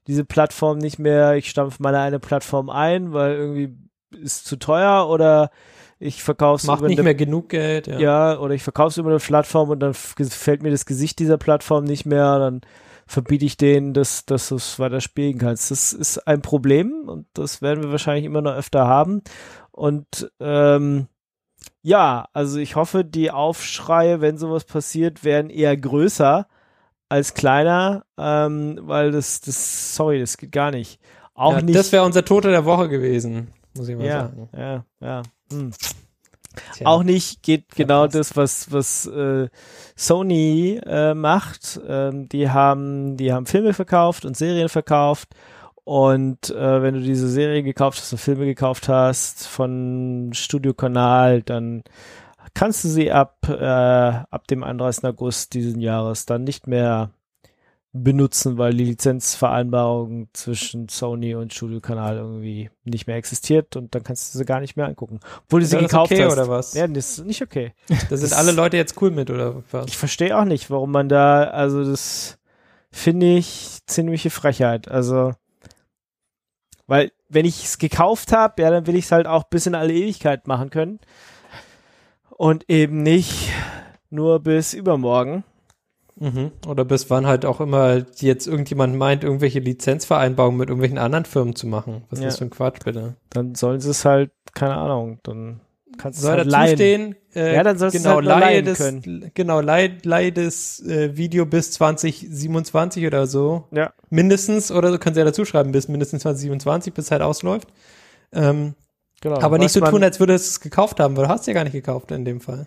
diese 0.07 0.27
Plattform 0.27 0.79
nicht 0.79 0.99
mehr, 0.99 1.35
ich 1.37 1.49
stampfe 1.49 1.83
meine 1.83 2.01
eine 2.01 2.21
Plattform 2.21 2.69
ein, 2.69 3.15
weil 3.15 3.37
irgendwie 3.37 3.75
ist 4.23 4.45
zu 4.47 4.57
teuer 4.57 5.09
oder 5.09 5.51
ich 6.01 6.23
verkaufe 6.23 6.67
Macht 6.67 6.83
nicht 6.83 7.03
mehr 7.03 7.15
genug 7.15 7.51
Geld. 7.51 7.87
Ja. 7.87 7.99
ja, 7.99 8.39
oder 8.39 8.55
ich 8.55 8.63
verkaufe 8.63 8.89
es 8.89 8.97
über 8.97 9.11
eine 9.11 9.19
Plattform 9.19 9.69
und 9.69 9.81
dann 9.81 9.95
gefällt 10.17 10.63
mir 10.63 10.71
das 10.71 10.87
Gesicht 10.87 11.19
dieser 11.19 11.37
Plattform 11.37 11.85
nicht 11.85 12.07
mehr, 12.07 12.39
dann 12.39 12.63
verbiete 13.07 13.45
ich 13.45 13.59
denen, 13.59 13.93
dass, 13.93 14.25
dass 14.25 14.49
du 14.49 14.57
es 14.57 14.79
weiter 14.79 15.03
spielen 15.03 15.37
kannst. 15.37 15.71
Das 15.71 15.93
ist 15.93 16.27
ein 16.27 16.41
Problem 16.41 17.07
und 17.07 17.27
das 17.35 17.61
werden 17.61 17.85
wir 17.85 17.91
wahrscheinlich 17.91 18.25
immer 18.25 18.41
noch 18.41 18.55
öfter 18.55 18.87
haben. 18.87 19.23
Und 19.73 20.33
ähm, 20.41 21.07
ja, 21.83 22.29
also 22.33 22.59
ich 22.59 22.77
hoffe, 22.77 23.05
die 23.05 23.31
Aufschreie, 23.31 24.23
wenn 24.23 24.39
sowas 24.39 24.65
passiert, 24.65 25.23
werden 25.23 25.51
eher 25.51 25.77
größer 25.77 26.47
als 27.11 27.35
kleiner, 27.35 28.05
ähm, 28.17 28.79
weil 28.83 29.11
das, 29.11 29.43
das, 29.43 29.95
sorry, 29.95 30.19
das 30.21 30.39
geht 30.39 30.53
gar 30.53 30.71
nicht. 30.71 30.99
Auch 31.35 31.55
ja, 31.55 31.63
nicht. 31.63 31.79
Das 31.79 31.93
wäre 31.93 32.05
unser 32.05 32.25
Tote 32.25 32.51
der 32.51 32.65
Woche 32.65 32.89
gewesen, 32.89 33.49
muss 33.77 33.89
ich 33.89 33.97
mal 33.97 34.07
ja, 34.07 34.21
sagen. 34.21 34.49
ja, 34.57 34.85
ja. 35.01 35.23
Hm. 35.53 35.73
Tja. 36.75 36.87
Auch 36.87 37.05
nicht 37.05 37.43
geht 37.43 37.69
genau 37.77 38.09
Verpasst. 38.09 38.33
das, 38.33 38.37
was, 38.37 38.73
was 38.73 39.07
äh, 39.07 39.49
Sony 39.95 40.81
äh, 40.85 41.15
macht. 41.15 41.81
Ähm, 41.87 42.29
die 42.29 42.51
haben, 42.51 43.17
die 43.17 43.33
haben 43.33 43.47
Filme 43.47 43.73
verkauft 43.73 44.25
und 44.25 44.37
Serien 44.37 44.69
verkauft. 44.69 45.29
Und 45.85 46.51
äh, 46.51 46.83
wenn 46.83 46.95
du 46.95 47.01
diese 47.01 47.29
Serie 47.29 47.63
gekauft 47.63 47.99
hast 47.99 48.13
und 48.13 48.19
Filme 48.19 48.47
gekauft 48.47 48.89
hast 48.89 49.47
von 49.47 50.31
Studio 50.35 50.75
Kanal, 50.75 51.43
dann 51.43 51.85
kannst 52.55 52.85
du 52.85 52.89
sie 52.89 53.11
ab, 53.11 53.39
äh, 53.49 53.65
ab 53.65 54.47
dem 54.49 54.63
31. 54.63 55.05
August 55.05 55.55
diesen 55.55 55.81
Jahres 55.81 56.27
dann 56.27 56.45
nicht 56.45 56.67
mehr 56.67 57.11
benutzen, 57.93 58.57
weil 58.57 58.73
die 58.75 58.85
Lizenzvereinbarung 58.85 60.29
zwischen 60.33 60.89
Sony 60.89 61.35
und 61.35 61.53
Studio 61.53 61.81
Kanal 61.81 62.19
irgendwie 62.19 62.71
nicht 62.85 63.07
mehr 63.09 63.17
existiert 63.17 63.75
und 63.75 63.95
dann 63.95 64.05
kannst 64.05 64.33
du 64.33 64.39
sie 64.39 64.45
gar 64.45 64.61
nicht 64.61 64.77
mehr 64.77 64.87
angucken. 64.87 65.19
Obwohl 65.47 65.61
du 65.61 65.67
sie 65.67 65.77
das 65.77 65.91
gekauft 65.91 66.13
okay 66.13 66.25
hast. 66.25 66.33
oder 66.33 66.49
was? 66.49 66.75
Ja, 66.75 66.87
das 66.87 67.19
ist 67.19 67.27
nicht 67.27 67.43
okay. 67.43 67.73
Da 68.09 68.17
sind 68.17 68.33
alle 68.33 68.53
Leute 68.53 68.77
jetzt 68.77 69.01
cool 69.03 69.11
mit, 69.11 69.31
oder 69.31 69.63
was? 69.73 69.87
Ich 69.89 69.97
verstehe 69.97 70.39
auch 70.39 70.45
nicht, 70.45 70.71
warum 70.71 70.93
man 70.93 71.09
da, 71.09 71.45
also 71.45 71.85
das 71.85 72.39
finde 72.93 73.37
ich 73.37 73.81
ziemliche 73.87 74.31
Frechheit. 74.31 74.89
Also, 74.89 75.33
weil 76.87 77.11
wenn 77.29 77.45
ich 77.45 77.65
es 77.65 77.79
gekauft 77.79 78.33
habe, 78.33 78.63
ja, 78.63 78.71
dann 78.71 78.87
will 78.87 78.97
ich 78.97 79.07
es 79.07 79.13
halt 79.13 79.27
auch 79.27 79.45
bis 79.45 79.67
in 79.67 79.75
alle 79.75 79.93
Ewigkeit 79.93 80.47
machen 80.47 80.71
können. 80.71 81.01
Und 82.31 82.71
eben 82.71 83.03
nicht 83.03 83.51
nur 84.09 84.41
bis 84.41 84.75
übermorgen. 84.75 85.45
Mhm. 86.21 86.53
Oder 86.69 86.85
bis 86.85 87.11
wann 87.11 87.27
halt 87.27 87.45
auch 87.47 87.61
immer 87.61 88.05
jetzt 88.19 88.47
irgendjemand 88.47 88.95
meint, 88.97 89.25
irgendwelche 89.25 89.59
Lizenzvereinbarungen 89.59 90.59
mit 90.59 90.69
irgendwelchen 90.69 90.99
anderen 90.99 91.25
Firmen 91.25 91.57
zu 91.57 91.67
machen. 91.67 92.05
Was 92.11 92.19
ist 92.19 92.23
Ja. 92.23 92.29
das 92.29 92.39
für 92.39 92.45
ein 92.45 92.51
Quatsch, 92.51 92.85
bitte? 92.85 93.17
Dann 93.31 93.55
sollen 93.55 93.81
sie 93.81 93.91
es 93.91 94.05
halt, 94.05 94.31
keine 94.55 94.77
Ahnung, 94.77 95.19
dann 95.23 95.61
kannst 95.99 96.23
du 96.23 96.29
es 96.29 96.33
halt 96.53 96.73
stehen, 96.75 97.17
äh, 97.35 97.55
Ja, 97.57 97.63
dann 97.63 97.79
sollst 97.79 97.95
du 97.95 97.99
es 97.99 98.05
genau, 98.05 98.17
halt 98.17 98.25
leihen 98.27 98.65
das, 98.67 98.79
können. 98.79 99.31
Genau, 99.35 99.61
leih, 99.61 99.97
leih 100.05 100.31
das 100.31 100.81
äh, 100.81 101.17
Video 101.17 101.47
bis 101.47 101.73
2027 101.73 103.07
oder 103.07 103.27
so. 103.27 103.65
Ja. 103.73 103.93
Mindestens, 104.11 104.71
oder 104.71 104.91
du 104.91 104.99
kannst 104.99 105.17
ja 105.19 105.25
dazu 105.25 105.45
schreiben, 105.45 105.73
bis 105.73 105.89
mindestens 105.89 106.23
2027, 106.23 106.93
bis 106.95 107.07
es 107.07 107.11
halt 107.11 107.23
ausläuft. 107.23 107.69
Ähm, 108.33 108.75
Genau. 109.23 109.39
Aber 109.41 109.59
nicht 109.59 109.73
so 109.73 109.81
man- 109.81 109.91
tun, 109.91 110.03
als 110.03 110.19
würdest 110.19 110.47
du 110.47 110.49
es 110.53 110.61
gekauft 110.61 110.99
haben, 110.99 111.15
weil 111.15 111.25
du 111.25 111.29
hast 111.31 111.47
ja 111.47 111.53
gar 111.53 111.65
nicht 111.65 111.75
gekauft 111.75 112.11
in 112.11 112.25
dem 112.25 112.41
Fall. 112.41 112.67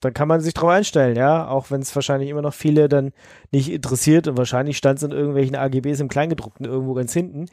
Dann 0.00 0.14
kann 0.14 0.28
man 0.28 0.40
sich 0.40 0.54
drauf 0.54 0.70
einstellen, 0.70 1.16
ja, 1.16 1.48
auch 1.48 1.70
wenn 1.70 1.80
es 1.82 1.94
wahrscheinlich 1.94 2.30
immer 2.30 2.42
noch 2.42 2.54
viele 2.54 2.88
dann 2.88 3.12
nicht 3.50 3.70
interessiert 3.70 4.28
und 4.28 4.36
wahrscheinlich 4.38 4.76
stand 4.76 4.98
es 4.98 5.02
in 5.02 5.10
irgendwelchen 5.10 5.56
AGBs 5.56 6.00
im 6.00 6.08
Kleingedruckten 6.08 6.66
irgendwo 6.66 6.94
ganz 6.94 7.12
hinten. 7.12 7.46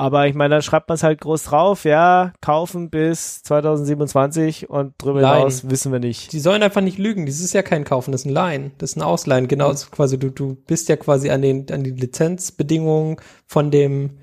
Aber 0.00 0.28
ich 0.28 0.34
meine, 0.36 0.54
dann 0.54 0.62
schreibt 0.62 0.88
man 0.88 0.94
es 0.94 1.02
halt 1.02 1.20
groß 1.20 1.42
drauf, 1.42 1.82
ja, 1.84 2.32
kaufen 2.40 2.88
bis 2.88 3.42
2027 3.42 4.70
und 4.70 4.94
drüber 4.98 5.20
Leihen. 5.22 5.38
hinaus 5.38 5.68
wissen 5.70 5.90
wir 5.90 5.98
nicht. 5.98 6.32
Die 6.32 6.38
sollen 6.38 6.62
einfach 6.62 6.80
nicht 6.82 6.98
lügen. 6.98 7.26
Das 7.26 7.40
ist 7.40 7.52
ja 7.52 7.62
kein 7.62 7.82
Kaufen, 7.82 8.12
das 8.12 8.20
ist 8.20 8.26
ein 8.26 8.32
Leihen. 8.32 8.70
Das 8.78 8.90
ist 8.90 8.96
ein 8.96 9.02
Ausleihen. 9.02 9.48
Genau, 9.48 9.70
ist 9.72 9.90
quasi 9.90 10.16
du, 10.16 10.30
du 10.30 10.54
bist 10.68 10.88
ja 10.88 10.94
quasi 10.96 11.30
an 11.30 11.42
den, 11.42 11.68
an 11.72 11.82
die 11.82 11.90
Lizenzbedingungen 11.90 13.16
von 13.46 13.72
dem, 13.72 14.18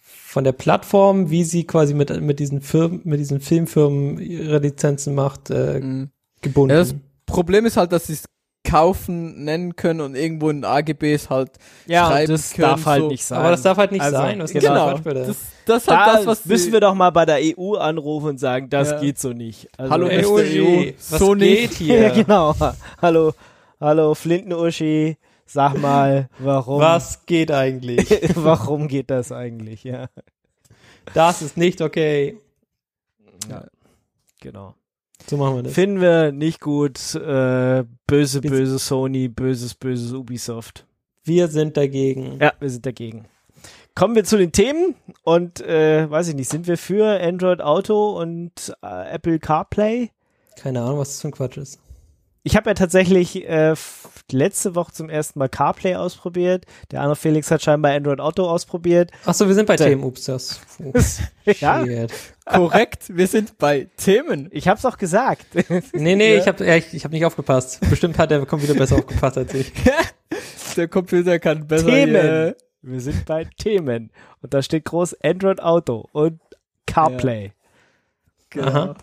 von 0.00 0.42
der 0.42 0.52
Plattform, 0.52 1.30
wie 1.30 1.44
sie 1.44 1.64
quasi 1.68 1.94
mit, 1.94 2.20
mit 2.20 2.40
diesen 2.40 2.60
Firmen, 2.60 3.02
mit 3.04 3.20
diesen 3.20 3.38
Filmfirmen 3.40 4.18
ihre 4.18 4.58
Lizenzen 4.58 5.14
macht, 5.14 5.50
äh, 5.50 5.78
Mhm. 5.80 6.10
gebunden. 6.40 6.70
Ja, 6.74 6.78
das 6.80 6.94
Problem 7.32 7.66
ist 7.66 7.76
halt, 7.76 7.92
dass 7.92 8.06
sie 8.06 8.14
es 8.14 8.24
kaufen 8.64 9.44
nennen 9.44 9.74
können 9.76 10.00
und 10.00 10.14
irgendwo 10.14 10.48
in 10.48 10.64
AGBs 10.64 11.28
halt 11.30 11.50
Ja, 11.86 12.06
schreiben 12.06 12.32
das 12.32 12.52
können, 12.52 12.68
darf 12.68 12.86
halt 12.86 13.02
so. 13.02 13.08
nicht 13.08 13.24
sein. 13.24 13.38
Aber 13.40 13.50
das 13.50 13.62
darf 13.62 13.76
halt 13.76 13.92
nicht 13.92 14.00
Also, 14.00 14.16
sein. 14.16 14.38
Was 14.40 14.50
ist 14.52 14.60
genau. 14.62 14.98
das? 14.98 15.36
Das, 15.66 15.88
halt 15.88 16.00
da 16.00 16.16
das, 16.16 16.26
was 16.26 16.44
müssen 16.46 16.72
wir 16.72 16.80
doch 16.80 16.94
mal 16.94 17.10
bei 17.10 17.26
der 17.26 17.38
EU 17.40 17.74
anrufen 17.74 18.28
und 18.30 18.38
sagen, 18.38 18.70
das 18.70 18.90
Ja. 18.92 19.00
geht 19.00 19.18
so 19.18 19.30
nicht. 19.32 19.68
Also, 19.78 19.92
Hallo, 19.92 20.06
Ey, 20.06 20.22
Mr. 20.22 20.28
Uschi, 20.30 20.60
EU, 20.60 20.92
was 21.10 21.18
so 21.18 21.34
nicht. 21.34 21.70
geht 21.70 21.72
hier? 21.78 22.00
ja, 22.02 22.08
genau. 22.10 22.54
Hallo, 23.02 23.32
hallo, 23.80 24.14
Flinten-Uschi, 24.14 25.16
sag 25.44 25.76
mal, 25.78 26.28
warum, 26.38 26.80
Was 26.80 27.26
geht 27.26 27.50
eigentlich? 27.50 28.08
warum 28.36 28.88
geht 28.88 29.10
das 29.10 29.32
eigentlich, 29.32 29.84
ja. 29.84 30.06
Das 31.14 31.42
ist 31.42 31.56
nicht 31.56 31.80
okay. 31.82 32.38
Genau. 34.40 34.74
So 35.32 35.38
machen 35.38 35.56
wir 35.56 35.62
das. 35.62 35.72
Finden 35.72 36.02
wir 36.02 36.30
nicht 36.30 36.60
gut. 36.60 37.14
Äh, 37.14 37.84
böse, 38.06 38.42
böse 38.42 38.78
Sony, 38.78 39.28
böses, 39.28 39.74
böses 39.74 40.12
Ubisoft. 40.12 40.86
Wir 41.24 41.48
sind 41.48 41.78
dagegen. 41.78 42.38
Ja, 42.38 42.52
wir 42.60 42.68
sind 42.68 42.84
dagegen. 42.84 43.24
Kommen 43.94 44.14
wir 44.14 44.24
zu 44.24 44.36
den 44.36 44.52
Themen 44.52 44.94
und 45.24 45.62
äh, 45.62 46.10
weiß 46.10 46.28
ich 46.28 46.34
nicht, 46.34 46.50
sind 46.50 46.66
wir 46.66 46.76
für 46.76 47.18
Android 47.18 47.62
Auto 47.62 48.20
und 48.20 48.74
äh, 48.82 49.14
Apple 49.14 49.38
CarPlay? 49.38 50.10
Keine 50.56 50.82
Ahnung, 50.82 50.98
was 50.98 51.08
das 51.08 51.22
für 51.22 51.28
ein 51.28 51.32
Quatsch 51.32 51.56
ist. 51.56 51.80
Ich 52.44 52.56
habe 52.56 52.70
ja 52.70 52.74
tatsächlich 52.74 53.48
äh, 53.48 53.74
letzte 54.32 54.74
Woche 54.74 54.92
zum 54.92 55.08
ersten 55.08 55.38
Mal 55.38 55.48
CarPlay 55.48 55.94
ausprobiert. 55.94 56.64
Der 56.90 57.00
andere 57.00 57.14
Felix 57.16 57.50
hat 57.52 57.62
scheinbar 57.62 57.92
Android 57.92 58.18
Auto 58.20 58.44
ausprobiert. 58.48 59.12
Achso, 59.24 59.46
wir 59.46 59.54
sind 59.54 59.66
bei 59.66 59.76
Themen. 59.76 60.02
Ups, 60.02 60.24
das. 60.24 60.60
Ja, 61.60 61.84
korrekt. 62.44 63.04
Wir 63.16 63.26
sind 63.28 63.58
bei 63.58 63.88
Themen. 63.96 64.48
ich 64.50 64.66
hab's 64.68 64.84
auch 64.84 64.98
gesagt. 64.98 65.46
Nee, 65.92 66.16
nee, 66.16 66.34
Ja. 66.34 66.40
ich 66.40 66.48
habe 66.48 66.64
ja, 66.66 66.76
ich, 66.76 66.92
ich 66.94 67.04
hab 67.04 67.12
nicht 67.12 67.24
aufgepasst. 67.24 67.80
Bestimmt 67.88 68.18
hat 68.18 68.30
der 68.32 68.44
Computer 68.46 68.74
besser 68.74 68.96
aufgepasst 68.96 69.38
als 69.38 69.54
ich. 69.54 69.72
Der 70.76 70.88
Computer 70.88 71.38
kann 71.38 71.66
besser 71.68 71.86
Themen. 71.86 72.12
hier- 72.12 72.56
Wir 72.80 73.00
sind 73.00 73.24
bei 73.26 73.44
Themen. 73.58 74.10
Und 74.40 74.54
da 74.54 74.62
steht 74.62 74.86
groß 74.86 75.14
Android 75.22 75.60
Auto 75.62 76.08
und 76.12 76.40
CarPlay. 76.86 77.52
Genau. 78.50 78.66
Aha. 78.68 78.94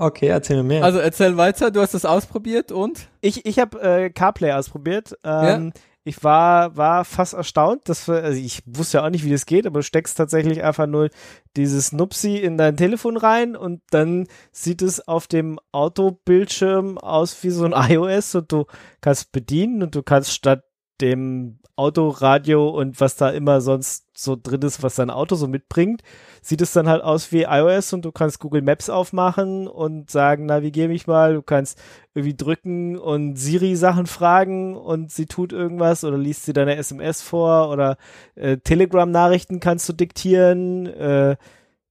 Okay, 0.00 0.28
erzähl 0.28 0.56
mir 0.58 0.62
mehr. 0.62 0.84
Also 0.84 0.98
erzähl 0.98 1.36
weiter, 1.36 1.70
du 1.72 1.80
hast 1.80 1.92
das 1.92 2.04
ausprobiert 2.04 2.70
und? 2.70 3.08
Ich, 3.20 3.44
ich 3.44 3.58
habe 3.58 3.80
äh, 3.80 4.10
CarPlay 4.10 4.52
ausprobiert. 4.52 5.18
Ähm, 5.24 5.72
Ich 6.04 6.24
war, 6.24 6.74
war 6.74 7.04
fast 7.04 7.34
erstaunt, 7.34 7.86
dass 7.90 8.08
wir, 8.08 8.22
also 8.22 8.40
ich 8.40 8.62
wusste 8.64 8.96
ja 8.98 9.04
auch 9.04 9.10
nicht, 9.10 9.24
wie 9.26 9.30
das 9.30 9.44
geht, 9.44 9.66
aber 9.66 9.80
du 9.80 9.82
steckst 9.82 10.16
tatsächlich 10.16 10.62
einfach 10.64 10.86
nur 10.86 11.10
dieses 11.54 11.92
Nupsi 11.92 12.36
in 12.36 12.56
dein 12.56 12.78
Telefon 12.78 13.18
rein 13.18 13.56
und 13.56 13.82
dann 13.90 14.26
sieht 14.50 14.80
es 14.80 15.06
auf 15.06 15.26
dem 15.26 15.58
Autobildschirm 15.70 16.96
aus 16.96 17.42
wie 17.42 17.50
so 17.50 17.66
ein 17.66 17.74
iOS 17.90 18.36
und 18.36 18.52
du 18.52 18.64
kannst 19.02 19.32
bedienen 19.32 19.82
und 19.82 19.94
du 19.94 20.02
kannst 20.02 20.32
statt 20.32 20.62
dem 21.00 21.58
Autoradio 21.76 22.68
und 22.68 23.00
was 23.00 23.14
da 23.14 23.30
immer 23.30 23.60
sonst 23.60 24.06
so 24.12 24.36
drin 24.36 24.62
ist, 24.62 24.82
was 24.82 24.96
dein 24.96 25.10
Auto 25.10 25.36
so 25.36 25.46
mitbringt, 25.46 26.02
sieht 26.42 26.60
es 26.60 26.72
dann 26.72 26.88
halt 26.88 27.02
aus 27.02 27.30
wie 27.30 27.42
iOS 27.42 27.92
und 27.92 28.04
du 28.04 28.10
kannst 28.10 28.40
Google 28.40 28.62
Maps 28.62 28.90
aufmachen 28.90 29.68
und 29.68 30.10
sagen, 30.10 30.46
navigier 30.46 30.88
mich 30.88 31.06
mal, 31.06 31.34
du 31.34 31.42
kannst 31.42 31.80
irgendwie 32.14 32.36
drücken 32.36 32.98
und 32.98 33.36
Siri 33.36 33.76
Sachen 33.76 34.06
fragen 34.06 34.76
und 34.76 35.12
sie 35.12 35.26
tut 35.26 35.52
irgendwas 35.52 36.02
oder 36.02 36.18
liest 36.18 36.46
sie 36.46 36.52
deine 36.52 36.76
SMS 36.76 37.22
vor 37.22 37.70
oder 37.70 37.96
äh, 38.34 38.56
Telegram-Nachrichten 38.56 39.60
kannst 39.60 39.88
du 39.88 39.92
diktieren. 39.92 40.86
Äh, 40.86 41.36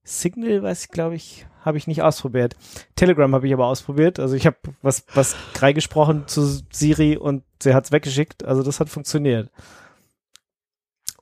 Signal, 0.04 0.64
weiß 0.64 0.86
ich, 0.86 0.92
glaube 0.92 1.16
ich, 1.16 1.46
habe 1.68 1.78
ich 1.78 1.86
nicht 1.86 2.02
ausprobiert. 2.02 2.56
Telegram 2.96 3.34
habe 3.36 3.48
ich 3.48 3.54
aber 3.54 3.68
ausprobiert. 3.68 4.20
Also 4.20 4.36
ich 4.36 4.48
habe 4.48 4.58
was, 4.82 5.06
was 5.14 5.36
reingesprochen 5.60 6.28
zu 6.28 6.62
Siri 6.72 7.18
und 7.18 7.44
sie 7.62 7.74
hat's 7.76 7.92
weggeschickt. 7.92 8.44
Also 8.44 8.64
das 8.64 8.80
hat 8.80 8.90
funktioniert. 8.90 9.52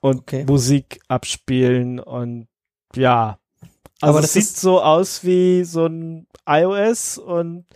Und 0.00 0.20
Okay. 0.20 0.44
Musik 0.44 1.00
abspielen 1.08 1.98
und 1.98 2.48
ja. 2.94 3.38
Also 4.00 4.12
Aber 4.12 4.18
es 4.20 4.32
das 4.32 4.32
sieht 4.32 4.56
so 4.56 4.80
aus 4.80 5.24
wie 5.24 5.64
so 5.64 5.86
ein 5.86 6.26
iOS 6.46 7.18
und 7.18 7.66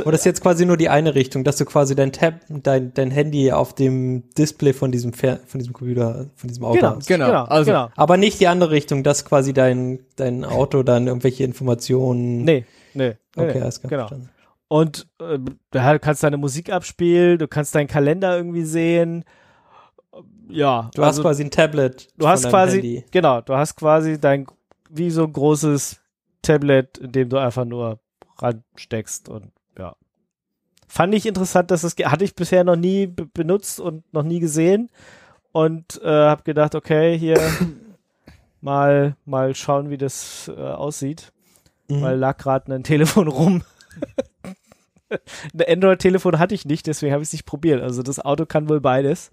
Aber 0.00 0.12
das 0.12 0.20
ist 0.22 0.26
jetzt 0.26 0.40
quasi 0.42 0.66
nur 0.66 0.76
die 0.76 0.88
eine 0.88 1.14
Richtung, 1.14 1.44
dass 1.44 1.56
du 1.56 1.64
quasi 1.64 1.94
dein 1.94 2.12
Tab, 2.12 2.34
dein, 2.48 2.92
dein 2.94 3.10
Handy 3.10 3.52
auf 3.52 3.74
dem 3.74 4.28
Display 4.36 4.72
von 4.72 4.92
diesem 4.92 5.12
Fer 5.12 5.40
von 5.46 5.58
diesem 5.58 5.72
Computer, 5.72 6.26
von 6.34 6.48
diesem 6.48 6.64
Auto 6.64 6.76
genau, 6.78 6.96
hast. 6.96 7.06
Genau, 7.08 7.26
genau, 7.26 7.44
also- 7.44 7.70
genau. 7.70 7.88
Aber 7.96 8.16
nicht 8.16 8.40
die 8.40 8.48
andere 8.48 8.70
Richtung, 8.70 9.02
dass 9.02 9.24
quasi 9.24 9.52
dein, 9.52 10.00
dein 10.16 10.44
Auto 10.44 10.82
dann 10.82 11.06
irgendwelche 11.06 11.44
Informationen. 11.44 12.44
Nee, 12.44 12.64
nee. 12.94 13.08
nee 13.08 13.16
Okay, 13.36 13.52
nee, 13.54 13.60
alles 13.62 13.80
klar. 13.80 13.90
genau. 13.90 14.08
verstanden. 14.08 14.30
Und 14.68 15.06
äh, 15.20 15.38
da 15.70 15.98
kannst 15.98 16.22
du 16.22 16.26
deine 16.26 16.38
Musik 16.38 16.72
abspielen, 16.72 17.38
du 17.38 17.46
kannst 17.46 17.74
deinen 17.74 17.86
Kalender 17.86 18.36
irgendwie 18.36 18.64
sehen. 18.64 19.24
Ja, 20.48 20.90
Du 20.94 21.02
hast 21.02 21.08
also 21.08 21.22
quasi 21.22 21.44
ein 21.44 21.50
Tablet. 21.50 22.08
du 22.16 22.22
von 22.22 22.30
hast 22.30 22.48
quasi, 22.48 22.76
Handy. 22.76 23.04
genau, 23.10 23.40
du 23.40 23.54
hast 23.54 23.76
quasi 23.76 24.20
dein, 24.20 24.46
wie 24.90 25.10
so 25.10 25.24
ein 25.24 25.32
großes 25.32 26.00
Tablet, 26.42 26.98
in 26.98 27.12
dem 27.12 27.28
du 27.28 27.36
einfach 27.38 27.64
nur 27.64 28.00
ransteckst 28.38 29.28
und. 29.28 29.52
Fand 30.88 31.14
ich 31.14 31.26
interessant, 31.26 31.70
dass 31.70 31.82
es, 31.82 31.94
hatte 32.04 32.24
ich 32.24 32.34
bisher 32.34 32.64
noch 32.64 32.76
nie 32.76 33.06
be 33.06 33.26
benutzt 33.26 33.80
und 33.80 34.04
noch 34.12 34.22
nie 34.22 34.40
gesehen 34.40 34.88
und 35.52 36.00
äh, 36.02 36.08
habe 36.08 36.42
gedacht, 36.44 36.74
okay, 36.74 37.18
hier 37.18 37.40
mal, 38.60 39.16
mal 39.24 39.54
schauen, 39.54 39.90
wie 39.90 39.98
das 39.98 40.50
äh, 40.54 40.60
aussieht 40.60 41.32
Mhm. 41.88 42.02
weil 42.02 42.16
lag 42.18 42.36
gerade 42.36 42.74
ein 42.74 42.82
Telefon 42.82 43.28
rum. 43.28 43.62
Ein 45.08 45.62
Android-Telefon 45.68 46.40
hatte 46.40 46.52
ich 46.52 46.64
nicht, 46.64 46.88
deswegen 46.88 47.12
habe 47.12 47.22
ich 47.22 47.28
es 47.28 47.32
nicht 47.32 47.46
probiert. 47.46 47.80
Also 47.80 48.02
das 48.02 48.18
Auto 48.18 48.44
kann 48.44 48.68
wohl 48.68 48.80
beides. 48.80 49.30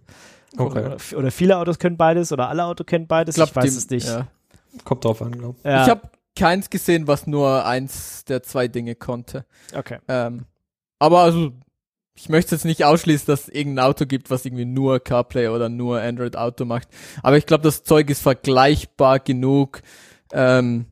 okay. 0.55 0.85
Oder, 0.85 0.97
oder 1.17 1.31
viele 1.31 1.57
Autos 1.57 1.79
können 1.79 1.97
beides 1.97 2.31
oder 2.31 2.49
alle 2.49 2.65
Autos 2.65 2.85
können 2.85 3.07
beides. 3.07 3.37
Ich, 3.39 3.55
weiß 3.55 3.71
die- 3.71 3.77
es 3.79 3.89
nicht. 3.89 4.07
Ja. 4.07 4.27
Kommt 4.83 5.03
drauf 5.03 5.23
an, 5.23 5.31
glaub. 5.31 5.55
Ja, 5.65 5.83
Ich 5.83 5.89
habe 5.89 6.01
keins 6.37 6.69
gesehen, 6.69 7.07
was 7.07 7.25
nur 7.25 7.65
eins 7.65 8.23
der 8.25 8.43
zwei 8.43 8.67
Dinge 8.67 8.93
konnte. 8.93 9.45
okay. 9.75 9.97
Ähm, 10.07 10.45
aber 11.03 11.19
also, 11.19 11.51
ich 12.15 12.29
möchte 12.29 12.55
jetzt 12.55 12.65
nicht 12.65 12.83
ausschließen, 12.85 13.25
dass 13.27 13.43
es 13.43 13.49
irgendein 13.49 13.85
Auto 13.85 14.05
gibt, 14.05 14.29
was 14.29 14.45
irgendwie 14.45 14.65
nur 14.65 14.99
CarPlay 14.99 15.47
oder 15.47 15.69
nur 15.69 15.99
Android 15.99 16.35
Auto 16.37 16.65
macht. 16.65 16.87
Aber 17.23 17.37
ich 17.37 17.45
glaube, 17.45 17.63
das 17.63 17.83
Zeug 17.83 18.09
ist 18.09 18.21
vergleichbar 18.21 19.19
genug, 19.19 19.81
ähm, 20.31 20.85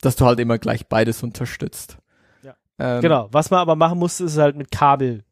dass 0.00 0.16
du 0.16 0.24
halt 0.26 0.40
immer 0.40 0.58
gleich 0.58 0.86
beides 0.86 1.22
unterstützt. 1.22 1.98
Ja. 2.42 2.54
Ähm, 2.78 3.00
Genau. 3.02 3.28
Was 3.32 3.50
man 3.50 3.60
aber 3.60 3.76
machen 3.76 3.98
musste, 3.98 4.24
ist 4.24 4.38
halt 4.38 4.56
mit 4.56 4.70
Kabel. 4.70 5.24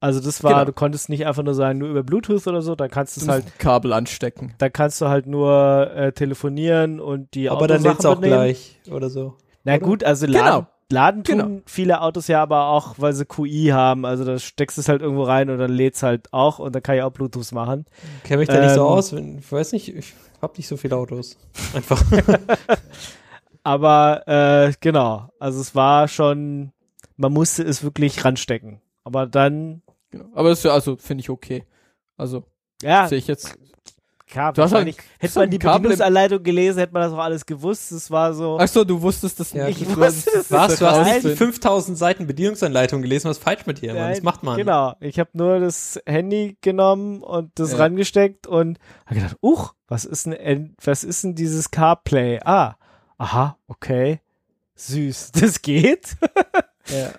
Also 0.00 0.20
das 0.20 0.42
war, 0.44 0.52
Genau. 0.52 0.64
du 0.66 0.72
konntest 0.72 1.08
nicht 1.08 1.24
einfach 1.24 1.42
nur 1.42 1.54
sagen, 1.54 1.78
nur 1.78 1.88
über 1.88 2.02
Bluetooth 2.02 2.46
oder 2.46 2.60
so, 2.60 2.74
dann 2.74 2.90
kannst 2.90 3.16
du 3.16 3.20
Du 3.20 3.26
es 3.26 3.32
halt, 3.32 3.58
Kabel 3.58 3.92
anstecken. 3.92 4.54
dann 4.58 4.72
kannst 4.72 5.00
du 5.00 5.08
halt 5.08 5.26
nur 5.26 5.90
äh, 5.94 6.12
telefonieren 6.12 7.00
und 7.00 7.32
die 7.34 7.48
Aber 7.48 7.66
dann 7.68 7.82
lädt's 7.82 8.04
auch 8.04 8.20
gleich 8.20 8.80
oder 8.90 9.08
so. 9.08 9.36
Na 9.62 9.74
oder? 9.76 9.80
gut, 9.86 10.04
also 10.04 10.26
Genau. 10.26 10.66
Laden, 10.90 11.24
tun 11.24 11.38
Genau. 11.38 11.60
viele 11.66 12.00
Autos 12.00 12.28
ja 12.28 12.42
aber 12.42 12.66
auch, 12.68 12.94
weil 12.98 13.12
sie 13.12 13.24
QI 13.24 13.68
haben. 13.72 14.04
Also 14.04 14.24
da 14.24 14.38
steckst 14.38 14.76
du 14.76 14.80
es 14.82 14.88
halt 14.88 15.02
irgendwo 15.02 15.22
rein 15.24 15.50
und 15.50 15.58
dann 15.58 15.72
lädt's 15.72 16.02
halt 16.02 16.32
auch 16.32 16.58
und 16.58 16.74
dann 16.74 16.82
kann 16.82 16.96
ich 16.96 17.02
auch 17.02 17.10
Bluetooth 17.12 17.52
machen. 17.52 17.84
Kenn 18.24 18.38
mich 18.38 18.48
da 18.48 18.60
nicht 18.60 18.74
so 18.74 18.80
Ähm, 18.82 18.86
aus. 18.86 19.12
wenn- 19.12 19.38
Ich 19.38 19.50
weiß 19.52 19.72
nicht, 19.72 19.88
ich 19.94 20.12
hab 20.42 20.56
nicht 20.56 20.68
so 20.68 20.76
viele 20.76 20.96
Autos. 20.96 21.36
Einfach. 21.74 22.02
Aber 23.62 24.22
äh, 24.28 24.72
genau, 24.80 25.30
also 25.38 25.60
es 25.60 25.74
war 25.74 26.06
schon, 26.08 26.72
man 27.16 27.32
musste 27.32 27.62
es 27.62 27.82
wirklich 27.82 28.24
ranstecken. 28.24 28.80
Aber 29.04 29.26
dann, 29.26 29.82
Genau. 30.10 30.26
Aber 30.34 30.50
das 30.50 30.58
ist 30.58 30.64
ja, 30.64 30.72
also, 30.72 30.96
finde 30.96 31.22
ich 31.22 31.30
okay. 31.30 31.64
Also, 32.16 32.44
ja, 32.82 33.08
sehe 33.08 33.18
ich 33.18 33.26
jetzt. 33.26 33.58
Klar, 34.34 34.52
Du 34.52 34.62
hast 34.62 34.72
halt- 34.72 34.96
hätte 35.18 35.38
man 35.38 35.48
die 35.50 35.58
Kabel 35.58 35.78
Bedienungsanleitung 35.82 36.42
gelesen, 36.42 36.78
hätte 36.80 36.92
man 36.92 37.02
das 37.02 37.12
auch 37.12 37.18
alles 37.18 37.46
gewusst. 37.46 37.92
Es 37.92 38.10
war 38.10 38.34
so, 38.34 38.58
Ach 38.60 38.68
so, 38.68 38.84
du 38.84 39.00
wusstest 39.00 39.40
das 39.40 39.52
Ja, 39.52 39.66
nicht. 39.66 39.80
ich 39.80 39.88
Du 39.88 39.96
wusste 39.96 40.04
hast- 40.06 40.26
das 40.34 40.50
Was? 40.50 40.78
Du 40.78 40.86
hast 40.86 41.24
die 41.24 41.36
5000 41.36 41.96
Seiten 41.96 42.26
Bedienungsanleitung 42.26 43.00
gelesen. 43.02 43.28
Was 43.30 43.38
ist 43.38 43.42
falsch 43.44 43.64
mit 43.66 43.80
dir, 43.80 43.94
Mann? 43.94 44.10
Das 44.10 44.22
macht 44.22 44.42
man. 44.42 44.56
Genau, 44.56 44.94
ich 45.00 45.18
habe 45.18 45.30
nur 45.32 45.60
das 45.60 46.00
Handy 46.06 46.56
genommen 46.60 47.22
und 47.22 47.52
das 47.58 47.72
Ja. 47.72 47.78
rangesteckt 47.78 48.46
und 48.46 48.78
habe 49.06 49.20
gedacht, 49.20 49.36
uch, 49.40 49.74
was 49.88 50.04
ist 50.04 50.26
denn, 50.26 50.32
en- 50.34 50.76
was 50.84 51.04
ist 51.04 51.24
denn 51.24 51.34
dieses 51.34 51.70
CarPlay? 51.70 52.40
Ah, 52.44 52.74
aha, 53.18 53.56
okay. 53.68 54.20
süß, 54.76 55.30
das 55.40 55.62
geht. 55.62 56.16
Ja. 56.88 57.10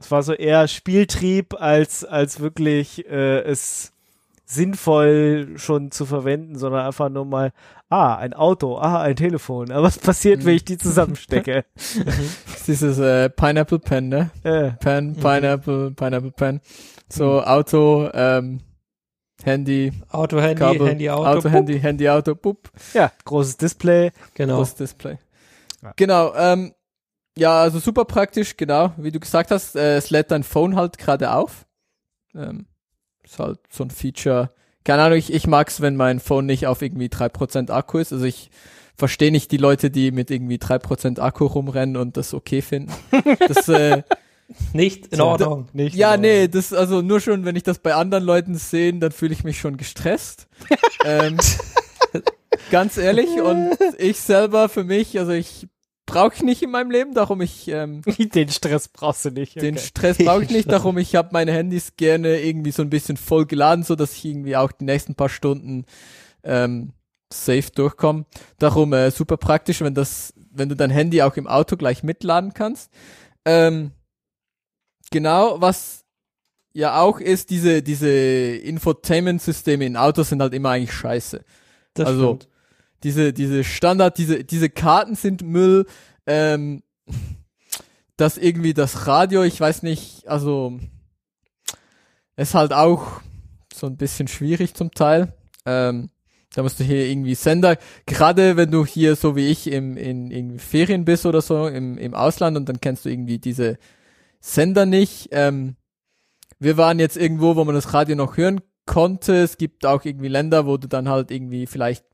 Es 0.00 0.12
war 0.12 0.22
so 0.22 0.32
eher 0.32 0.68
Spieltrieb 0.68 1.60
als, 1.60 2.04
als 2.04 2.38
wirklich 2.38 3.04
äh, 3.08 3.40
es 3.40 3.90
sinnvoll 4.50 5.54
schon 5.56 5.90
zu 5.90 6.06
verwenden, 6.06 6.58
sondern 6.58 6.86
einfach 6.86 7.10
nur 7.10 7.26
mal, 7.26 7.52
ah, 7.90 8.16
ein 8.16 8.32
Auto, 8.32 8.78
ah, 8.78 9.02
ein 9.02 9.14
Telefon. 9.14 9.70
Aber 9.70 9.84
was 9.84 9.98
passiert, 9.98 10.44
wenn 10.46 10.54
ich 10.54 10.64
die 10.64 10.78
zusammenstecke? 10.78 11.64
Das 11.74 12.18
ist 12.18 12.68
Dieses 12.68 12.98
äh, 12.98 13.28
Pineapple 13.28 13.78
Pen, 13.78 14.08
ne? 14.08 14.30
äh, 14.44 14.70
Pen, 14.72 15.14
Pineapple, 15.16 15.90
Pineapple 15.90 16.30
Pen. 16.30 16.60
So 17.10 17.42
Auto, 17.42 18.10
ähm, 18.14 18.60
Handy, 19.42 19.92
Auto, 20.10 20.40
Handy, 20.40 20.58
Kabel, 20.58 20.88
Handy, 20.88 21.10
Auto. 21.10 21.26
Auto. 21.26 21.48
Handy, 21.50 21.78
Handy, 21.78 22.08
Auto, 22.08 22.34
pup, 22.34 22.70
ja, 22.94 23.12
großes 23.24 23.58
Display. 23.58 24.12
Genau. 24.34 24.56
großes 24.56 24.74
Display. 24.76 25.18
Ja. 25.82 25.92
Genau, 25.96 26.34
ähm, 26.34 26.72
ja, 27.36 27.60
also 27.60 27.78
super 27.78 28.04
praktisch, 28.06 28.56
genau, 28.56 28.92
wie 28.96 29.12
du 29.12 29.20
gesagt 29.20 29.50
hast, 29.50 29.76
äh, 29.76 29.96
es 29.96 30.10
lädt 30.10 30.30
dein 30.30 30.42
Phone 30.42 30.74
halt 30.74 30.98
gerade 30.98 31.32
auf. 31.32 31.66
Ähm, 32.34 32.66
ist 33.30 33.38
halt 33.38 33.58
so 33.70 33.84
ein 33.84 33.90
Feature. 33.90 34.50
Keine 34.84 35.02
Ahnung, 35.02 35.18
ich, 35.18 35.32
ich 35.32 35.46
mag's, 35.46 35.80
wenn 35.80 35.96
mein 35.96 36.20
Phone 36.20 36.46
nicht 36.46 36.66
auf 36.66 36.82
irgendwie 36.82 37.08
3% 37.08 37.70
Akku 37.70 37.98
ist. 37.98 38.12
Also 38.12 38.24
ich 38.24 38.50
verstehe 38.96 39.30
nicht 39.30 39.52
die 39.52 39.58
Leute, 39.58 39.90
die 39.90 40.10
mit 40.10 40.30
irgendwie 40.30 40.56
3% 40.56 41.20
Akku 41.20 41.46
rumrennen 41.46 41.96
und 41.96 42.16
das 42.16 42.34
okay 42.34 42.62
finden. 42.62 42.92
Das, 43.48 43.68
äh, 43.68 44.02
Nicht 44.72 45.08
in 45.08 45.20
Ordnung. 45.20 45.68
Nicht 45.72 45.94
ja, 45.94 46.14
in 46.14 46.22
nee, 46.22 46.48
das, 46.48 46.72
also 46.72 47.02
nur 47.02 47.20
schon, 47.20 47.44
wenn 47.44 47.56
ich 47.56 47.62
das 47.62 47.78
bei 47.78 47.94
anderen 47.94 48.24
Leuten 48.24 48.54
sehe, 48.54 48.92
dann 48.94 49.12
fühle 49.12 49.32
ich 49.32 49.44
mich 49.44 49.60
schon 49.60 49.76
gestresst. 49.76 50.48
ähm, 51.04 51.36
ganz 52.70 52.96
ehrlich, 52.96 53.28
und 53.42 53.76
ich 53.98 54.18
selber 54.20 54.68
für 54.68 54.84
mich, 54.84 55.18
also 55.18 55.32
ich 55.32 55.68
brauche 56.08 56.34
ich 56.34 56.42
nicht 56.42 56.62
in 56.62 56.70
meinem 56.70 56.90
Leben, 56.90 57.14
darum 57.14 57.40
ich 57.42 57.68
ähm. 57.68 58.02
Den 58.18 58.48
Stress 58.48 58.88
brauchst 58.88 59.26
du 59.26 59.30
nicht. 59.30 59.60
den 59.60 59.76
okay. 59.76 59.84
Stress 59.86 60.18
brauche 60.18 60.42
ich 60.42 60.50
nicht, 60.50 60.72
darum 60.72 60.98
ich 60.98 61.14
habe 61.14 61.28
meine 61.32 61.52
Handys 61.52 61.92
gerne 61.96 62.40
irgendwie 62.40 62.72
so 62.72 62.82
ein 62.82 62.90
bisschen 62.90 63.16
voll 63.16 63.46
geladen, 63.46 63.84
so 63.84 63.94
dass 63.94 64.14
ich 64.14 64.24
irgendwie 64.24 64.56
auch 64.56 64.72
die 64.72 64.84
nächsten 64.84 65.14
paar 65.14 65.28
Stunden 65.28 65.84
ähm, 66.42 66.92
safe 67.32 67.70
durchkomme. 67.74 68.24
Darum 68.58 68.92
äh, 68.94 69.10
super 69.10 69.36
praktisch, 69.36 69.82
wenn 69.82 69.94
das, 69.94 70.32
wenn 70.50 70.68
du 70.68 70.74
dein 70.74 70.90
Handy 70.90 71.22
auch 71.22 71.36
im 71.36 71.46
Auto 71.46 71.76
gleich 71.76 72.02
mitladen 72.02 72.54
kannst. 72.54 72.90
Ähm, 73.44 73.92
genau, 75.10 75.60
was 75.60 76.04
ja 76.72 77.00
auch 77.00 77.20
ist, 77.20 77.50
diese 77.50 77.82
diese 77.82 78.08
Infotainment-Systeme 78.08 79.84
in 79.84 79.96
Autos 79.96 80.30
sind 80.30 80.40
halt 80.40 80.54
immer 80.54 80.70
eigentlich 80.70 80.92
scheiße 80.92 81.44
Das 81.94 82.06
also- 82.08 82.36
stimmt. 82.36 82.47
Diese, 83.02 83.32
diese 83.32 83.64
Standard, 83.64 84.18
diese, 84.18 84.44
diese 84.44 84.70
Karten 84.70 85.14
sind 85.14 85.42
Müll, 85.42 85.86
ähm, 86.26 86.82
das 88.16 88.36
irgendwie 88.36 88.74
das 88.74 89.06
Radio, 89.06 89.42
ich 89.42 89.60
weiß 89.60 89.82
nicht, 89.82 90.26
also 90.28 90.78
ist 92.36 92.54
halt 92.54 92.72
auch 92.72 93.20
so 93.74 93.86
ein 93.86 93.96
bisschen 93.96 94.28
schwierig 94.28 94.74
zum 94.74 94.90
Teil. 94.90 95.32
Ähm, 95.66 96.10
da 96.54 96.62
musst 96.62 96.80
du 96.80 96.84
hier 96.84 97.06
irgendwie 97.06 97.34
Sender, 97.34 97.76
gerade 98.06 98.56
wenn 98.56 98.70
du 98.70 98.84
hier 98.84 99.16
so 99.16 99.36
wie 99.36 99.48
ich 99.48 99.66
im, 99.70 99.96
in 99.96 100.30
irgendwie 100.30 100.58
Ferien 100.58 101.04
bist 101.04 101.26
oder 101.26 101.42
so 101.42 101.68
im, 101.68 101.98
im 101.98 102.14
Ausland 102.14 102.56
und 102.56 102.68
dann 102.68 102.80
kennst 102.80 103.04
du 103.04 103.10
irgendwie 103.10 103.38
diese 103.38 103.78
Sender 104.40 104.86
nicht. 104.86 105.28
Ähm, 105.32 105.76
wir 106.58 106.76
waren 106.76 106.98
jetzt 106.98 107.16
irgendwo, 107.16 107.54
wo 107.56 107.64
man 107.64 107.74
das 107.74 107.92
Radio 107.92 108.16
noch 108.16 108.36
hören 108.36 108.60
konnte. 108.86 109.36
Es 109.36 109.58
gibt 109.58 109.86
auch 109.86 110.04
irgendwie 110.04 110.28
Länder, 110.28 110.66
wo 110.66 110.76
du 110.76 110.88
dann 110.88 111.08
halt 111.08 111.30
irgendwie 111.30 111.66
vielleicht 111.66 112.04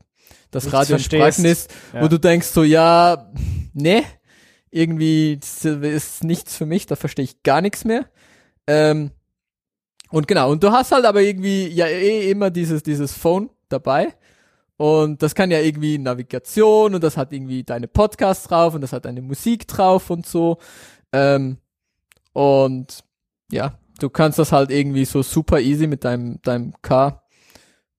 das 0.51 0.63
Nichts 0.65 0.73
Radio. 0.77 0.97
Sprachen 0.99 1.45
ist, 1.45 1.73
Ja. 1.93 2.01
wo 2.01 2.07
du 2.07 2.19
denkst 2.19 2.47
so, 2.47 2.63
ja, 2.63 3.31
ne, 3.73 4.03
irgendwie 4.71 5.39
ist 5.81 6.23
nichts 6.23 6.55
für 6.57 6.65
mich, 6.65 6.85
da 6.85 6.95
verstehe 6.95 7.23
ich 7.25 7.43
gar 7.43 7.61
nichts 7.61 7.85
mehr. 7.85 8.05
Ähm, 8.67 9.11
und 10.11 10.27
genau, 10.27 10.51
und 10.51 10.63
du 10.63 10.71
hast 10.71 10.91
halt 10.91 11.05
aber 11.05 11.21
irgendwie 11.21 11.67
ja 11.67 11.87
eh 11.87 12.29
immer 12.29 12.49
dieses, 12.51 12.83
dieses 12.83 13.13
Phone 13.13 13.49
dabei. 13.69 14.13
Und 14.77 15.21
das 15.21 15.35
kann 15.35 15.51
ja 15.51 15.59
irgendwie 15.59 15.97
Navigation 15.97 16.95
und 16.95 17.03
das 17.03 17.15
hat 17.15 17.31
irgendwie 17.31 17.63
deine 17.63 17.87
Podcasts 17.87 18.47
drauf 18.47 18.73
und 18.73 18.81
das 18.81 18.91
hat 18.91 19.05
deine 19.05 19.21
Musik 19.21 19.67
drauf 19.67 20.09
und 20.09 20.25
so. 20.25 20.57
Ähm, 21.13 21.57
und 22.33 23.03
ja, 23.51 23.79
du 23.99 24.09
kannst 24.09 24.37
das 24.37 24.51
halt 24.51 24.71
irgendwie 24.71 25.05
so 25.05 25.23
super 25.23 25.61
easy 25.61 25.87
mit 25.87 26.03
deinem, 26.03 26.41
deinem 26.41 26.73
Car 26.81 27.23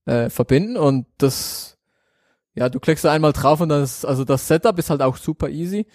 äh, 0.05 0.29
verbinden 0.29 0.77
und 0.77 1.07
das, 1.17 1.76
ja, 2.57 2.69
du 2.69 2.79
klickst 2.79 3.05
da 3.05 3.11
einmal 3.11 3.33
drauf 3.33 3.61
und 3.61 3.69
das, 3.69 4.03
also 4.03 4.23
das 4.23 4.47
Setup 4.47 4.77
ist 4.79 4.89
halt 4.89 5.01
auch 5.01 5.17
super 5.17 5.49
easy. 5.49 5.85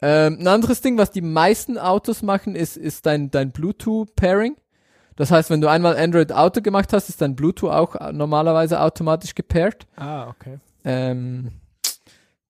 Ähm, 0.00 0.38
ein 0.40 0.48
anderes 0.48 0.80
Ding, 0.80 0.96
was 0.96 1.10
die 1.10 1.20
meisten 1.20 1.78
Autos 1.78 2.22
machen, 2.22 2.54
ist, 2.54 2.76
ist 2.76 3.04
dein, 3.04 3.30
dein 3.30 3.52
Bluetooth-Pairing. 3.52 4.56
Das 5.16 5.30
heißt, 5.30 5.50
wenn 5.50 5.60
du 5.60 5.68
einmal 5.68 5.96
Android 5.96 6.32
Auto 6.32 6.62
gemacht 6.62 6.92
hast, 6.92 7.08
ist 7.10 7.20
dein 7.20 7.36
Bluetooth 7.36 7.70
auch 7.70 8.12
normalerweise 8.12 8.80
automatisch 8.80 9.34
gepairt. 9.34 9.86
Ah, 9.96 10.28
okay. 10.28 10.58
Ähm, 10.84 11.52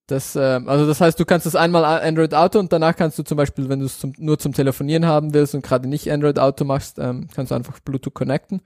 das, 0.07 0.37
ähm, 0.37 0.69
also 0.69 0.87
das 0.87 1.01
heißt, 1.01 1.19
du 1.19 1.25
kannst 1.25 1.47
das 1.47 1.57
einmal 1.57 1.85
Android 1.85 2.35
Auto 2.35 2.61
und 2.61 2.73
danach 2.73 2.95
kannst 2.95 3.19
du 3.19 3.25
zum 3.25 3.37
Beispiel, 3.37 3.69
wenn 3.69 3.81
du 3.81 3.87
es 3.87 3.99
zum, 3.99 4.13
nur 4.19 4.39
zum 4.39 4.53
Telefonieren 4.53 5.07
haben 5.07 5.35
willst 5.35 5.57
und 5.57 5.63
gerade 5.63 5.89
nicht 5.89 6.11
Android 6.13 6.39
Auto 6.39 6.65
machst, 6.65 7.01
ähm, 7.01 7.29
kannst 7.35 7.51
du 7.51 7.57
einfach 7.57 7.81
Bluetooth 7.81 8.15
connecten, 8.15 8.63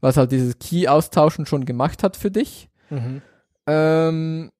was 0.00 0.16
halt 0.16 0.30
dieses 0.30 0.58
Key 0.60 0.86
austauschen 0.86 1.46
schon 1.46 1.64
gemacht 1.64 2.04
hat 2.04 2.16
für 2.16 2.30
dich. 2.30 2.68
Mhm. 2.90 3.22
Ähm, 3.66 4.50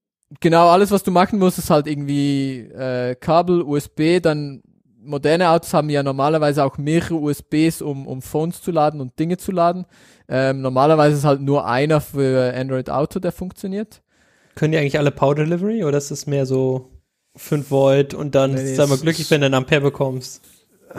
genau, 0.41 0.69
alles, 0.69 0.91
was 0.91 1.03
du 1.03 1.11
machen 1.11 1.39
musst, 1.39 1.59
ist 1.59 1.71
halt 1.71 1.87
irgendwie 1.87 2.61
äh, 2.61 3.15
Kabel, 3.15 3.63
USB, 3.63 4.21
dann 4.21 4.63
moderne 5.03 5.51
Autos 5.51 5.73
haben 5.73 5.89
ja 5.89 6.03
normalerweise 6.03 6.65
auch 6.65 6.79
mehrere 6.79 7.15
USBs, 7.15 7.81
um, 7.83 8.09
um 8.09 8.23
Phones 8.23 8.61
zu 8.61 8.73
laden 8.73 9.01
und 9.01 9.17
Dinge 9.21 9.37
zu 9.37 9.53
laden. 9.53 9.87
Ähm, 10.29 10.61
normalerweise 10.63 11.17
ist 11.17 11.25
halt 11.25 11.41
nur 11.41 11.65
einer 11.67 12.01
für 12.01 12.53
Android 12.57 12.91
Auto, 12.91 13.21
der 13.21 13.31
funktioniert. 13.31 14.03
Können 14.57 14.73
die 14.73 14.79
eigentlich 14.79 14.99
alle 14.99 15.13
Power 15.13 15.37
Delivery 15.37 15.85
oder 15.85 15.99
ist 15.99 16.11
es 16.11 16.27
mehr 16.27 16.45
so 16.47 16.91
5 17.37 17.71
Volt 17.71 18.15
und 18.15 18.35
dann 18.35 18.55
Nee, 18.55 18.75
sei 18.75 18.87
mal 18.87 18.95
es- 18.95 19.03
glücklich, 19.03 19.31
wenn 19.31 19.43
du 19.43 19.47
einen 19.47 19.55
Ampere 19.55 19.83
bekommst? 19.83 20.43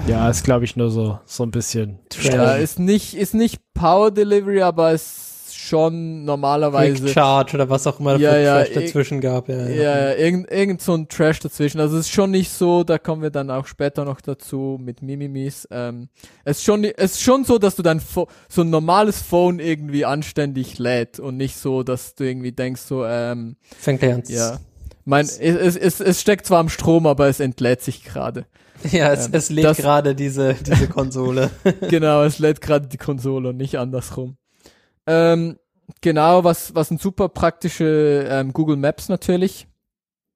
Ja, 0.07 0.29
ist 0.29 0.43
glaube 0.45 0.63
ich 0.63 0.75
nur 0.77 0.89
so, 0.91 1.19
so 1.25 1.43
ein 1.43 1.51
bisschen. 1.51 1.99
Ja, 2.21 2.55
ist 2.55 2.79
nicht, 2.79 3.13
ist 3.15 3.34
nicht 3.34 3.59
Power 3.73 4.11
Delivery, 4.11 4.61
aber 4.61 4.91
ist 4.93 5.26
schon 5.68 6.26
normalerweise. 6.26 7.03
Quick 7.03 7.14
Charge 7.14 7.56
oder 7.56 7.69
was 7.69 7.85
auch 7.88 7.99
immer 7.99 8.18
Ja, 8.18 8.38
ja, 8.38 8.64
Trash 8.64 8.73
dazwischen 8.73 9.22
gab. 9.22 9.49
Ja, 9.49 9.68
Ja, 9.68 9.99
ja, 9.99 10.14
irgend, 10.14 10.52
irgend 10.52 10.81
so 10.81 10.94
ein 10.94 11.07
Trash 11.07 11.39
dazwischen. 11.39 11.80
Also 11.80 11.98
es 11.98 12.07
ist 12.07 12.14
schon 12.14 12.31
nicht 12.31 12.52
so, 12.52 12.84
da 12.84 12.98
kommen 12.98 13.22
wir 13.22 13.30
dann 13.30 13.52
auch 13.52 13.68
später 13.68 14.06
noch 14.06 14.22
dazu 14.22 14.80
mit 14.81 15.02
Mimimis. 15.02 15.68
Ähm, 15.72 16.10
es 16.45 16.57
ist 16.60 16.64
schon, 16.64 16.84
es 16.84 17.14
ist 17.14 17.22
schon 17.22 17.44
so, 17.44 17.57
dass 17.57 17.76
du 17.76 17.84
dein 17.84 17.99
Pho 17.99 18.27
so 18.49 18.61
ein 18.61 18.69
normales 18.69 19.22
Phone 19.22 19.60
irgendwie 19.60 20.06
anständig 20.06 20.80
lädt 20.80 21.19
und 21.19 21.38
nicht 21.38 21.57
so, 21.57 21.84
dass 21.84 22.15
du 22.15 22.23
irgendwie 22.23 22.52
denkst 22.52 22.81
so, 22.81 23.06
ähm, 23.06 23.57
Fängt 23.77 23.99
gleich 23.99 24.14
an. 24.14 24.23
ja. 24.27 24.57
Mein, 25.06 25.26
es, 25.26 25.39
es, 25.39 25.77
es, 25.77 25.99
es 26.02 26.19
steckt 26.19 26.45
zwar 26.45 26.60
am 26.60 26.68
Strom, 26.68 27.07
aber 27.07 27.27
es 27.27 27.39
entlädt 27.39 27.81
sich 27.81 28.03
gerade. 28.03 28.45
Ja, 28.91 29.11
es, 29.11 29.26
Ähm, 29.27 29.34
es 29.34 29.49
lädt 29.49 29.77
gerade 29.77 30.15
diese, 30.15 30.53
diese 30.53 30.88
Konsole. 30.88 31.49
genau, 31.89 32.23
es 32.23 32.39
lädt 32.39 32.61
gerade 32.61 32.88
die 32.88 32.98
Konsole 32.98 33.49
und 33.49 33.57
nicht 33.57 33.80
andersrum. 33.80 34.36
Ähm, 35.07 35.57
genau, 36.01 36.43
was, 36.43 36.75
was 36.75 36.91
ein 36.91 36.97
super 36.97 37.29
praktische 37.29 38.27
ähm, 38.29 38.53
Google 38.53 38.77
Maps 38.77 39.09
natürlich. 39.09 39.67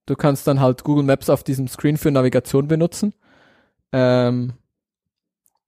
Du 0.06 0.15
kannst 0.15 0.48
dann 0.48 0.60
halt 0.60 0.84
Google 0.84 1.03
Maps 1.03 1.30
auf 1.30 1.43
diesem 1.43 1.68
Screen 1.68 1.98
für 1.98 2.10
Navigation 2.11 2.68
benutzen. 2.68 3.14
Ähm, 3.91 4.53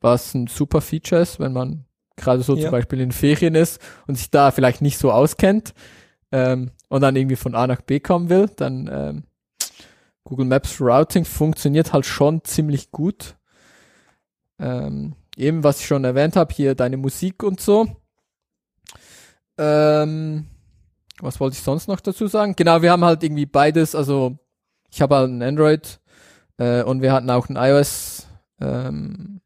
was 0.02 0.34
ein 0.34 0.48
super 0.48 0.82
Feature 0.82 1.22
ist, 1.22 1.40
wenn 1.40 1.54
man 1.54 1.86
gerade 2.16 2.44
so 2.44 2.56
Ja. 2.56 2.64
zum 2.64 2.72
Beispiel 2.72 3.00
in 3.02 3.12
Ferien 3.12 3.56
ist 3.56 3.82
und 4.08 4.16
sich 4.16 4.32
da 4.32 4.52
vielleicht 4.52 4.82
nicht 4.82 4.98
so 4.98 5.12
auskennt 5.12 5.74
ähm, 6.32 6.72
und 6.90 7.02
dann 7.02 7.16
irgendwie 7.16 7.36
von 7.36 7.56
A 7.56 7.68
nach 7.68 7.82
B 7.82 8.00
kommen 8.00 8.30
will, 8.30 8.50
dann 8.56 8.90
ähm, 8.92 9.24
Google 10.24 10.46
Maps 10.46 10.80
Routing 10.80 11.26
funktioniert 11.26 11.92
halt 11.94 12.06
schon 12.06 12.44
ziemlich 12.44 12.92
gut. 12.92 13.36
Ähm, 14.60 15.16
eben, 15.36 15.64
was 15.64 15.80
ich 15.80 15.88
schon 15.88 16.04
erwähnt 16.06 16.36
habe, 16.36 16.54
hier 16.54 16.76
deine 16.76 16.98
Musik 16.98 17.44
und 17.44 17.60
so. 17.60 17.88
Ähm, 19.58 20.48
was 21.20 21.40
wollte 21.40 21.56
ich 21.56 21.64
sonst 21.64 21.88
noch 21.88 22.00
dazu 22.00 22.28
sagen? 22.28 22.56
Genau, 22.56 22.82
wir 22.82 22.92
haben 22.92 23.06
halt 23.06 23.24
irgendwie 23.24 23.46
beides, 23.46 23.96
also 23.96 24.38
ich 24.90 25.02
habe 25.02 25.16
halt 25.16 25.30
ein 25.30 25.42
Android 25.42 26.00
äh, 26.58 26.84
und 26.84 27.02
wir 27.02 27.14
hatten 27.14 27.30
auch 27.30 27.50
ein 27.50 27.56
iOS, 27.56 28.28
ähm, 28.60 29.42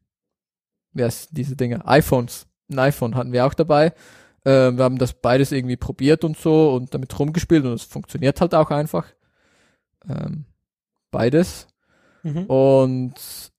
wie 0.92 1.04
heißt 1.04 1.30
diese 1.32 1.56
Dinge? 1.56 1.86
iPhones. 1.86 2.46
Ein 2.70 2.78
iPhone 2.80 3.14
hatten 3.14 3.32
wir 3.32 3.46
auch 3.46 3.54
dabei. 3.54 3.92
Äh, 4.44 4.72
wir 4.72 4.84
haben 4.84 4.98
das 4.98 5.14
beides 5.14 5.52
irgendwie 5.52 5.76
probiert 5.76 6.24
und 6.24 6.36
so 6.36 6.74
und 6.74 6.94
damit 6.94 7.18
rumgespielt 7.18 7.64
und 7.64 7.72
es 7.72 7.84
funktioniert 7.84 8.40
halt 8.40 8.54
auch 8.54 8.70
einfach. 8.70 9.06
Ähm, 10.08 10.44
beides. 11.10 11.68
Mhm. 12.22 12.44
Und 12.46 13.14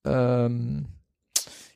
ähm, 0.06 0.88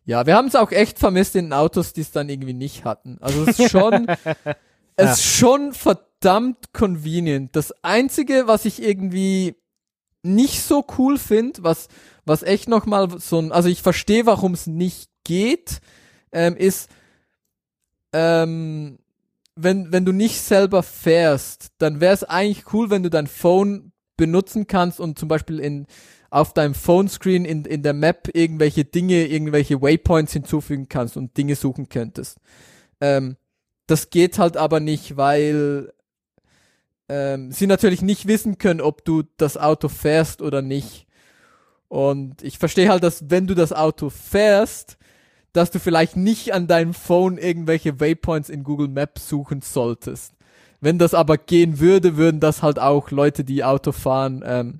ja, 0.05 0.25
wir 0.25 0.35
haben 0.35 0.47
es 0.47 0.55
auch 0.55 0.71
echt 0.71 0.99
vermisst 0.99 1.35
in 1.35 1.45
den 1.45 1.53
Autos, 1.53 1.93
die 1.93 2.01
es 2.01 2.11
dann 2.11 2.29
irgendwie 2.29 2.53
nicht 2.53 2.83
hatten. 2.85 3.17
Also 3.21 3.43
es 3.43 3.59
ist 3.59 3.71
schon, 3.71 4.07
es 4.95 5.19
ist 5.19 5.23
schon 5.23 5.73
verdammt 5.73 6.73
convenient. 6.73 7.55
Das 7.55 7.73
Einzige, 7.83 8.47
was 8.47 8.65
ich 8.65 8.81
irgendwie 8.81 9.55
nicht 10.23 10.63
so 10.63 10.85
cool 10.97 11.17
finde, 11.17 11.63
was, 11.63 11.87
was 12.25 12.43
echt 12.43 12.67
nochmal 12.67 13.19
so 13.19 13.39
ein, 13.39 13.51
also 13.51 13.69
ich 13.69 13.81
verstehe, 13.81 14.25
warum 14.25 14.53
es 14.53 14.67
nicht 14.67 15.09
geht, 15.23 15.79
ähm, 16.31 16.55
ist, 16.55 16.89
ähm, 18.13 18.99
wenn, 19.55 19.91
wenn 19.91 20.05
du 20.05 20.11
nicht 20.11 20.41
selber 20.41 20.83
fährst, 20.83 21.67
dann 21.77 22.01
wäre 22.01 22.13
es 22.13 22.23
eigentlich 22.23 22.73
cool, 22.73 22.89
wenn 22.89 23.03
du 23.03 23.09
dein 23.09 23.27
Phone 23.27 23.91
benutzen 24.17 24.67
kannst 24.67 24.99
und 24.99 25.19
zum 25.19 25.27
Beispiel 25.27 25.59
in, 25.59 25.85
auf 26.33 26.51
deinem 26.51 26.73
Phone-Screen 26.73 27.45
in, 27.45 27.63
in 27.65 27.83
der 27.83 27.93
Map 27.93 28.27
irgendwelche 28.33 28.85
Dinge, 28.85 29.27
irgendwelche 29.27 29.81
Waypoints 29.83 30.33
hinzufügen 30.33 30.89
kannst 30.89 31.15
und 31.15 31.37
Dinge 31.37 31.55
suchen 31.55 31.89
könntest. 31.89 32.39
Ähm, 32.99 33.37
das 33.85 34.09
geht 34.09 34.39
halt 34.39 34.57
aber 34.57 34.79
nicht, 34.79 35.15
weil 35.15 35.93
ähm, 37.07 37.51
sie 37.51 37.67
natürlich 37.67 38.01
nicht 38.01 38.25
wissen 38.27 38.57
können, 38.57 38.81
ob 38.81 39.05
du 39.05 39.21
das 39.37 39.57
Auto 39.57 39.89
fährst 39.89 40.41
oder 40.41 40.63
nicht. 40.63 41.05
Und 41.87 42.41
ich 42.41 42.57
verstehe 42.57 42.89
halt, 42.89 43.03
dass 43.03 43.29
wenn 43.29 43.45
du 43.45 43.53
das 43.53 43.71
Auto 43.71 44.09
fährst, 44.09 44.97
dass 45.51 45.69
du 45.69 45.79
vielleicht 45.79 46.17
nicht 46.17 46.51
an 46.51 46.65
deinem 46.65 46.95
Phone 46.95 47.37
irgendwelche 47.37 47.99
Waypoints 47.99 48.49
in 48.49 48.63
Google 48.63 48.87
Maps 48.87 49.29
suchen 49.29 49.61
solltest. 49.61 50.33
Wenn 50.81 50.97
das 50.97 51.13
aber 51.13 51.37
gehen 51.37 51.79
würde, 51.79 52.17
würden 52.17 52.39
das 52.39 52.63
halt 52.63 52.79
auch 52.79 53.11
Leute, 53.11 53.43
die 53.43 53.63
Auto 53.63 53.91
fahren, 53.91 54.43
ähm, 54.43 54.79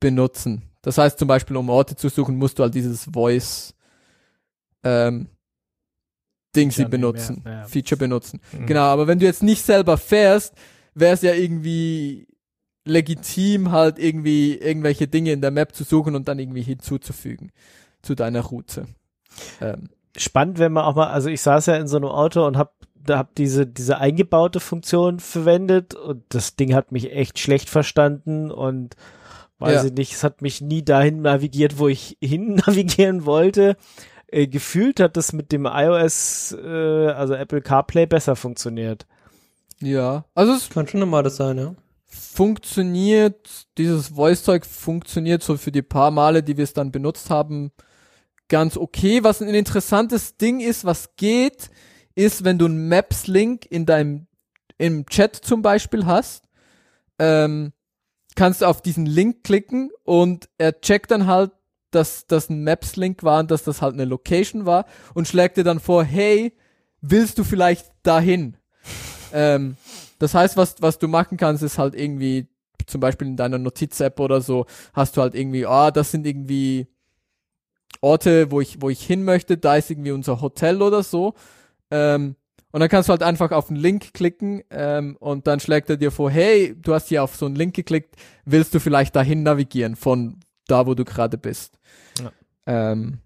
benutzen. 0.00 0.62
Das 0.82 0.98
heißt 0.98 1.18
zum 1.18 1.28
Beispiel, 1.28 1.56
um 1.56 1.68
Orte 1.68 1.96
zu 1.96 2.08
suchen, 2.08 2.36
musst 2.36 2.58
du 2.58 2.62
halt 2.62 2.74
dieses 2.74 3.04
Voice 3.12 3.74
ähm, 4.84 5.28
Ding 6.54 6.70
sie 6.70 6.86
benutzen, 6.86 7.42
mehr, 7.44 7.52
ja. 7.52 7.64
Feature 7.64 7.98
benutzen. 7.98 8.40
Mhm. 8.52 8.66
Genau, 8.66 8.84
aber 8.84 9.06
wenn 9.06 9.18
du 9.18 9.26
jetzt 9.26 9.42
nicht 9.42 9.62
selber 9.62 9.98
fährst, 9.98 10.54
wäre 10.94 11.12
es 11.12 11.22
ja 11.22 11.34
irgendwie 11.34 12.26
legitim, 12.84 13.72
halt 13.72 13.98
irgendwie 13.98 14.54
irgendwelche 14.54 15.08
Dinge 15.08 15.32
in 15.32 15.40
der 15.40 15.50
Map 15.50 15.74
zu 15.74 15.84
suchen 15.84 16.14
und 16.14 16.28
dann 16.28 16.38
irgendwie 16.38 16.62
hinzuzufügen 16.62 17.52
zu 18.00 18.14
deiner 18.14 18.40
Route. 18.40 18.86
Ähm. 19.60 19.90
Spannend, 20.16 20.58
wenn 20.58 20.72
man 20.72 20.84
auch 20.84 20.94
mal, 20.94 21.08
also 21.08 21.28
ich 21.28 21.42
saß 21.42 21.66
ja 21.66 21.76
in 21.76 21.88
so 21.88 21.98
einem 21.98 22.06
Auto 22.06 22.46
und 22.46 22.56
hab 22.56 22.74
da 22.94 23.18
hab 23.18 23.34
diese 23.34 23.66
diese 23.66 23.98
eingebaute 23.98 24.60
Funktion 24.60 25.20
verwendet 25.20 25.94
und 25.94 26.24
das 26.30 26.56
Ding 26.56 26.74
hat 26.74 26.90
mich 26.90 27.12
echt 27.12 27.38
schlecht 27.38 27.68
verstanden 27.68 28.50
und 28.50 28.96
weiß 29.58 29.82
ja. 29.82 29.84
ich 29.84 29.92
nicht, 29.92 30.12
es 30.12 30.24
hat 30.24 30.42
mich 30.42 30.60
nie 30.60 30.84
dahin 30.84 31.22
navigiert, 31.22 31.78
wo 31.78 31.88
ich 31.88 32.16
hin 32.22 32.56
navigieren 32.56 33.24
wollte. 33.24 33.76
Äh, 34.28 34.48
gefühlt 34.48 35.00
hat 35.00 35.16
das 35.16 35.32
mit 35.32 35.52
dem 35.52 35.66
iOS, 35.66 36.56
äh, 36.60 37.08
also 37.08 37.34
Apple 37.34 37.62
CarPlay 37.62 38.06
besser 38.06 38.36
funktioniert. 38.36 39.06
Ja, 39.80 40.24
also 40.34 40.54
es 40.54 40.68
kann 40.68 40.88
schon 40.88 41.00
normal 41.00 41.22
das 41.22 41.36
sein, 41.36 41.58
ja. 41.58 41.74
Funktioniert, 42.06 43.66
dieses 43.76 44.08
Voice-Zeug 44.08 44.64
funktioniert 44.64 45.42
so 45.42 45.56
für 45.56 45.72
die 45.72 45.82
paar 45.82 46.10
Male, 46.10 46.42
die 46.42 46.56
wir 46.56 46.64
es 46.64 46.72
dann 46.72 46.90
benutzt 46.90 47.30
haben, 47.30 47.72
ganz 48.48 48.76
okay. 48.76 49.22
Was 49.22 49.42
ein 49.42 49.48
interessantes 49.48 50.36
Ding 50.36 50.60
ist, 50.60 50.84
was 50.84 51.16
geht, 51.16 51.70
ist, 52.14 52.44
wenn 52.44 52.58
du 52.58 52.64
einen 52.64 52.88
Maps-Link 52.88 53.66
in 53.66 53.86
deinem, 53.86 54.26
im 54.78 55.06
Chat 55.06 55.36
zum 55.36 55.62
Beispiel 55.62 56.06
hast, 56.06 56.48
ähm, 57.18 57.72
kannst 58.36 58.60
du 58.60 58.66
auf 58.66 58.80
diesen 58.80 59.06
Link 59.06 59.42
klicken 59.42 59.90
und 60.04 60.48
er 60.58 60.80
checkt 60.80 61.10
dann 61.10 61.26
halt, 61.26 61.50
dass 61.90 62.26
das 62.26 62.50
ein 62.50 62.62
Maps-Link 62.62 63.22
war 63.22 63.40
und 63.40 63.50
dass 63.50 63.64
das 63.64 63.82
halt 63.82 63.94
eine 63.94 64.04
Location 64.04 64.66
war 64.66 64.86
und 65.14 65.26
schlägt 65.26 65.56
dir 65.56 65.64
dann 65.64 65.80
vor, 65.80 66.04
hey, 66.04 66.52
willst 67.00 67.38
du 67.38 67.44
vielleicht 67.44 67.90
dahin? 68.04 68.56
Ähm, 69.32 69.76
das 70.20 70.34
heißt, 70.34 70.56
was, 70.56 70.76
was 70.78 70.98
du 70.98 71.08
machen 71.08 71.36
kannst, 71.36 71.62
ist 71.64 71.78
halt 71.78 71.96
irgendwie, 71.96 72.46
zum 72.86 73.00
Beispiel 73.00 73.26
in 73.26 73.36
deiner 73.36 73.58
Notiz-App 73.58 74.20
oder 74.20 74.40
so, 74.40 74.66
hast 74.94 75.16
du 75.16 75.20
halt 75.20 75.34
irgendwie, 75.34 75.66
ah, 75.66 75.90
das 75.90 76.12
sind 76.12 76.26
irgendwie 76.26 76.86
Orte, 78.00 78.52
wo 78.52 78.60
ich, 78.60 78.80
wo 78.80 78.88
ich 78.88 79.04
hin 79.04 79.24
möchte, 79.24 79.58
da 79.58 79.76
ist 79.76 79.90
irgendwie 79.90 80.12
unser 80.12 80.40
Hotel 80.40 80.80
oder 80.80 81.02
so. 81.02 81.34
Ähm, 81.90 82.36
und 82.76 82.80
dann 82.80 82.90
kannst 82.90 83.08
du 83.08 83.12
halt 83.12 83.22
einfach 83.22 83.52
auf 83.52 83.68
den 83.68 83.76
Link 83.76 84.12
klicken 84.12 84.62
ähm, 84.68 85.16
und 85.18 85.46
dann 85.46 85.60
schlägt 85.60 85.88
er 85.88 85.96
dir 85.96 86.10
vor, 86.10 86.30
hey, 86.30 86.76
du 86.78 86.92
hast 86.92 87.08
hier 87.08 87.24
auf 87.24 87.34
so 87.34 87.46
einen 87.46 87.56
Link 87.56 87.74
geklickt, 87.74 88.16
willst 88.44 88.74
du 88.74 88.80
vielleicht 88.80 89.16
dahin 89.16 89.42
navigieren 89.42 89.96
von 89.96 90.40
da, 90.66 90.86
wo 90.86 90.92
du 90.92 91.06
gerade 91.06 91.38
bist. 91.38 91.78
Ja. 92.20 92.32
Ähm, 92.66 93.20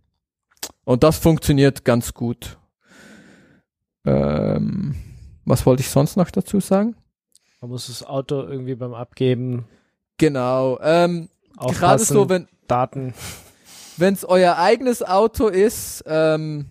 und 0.85 1.03
das 1.03 1.19
funktioniert 1.19 1.85
ganz 1.85 2.15
gut. 2.15 2.59
Ähm, 4.05 4.95
was 5.45 5.67
wollte 5.67 5.81
ich 5.81 5.91
sonst 5.91 6.15
noch 6.15 6.31
dazu 6.31 6.61
sagen? 6.61 6.95
Man 7.61 7.71
muss 7.71 7.89
das 7.89 8.05
Auto 8.05 8.43
irgendwie 8.43 8.77
beim 8.77 8.95
Abgeben. 8.95 9.65
Genau. 10.17 10.79
Ähm, 10.81 11.29
gerade 11.59 12.05
so, 12.05 12.29
wenn 12.29 12.47
Daten. 12.69 13.15
Wenn 13.97 14.15
es 14.15 14.25
euer 14.25 14.59
eigenes 14.59 15.03
Auto 15.03 15.49
ist, 15.49 16.05
ähm, 16.07 16.67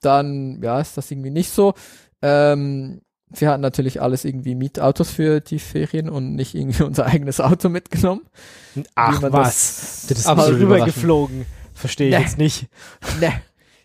dann 0.00 0.60
ja, 0.62 0.80
ist 0.80 0.96
das 0.96 1.10
irgendwie 1.10 1.30
nicht 1.30 1.50
so. 1.50 1.74
Ähm, 2.22 3.00
wir 3.28 3.48
hatten 3.48 3.60
natürlich 3.60 4.02
alles 4.02 4.24
irgendwie 4.24 4.54
Mietautos 4.54 5.10
für 5.10 5.40
die 5.40 5.58
Ferien 5.58 6.08
und 6.08 6.34
nicht 6.34 6.54
irgendwie 6.54 6.82
unser 6.84 7.06
eigenes 7.06 7.40
Auto 7.40 7.68
mitgenommen. 7.68 8.22
Ach 8.94 9.22
was, 9.22 9.32
das, 9.32 10.06
das 10.08 10.18
ist 10.20 10.26
aber 10.26 10.48
rübergeflogen. 10.48 11.46
Verstehe 11.74 12.08
ich 12.08 12.14
nee. 12.14 12.22
jetzt 12.22 12.38
nicht. 12.38 12.66
Nee 13.20 13.32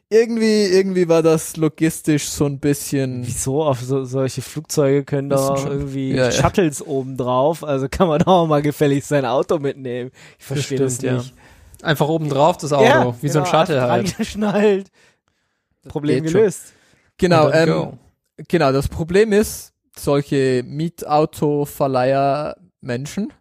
irgendwie, 0.10 0.66
irgendwie 0.66 1.08
war 1.10 1.24
das 1.24 1.58
logistisch 1.58 2.30
so 2.30 2.46
ein 2.46 2.60
bisschen. 2.60 3.26
Wieso? 3.26 3.64
Auf 3.64 3.82
so, 3.82 4.06
solche 4.06 4.42
Flugzeuge 4.42 5.04
können 5.04 5.30
da 5.30 5.56
irgendwie 5.66 6.14
ja, 6.14 6.32
Shuttles 6.32 6.80
ja. 6.80 6.86
oben 6.86 7.18
drauf. 7.18 7.64
Also 7.64 7.88
kann 7.90 8.08
man 8.08 8.22
auch 8.24 8.48
mal 8.48 8.62
gefällig 8.62 9.06
sein 9.06 9.26
Auto 9.26 9.58
mitnehmen. 9.58 10.12
Ich 10.38 10.46
verstehe 10.46 10.78
das, 10.78 11.00
das, 11.00 11.26
nicht. 11.26 11.34
Ja. 11.82 11.88
Einfach 11.88 12.08
oben 12.08 12.30
drauf 12.30 12.58
das 12.58 12.72
Auto, 12.72 12.86
ja, 12.86 13.16
wie 13.22 13.28
genau, 13.28 13.34
so 13.34 13.40
ein 13.40 13.46
genau, 13.46 13.46
Shuttle 13.46 13.82
halt. 13.82 14.88
Angeschnallt. 15.86 15.92
Problem 15.92 16.24
gelöst. 16.24 16.74
Genau, 17.18 17.52
ähm, 17.52 17.98
genau. 18.48 18.72
Das 18.72 18.88
Problem 18.88 19.32
ist, 19.32 19.74
solche 19.98 20.64
Mietauto-Verleiher 20.66 22.58
Menschen, 22.82 23.32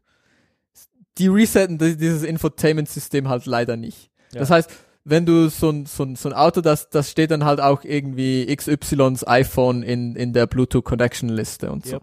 die 1.18 1.28
resetten 1.28 1.78
dieses 1.78 2.22
Infotainment-System 2.22 3.28
halt 3.28 3.46
leider 3.46 3.76
nicht. 3.76 4.10
Das 4.32 4.50
heißt, 4.50 4.70
wenn 5.04 5.26
du 5.26 5.48
so 5.48 5.70
ein, 5.70 5.86
so 5.86 6.02
ein, 6.02 6.16
so 6.16 6.28
ein 6.28 6.32
Auto, 6.32 6.60
das, 6.60 6.88
das 6.88 7.10
steht 7.10 7.30
dann 7.30 7.44
halt 7.44 7.60
auch 7.60 7.84
irgendwie 7.84 8.46
XYs 8.54 9.26
iPhone 9.26 9.82
in, 9.82 10.16
in 10.16 10.32
der 10.32 10.46
Bluetooth 10.46 10.84
Connection 10.84 11.28
Liste 11.28 11.70
und 11.70 11.84
so. 11.86 11.96
Yep. 11.96 12.02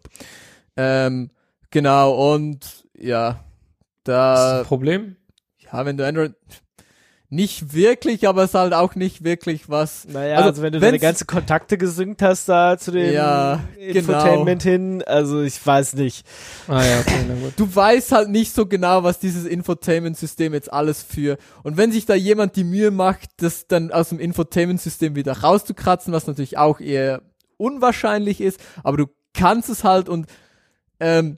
Ähm, 0.77 1.31
genau, 1.71 2.33
und 2.33 2.85
ja, 2.97 3.43
da. 4.03 4.35
Das 4.35 4.53
ist 4.53 4.59
ein 4.59 4.65
Problem? 4.65 5.15
Ja, 5.59 5.85
wenn 5.85 5.97
du 5.97 6.05
Android, 6.05 6.33
nicht 7.31 7.73
wirklich, 7.73 8.27
aber 8.27 8.43
es 8.43 8.49
ist 8.49 8.55
halt 8.55 8.73
auch 8.73 8.95
nicht 8.95 9.23
wirklich 9.23 9.69
was. 9.69 10.05
Naja, 10.05 10.35
also, 10.35 10.49
also 10.49 10.61
wenn 10.63 10.73
du 10.73 10.81
deine 10.81 10.99
ganze 10.99 11.23
Kontakte 11.23 11.77
gesynkt 11.77 12.21
hast 12.21 12.49
da 12.49 12.77
zu 12.77 12.91
dem 12.91 13.13
ja, 13.13 13.63
Infotainment 13.79 14.63
genau. 14.63 14.73
hin, 14.73 15.03
also 15.03 15.41
ich 15.41 15.65
weiß 15.65 15.93
nicht. 15.93 16.27
Ah 16.67 16.83
ja, 16.83 16.99
okay, 16.99 17.23
na 17.29 17.35
gut. 17.35 17.53
Du 17.55 17.73
weißt 17.73 18.11
halt 18.11 18.27
nicht 18.27 18.53
so 18.53 18.65
genau, 18.65 19.03
was 19.03 19.19
dieses 19.19 19.45
Infotainment-System 19.45 20.53
jetzt 20.53 20.73
alles 20.73 21.03
für. 21.03 21.37
Und 21.63 21.77
wenn 21.77 21.93
sich 21.93 22.05
da 22.05 22.15
jemand 22.15 22.57
die 22.57 22.65
Mühe 22.65 22.91
macht, 22.91 23.29
das 23.37 23.65
dann 23.65 23.91
aus 23.91 24.09
dem 24.09 24.19
Infotainment-System 24.19 25.15
wieder 25.15 25.31
rauszukratzen, 25.31 26.11
was 26.11 26.27
natürlich 26.27 26.57
auch 26.57 26.81
eher 26.81 27.21
unwahrscheinlich 27.55 28.41
ist, 28.41 28.59
aber 28.83 28.97
du 28.97 29.05
kannst 29.33 29.69
es 29.69 29.85
halt 29.85 30.09
und 30.09 30.27
ähm, 30.99 31.37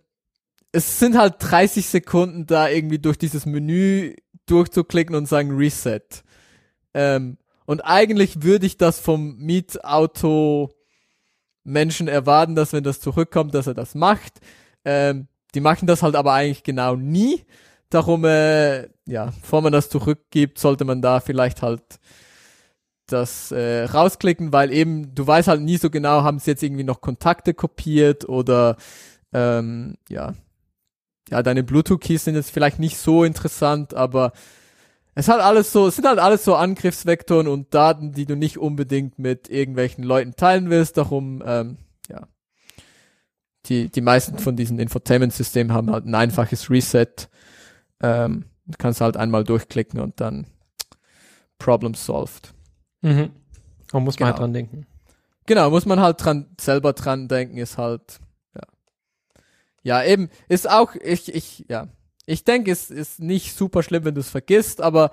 es 0.72 0.98
sind 0.98 1.16
halt 1.16 1.36
30 1.38 1.86
Sekunden 1.86 2.48
da 2.48 2.68
irgendwie 2.68 2.98
durch 2.98 3.20
dieses 3.20 3.46
Menü 3.46 4.16
durchzuklicken 4.46 5.16
und 5.16 5.28
sagen 5.28 5.56
Reset. 5.56 6.02
Ähm, 6.94 7.38
und 7.66 7.82
eigentlich 7.82 8.44
würde 8.44 8.66
ich 8.66 8.78
das 8.78 9.00
vom 9.00 9.38
Mietauto 9.38 10.74
Menschen 11.64 12.08
erwarten, 12.08 12.56
dass 12.56 12.74
wenn 12.74 12.84
das 12.84 13.00
zurückkommt, 13.00 13.54
dass 13.54 13.68
er 13.68 13.74
das 13.74 13.96
macht. 13.96 14.40
Ähm, 14.84 15.28
die 15.56 15.62
machen 15.62 15.88
das 15.88 16.04
halt 16.04 16.16
aber 16.16 16.34
eigentlich 16.34 16.64
genau 16.64 16.96
nie. 16.96 17.46
Darum, 17.90 18.26
äh, 18.26 18.88
ja, 19.06 19.26
bevor 19.42 19.62
man 19.62 19.72
das 19.72 19.90
zurückgibt, 19.90 20.58
sollte 20.58 20.84
man 20.84 21.02
da 21.02 21.20
vielleicht 21.20 21.62
halt 21.62 21.84
das 23.08 23.52
äh, 23.52 23.84
rausklicken, 23.84 24.52
weil 24.52 24.72
eben, 24.72 25.14
du 25.14 25.28
weißt 25.28 25.48
halt 25.48 25.62
nie 25.62 25.78
so 25.78 25.90
genau, 25.90 26.24
haben 26.24 26.40
sie 26.40 26.52
jetzt 26.52 26.64
irgendwie 26.64 26.84
noch 26.84 27.02
Kontakte 27.02 27.54
kopiert 27.54 28.28
oder 28.28 28.78
ähm, 29.34 29.96
ja, 30.10 30.34
ja, 31.34 31.42
deine 31.42 31.64
Bluetooth-Keys 31.64 32.26
sind 32.26 32.36
jetzt 32.36 32.52
vielleicht 32.52 32.78
nicht 32.78 32.96
so 32.96 33.24
interessant, 33.24 33.96
aber 33.96 34.34
es 35.16 35.28
hat 35.28 35.40
alles 35.40 35.72
so, 35.72 35.88
es 35.88 35.96
sind 35.96 36.08
halt 36.08 36.20
alles 36.20 36.44
so 36.44 36.54
Angriffsvektoren 36.54 37.48
und 37.48 37.74
Daten, 37.74 38.12
die 38.12 38.28
du 38.28 38.36
nicht 38.36 38.60
unbedingt 38.60 39.18
mit 39.18 39.50
irgendwelchen 39.50 40.04
Leuten 40.04 40.36
teilen 40.36 40.70
willst. 40.70 40.98
Darum, 40.98 41.42
ähm, 41.44 41.78
ja, 42.08 42.28
die, 43.66 43.90
die 43.90 44.02
meisten 44.02 44.38
von 44.38 44.56
diesen 44.56 44.78
Infotainment-Systemen 44.78 45.74
haben 45.74 45.90
halt 45.90 46.06
ein 46.06 46.14
einfaches 46.14 46.70
Reset. 46.70 47.08
Ähm, 48.00 48.46
du 48.68 48.78
kannst 48.78 49.02
halt 49.02 49.18
einmal 49.18 49.44
durchklicken 49.44 50.00
und 50.00 50.22
dann 50.22 50.46
Problem 51.58 51.96
solved. 51.96 52.54
Mhm. 53.02 53.32
Und 53.92 54.04
muss 54.04 54.20
man 54.20 54.28
halt 54.28 54.36
genau. 54.36 54.38
halt 54.38 54.40
dran 54.40 54.54
denken. 54.54 54.86
Genau, 55.48 55.72
muss 55.72 55.88
man 55.88 56.00
halt 56.00 56.24
dran, 56.24 56.46
selber 56.62 56.94
dran 56.94 57.28
denken, 57.28 57.58
ist 57.58 57.80
halt, 57.80 58.20
ja, 59.84 60.04
eben, 60.04 60.30
ist 60.50 60.70
auch, 60.70 60.96
ich, 60.96 61.34
ich, 61.34 61.66
ja. 61.70 61.88
ich 62.26 62.44
denke, 62.44 62.72
es 62.72 62.90
ist 62.90 63.20
nicht 63.20 63.56
super 63.56 63.84
schlimm, 63.84 64.06
wenn 64.06 64.16
du 64.16 64.22
es 64.22 64.30
vergisst, 64.30 64.82
aber 64.82 65.12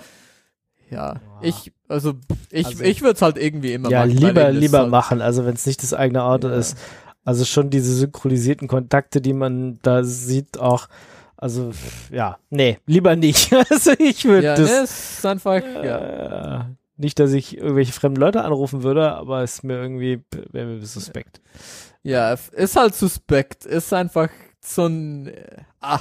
ja, 0.91 1.15
Ja. 1.15 1.21
ich, 1.43 1.73
also 1.89 2.15
ich, 2.51 2.67
Also- 2.67 2.83
ich 2.85 3.01
würde 3.03 3.15
es 3.15 3.23
halt 3.23 3.37
irgendwie 3.39 3.73
immer 3.75 3.91
Ja, 3.91 4.01
machen. 4.07 4.11
weil 4.23 4.29
lieber, 4.29 4.51
lieber 4.53 4.79
halt, 4.81 4.91
machen, 4.91 5.21
also 5.21 5.45
wenn 5.45 5.55
es 5.55 5.67
nicht 5.67 5.83
das 5.83 5.95
eigene 5.95 6.23
Auto 6.25 6.49
Ja. 6.49 6.55
ist. 6.57 6.77
Also 7.25 7.45
schon 7.45 7.69
diese 7.71 7.95
synchronisierten 7.95 8.67
Kontakte, 8.67 9.21
die 9.21 9.35
man 9.35 9.79
da 9.83 10.03
sieht, 10.05 10.59
auch, 10.59 10.89
also 11.37 11.71
ja, 12.11 12.39
nee, 12.49 12.79
lieber 12.87 13.15
nicht. 13.15 13.53
Also 13.71 13.93
ich 13.99 14.25
würde 14.25 14.47
Ja, 14.47 14.55
das 14.57 14.71
ne, 14.71 14.77
es 14.85 15.19
ist 15.19 15.27
einfach, 15.27 15.63
ja. 15.63 16.61
äh, 16.61 16.65
nicht, 16.97 17.19
dass 17.19 17.33
ich 17.33 17.57
irgendwelche 17.59 17.93
fremden 17.93 18.21
Leute 18.21 18.43
anrufen 18.43 18.83
würde, 18.83 19.13
aber 19.13 19.43
es 19.43 19.55
ist 19.55 19.65
mir 19.65 19.81
irgendwie, 19.81 20.23
wäre 20.51 20.67
mir 20.67 20.85
suspekt. 20.85 21.41
Ja, 22.03 22.33
ist 22.33 22.77
halt 22.77 22.95
suspekt. 22.95 23.65
Ist 23.67 23.93
einfach 23.93 24.29
so 24.61 24.87
ein, 24.87 25.29
äh, 25.29 25.63
ah, 25.81 26.01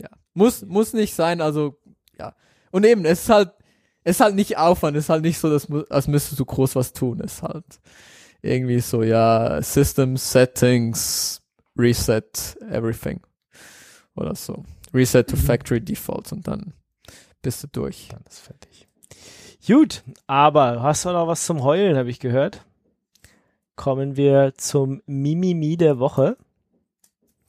ja, 0.00 0.08
muss, 0.34 0.64
muss 0.64 0.92
nicht 0.92 1.14
sein, 1.14 1.40
also, 1.40 1.78
ja. 2.18 2.34
Und 2.70 2.84
eben, 2.84 3.04
es 3.04 3.22
ist 3.24 3.28
halt, 3.28 3.52
es 4.04 4.16
ist 4.16 4.20
halt 4.20 4.34
nicht 4.34 4.56
Aufwand, 4.58 4.96
es 4.96 5.04
ist 5.04 5.10
halt 5.10 5.22
nicht 5.22 5.38
so, 5.38 5.50
dass, 5.50 5.68
als 5.90 6.08
müsstest 6.08 6.40
du 6.40 6.44
groß 6.44 6.76
was 6.76 6.92
tun, 6.92 7.20
es 7.20 7.34
ist 7.34 7.42
halt 7.42 7.80
irgendwie 8.42 8.80
so, 8.80 9.02
ja, 9.02 9.62
System 9.62 10.16
Settings, 10.16 11.42
Reset, 11.78 12.22
everything. 12.70 13.20
Oder 14.14 14.34
so. 14.34 14.64
Reset 14.92 15.24
to 15.24 15.36
Mhm. 15.36 15.40
Factory 15.40 15.80
Defaults 15.80 16.32
und 16.32 16.46
dann 16.46 16.74
bist 17.40 17.62
du 17.62 17.68
durch. 17.68 18.08
Dann 18.10 18.22
ist 18.28 18.40
fertig. 18.40 18.88
Gut, 19.66 20.02
aber 20.26 20.82
hast 20.82 21.04
du 21.04 21.10
noch 21.10 21.28
was 21.28 21.46
zum 21.46 21.62
Heulen, 21.62 21.96
habe 21.96 22.10
ich 22.10 22.18
gehört. 22.20 22.64
Kommen 23.76 24.16
wir 24.16 24.54
zum 24.56 25.00
Mimimi 25.06 25.76
der 25.76 25.98
Woche. 25.98 26.36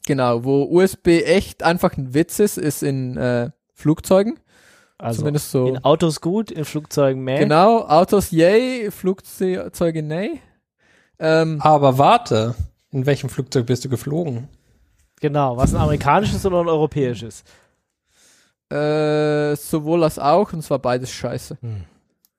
Genau, 0.06 0.44
wo 0.44 0.64
USB 0.64 1.08
echt 1.26 1.64
einfach 1.64 1.98
ein 1.98 2.14
Witz 2.14 2.40
ist, 2.40 2.58
ist 2.58 2.84
in 2.84 3.18
äh, 3.18 3.52
Flugzeugen. 3.74 4.40
Also 4.98 5.20
Zumindest 5.20 5.52
so. 5.52 5.68
in 5.68 5.84
Autos 5.84 6.22
gut, 6.22 6.52
in 6.52 6.66
Flugzeugen 6.66 7.24
mehr. 7.24 7.40
Genau, 7.40 7.80
Autos 7.88 8.32
yay, 8.32 8.92
Flugzeuge 8.92 10.04
nay. 10.04 10.40
Ähm, 11.20 11.60
Aber 11.62 11.98
warte, 11.98 12.56
in 12.92 13.06
welchem 13.06 13.30
Flugzeug 13.30 13.66
bist 13.66 13.84
du 13.86 13.90
geflogen? 13.90 14.48
Genau, 15.20 15.58
was 15.58 15.74
ein 15.74 15.82
amerikanisches 15.82 16.46
oder 16.46 16.62
ein 16.62 16.68
europäisches? 16.68 17.44
äh, 18.74 19.56
sowohl 19.56 20.04
als 20.04 20.18
auch, 20.20 20.52
und 20.54 20.64
zwar 20.64 20.80
beides 20.80 21.12
scheiße. 21.12 21.58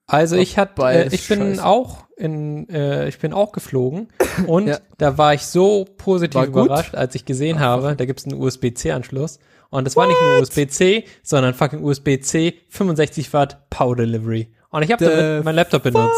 Also 0.07 0.35
ich 0.35 0.57
hatte, 0.57 0.81
äh, 0.83 1.07
ich 1.13 1.27
bin 1.27 1.39
scheiße. 1.39 1.65
auch 1.65 2.05
in, 2.17 2.69
äh, 2.69 3.07
ich 3.07 3.19
bin 3.19 3.33
auch 3.33 3.51
geflogen 3.51 4.09
und 4.47 4.67
Ja. 4.67 4.77
da 4.97 5.17
war 5.17 5.33
ich 5.33 5.45
so 5.45 5.85
positiv 5.97 6.35
War 6.35 6.47
gut? 6.47 6.65
überrascht, 6.65 6.95
als 6.95 7.15
ich 7.15 7.25
gesehen 7.25 7.59
habe, 7.59 7.95
da 7.95 8.05
gibt 8.05 8.19
es 8.19 8.25
einen 8.27 8.39
USB-C-Anschluss 8.41 9.39
und 9.71 9.85
das 9.85 9.95
war 9.95 10.07
nicht 10.07 10.21
nur 10.21 10.41
USB-C, 10.41 11.05
sondern 11.23 11.53
fucking 11.53 11.83
USB-C 11.83 12.53
65 12.69 13.33
Watt 13.33 13.69
Power 13.69 13.95
Delivery. 13.95 14.53
Und 14.69 14.83
ich 14.83 14.91
habe 14.91 15.03
damit 15.03 15.43
meinen 15.45 15.55
Laptop 15.55 15.83
benutzt. 15.83 16.13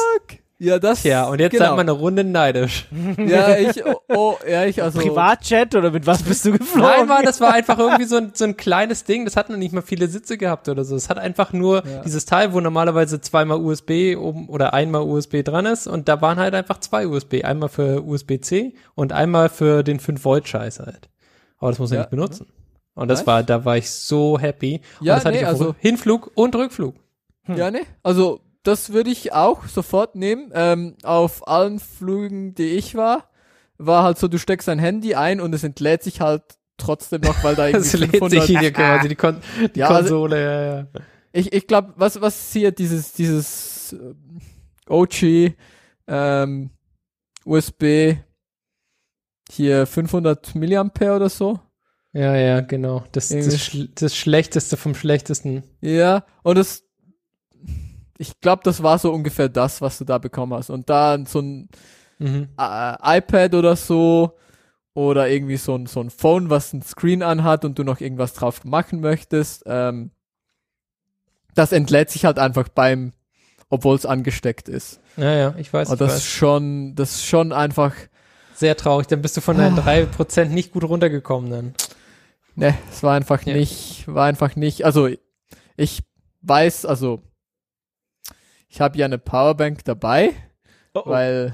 Ja, 0.59 0.79
das. 0.79 1.03
Tja, 1.03 1.25
und 1.27 1.39
jetzt 1.39 1.51
genau. 1.51 1.65
seid 1.65 1.71
man 1.75 1.81
eine 1.81 1.91
Runde 1.91 2.23
neidisch. 2.23 2.87
Ja, 3.17 3.55
ich, 3.57 3.85
oh, 3.85 3.95
oh, 4.09 4.35
ja, 4.49 4.65
ich, 4.65 4.81
also. 4.81 4.99
Privatjet 4.99 5.75
oder 5.75 5.91
mit 5.91 6.07
was 6.07 6.23
bist 6.23 6.45
du 6.45 6.51
geflogen? 6.53 6.81
Nein, 6.81 7.07
Mann, 7.07 7.23
das 7.25 7.39
war 7.41 7.53
einfach 7.53 7.77
irgendwie 7.77 8.03
so 8.05 8.15
ein, 8.17 8.31
so 8.33 8.45
ein 8.45 8.57
kleines 8.57 9.03
Ding, 9.03 9.25
das 9.25 9.35
hat 9.35 9.49
noch 9.49 9.57
nicht 9.57 9.71
mal 9.73 9.81
viele 9.83 10.07
Sitze 10.07 10.37
gehabt 10.37 10.67
oder 10.69 10.83
so. 10.83 10.95
Es 10.95 11.09
hat 11.09 11.19
einfach 11.19 11.53
nur 11.53 11.85
Ja. 11.85 12.01
dieses 12.01 12.25
Teil, 12.25 12.53
wo 12.53 12.59
normalerweise 12.59 13.21
zweimal 13.21 13.59
USB 13.59 14.15
oben 14.17 14.49
oder 14.49 14.73
einmal 14.73 15.03
USB 15.03 15.43
dran 15.43 15.65
ist 15.67 15.85
und 15.85 16.07
da 16.07 16.21
waren 16.21 16.39
halt 16.39 16.55
einfach 16.55 16.79
zwei 16.79 17.05
USB. 17.07 17.43
Einmal 17.43 17.69
für 17.69 18.03
USB-C 18.03 18.73
und 18.95 19.13
einmal 19.13 19.49
für 19.49 19.83
den 19.83 19.99
5-Volt-Scheiß 19.99 20.79
halt. 20.79 21.09
Aber 21.59 21.69
das 21.69 21.79
muss 21.79 21.91
er 21.91 21.97
Ja. 21.97 22.01
nicht 22.01 22.11
benutzen. 22.11 22.47
Und 22.95 23.09
das 23.09 23.19
Nice. 23.19 23.27
war, 23.27 23.43
da 23.43 23.63
war 23.63 23.77
ich 23.77 23.91
so 23.91 24.39
happy. 24.39 24.81
Ja, 25.01 25.13
und 25.13 25.17
das 25.19 25.25
hatte 25.25 25.35
nee, 25.35 25.41
ich 25.41 25.45
auf 25.45 25.51
also- 25.51 25.75
Hinflug 25.77 26.31
und 26.33 26.55
Rückflug. 26.55 26.95
Ja, 27.47 27.69
ne? 27.69 27.81
Also, 28.01 28.41
das 28.67 28.91
würde 28.93 29.09
ich 29.09 29.33
auch 29.33 29.65
sofort 29.67 30.15
nehmen. 30.15 30.51
Ähm, 30.53 30.95
auf 31.03 31.47
allen 31.47 31.79
Flügen, 31.79 32.53
die 32.55 32.69
ich 32.69 32.95
war, 32.95 33.29
war 33.77 34.03
halt 34.03 34.17
so, 34.17 34.27
du 34.27 34.37
steckst 34.37 34.67
dein 34.67 34.79
Handy 34.79 35.15
ein 35.15 35.39
und 35.41 35.53
es 35.53 35.63
entlädt 35.63 36.03
sich 36.03 36.21
halt 36.21 36.43
trotzdem 36.77 37.21
noch, 37.21 37.43
weil 37.43 37.55
da 37.55 37.71
Das 37.71 37.93
irgendwie 37.93 38.17
lädt 38.19 38.29
sich 38.31 38.39
500 38.43 38.61
hier 38.61 38.71
quasi 38.73 39.07
die, 39.09 39.15
Kon 39.15 39.37
die 39.75 39.79
Ja, 39.79 39.87
also- 39.89 40.09
Konsole. 40.21 40.41
ja, 40.43 40.77
ja. 40.79 40.87
Ich, 41.33 41.51
ich 41.53 41.67
glaube, 41.67 41.93
was, 41.97 42.19
was 42.21 42.51
hier 42.53 42.71
dieses, 42.71 43.13
dieses 43.13 43.93
ähm, 43.93 44.39
OG 44.89 45.53
ähm, 46.07 46.69
USB 47.45 48.15
hier 49.51 49.85
500 49.85 50.55
Milliampere 50.55 51.15
oder 51.15 51.29
so. 51.29 51.59
ja, 52.13 52.35
ja, 52.35 52.61
genau. 52.61 53.03
Das, 53.11 53.29
das, 53.29 53.71
Irgendwie- 53.73 53.91
das 53.95 54.15
Schlechteste 54.15 54.77
vom 54.77 54.95
Schlechtesten. 54.95 55.63
Ja, 55.81 56.25
und 56.43 56.57
es, 56.57 56.86
ich 58.17 58.39
glaube, 58.41 58.61
das 58.63 58.81
war 58.83 58.97
so 58.99 59.11
ungefähr 59.13 59.49
das, 59.49 59.81
was 59.81 59.97
du 59.97 60.03
da 60.05 60.17
bekommen 60.17 60.53
hast. 60.53 60.69
Und 60.69 60.89
dann 60.89 61.25
so 61.25 61.39
ein 61.39 61.69
Mhm. 62.19 62.49
äh, 62.57 63.17
iPad 63.19 63.53
oder 63.53 63.75
so 63.75 64.37
oder 64.95 65.29
irgendwie 65.29 65.57
so 65.57 65.75
ein, 65.75 65.85
so 65.85 65.99
ein 66.01 66.09
Phone, 66.09 66.49
was 66.49 66.73
ein 66.73 66.81
Screen 66.81 67.21
anhat 67.21 67.63
und 67.63 67.77
du 67.77 67.83
noch 67.83 67.99
irgendwas 68.01 68.33
drauf 68.33 68.63
machen 68.65 69.01
möchtest. 69.01 69.63
Ähm, 69.67 70.09
das 71.53 71.71
entlädt 71.71 72.09
sich 72.09 72.25
halt 72.25 72.39
einfach 72.39 72.67
beim, 72.69 73.13
obwohl 73.69 73.95
es 73.95 74.05
angesteckt 74.05 74.69
ist. 74.69 74.99
Ja, 75.17 75.31
ja, 75.33 75.55
ich 75.57 75.71
weiß. 75.71 75.89
Und 75.89 76.01
das 76.01 76.09
weiß. 76.11 76.17
ist 76.17 76.25
schon, 76.25 76.95
das 76.95 77.11
ist 77.15 77.25
schon 77.25 77.51
einfach, 77.51 77.93
Sehr 78.55 78.75
traurig, 78.75 79.05
dann 79.07 79.21
bist 79.21 79.37
du 79.37 79.41
von 79.41 79.57
deinen 79.57 79.75
3% 79.75 80.51
nicht 80.51 80.71
gut 80.71 80.83
runtergekommen 80.83 81.51
dann. 81.51 81.73
ne, 82.55 82.75
es 82.91 83.03
war 83.03 83.15
einfach 83.15 83.43
Ja. 83.45 83.53
nicht, 83.53 84.07
war 84.07 84.25
einfach 84.25 84.55
nicht, 84.55 84.85
also 84.85 85.07
ich 85.75 86.01
weiß, 86.41 86.85
also 86.85 87.21
ich 88.69 88.81
habe 88.81 88.97
ja 88.97 89.05
eine 89.05 89.17
Powerbank 89.17 89.83
dabei, 89.85 90.31
Oh, 90.93 91.01
oh. 91.05 91.09
weil 91.09 91.53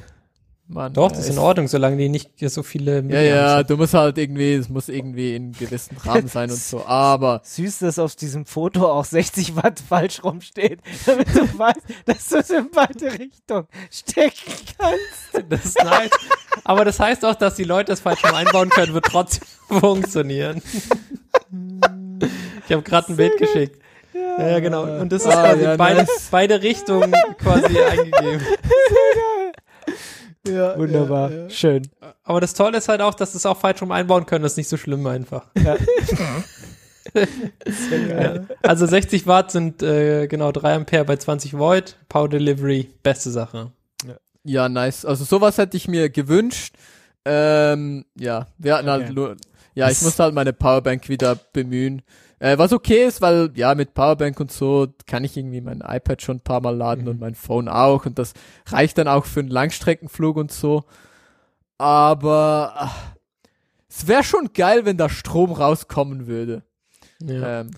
man 0.68 0.94
Doch, 0.94 1.12
das 1.12 1.20
ist 1.28 1.30
in 1.32 1.38
Ordnung, 1.38 1.68
solange 1.68 1.98
die 1.98 2.08
nicht 2.08 2.32
so 2.40 2.64
viele 2.64 2.96
Ja, 2.96 3.02
Milliamps 3.02 3.28
ja, 3.30 3.56
hat. 3.58 3.70
du 3.70 3.76
musst 3.78 3.94
halt 3.94 4.18
irgendwie, 4.18 4.54
es 4.54 4.70
muss 4.70 4.88
irgendwie 4.88 5.36
in 5.36 5.52
gewissen 5.52 5.98
Rahmen 5.98 6.28
sein 6.30 6.50
und 6.50 6.56
so, 6.58 6.86
aber 6.86 7.42
Süß, 7.46 7.80
dass 7.80 8.00
auf 8.00 8.16
diesem 8.16 8.46
Foto 8.46 8.90
auch 8.90 9.04
60 9.06 9.58
Watt 9.58 9.82
falsch 9.82 10.24
rumsteht, 10.24 10.80
damit 11.06 11.28
du 11.36 11.60
weißt, 11.60 11.82
dass 12.06 12.30
du 12.30 12.38
es 12.38 12.50
in 12.50 12.70
beide 12.72 13.20
Richtungen 13.20 13.68
stecken 13.92 14.52
kannst. 14.80 15.46
Das 15.50 15.66
ist 15.66 15.84
nice. 15.84 16.12
Aber 16.64 16.86
das 16.86 17.00
heißt 17.00 17.26
auch, 17.26 17.36
dass 17.36 17.56
die 17.56 17.64
Leute 17.64 17.92
das 17.92 18.00
falsch 18.00 18.24
rum 18.24 18.36
einbauen 18.36 18.70
können, 18.70 18.94
wird 18.94 19.06
trotzdem 19.06 19.44
funktionieren. 19.68 20.62
Ich 22.68 22.72
habe 22.72 22.84
gerade 22.84 23.12
ein 23.12 23.18
Bild 23.18 23.38
geschickt. 23.38 23.82
Ja, 24.14 24.48
ja, 24.50 24.60
genau. 24.60 24.84
Und 24.84 25.12
das 25.12 25.24
ist 25.26 25.32
Ah, 25.32 25.42
quasi 25.50 25.64
ja, 25.64 25.76
beide, 25.76 26.00
nice. 26.02 26.28
beide 26.32 26.62
Richtungen 26.62 27.14
quasi 27.40 27.80
eingegeben. 27.90 28.42
ja, 30.48 30.78
Wunderbar, 30.78 31.32
schön. 31.50 31.88
Aber 32.24 32.42
das 32.42 32.54
Tolle 32.54 32.78
ist 32.78 32.90
halt 32.90 33.02
auch, 33.02 33.14
dass 33.14 33.34
es 33.36 33.46
auch 33.46 33.58
falsch 33.58 33.82
rum 33.82 33.92
einbauen 33.92 34.26
können. 34.26 34.44
Das 34.44 34.54
ist 34.54 34.58
nicht 34.58 34.70
so 34.70 34.78
schlimm 34.78 35.06
einfach. 35.08 35.46
Ja. 35.64 35.76
Ja. 38.10 38.46
Also 38.64 38.86
60 38.88 39.28
Watt 39.28 39.52
sind 39.52 39.84
äh, 39.84 40.26
genau 40.28 40.52
3 40.52 40.74
Ampere 40.76 41.06
bei 41.06 41.18
20 41.18 41.58
Volt. 41.58 41.98
Power 42.10 42.30
Delivery, 42.30 42.90
beste 43.04 43.30
Sache. 43.30 43.72
Ja, 44.44 44.68
nice. 44.70 45.06
Also 45.06 45.24
sowas 45.24 45.58
hätte 45.58 45.78
ich 45.78 45.88
mir 45.88 46.10
gewünscht. 46.10 46.76
Ähm, 47.26 48.06
ja, 48.18 48.48
wir 48.58 48.76
hatten 48.76 48.90
Okay. 48.90 49.04
halt 49.06 49.14
nur, 49.16 49.38
ja, 49.76 49.90
ich 49.90 50.02
musste 50.02 50.24
halt 50.24 50.34
meine 50.34 50.54
Powerbank 50.54 51.08
wieder 51.08 51.36
bemühen. 51.54 52.02
Äh, 52.44 52.58
was 52.58 52.74
okay 52.74 53.06
ist, 53.06 53.22
weil 53.22 53.52
ja, 53.56 53.74
mit 53.74 53.94
Powerbank 53.94 54.38
und 54.42 54.52
so 54.52 54.88
kann 55.08 55.24
ich 55.24 55.38
irgendwie 55.38 55.62
mein 55.62 55.80
iPad 55.82 56.22
schon 56.22 56.38
ein 56.38 56.42
paar 56.42 56.60
Mal 56.60 56.76
laden 56.76 57.04
Mhm. 57.06 57.10
und 57.12 57.20
mein 57.22 57.36
Phone 57.36 57.70
auch 57.70 58.06
und 58.06 58.20
das 58.20 58.34
reicht 58.68 58.98
dann 58.98 59.08
auch 59.08 59.24
für 59.26 59.40
einen 59.40 59.50
Langstreckenflug 59.50 60.36
und 60.36 60.52
so. 60.52 60.84
Aber 61.78 62.74
ach, 62.76 62.98
es 63.90 64.08
wäre 64.08 64.24
schon 64.24 64.50
geil, 64.54 64.86
wenn 64.86 64.98
da 64.98 65.10
Strom 65.10 65.52
rauskommen 65.52 66.28
würde. 66.28 66.64
Ja. 67.22 67.62
Ähm, 67.62 67.72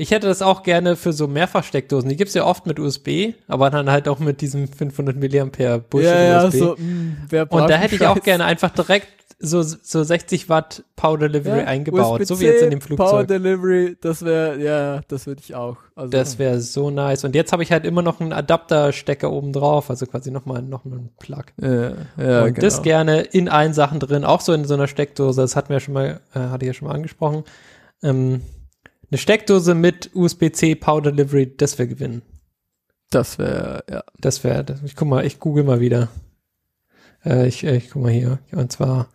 Ich 0.00 0.12
hätte 0.12 0.28
das 0.28 0.42
auch 0.42 0.62
gerne 0.62 0.94
für 0.96 1.12
so 1.12 1.26
Mehrfachsteckdosen. 1.26 2.08
Die 2.08 2.16
gibt's 2.16 2.34
ja 2.34 2.44
oft 2.44 2.66
mit 2.66 2.78
USB, 2.78 3.34
aber 3.48 3.68
dann 3.70 3.90
halt 3.90 4.08
auch 4.08 4.20
mit 4.20 4.40
diesem 4.40 4.68
500 4.68 5.16
Milliampere 5.16 5.80
Bullshit 5.80 6.10
ja, 6.12 6.50
so, 6.50 6.76
mh, 6.78 7.16
braucht 7.28 7.52
Und 7.52 7.68
da 7.70 7.76
hätte 7.76 7.96
ich 7.96 8.06
auch 8.06 8.20
gerne 8.22 8.44
einfach 8.44 8.70
direkt 8.70 9.08
so, 9.40 9.62
so 9.62 10.02
60 10.02 10.48
Watt 10.48 10.84
Power 10.96 11.16
Delivery 11.16 11.60
Ja, 11.60 11.64
eingebaut, 11.66 12.26
so 12.26 12.40
wie 12.40 12.46
jetzt 12.46 12.62
in 12.62 12.70
dem 12.70 12.80
Power 12.80 12.96
Flugzeug. 12.96 13.28
Delivery, 13.28 13.96
das 14.00 14.24
wäre, 14.24 14.60
ja, 14.60 15.00
das 15.06 15.26
würde 15.26 15.40
ich 15.44 15.54
auch. 15.54 15.76
Also, 15.94 16.10
Das 16.10 16.38
wäre 16.38 16.60
so 16.60 16.90
nice. 16.90 17.24
Und 17.24 17.36
jetzt 17.36 17.52
habe 17.52 17.62
ich 17.62 17.70
halt 17.70 17.84
immer 17.84 18.02
noch 18.02 18.20
einen 18.20 18.32
Adapterstecker 18.32 19.30
oben 19.30 19.52
drauf, 19.52 19.90
also 19.90 20.06
quasi 20.06 20.32
nochmal 20.32 20.62
noch 20.62 20.84
mal 20.84 20.98
einen 20.98 21.10
Plug. 21.18 21.44
ja, 21.60 21.92
ja, 22.16 22.44
und 22.44 22.54
genau. 22.54 22.60
das 22.60 22.82
gerne 22.82 23.20
in 23.20 23.48
allen 23.48 23.74
Sachen 23.74 24.00
drin, 24.00 24.24
auch 24.24 24.40
so 24.40 24.52
in 24.52 24.64
so 24.64 24.74
einer 24.74 24.88
Steckdose, 24.88 25.40
das 25.40 25.54
hatten 25.54 25.68
wir 25.68 25.76
ja 25.76 25.80
schon 25.80 25.94
mal, 25.94 26.20
äh, 26.34 26.40
hatte 26.40 26.64
ich 26.64 26.68
ja 26.68 26.74
schon 26.74 26.88
mal 26.88 26.94
angesprochen. 26.94 27.44
Ähm, 28.02 28.42
eine 29.10 29.18
Steckdose 29.18 29.74
mit 29.74 30.10
USB-C 30.14 30.74
Power 30.74 31.00
Delivery, 31.00 31.56
das 31.56 31.78
wäre 31.78 31.88
gewinnen. 31.88 32.22
Das 33.10 33.38
wäre, 33.38 33.84
ja. 33.88 34.02
Das 34.20 34.44
wäre, 34.44 34.64
ich 34.84 34.96
guck 34.96 35.08
mal, 35.08 35.24
ich 35.24 35.38
google 35.38 35.64
mal 35.64 35.80
wieder. 35.80 36.08
Äh, 37.24 37.46
ich, 37.46 37.64
äh, 37.64 37.76
ich 37.76 37.90
guck 37.90 38.02
mal 38.02 38.12
hier. 38.12 38.38
Und 38.52 38.70
zwar 38.70 39.08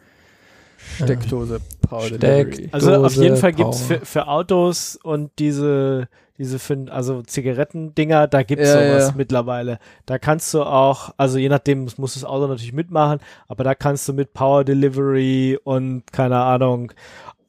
Steckdose. 1.03 1.59
Power 1.87 2.01
Steck- 2.03 2.19
Delivery. 2.19 2.69
Also 2.71 2.93
auf 3.05 3.15
jeden 3.15 3.37
Fall 3.37 3.53
gibt's 3.53 3.81
Power. 3.87 3.99
für, 3.99 4.05
für 4.05 4.27
Autos 4.27 4.97
und 5.01 5.31
diese, 5.39 6.07
diese 6.37 6.59
für, 6.59 6.85
also 6.89 7.21
Zigarettendinger, 7.21 8.27
da 8.27 8.43
gibt's 8.43 8.67
Ja, 8.67 8.73
sowas 8.73 9.07
ja. 9.09 9.13
mittlerweile. 9.15 9.79
Da 10.05 10.17
kannst 10.19 10.53
du 10.53 10.63
auch, 10.63 11.11
also 11.17 11.37
je 11.37 11.49
nachdem 11.49 11.83
muss 11.83 11.97
muss 11.97 12.13
das 12.15 12.25
Auto 12.25 12.47
natürlich 12.47 12.73
mitmachen, 12.73 13.19
aber 13.47 13.63
da 13.63 13.75
kannst 13.75 14.07
du 14.07 14.13
mit 14.13 14.33
Power 14.33 14.63
Delivery 14.63 15.59
und 15.63 16.03
keine 16.11 16.37
Ahnung, 16.39 16.91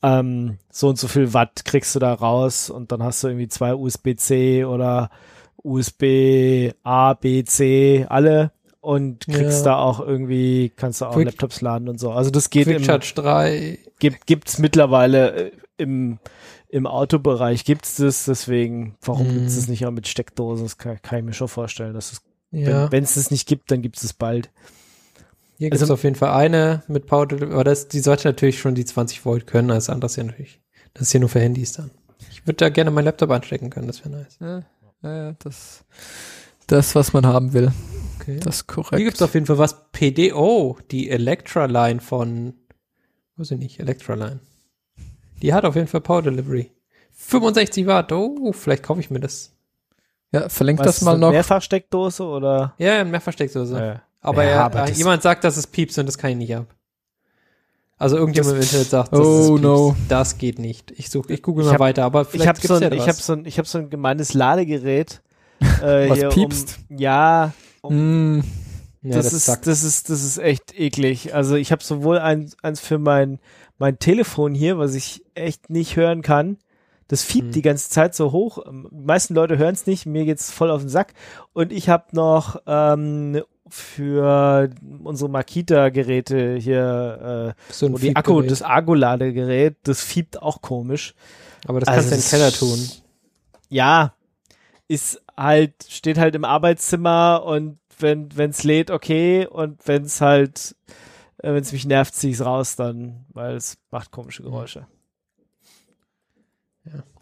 ähm, 0.03 0.59
so 0.71 0.89
und 0.89 0.99
so 0.99 1.09
viel 1.09 1.33
Watt 1.33 1.65
kriegst 1.65 1.95
du 1.95 1.99
da 1.99 2.13
raus 2.13 2.69
und 2.69 2.93
dann 2.93 3.03
hast 3.03 3.25
du 3.25 3.29
irgendwie 3.29 3.49
zwei 3.49 3.75
USB-C 3.75 4.65
oder 4.67 5.09
USB 5.63 6.73
A, 6.83 7.15
B, 7.15 7.43
C, 7.45 8.05
alle 8.09 8.53
und 8.85 9.27
kriegst 9.27 9.59
Ja. 9.65 9.73
da 9.73 9.77
auch 9.79 10.01
irgendwie, 10.01 10.71
kannst 10.77 11.01
du 11.01 11.07
auch 11.07 11.15
Quick- 11.15 11.27
Laptops 11.27 11.61
laden 11.61 11.89
und 11.89 11.99
so. 11.99 12.13
Also 12.13 12.31
das 12.31 12.51
geht 12.51 12.65
Quick 12.67 12.77
im, 12.79 12.85
Charge 12.85 13.13
3. 13.17 13.79
gibt 13.99 14.27
gibt's 14.27 14.59
mittlerweile 14.59 15.47
äh, 15.47 15.53
im 15.79 16.19
im 16.69 16.87
Autobereich 16.89 17.65
gibt's 17.65 17.97
das, 17.97 18.25
deswegen 18.25 18.97
warum 19.03 19.29
Mhm. 19.29 19.35
gibt's 19.35 19.55
das 19.57 19.69
nicht 19.69 19.87
auch 19.87 19.93
mit 19.93 20.09
Steckdosen? 20.09 20.65
Das 20.67 20.77
kann, 20.77 21.01
kann 21.03 21.21
ich 21.21 21.25
mir 21.25 21.33
schon 21.33 21.47
vorstellen, 21.49 21.95
dass 21.95 22.13
es 22.13 22.21
Ja. 22.51 22.91
wenn 22.93 23.05
es 23.05 23.15
das 23.15 23.31
nicht 23.31 23.47
gibt, 23.47 23.71
dann 23.71 23.81
gibt's 23.81 24.03
es 24.03 24.13
bald. 24.13 24.51
Hier 25.59 25.71
gibt 25.71 25.77
es 25.77 25.83
Also- 25.83 25.95
auf 25.95 26.03
jeden 26.03 26.17
Fall 26.17 26.31
eine 26.33 26.83
mit 26.89 27.07
Power 27.07 27.27
Delivery, 27.29 27.53
aber 27.53 27.65
das, 27.65 27.87
die 27.89 28.01
sollte 28.01 28.27
natürlich 28.29 28.59
schon 28.59 28.75
die 28.75 28.85
20 28.85 29.25
Volt 29.25 29.47
können, 29.47 29.71
als 29.71 29.89
anderes 29.89 30.17
ja 30.17 30.25
natürlich. 30.25 30.61
Das 30.95 31.03
ist 31.03 31.11
hier 31.13 31.21
nur 31.21 31.29
für 31.29 31.41
Handys 31.41 31.73
dann. 31.73 31.91
Ich 32.31 32.45
würde 32.47 32.57
da 32.57 32.69
gerne 32.71 32.91
meinen 32.91 33.05
Laptop 33.05 33.31
anstecken 33.31 33.71
können, 33.71 33.87
das 33.87 34.01
wäre 34.05 34.11
nice. 34.17 34.37
Ja, 34.41 34.63
ja, 35.03 35.17
ja, 35.29 35.35
das, 35.39 35.85
das, 36.67 36.95
was 36.97 37.13
man 37.13 37.25
haben 37.27 37.53
will. 37.53 37.71
Okay. 38.27 38.41
Das 38.43 38.57
ist 38.57 38.67
korrekt. 38.67 38.97
Hier 38.97 39.05
gibt 39.05 39.17
es 39.17 39.23
auf 39.23 39.35
jeden 39.35 39.47
Fall 39.47 39.59
was 39.59 39.91
PDO, 39.93 40.79
die 40.91 41.11
Electra-Line 41.11 42.01
von, 42.01 42.55
weiß 43.37 43.53
ich 43.53 43.59
nicht, 43.59 43.81
Electra-Line. 43.81 44.41
Die 45.43 45.53
hat 45.53 45.65
auf 45.65 45.75
jeden 45.77 45.87
Fall 45.89 46.01
Power 46.01 46.23
Delivery. 46.23 46.71
65 47.13 47.87
Watt, 47.87 48.13
oh, 48.13 48.53
vielleicht 48.53 48.83
kaufe 48.83 49.01
ich 49.01 49.11
mir 49.11 49.21
das. 49.21 49.53
ja, 50.33 50.49
verlinkt 50.49 50.81
Was 50.81 50.87
das 50.97 51.03
mal 51.03 51.17
noch. 51.19 51.31
Mehrfachsteckdose 51.31 52.25
oder? 52.25 52.75
Ja, 52.79 53.01
ein 53.01 53.11
Mehrversteckdose. 53.11 53.79
Ja. 53.79 54.03
Aber, 54.21 54.43
Ja, 54.45 54.51
er, 54.51 54.65
aber 54.65 54.85
äh, 54.85 54.89
das- 54.89 54.99
jemand 54.99 55.23
sagt, 55.23 55.45
dass 55.45 55.57
es 55.57 55.67
piepst 55.67 55.99
und 55.99 56.07
das 56.07 56.17
kann 56.19 56.31
ich 56.31 56.37
nicht 56.37 56.57
ab. 56.57 56.67
Also 57.97 58.17
irgendjemand 58.17 58.57
im 58.57 58.63
Internet 58.63 58.89
sagt, 58.89 59.13
dass 59.13 59.21
Oh, 59.21 59.57
no. 59.59 59.95
Das 60.09 60.37
geht 60.39 60.59
nicht. 60.59 60.91
Ich 60.97 61.11
suche, 61.11 61.33
ich 61.33 61.43
google 61.43 61.63
Ich 61.63 61.67
mal 61.69 61.75
hab- 61.75 61.81
weiter, 61.81 62.05
aber 62.05 62.23
Ich 62.23 62.29
vielleicht 62.29 62.49
habe 62.49 62.57
gibt's 62.61 62.69
so, 62.69 62.75
ein- 62.75 62.83
ja 62.83 62.91
da 62.91 62.97
ich 62.97 63.03
was. 63.03 63.09
hab 63.09 63.17
so, 63.17 63.33
ein- 63.35 63.45
ich 63.47 63.59
hab 63.59 63.67
so 63.67 63.79
ein 63.79 63.91
gemeines 63.91 64.35
Ladegerät. 64.35 65.23
Äh, 65.83 66.09
Was 66.11 66.19
hier, 66.19 66.29
piepst? 66.31 66.79
Um, 66.91 66.97
ja, 66.99 67.53
Mm, 67.91 68.41
ja, 69.03 69.17
das, 69.17 69.33
ist, 69.33 69.47
sagt- 69.47 69.67
das 69.67 69.83
ist, 69.85 70.09
das 70.11 70.23
ist 70.25 70.39
echt 70.39 70.79
eklig. 70.79 71.35
Also 71.35 71.57
ich 71.57 71.73
habe 71.73 71.83
sowohl 71.85 72.19
ein, 72.19 72.51
eins 72.63 72.81
für 72.81 72.99
mein, 72.99 73.39
mein 73.79 73.99
Telefon 73.99 74.55
hier, 74.55 74.79
was 74.79 74.95
ich 74.95 75.23
echt 75.35 75.69
nicht 75.71 75.97
hören 75.97 76.23
kann. 76.23 76.57
Das 77.09 77.23
fiebt 77.23 77.47
Hm. 77.49 77.53
die 77.53 77.63
ganze 77.63 77.91
Zeit 77.91 78.15
so 78.15 78.33
hoch. 78.33 78.65
Die 78.67 79.05
meisten 79.05 79.35
Leute 79.35 79.59
hören 79.59 79.75
es 79.75 79.87
nicht. 79.87 80.07
Mir 80.07 80.25
geht's 80.25 80.51
voll 80.51 80.71
auf 80.71 80.81
den 80.81 80.89
Sack. 80.89 81.13
Und 81.53 81.71
ich 81.71 81.91
habe 81.91 82.05
noch 82.13 82.63
ähm, 82.67 83.43
für 83.69 84.71
unsere 85.03 85.29
Makita-Geräte 85.29 86.57
hier, 86.57 87.55
so 87.71 87.87
äh, 87.87 87.89
ein 87.91 87.93
wo 87.95 87.99
die 87.99 88.17
Akku, 88.17 88.41
das 88.43 88.63
Akku-Ladegerät, 88.63 89.77
das 89.83 90.01
fiebt 90.03 90.41
auch 90.41 90.63
komisch. 90.63 91.15
Aber 91.67 91.81
das 91.81 91.89
Also 91.89 92.09
kannst 92.11 92.33
du 92.33 92.37
in 92.37 92.43
den 92.43 92.51
das- 92.51 92.61
Keller 92.61 92.75
tun. 92.77 92.89
ja, 93.69 94.15
ist 94.89 95.21
halt, 95.37 95.87
steht 95.89 96.19
halt 96.19 96.35
im 96.35 96.45
Arbeitszimmer 96.45 97.43
und 97.45 97.79
wenn 97.99 98.29
es 98.37 98.65
lädt, 98.65 98.91
okay, 98.91 99.47
und 99.47 99.87
wenn 99.87 100.05
es 100.05 100.21
halt, 100.21 100.77
äh, 101.39 101.53
wenn 101.53 101.63
es 101.63 101.73
mich 101.73 101.87
nervt, 101.87 102.15
ziehe 102.15 102.33
ich 102.33 102.41
es 102.41 102.45
raus 102.45 102.77
dann, 102.77 103.25
weil 103.33 103.55
es 103.57 103.79
macht 103.91 104.11
komische 104.11 104.43
Geräusche. 104.43 104.87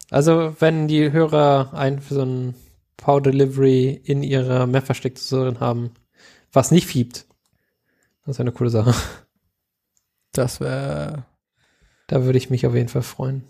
Also, 0.09 0.55
wenn 0.59 0.87
die 0.87 1.11
Hörer 1.11 1.73
ein 1.73 1.99
für 1.99 2.13
so 2.15 2.23
ein 2.23 2.55
Power 2.97 3.21
Delivery 3.21 3.89
in 4.03 4.23
ihrer 4.23 4.67
Mehrversteckdose 4.67 5.43
drin 5.43 5.59
haben, 5.59 5.91
was 6.51 6.71
nicht 6.71 6.87
fiebt, 6.87 7.25
das 8.25 8.35
ist 8.35 8.39
eine 8.39 8.51
coole 8.51 8.69
Sache. 8.69 8.93
das 10.31 10.59
wäre. 10.59 11.25
Da 12.07 12.25
würde 12.25 12.37
ich 12.37 12.49
mich 12.49 12.67
auf 12.67 12.75
jeden 12.75 12.89
Fall 12.89 13.01
freuen. 13.01 13.43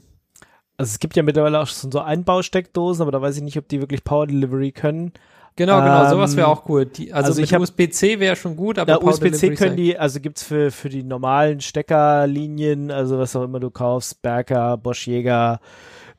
Also 0.77 0.91
es 0.91 0.99
gibt 0.99 1.15
ja 1.15 1.23
mittlerweile 1.23 1.59
auch 1.59 1.67
schon 1.67 1.91
so 1.91 1.99
Einbausteckdosen, 1.99 3.01
aber 3.01 3.11
da 3.11 3.21
weiß 3.21 3.37
ich 3.37 3.43
nicht, 3.43 3.57
ob 3.57 3.67
die 3.67 3.79
wirklich 3.79 4.03
Power 4.03 4.27
Delivery 4.27 4.71
können. 4.71 5.13
Genau, 5.55 5.79
genau, 5.81 6.03
Ähm, 6.03 6.09
sowas 6.09 6.35
wäre 6.35 6.47
auch 6.47 6.67
cool. 6.67 6.85
Die, 6.85 7.13
also, 7.13 7.27
also 7.27 7.41
mit 7.41 7.61
USB-C 7.69 8.19
wäre 8.19 8.35
schon 8.35 8.55
gut, 8.55 8.79
aber 8.79 8.93
Ja, 8.93 9.01
USB-C 9.01 9.53
können 9.53 9.75
die, 9.75 9.97
also 9.97 10.19
gibt's 10.19 10.43
für, 10.43 10.71
für 10.71 10.89
die 10.89 11.03
normalen 11.03 11.61
Steckerlinien, 11.61 12.89
also 12.89 13.19
was 13.19 13.35
auch 13.35 13.43
immer 13.43 13.59
du 13.59 13.69
kaufst, 13.69 14.21
Berker, 14.23 14.77
Bosch 14.77 15.05
Jäger, 15.05 15.59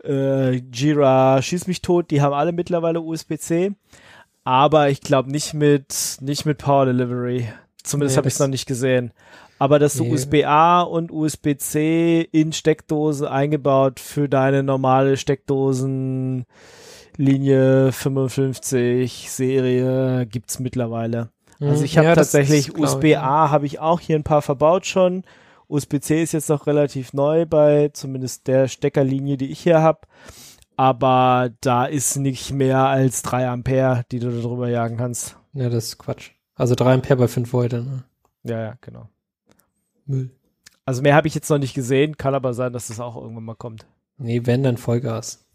äh, 0.05 0.52
Jira, 0.72 1.43
Schieß 1.43 1.66
mich 1.66 1.82
tot, 1.82 2.12
die 2.12 2.22
haben 2.22 2.32
alle 2.32 2.52
mittlerweile 2.52 3.01
USB-C. 3.01 3.72
Aber 4.44 4.90
ich 4.90 5.01
glaube 5.01 5.32
nicht 5.32 5.55
mit, 5.55 6.18
nicht 6.20 6.44
mit 6.44 6.59
Power 6.59 6.86
Delivery. 6.86 7.48
Zumindest 7.82 8.14
Nee, 8.14 8.18
habe 8.18 8.28
ich 8.28 8.35
es 8.35 8.40
noch 8.40 8.47
nicht 8.47 8.66
gesehen. 8.66 9.12
Aber 9.65 9.78
dass 9.78 9.95
du 9.95 10.05
Nee. 10.05 10.12
USB-A 10.12 10.82
und 10.82 11.11
USB-C 11.11 12.20
in 12.32 12.53
Steckdose 12.53 13.31
eingebaut 13.31 13.99
für 13.99 14.28
deine 14.28 14.62
normale 14.62 15.16
Steckdosen 15.16 16.45
Linie 17.16 17.91
55 17.91 19.31
Serie 19.31 20.27
gibt's 20.27 20.59
mittlerweile. 20.59 21.31
Also 21.61 21.78
Mhm. 21.78 21.85
ich 21.85 21.97
habe 21.97 22.09
Ja, 22.09 22.15
tatsächlich 22.15 22.77
USB-A 22.77 23.49
habe 23.51 23.65
ich 23.65 23.81
auch 23.81 24.01
hier 24.01 24.16
ein 24.16 24.23
paar 24.24 24.43
verbaut 24.43 24.85
schon. 24.85 25.23
USB-C 25.66 26.23
ist 26.23 26.32
jetzt 26.32 26.51
noch 26.51 26.66
relativ 26.66 27.15
neu 27.15 27.47
bei 27.47 27.89
zumindest 27.95 28.47
der 28.47 28.69
Steckerlinie, 28.69 29.39
die 29.39 29.51
ich 29.51 29.61
hier 29.61 29.81
habe. 29.81 30.01
Aber 30.77 31.53
da 31.62 31.86
ist 31.86 32.16
nicht 32.16 32.53
mehr 32.53 32.81
als 32.81 33.23
3 33.23 33.49
Ampere, 33.49 34.03
die 34.12 34.19
du 34.19 34.31
da 34.31 34.43
drüber 34.43 34.69
jagen 34.69 34.99
kannst. 34.99 35.39
Ja, 35.55 35.70
das 35.70 35.85
ist 35.85 35.99
Quatsch. 35.99 36.32
Also 36.55 36.74
3 36.74 36.93
Ampere 36.93 37.16
bei 37.16 37.28
5 37.28 37.51
Volt, 37.55 37.73
ne? 37.73 38.05
Ja, 38.43 38.61
ja, 38.61 38.74
genau. 38.82 39.09
Müll. 40.06 40.31
Also 40.85 41.02
mehr 41.02 41.14
habe 41.14 41.28
ich 41.28 41.35
jetzt 41.35 41.48
noch 41.48 41.59
nicht 41.59 41.74
gesehen, 41.74 42.16
kann 42.16 42.35
aber 42.35 42.52
sein, 42.55 42.72
dass 42.72 42.89
das 42.89 43.01
auch 43.01 43.16
irgendwann 43.16 43.44
mal 43.44 43.55
kommt. 43.55 43.86
Nee, 44.18 44.43
wenn, 44.44 44.62
dann 44.62 44.76
Vollgas. 44.76 45.47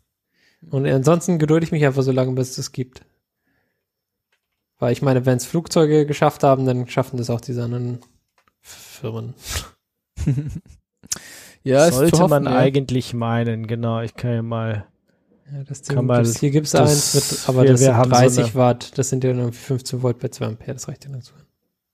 Und 0.69 0.85
ansonsten 0.88 1.39
gedulde 1.39 1.65
ich 1.65 1.71
mich 1.71 1.85
einfach 1.85 2.03
so 2.03 2.11
lange, 2.11 2.31
bis 2.34 2.49
es 2.51 2.55
das 2.57 2.71
gibt. 2.71 3.05
Weil 4.80 4.91
ich 4.93 5.01
meine, 5.01 5.26
wenn 5.26 5.38
es 5.38 5.45
Flugzeuge 5.45 6.05
geschafft 6.05 6.43
haben, 6.43 6.65
dann 6.65 6.88
schaffen 6.88 7.17
das 7.17 7.30
auch 7.30 7.41
diese 7.41 7.63
anderen 7.63 7.99
Firmen. 8.61 9.34
Ja, 11.63 11.91
Sollte 11.91 12.19
hoffen, 12.19 12.30
man 12.30 12.45
ja. 12.45 12.55
eigentlich 12.57 13.13
meinen, 13.13 13.67
genau. 13.67 13.99
Ich 14.01 14.15
kann 14.15 14.31
ja 14.31 14.41
mal. 14.41 14.85
Ja, 15.51 15.63
das 15.65 15.81
Kann 15.84 15.97
Ding 15.97 16.05
man- 16.05 16.23
gibt's, 16.23 16.39
hier 16.39 16.51
gibt 16.51 16.67
es 16.67 16.76
eins, 16.76 17.13
mit, 17.13 17.49
aber 17.49 17.63
wir- 17.63 17.71
das 17.71 17.81
wir 17.81 17.88
sind 17.88 17.95
haben 17.97 18.09
so 18.11 18.15
30 18.15 18.43
eine- 18.45 18.55
Watt. 18.55 18.97
Das 18.97 19.09
sind 19.09 19.23
ja 19.26 19.34
nur 19.34 19.51
15 19.51 20.01
Volt 20.01 20.19
bei 20.19 20.30
2 20.30 20.45
Ampere. 20.45 20.73
Das 20.73 20.88
reicht 20.88 21.03
ja 21.05 21.11
dazu. 21.11 21.34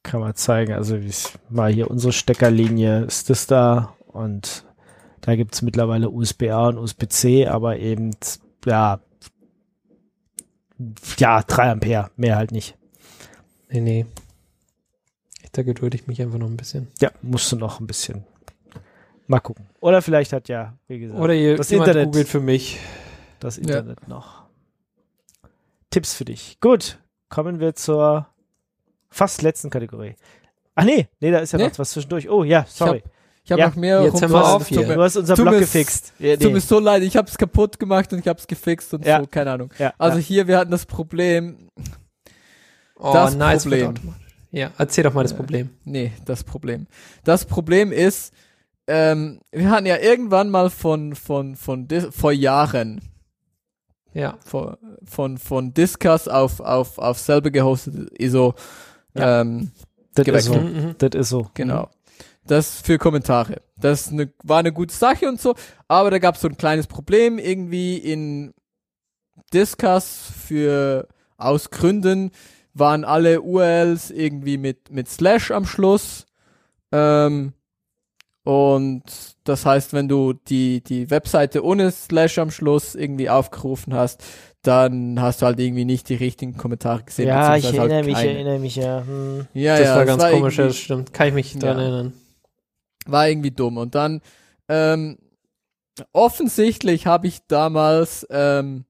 Kann 0.05 0.21
man 0.21 0.35
zeigen. 0.35 0.73
Also 0.73 0.95
es- 0.95 1.33
mal 1.49 1.71
hier 1.71 1.89
unsere 1.91 2.13
Steckerlinie 2.13 3.03
ist 3.05 3.29
das 3.29 3.47
da 3.47 3.93
und 4.07 4.65
da 5.21 5.35
gibt's 5.35 5.61
mittlerweile 5.61 6.09
USB-A 6.09 6.67
und 6.69 6.77
USB-C, 6.77 7.47
aber 7.47 7.77
eben 7.79 8.11
ja 8.65 8.99
ja 11.17 11.41
3 11.41 11.71
Ampere, 11.71 12.11
mehr 12.17 12.35
halt 12.35 12.51
nicht. 12.51 12.77
Nee, 13.69 13.81
nee. 13.81 14.05
Ich, 15.41 15.51
da 15.51 15.63
gedulde 15.63 15.95
ich 15.97 16.07
mich 16.07 16.21
einfach 16.21 16.37
noch 16.37 16.47
ein 16.47 16.57
bisschen. 16.57 16.87
Ja, 16.99 17.11
musst 17.21 17.51
du 17.51 17.55
noch 17.55 17.79
ein 17.79 17.87
bisschen 17.87 18.25
mal 19.27 19.39
gucken. 19.39 19.65
Oder 19.79 20.01
vielleicht 20.01 20.33
hat 20.33 20.49
ja, 20.49 20.77
wie 20.87 20.99
gesagt, 20.99 21.19
Oder 21.19 21.33
ihr, 21.33 21.55
das 21.55 21.71
Internet, 21.71 22.05
googelt 22.07 22.27
für 22.27 22.39
mich. 22.41 22.77
das 23.39 23.55
Ja. 23.57 23.61
Internet 23.63 24.07
noch. 24.07 24.43
Tipps 25.89 26.13
für 26.13 26.25
dich. 26.25 26.59
Gut, 26.59 26.99
kommen 27.29 27.59
wir 27.59 27.73
zur 27.73 28.27
fast 29.15 29.41
letzten 29.41 29.69
Kategorie. 29.69 30.15
Ach 30.75 30.83
nee, 30.83 31.07
nee, 31.21 31.31
da 31.31 31.39
ist 31.39 31.53
ja 31.53 31.57
Nee. 31.59 31.67
noch 31.69 31.79
was 31.79 31.91
zwischendurch. 31.91 32.29
Oh 32.29 32.43
ja, 32.43 32.65
sorry. 32.67 33.01
Ich 33.45 33.51
habe 33.51 33.61
Ja, 33.61 33.67
noch 33.69 33.75
mehr 33.75 34.01
jetzt 34.03 34.15
wir 34.21 34.21
rumfahren. 34.23 34.55
auf 34.61 34.67
hier. 34.67 34.83
Du 34.83 35.01
hast 35.01 35.15
unser 35.15 35.35
Blog 35.35 35.53
mir- 35.53 35.59
gefixt. 35.59 36.13
Ja, 36.19 36.35
Tut 36.35 36.51
mir 36.51 36.59
so 36.59 36.79
leid, 36.79 37.03
ich 37.03 37.15
habe 37.15 37.29
es 37.29 37.37
kaputt 37.37 37.79
gemacht 37.79 38.11
und 38.11 38.19
ich 38.19 38.27
habe 38.27 38.39
es 38.39 38.47
gefixt 38.47 38.93
und 38.93 39.05
Ja. 39.05 39.19
so, 39.21 39.27
keine 39.27 39.51
Ahnung. 39.51 39.69
ja, 39.77 39.93
Also 39.97 40.17
ja. 40.17 40.23
hier, 40.23 40.47
wir 40.47 40.57
hatten 40.57 40.71
das 40.71 40.85
Problem, 40.85 41.69
Oh, 42.97 43.11
Das 43.13 43.35
nice, 43.35 43.63
Problem. 43.63 43.93
Ja, 44.51 44.71
erzähl 44.77 45.03
doch 45.03 45.13
mal 45.13 45.23
das 45.23 45.31
Ja. 45.31 45.37
Problem. 45.37 45.69
nee, 45.83 46.13
das 46.25 46.43
Problem. 46.45 46.87
Das 47.25 47.45
Problem 47.45 47.91
ist, 47.91 48.33
ähm, 48.87 49.41
wir 49.51 49.69
hatten 49.69 49.85
ja 49.85 49.97
irgendwann 49.97 50.49
mal 50.49 50.69
von, 50.69 51.13
von, 51.13 51.55
von, 51.57 51.87
Dis 51.89 52.07
vor 52.11 52.31
Jahren, 52.31 53.01
Ja. 54.13 54.37
vor, 54.45 54.77
von, 55.05 55.37
von 55.37 55.73
Discuss 55.73 56.27
auf, 56.29 56.61
auf, 56.61 56.97
auf 56.97 57.19
selber 57.19 57.51
gehostet 57.51 58.09
ISO, 58.17 58.53
Ja. 59.15 59.41
ähm, 59.41 59.71
das 60.13 60.27
ist 60.27 60.45
so. 60.45 60.55
Mhm. 60.55 60.95
Das 60.97 61.09
ist 61.13 61.29
so. 61.29 61.49
Genau. 61.53 61.89
Das 62.47 62.81
für 62.81 62.97
Kommentare. 62.97 63.61
Das 63.77 64.11
ne, 64.11 64.31
war 64.43 64.59
eine 64.59 64.71
gute 64.71 64.93
Sache 64.93 65.27
und 65.27 65.41
so, 65.41 65.55
aber 65.87 66.11
da 66.11 66.19
gab 66.19 66.35
es 66.35 66.41
so 66.41 66.47
ein 66.47 66.57
kleines 66.57 66.87
Problem 66.87 67.39
irgendwie 67.39 67.97
in 67.97 68.53
Discuss 69.53 70.31
für 70.45 71.07
aus 71.37 71.69
Gründen 71.71 72.31
waren 72.73 73.03
alle 73.03 73.41
URLs 73.41 74.11
irgendwie 74.11 74.57
mit 74.57 74.91
mit 74.91 75.09
Slash 75.09 75.51
am 75.51 75.65
Schluss 75.65 76.25
ähm, 76.91 77.53
Und 78.43 79.03
das 79.43 79.65
heißt, 79.65 79.93
wenn 79.93 80.07
du 80.07 80.33
die, 80.33 80.81
die 80.81 81.09
Webseite 81.09 81.63
ohne 81.63 81.91
Slash 81.91 82.37
am 82.37 82.51
Schluss 82.51 82.95
irgendwie 82.95 83.29
aufgerufen 83.29 83.93
hast, 83.95 84.23
dann 84.67 85.19
hast 85.21 85.41
du 85.41 85.45
halt 85.45 85.59
irgendwie 85.59 85.85
nicht 85.85 86.09
die 86.09 86.15
richtigen 86.15 86.57
Kommentare 86.57 87.03
gesehen. 87.03 87.27
Ja, 87.27 87.55
ich 87.55 87.63
beziehungsweise 87.63 87.93
erinnere 87.93 87.95
halt 87.95 88.05
mich, 88.05 88.15
keine. 88.15 88.31
erinnere 88.33 88.59
mich, 88.59 88.75
ja. 88.75 89.03
Hm. 89.05 89.47
Ja, 89.53 89.77
das 89.77 89.85
ja, 89.87 89.95
war 89.95 90.05
ganz 90.05 90.23
komisch, 90.23 90.57
irgendwie- 90.59 90.73
das 90.73 90.77
stimmt. 90.77 91.13
Kann 91.13 91.27
ich 91.27 91.33
mich 91.33 91.53
dran 91.57 91.77
Ja. 91.77 91.83
erinnern. 91.83 92.13
war 93.07 93.29
irgendwie 93.29 93.51
dumm. 93.51 93.77
Und 93.77 93.93
dann 93.95 94.21
ähm, 94.67 95.17
offensichtlich 96.11 97.05
habe 97.07 97.27
ich 97.27 97.39
damals 97.47 98.25
ähm, 98.29 98.85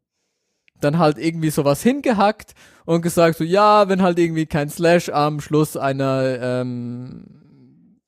dann 0.79 0.99
halt 0.99 1.17
irgendwie 1.17 1.49
sowas 1.49 1.81
hingehackt 1.83 2.53
und 2.85 3.01
gesagt 3.01 3.37
so, 3.37 3.43
ja, 3.43 3.89
wenn 3.89 4.01
halt 4.01 4.19
irgendwie 4.19 4.45
kein 4.45 4.69
Slash 4.69 5.09
am 5.09 5.39
Schluss 5.41 5.77
einer 5.77 6.37
ähm, 6.41 7.25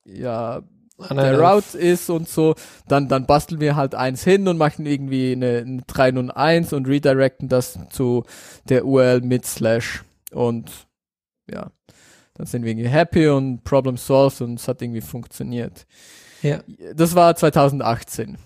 ja 0.04 0.62
der 1.10 1.40
Route 1.40 1.78
ist 1.78 2.10
und 2.10 2.28
so, 2.28 2.54
dann 2.88 3.08
dann 3.08 3.26
basteln 3.26 3.60
wir 3.60 3.76
halt 3.76 3.94
eins 3.94 4.24
hin 4.24 4.48
und 4.48 4.58
machen 4.58 4.84
irgendwie 4.86 5.32
eine, 5.32 5.58
eine 5.58 5.82
301 5.86 6.72
und 6.72 6.88
redirecten 6.88 7.48
das 7.48 7.78
zu 7.90 8.24
der 8.68 8.84
URL 8.84 9.20
mit 9.20 9.46
Slash 9.46 10.02
und 10.32 10.70
ja, 11.50 11.70
dann 12.34 12.46
sind 12.46 12.62
wir 12.64 12.72
irgendwie 12.72 12.88
happy 12.88 13.28
und 13.28 13.64
Problem 13.64 13.96
solved 13.96 14.40
und 14.42 14.60
es 14.60 14.68
hat 14.68 14.82
irgendwie 14.82 15.00
funktioniert. 15.00 15.86
Ja. 16.42 16.60
Das 16.94 17.14
war 17.14 17.34
2018. 17.34 18.38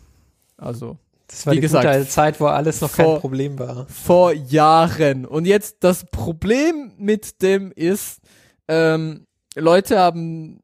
Also 0.57 0.97
Das 1.27 1.45
war 1.47 1.53
Wie 1.53 1.57
die 1.57 1.63
gesagt, 1.63 1.87
gute 1.87 2.09
Zeit, 2.09 2.41
wo 2.41 2.47
alles 2.47 2.81
noch 2.81 2.93
kein 2.93 3.05
vor- 3.07 3.21
Problem 3.21 3.59
war. 3.59 3.87
vor 3.89 4.33
Jahren. 4.33 5.27
Und 5.27 5.47
jetzt 5.47 5.79
das 5.81 6.05
Problem 6.11 6.93
mit 6.99 7.43
dem 7.43 7.73
ist, 7.73 8.21
ähm, 8.69 9.27
Leute 9.57 9.99
haben 9.99 10.61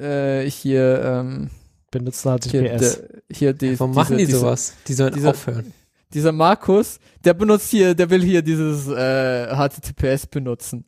äh, 0.00 0.50
hier, 0.50 1.02
ähm, 1.04 1.50
Benutzen 1.90 2.38
hier, 2.44 2.62
HTTPS. 2.62 2.98
de, 2.98 3.22
hier 3.32 3.52
die, 3.52 3.78
Warum 3.80 3.94
machen 3.94 4.16
die 4.16 4.26
diese, 4.26 4.38
sowas? 4.40 4.74
Die 4.86 4.94
sollen 4.94 5.12
dieser- 5.14 5.30
aufhören. 5.30 5.72
dieser 6.14 6.32
Markus, 6.32 6.98
der 7.24 7.34
benutzt 7.34 7.70
hier, 7.70 7.94
der 7.94 8.10
will 8.10 8.22
hier 8.22 8.42
dieses 8.42 8.86
äh, 8.88 9.46
HTTPS 9.54 10.26
benutzen. 10.26 10.84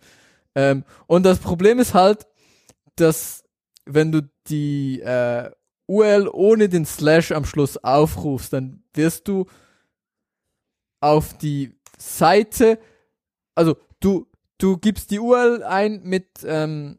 Ähm, 0.54 0.84
und 1.06 1.24
das 1.24 1.38
Problem 1.38 1.78
ist 1.78 1.94
halt, 1.94 2.26
dass 2.96 3.42
wenn 3.84 4.12
du 4.12 4.22
die 4.48 5.00
äh, 5.00 5.50
URL 5.88 6.28
ohne 6.32 6.68
den 6.68 6.84
Slash 6.86 7.32
am 7.32 7.44
Schluss 7.44 7.76
aufrufst, 7.78 8.52
dann 8.52 8.82
wirst 8.94 9.26
du 9.28 9.46
auf 11.00 11.36
die 11.38 11.74
Seite, 11.98 12.78
also 13.54 13.76
du, 14.00 14.26
du 14.58 14.76
gibst 14.78 15.10
die 15.10 15.18
URL 15.18 15.62
ein 15.64 16.00
mit 16.04 16.28
ähm, 16.44 16.98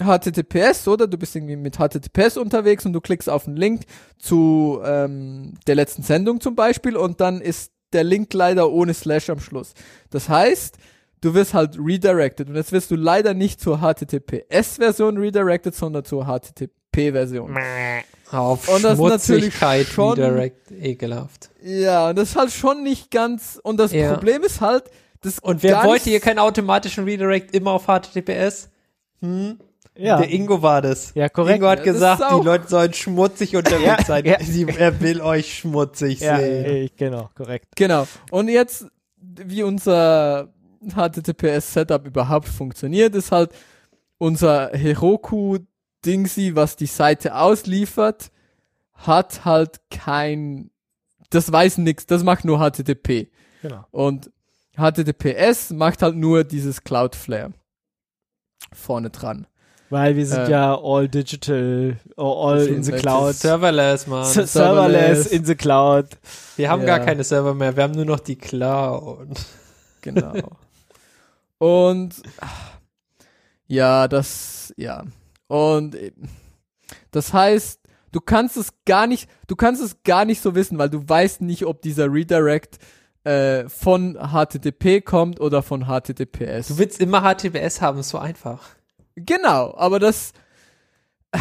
HTTPS, 0.00 0.88
oder? 0.88 1.06
Du 1.06 1.18
bist 1.18 1.36
irgendwie 1.36 1.56
mit 1.56 1.76
HTTPS 1.76 2.36
unterwegs 2.36 2.86
und 2.86 2.92
du 2.92 3.00
klickst 3.00 3.28
auf 3.28 3.46
einen 3.46 3.56
Link 3.56 3.82
zu 4.18 4.80
ähm, 4.84 5.54
der 5.66 5.74
letzten 5.74 6.02
Sendung 6.02 6.40
zum 6.40 6.54
Beispiel 6.54 6.96
und 6.96 7.20
dann 7.20 7.40
ist 7.40 7.72
der 7.92 8.04
Link 8.04 8.32
leider 8.32 8.70
ohne 8.70 8.94
Slash 8.94 9.28
am 9.30 9.38
Schluss. 9.40 9.74
Das 10.10 10.28
heißt, 10.30 10.76
du 11.20 11.34
wirst 11.34 11.52
halt 11.52 11.76
redirected 11.78 12.48
und 12.48 12.56
jetzt 12.56 12.72
wirst 12.72 12.90
du 12.90 12.96
leider 12.96 13.34
nicht 13.34 13.60
zur 13.60 13.78
HTTPS-Version 13.80 15.18
redirected, 15.18 15.74
sondern 15.74 16.04
zur 16.04 16.24
HTTP-Version. 16.26 17.54
Auf 18.30 18.68
Und 18.68 18.82
das 18.82 18.94
ist 18.94 18.98
natürlich 18.98 19.44
Schmutzigkeit 19.54 19.86
schon- 19.86 20.14
direkt 20.16 20.70
ekelhaft. 20.72 21.50
Ja, 21.62 22.08
und 22.08 22.16
das 22.18 22.30
ist 22.30 22.36
halt 22.36 22.50
schon 22.50 22.82
nicht 22.82 23.10
ganz, 23.10 23.60
und 23.62 23.76
das 23.78 23.92
Ja. 23.92 24.14
Problem 24.14 24.42
ist 24.42 24.62
halt, 24.62 24.84
das 25.20 25.38
Und 25.38 25.62
wer 25.62 25.84
wollte 25.84 26.08
hier 26.10 26.18
keinen 26.20 26.38
automatischen 26.38 27.04
Redirect 27.04 27.54
immer 27.54 27.72
auf 27.72 27.84
HTTPS? 27.86 28.70
Hm? 29.20 29.58
Ja. 29.96 30.16
Der 30.18 30.30
Ingo 30.30 30.62
war 30.62 30.80
das. 30.80 31.12
Ja, 31.14 31.28
korrekt. 31.28 31.56
Ingo 31.58 31.68
hat 31.68 31.84
gesagt, 31.84 32.22
die 32.22 32.44
Leute 32.44 32.68
sollen 32.68 32.92
schmutzig 32.94 33.54
unterwegs 33.56 34.06
sein. 34.06 34.24
ja. 34.24 34.42
Sie, 34.42 34.66
er 34.66 35.00
will 35.00 35.20
euch 35.20 35.58
schmutzig 35.58 36.20
Ja, 36.20 36.38
sehen. 36.38 36.84
ich, 36.84 36.96
genau, 36.96 37.28
korrekt. 37.34 37.68
Genau. 37.76 38.06
Und 38.30 38.48
jetzt, 38.48 38.86
wie 39.20 39.62
unser 39.62 40.48
HTTPS-Setup 40.82 42.06
überhaupt 42.06 42.48
funktioniert, 42.48 43.14
ist 43.14 43.32
halt 43.32 43.50
unser 44.18 44.70
Heroku-Dingsy, 44.72 46.54
was 46.56 46.76
die 46.76 46.86
Seite 46.86 47.36
ausliefert, 47.36 48.30
hat 48.94 49.44
halt 49.44 49.80
kein, 49.90 50.70
das 51.30 51.50
weiß 51.52 51.78
nix, 51.78 52.06
das 52.06 52.22
macht 52.24 52.44
nur 52.44 52.58
HTTP. 52.58 53.28
Genau. 53.62 53.84
Und 53.90 54.30
HTTPS 54.76 55.70
macht 55.70 56.02
halt 56.02 56.16
nur 56.16 56.44
dieses 56.44 56.82
Cloudflare 56.82 57.52
vorne 58.72 59.10
dran. 59.10 59.46
Weil 59.92 60.16
wir 60.16 60.24
sind 60.24 60.46
Äh, 60.48 60.50
ja 60.52 60.74
all 60.82 61.06
digital, 61.06 61.98
all 62.16 62.66
in 62.66 62.82
the 62.82 62.92
cloud. 62.92 63.34
Serverless, 63.34 64.06
Mann. 64.06 64.22
S- 64.22 64.32
Serverless 64.32 64.52
Serverless. 64.52 65.26
in 65.26 65.44
the 65.44 65.54
cloud. 65.54 66.06
Wir 66.56 66.70
haben 66.70 66.80
Ja. 66.80 66.86
gar 66.96 67.00
keine 67.00 67.22
Server 67.24 67.52
mehr, 67.52 67.76
wir 67.76 67.82
haben 67.82 67.92
nur 67.92 68.06
noch 68.06 68.20
die 68.20 68.36
Cloud. 68.36 69.28
Genau. 70.00 70.32
Und 71.58 72.14
ja, 73.66 74.08
das, 74.08 74.72
ja. 74.78 75.04
Und 75.46 75.96
das 77.10 77.32
heißt, 77.34 77.80
du 78.12 78.20
kannst 78.20 78.56
es 78.56 78.72
gar 78.86 79.06
nicht, 79.06 79.28
du 79.46 79.56
kannst 79.56 79.82
es 79.82 80.02
gar 80.04 80.24
nicht 80.24 80.40
so 80.40 80.54
wissen, 80.54 80.78
weil 80.78 80.88
du 80.90 81.06
weißt 81.06 81.42
nicht, 81.42 81.66
ob 81.66 81.82
dieser 81.82 82.10
Redirect 82.10 82.78
äh, 83.24 83.68
von 83.68 84.14
HTTP 84.16 85.02
kommt 85.04 85.38
oder 85.38 85.62
von 85.62 85.84
HTTPS. 85.86 86.68
Du 86.68 86.78
willst 86.78 86.98
immer 86.98 87.20
HTTPS 87.22 87.80
haben, 87.82 87.98
ist 88.00 88.08
so 88.08 88.18
einfach. 88.18 88.60
Genau, 89.16 89.74
aber 89.76 89.98
das 89.98 90.32
äh, 91.32 91.38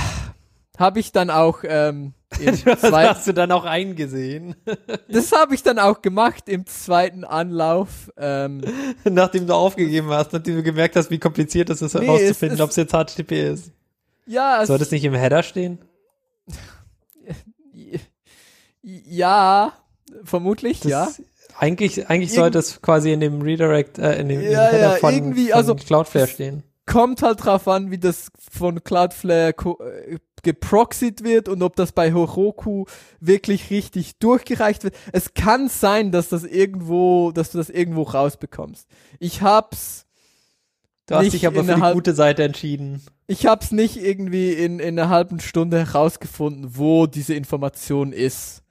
habe 0.77 0.99
ich 0.99 1.11
dann 1.11 1.29
auch 1.29 1.59
ähm, 1.63 2.13
im 2.39 2.57
Das 2.65 2.81
hast 2.83 3.27
du 3.27 3.33
dann 3.33 3.51
auch 3.51 3.65
eingesehen, 3.65 4.55
das 5.09 5.31
habe 5.31 5.53
ich 5.55 5.63
dann 5.63 5.79
auch 5.79 6.01
gemacht 6.01 6.47
im 6.49 6.65
zweiten 6.65 7.23
Anlauf. 7.23 8.11
Ähm, 8.17 8.61
nachdem 9.03 9.47
du 9.47 9.53
aufgegeben 9.53 10.09
hast, 10.09 10.33
nachdem 10.33 10.55
du 10.55 10.63
gemerkt 10.63 10.95
hast, 10.95 11.09
wie 11.11 11.19
kompliziert 11.19 11.69
es 11.69 11.81
ist, 11.81 11.93
Nee, 11.95 12.05
herauszufinden, 12.05 12.55
ist- 12.57 12.61
ob 12.61 12.69
es 12.69 12.75
jetzt 12.77 12.93
HTTP 12.93 13.51
ist. 13.51 13.71
ja, 14.25 14.61
es, 14.61 14.67
Soll 14.67 14.77
das 14.79 14.91
nicht 14.91 15.03
im 15.03 15.13
Header 15.13 15.43
stehen? 15.43 15.79
ja, 18.81 19.73
vermutlich, 20.23 20.79
Das, 20.81 20.89
ja. 20.91 21.07
Eigentlich, 21.57 22.09
eigentlich 22.09 22.29
Irgend- 22.31 22.39
sollte 22.39 22.59
es 22.59 22.81
quasi 22.81 23.11
in 23.11 23.19
dem 23.19 23.41
Redirect, 23.41 23.99
äh, 23.99 24.19
in 24.19 24.29
dem, 24.29 24.41
Ja, 24.41 24.67
Header 24.69 24.79
ja, 24.79 24.95
von, 24.95 25.35
von 25.35 25.51
also- 25.53 25.75
Cloudflare 25.75 26.27
stehen. 26.27 26.63
Kommt 26.85 27.21
halt 27.21 27.43
drauf 27.45 27.67
an, 27.67 27.91
wie 27.91 27.97
das 27.97 28.31
von 28.51 28.83
Cloudflare 28.83 29.53
äh, 29.79 30.17
geproxied 30.43 31.23
wird 31.23 31.47
und 31.49 31.61
ob 31.61 31.75
das 31.75 31.91
bei 31.91 32.11
Heroku 32.11 32.85
wirklich 33.19 33.69
richtig 33.69 34.17
durchgereicht 34.17 34.83
wird. 34.83 34.95
Es 35.11 35.33
kann 35.33 35.69
sein, 35.69 36.11
dass 36.11 36.29
das 36.29 36.43
irgendwo, 36.43 37.31
dass 37.31 37.51
du 37.51 37.57
das 37.59 37.69
irgendwo 37.69 38.03
rausbekommst. 38.03 38.87
Ich 39.19 39.41
hab's, 39.41 40.05
Du 41.07 41.15
hast 41.15 41.23
nicht 41.23 41.33
dich 41.33 41.47
aber 41.47 41.63
für 41.63 41.75
die 41.75 41.93
gute 41.93 42.13
Seite 42.13 42.43
entschieden. 42.43 43.01
ich 43.27 43.45
hab's 43.45 43.71
nicht 43.71 43.97
irgendwie 43.97 44.53
in, 44.53 44.79
in 44.79 44.97
einer 44.97 45.09
halben 45.09 45.39
Stunde 45.39 45.79
herausgefunden, 45.79 46.77
wo 46.77 47.05
diese 47.05 47.33
Information 47.33 48.13
ist. 48.13 48.63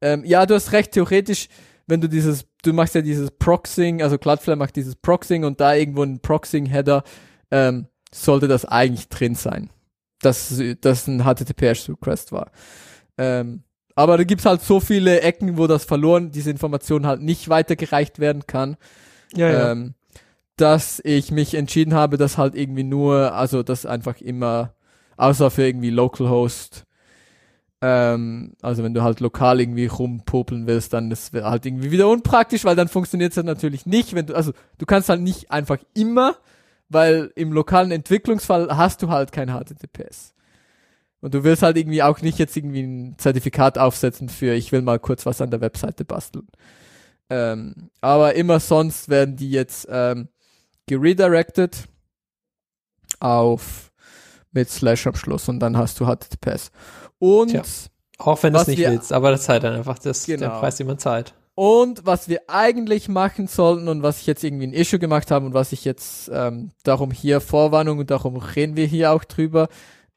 Ähm, 0.00 0.24
ja, 0.24 0.44
du 0.44 0.54
hast 0.54 0.72
recht, 0.72 0.92
theoretisch, 0.92 1.48
wenn 1.86 2.00
du 2.00 2.08
dieses, 2.08 2.46
du 2.62 2.72
machst 2.72 2.94
ja 2.94 3.00
dieses 3.02 3.30
Proxing, 3.30 4.02
also 4.02 4.18
Cloudflare 4.18 4.56
macht 4.56 4.76
dieses 4.76 4.96
Proxing 4.96 5.44
und 5.44 5.60
da 5.60 5.74
irgendwo 5.74 6.02
ein 6.02 6.20
Proxing-Header, 6.20 7.04
ähm, 7.50 7.86
sollte 8.12 8.48
das 8.48 8.64
eigentlich 8.64 9.08
drin 9.08 9.34
sein. 9.34 9.70
Dass 10.20 10.60
das 10.80 11.06
ein 11.06 11.22
HTTPS-Request 11.22 12.32
war. 12.32 12.50
Ähm, 13.18 13.64
aber 13.94 14.16
da 14.16 14.24
gibt's 14.24 14.46
halt 14.46 14.62
so 14.62 14.80
viele 14.80 15.20
Ecken, 15.20 15.56
wo 15.56 15.66
das 15.66 15.84
verloren, 15.84 16.30
diese 16.30 16.50
Information 16.50 17.06
halt 17.06 17.20
nicht 17.20 17.48
weitergereicht 17.48 18.18
werden 18.18 18.46
kann 18.46 18.76
Ja, 19.34 19.72
ähm, 19.72 19.94
dass 20.56 21.00
ich 21.04 21.30
mich 21.30 21.54
entschieden 21.54 21.94
habe, 21.94 22.16
dass 22.16 22.38
halt 22.38 22.54
irgendwie 22.54 22.84
nur, 22.84 23.34
also 23.34 23.62
das 23.62 23.86
einfach 23.86 24.20
immer, 24.20 24.74
außer 25.16 25.50
für 25.50 25.66
irgendwie 25.66 25.90
Localhost, 25.90 26.84
ähm, 27.80 28.52
also 28.62 28.82
wenn 28.82 28.94
du 28.94 29.02
halt 29.02 29.20
lokal 29.20 29.60
irgendwie 29.60 29.86
rumpopeln 29.86 30.66
willst, 30.66 30.92
dann 30.92 31.10
ist 31.10 31.34
es 31.34 31.42
halt 31.42 31.66
irgendwie 31.66 31.90
wieder 31.90 32.08
unpraktisch, 32.08 32.64
weil 32.64 32.76
dann 32.76 32.88
funktioniert 32.88 33.32
es 33.32 33.36
halt 33.36 33.46
natürlich 33.46 33.84
nicht, 33.84 34.14
wenn 34.14 34.26
du, 34.26 34.34
also 34.34 34.52
du 34.78 34.86
kannst 34.86 35.08
halt 35.08 35.20
nicht 35.20 35.50
einfach 35.50 35.78
immer, 35.92 36.36
weil 36.88 37.32
im 37.36 37.52
lokalen 37.52 37.90
Entwicklungsfall 37.90 38.76
hast 38.76 39.02
du 39.02 39.08
halt 39.10 39.32
kein 39.32 39.48
HTTPS. 39.48 40.34
Und 41.20 41.32
du 41.34 41.42
willst 41.42 41.62
halt 41.62 41.76
irgendwie 41.78 42.02
auch 42.02 42.20
nicht 42.20 42.38
jetzt 42.38 42.56
irgendwie 42.56 42.82
ein 42.82 43.14
Zertifikat 43.18 43.78
aufsetzen 43.78 44.28
für, 44.28 44.52
ich 44.54 44.72
will 44.72 44.82
mal 44.82 44.98
kurz 44.98 45.24
was 45.24 45.40
an 45.40 45.50
der 45.50 45.60
Webseite 45.62 46.04
basteln. 46.04 46.46
Ähm, 47.30 47.90
aber 48.02 48.34
immer 48.34 48.60
sonst 48.60 49.08
werden 49.08 49.34
die 49.36 49.50
jetzt 49.50 49.86
ähm, 49.90 50.28
geredirected 50.86 51.84
auf 53.20 53.90
mit 54.52 54.68
Slash 54.70 55.06
am 55.06 55.14
Schluss 55.16 55.48
und 55.48 55.58
dann 55.60 55.76
hast 55.76 55.98
du 55.98 56.06
HTTPS. 56.06 56.70
Und, 57.18 57.48
Tja. 57.50 57.62
Auch 58.18 58.40
wenn 58.44 58.52
du 58.52 58.60
es 58.60 58.68
nicht 58.68 58.78
wir- 58.78 58.90
willst, 58.92 59.12
aber 59.12 59.30
das 59.32 59.40
ist 59.42 59.48
halt 59.48 59.64
dann 59.64 59.74
einfach 59.74 59.98
das, 59.98 60.24
der 60.24 60.36
Genau. 60.36 60.60
Preis, 60.60 60.76
den 60.76 60.86
man 60.86 60.98
zahlt. 60.98 61.34
Und 61.54 62.04
was 62.04 62.28
wir 62.28 62.42
eigentlich 62.48 63.08
machen 63.08 63.46
sollten 63.46 63.88
und 63.88 64.02
was 64.02 64.20
ich 64.20 64.26
jetzt 64.26 64.42
irgendwie 64.42 64.66
ein 64.66 64.72
Issue 64.72 64.98
gemacht 64.98 65.30
habe 65.30 65.46
und 65.46 65.54
was 65.54 65.72
ich 65.72 65.84
jetzt 65.84 66.30
ähm, 66.32 66.70
darum 66.82 67.10
hier 67.10 67.40
Vorwarnung 67.40 67.98
und 67.98 68.10
darum 68.10 68.36
reden 68.36 68.76
wir 68.76 68.86
hier 68.86 69.12
auch 69.12 69.24
drüber, 69.24 69.68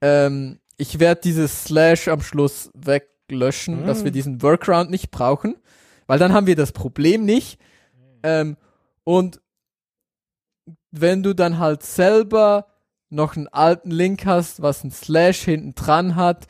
ähm, 0.01 0.59
ich 0.77 0.99
werde 0.99 1.21
dieses 1.21 1.65
Slash 1.65 2.07
am 2.07 2.21
Schluss 2.21 2.69
weglöschen, 2.73 3.83
Mm. 3.83 3.87
dass 3.87 4.03
wir 4.03 4.11
diesen 4.11 4.41
Workaround 4.41 4.89
nicht 4.89 5.11
brauchen, 5.11 5.55
weil 6.07 6.19
dann 6.19 6.33
haben 6.33 6.47
wir 6.47 6.55
das 6.55 6.71
Problem 6.71 7.25
nicht. 7.25 7.59
Ähm, 8.23 8.57
und 9.03 9.41
wenn 10.91 11.23
du 11.23 11.33
dann 11.33 11.59
halt 11.59 11.83
selber 11.83 12.67
noch 13.09 13.35
einen 13.35 13.47
alten 13.47 13.91
Link 13.91 14.25
hast, 14.25 14.61
was 14.61 14.83
ein 14.83 14.91
Slash 14.91 15.41
hinten 15.43 15.75
dran 15.75 16.15
hat, 16.15 16.47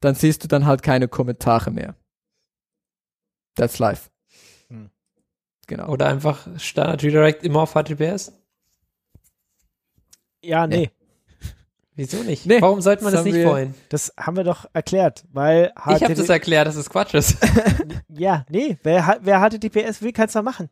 dann 0.00 0.14
siehst 0.14 0.42
du 0.42 0.48
dann 0.48 0.66
halt 0.66 0.82
keine 0.82 1.08
Kommentare 1.08 1.70
mehr. 1.70 1.94
That's 3.54 3.78
life. 3.78 4.10
Genau. 5.70 5.88
Oder 5.88 6.06
einfach 6.08 6.48
Standard 6.58 7.00
Redirect 7.04 7.44
immer 7.44 7.60
auf 7.62 7.74
HTTPS? 7.74 8.32
Ja, 10.42 10.66
nee. 10.66 10.90
Wieso 11.94 12.22
nicht? 12.24 12.44
Nee, 12.44 12.60
Warum 12.60 12.80
sollte 12.80 13.04
man 13.04 13.12
das 13.12 13.20
das 13.20 13.24
nicht 13.26 13.36
wir- 13.36 13.46
wollen? 13.48 13.74
Das 13.88 14.12
haben 14.18 14.36
wir 14.36 14.42
doch 14.42 14.66
erklärt, 14.72 15.24
weil 15.32 15.72
Ich 15.76 15.82
habe 15.84 15.98
HTTP 15.98 16.14
das 16.16 16.28
erklärt, 16.28 16.66
dass 16.66 16.74
es 16.76 16.90
Quatsch 16.90 17.14
ist. 17.14 17.36
Ja, 18.12 18.44
nee, 18.50 18.76
wer, 18.82 19.18
wer 19.22 19.40
HTTPS 19.40 20.02
will, 20.02 20.12
kann 20.12 20.26
es 20.26 20.32
doch 20.32 20.42
machen. 20.42 20.68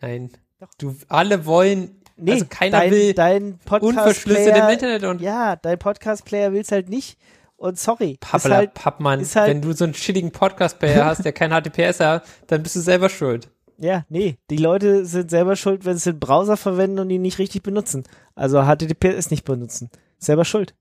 Nein. 0.00 0.30
Doch. 0.60 0.68
Du, 0.78 0.94
alle 1.08 1.46
wollen, 1.46 2.02
Nee, 2.16 2.32
also 2.32 2.44
keiner 2.48 2.80
dein, 2.80 2.90
will 2.90 3.14
dein 3.14 3.58
unverschlüsselt 3.80 4.54
im 4.56 4.68
Internet 4.68 5.04
und 5.04 5.20
ja, 5.22 5.56
dein 5.56 5.78
Podcast-Player 5.78 6.52
will 6.52 6.60
es 6.60 6.70
halt 6.70 6.88
nicht. 6.90 7.18
Und 7.56 7.78
sorry, 7.78 8.12
ist 8.12 8.20
Pappela, 8.20 8.56
halt, 8.56 8.74
Pappmann. 8.74 9.20
halt- 9.20 9.48
Wenn 9.48 9.62
du 9.62 9.72
so 9.72 9.84
einen 9.84 9.94
shittigen 9.94 10.30
Podcast-Player 10.30 11.04
hast, 11.06 11.24
der 11.24 11.32
kein 11.32 11.50
HTTPS 11.50 12.00
hat, 12.00 12.24
dann 12.48 12.62
bist 12.62 12.76
du 12.76 12.80
selber 12.80 13.08
schuld. 13.08 13.48
Ja, 13.78 14.04
nee, 14.08 14.38
die 14.50 14.56
Leute 14.56 15.04
sind 15.06 15.30
selber 15.30 15.56
schuld, 15.56 15.84
wenn 15.84 15.96
sie 15.96 16.12
den 16.12 16.20
Browser 16.20 16.56
verwenden 16.56 16.98
und 16.98 17.10
ihn 17.10 17.22
nicht 17.22 17.38
richtig 17.38 17.62
benutzen. 17.62 18.04
Also 18.34 18.62
HTTPS 18.62 19.30
nicht 19.30 19.44
benutzen. 19.44 19.90
Selber 20.18 20.44
schuld. 20.44 20.74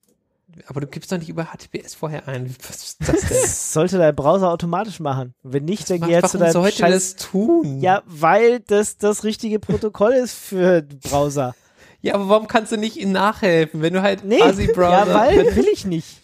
Aber 0.67 0.79
du 0.79 0.87
gibst 0.87 1.11
doch 1.11 1.17
nicht 1.17 1.27
über 1.27 1.45
HTTPS 1.45 1.95
vorher 1.95 2.27
ein. 2.29 2.55
Was 2.65 2.83
ist 2.83 2.97
das 3.01 3.21
denn? 3.21 3.29
Das 3.29 3.73
sollte 3.73 3.97
dein 3.97 4.15
Browser 4.15 4.49
automatisch 4.51 4.99
machen. 5.01 5.33
Wenn 5.43 5.65
nicht, 5.65 5.89
dann 5.89 5.99
geh 5.99 6.11
jetzt 6.11 6.31
zu 6.31 6.37
deinem 6.37 6.53
sollte 6.53 6.77
Scheiß. 6.77 7.15
das 7.15 7.15
tun? 7.29 7.81
Ja, 7.81 8.03
weil 8.05 8.61
das 8.61 8.97
das 8.97 9.25
richtige 9.25 9.59
Protokoll 9.59 10.13
ist 10.13 10.33
für 10.35 10.81
den 10.81 10.99
Browser. 10.99 11.55
ja, 12.01 12.13
aber 12.13 12.29
warum 12.29 12.47
kannst 12.47 12.71
du 12.71 12.77
nicht 12.77 12.95
ihnen 12.95 13.11
nachhelfen, 13.11 13.81
wenn 13.81 13.93
du 13.93 14.01
halt 14.01 14.23
Nee, 14.23 14.41
Asi-Browser... 14.41 15.07
ja, 15.07 15.13
weil 15.13 15.55
will 15.57 15.67
ich 15.73 15.85
nicht. 15.85 16.21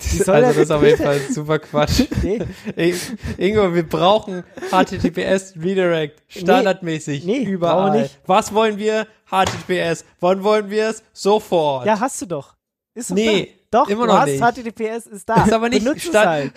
also 0.18 0.32
das 0.32 0.56
ist 0.56 0.70
auf 0.70 0.82
jeden 0.82 1.02
Fall 1.02 1.20
super 1.30 1.58
Quatsch. 1.58 2.02
Nee, 2.22 2.94
Ingo, 3.38 3.74
wir 3.74 3.88
brauchen 3.88 4.44
HTTPS 4.70 5.54
Redirect 5.60 6.22
standardmäßig 6.28 7.24
nee, 7.24 7.40
brauchen 7.40 7.52
überall. 7.52 8.02
nicht. 8.02 8.18
Was 8.26 8.52
wollen 8.52 8.76
wir? 8.78 9.06
HTTPS. 9.30 10.04
Wann 10.20 10.42
wollen 10.44 10.70
wir 10.70 10.90
es? 10.90 11.02
Sofort. 11.12 11.86
ja, 11.86 11.98
hast 11.98 12.20
du 12.22 12.26
doch. 12.26 12.56
Ist 12.94 13.10
doch 13.10 13.14
Nee, 13.14 13.54
da. 13.70 13.82
Doch, 13.82 13.88
immer 13.88 14.06
du 14.06 14.12
noch 14.12 14.20
hast 14.20 14.26
nicht. 14.28 14.42
HTTPS 14.42 15.06
ist 15.06 15.28
da. 15.28 15.44
Ist 15.44 15.52
aber 15.52 15.68
nicht 15.68 15.84
Benutze 15.84 16.08
es 16.08 16.14
halt. 16.16 16.52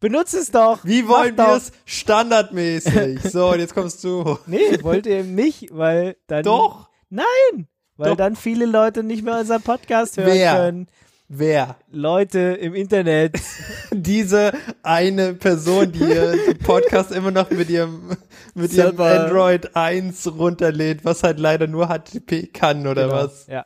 Benutze 0.00 0.38
es 0.38 0.50
doch. 0.50 0.84
Wie 0.84 1.06
wollen 1.06 1.36
wir 1.36 1.56
es 1.56 1.72
standardmäßig? 1.84 3.20
So, 3.22 3.50
und 3.50 3.60
jetzt 3.60 3.74
kommst 3.74 4.02
du. 4.02 4.38
Nee, 4.46 4.82
wollt 4.82 5.06
ihr 5.06 5.20
eben 5.20 5.34
nicht, 5.34 5.68
weil 5.70 6.16
dann 6.26 6.42
Doch. 6.42 6.88
weil 7.96 8.10
doch. 8.10 8.16
dann 8.16 8.34
viele 8.36 8.66
Leute 8.66 9.02
nicht 9.04 9.22
mehr 9.22 9.38
unseren 9.38 9.62
Podcast 9.62 10.16
hören 10.16 10.26
Wer? 10.32 10.54
können. 10.56 10.88
Wer? 11.34 11.76
Leute 11.90 12.40
im 12.40 12.74
Internet. 12.74 13.40
Diese 13.90 14.52
eine 14.82 15.32
Person, 15.32 15.90
die 15.90 16.00
ihren 16.00 16.58
Podcast 16.58 17.10
immer 17.10 17.30
noch 17.30 17.50
mit 17.50 17.70
ihrem, 17.70 18.18
mit 18.54 18.70
ihrem 18.74 19.00
Android 19.00 19.74
1 19.74 20.30
runterlädt, 20.36 21.06
was 21.06 21.22
halt 21.22 21.38
leider 21.38 21.66
nur 21.68 21.86
HTTP 21.88 22.52
kann, 22.52 22.86
oder 22.86 23.04
Genau. 23.08 23.14
was? 23.14 23.46
Ja. 23.46 23.64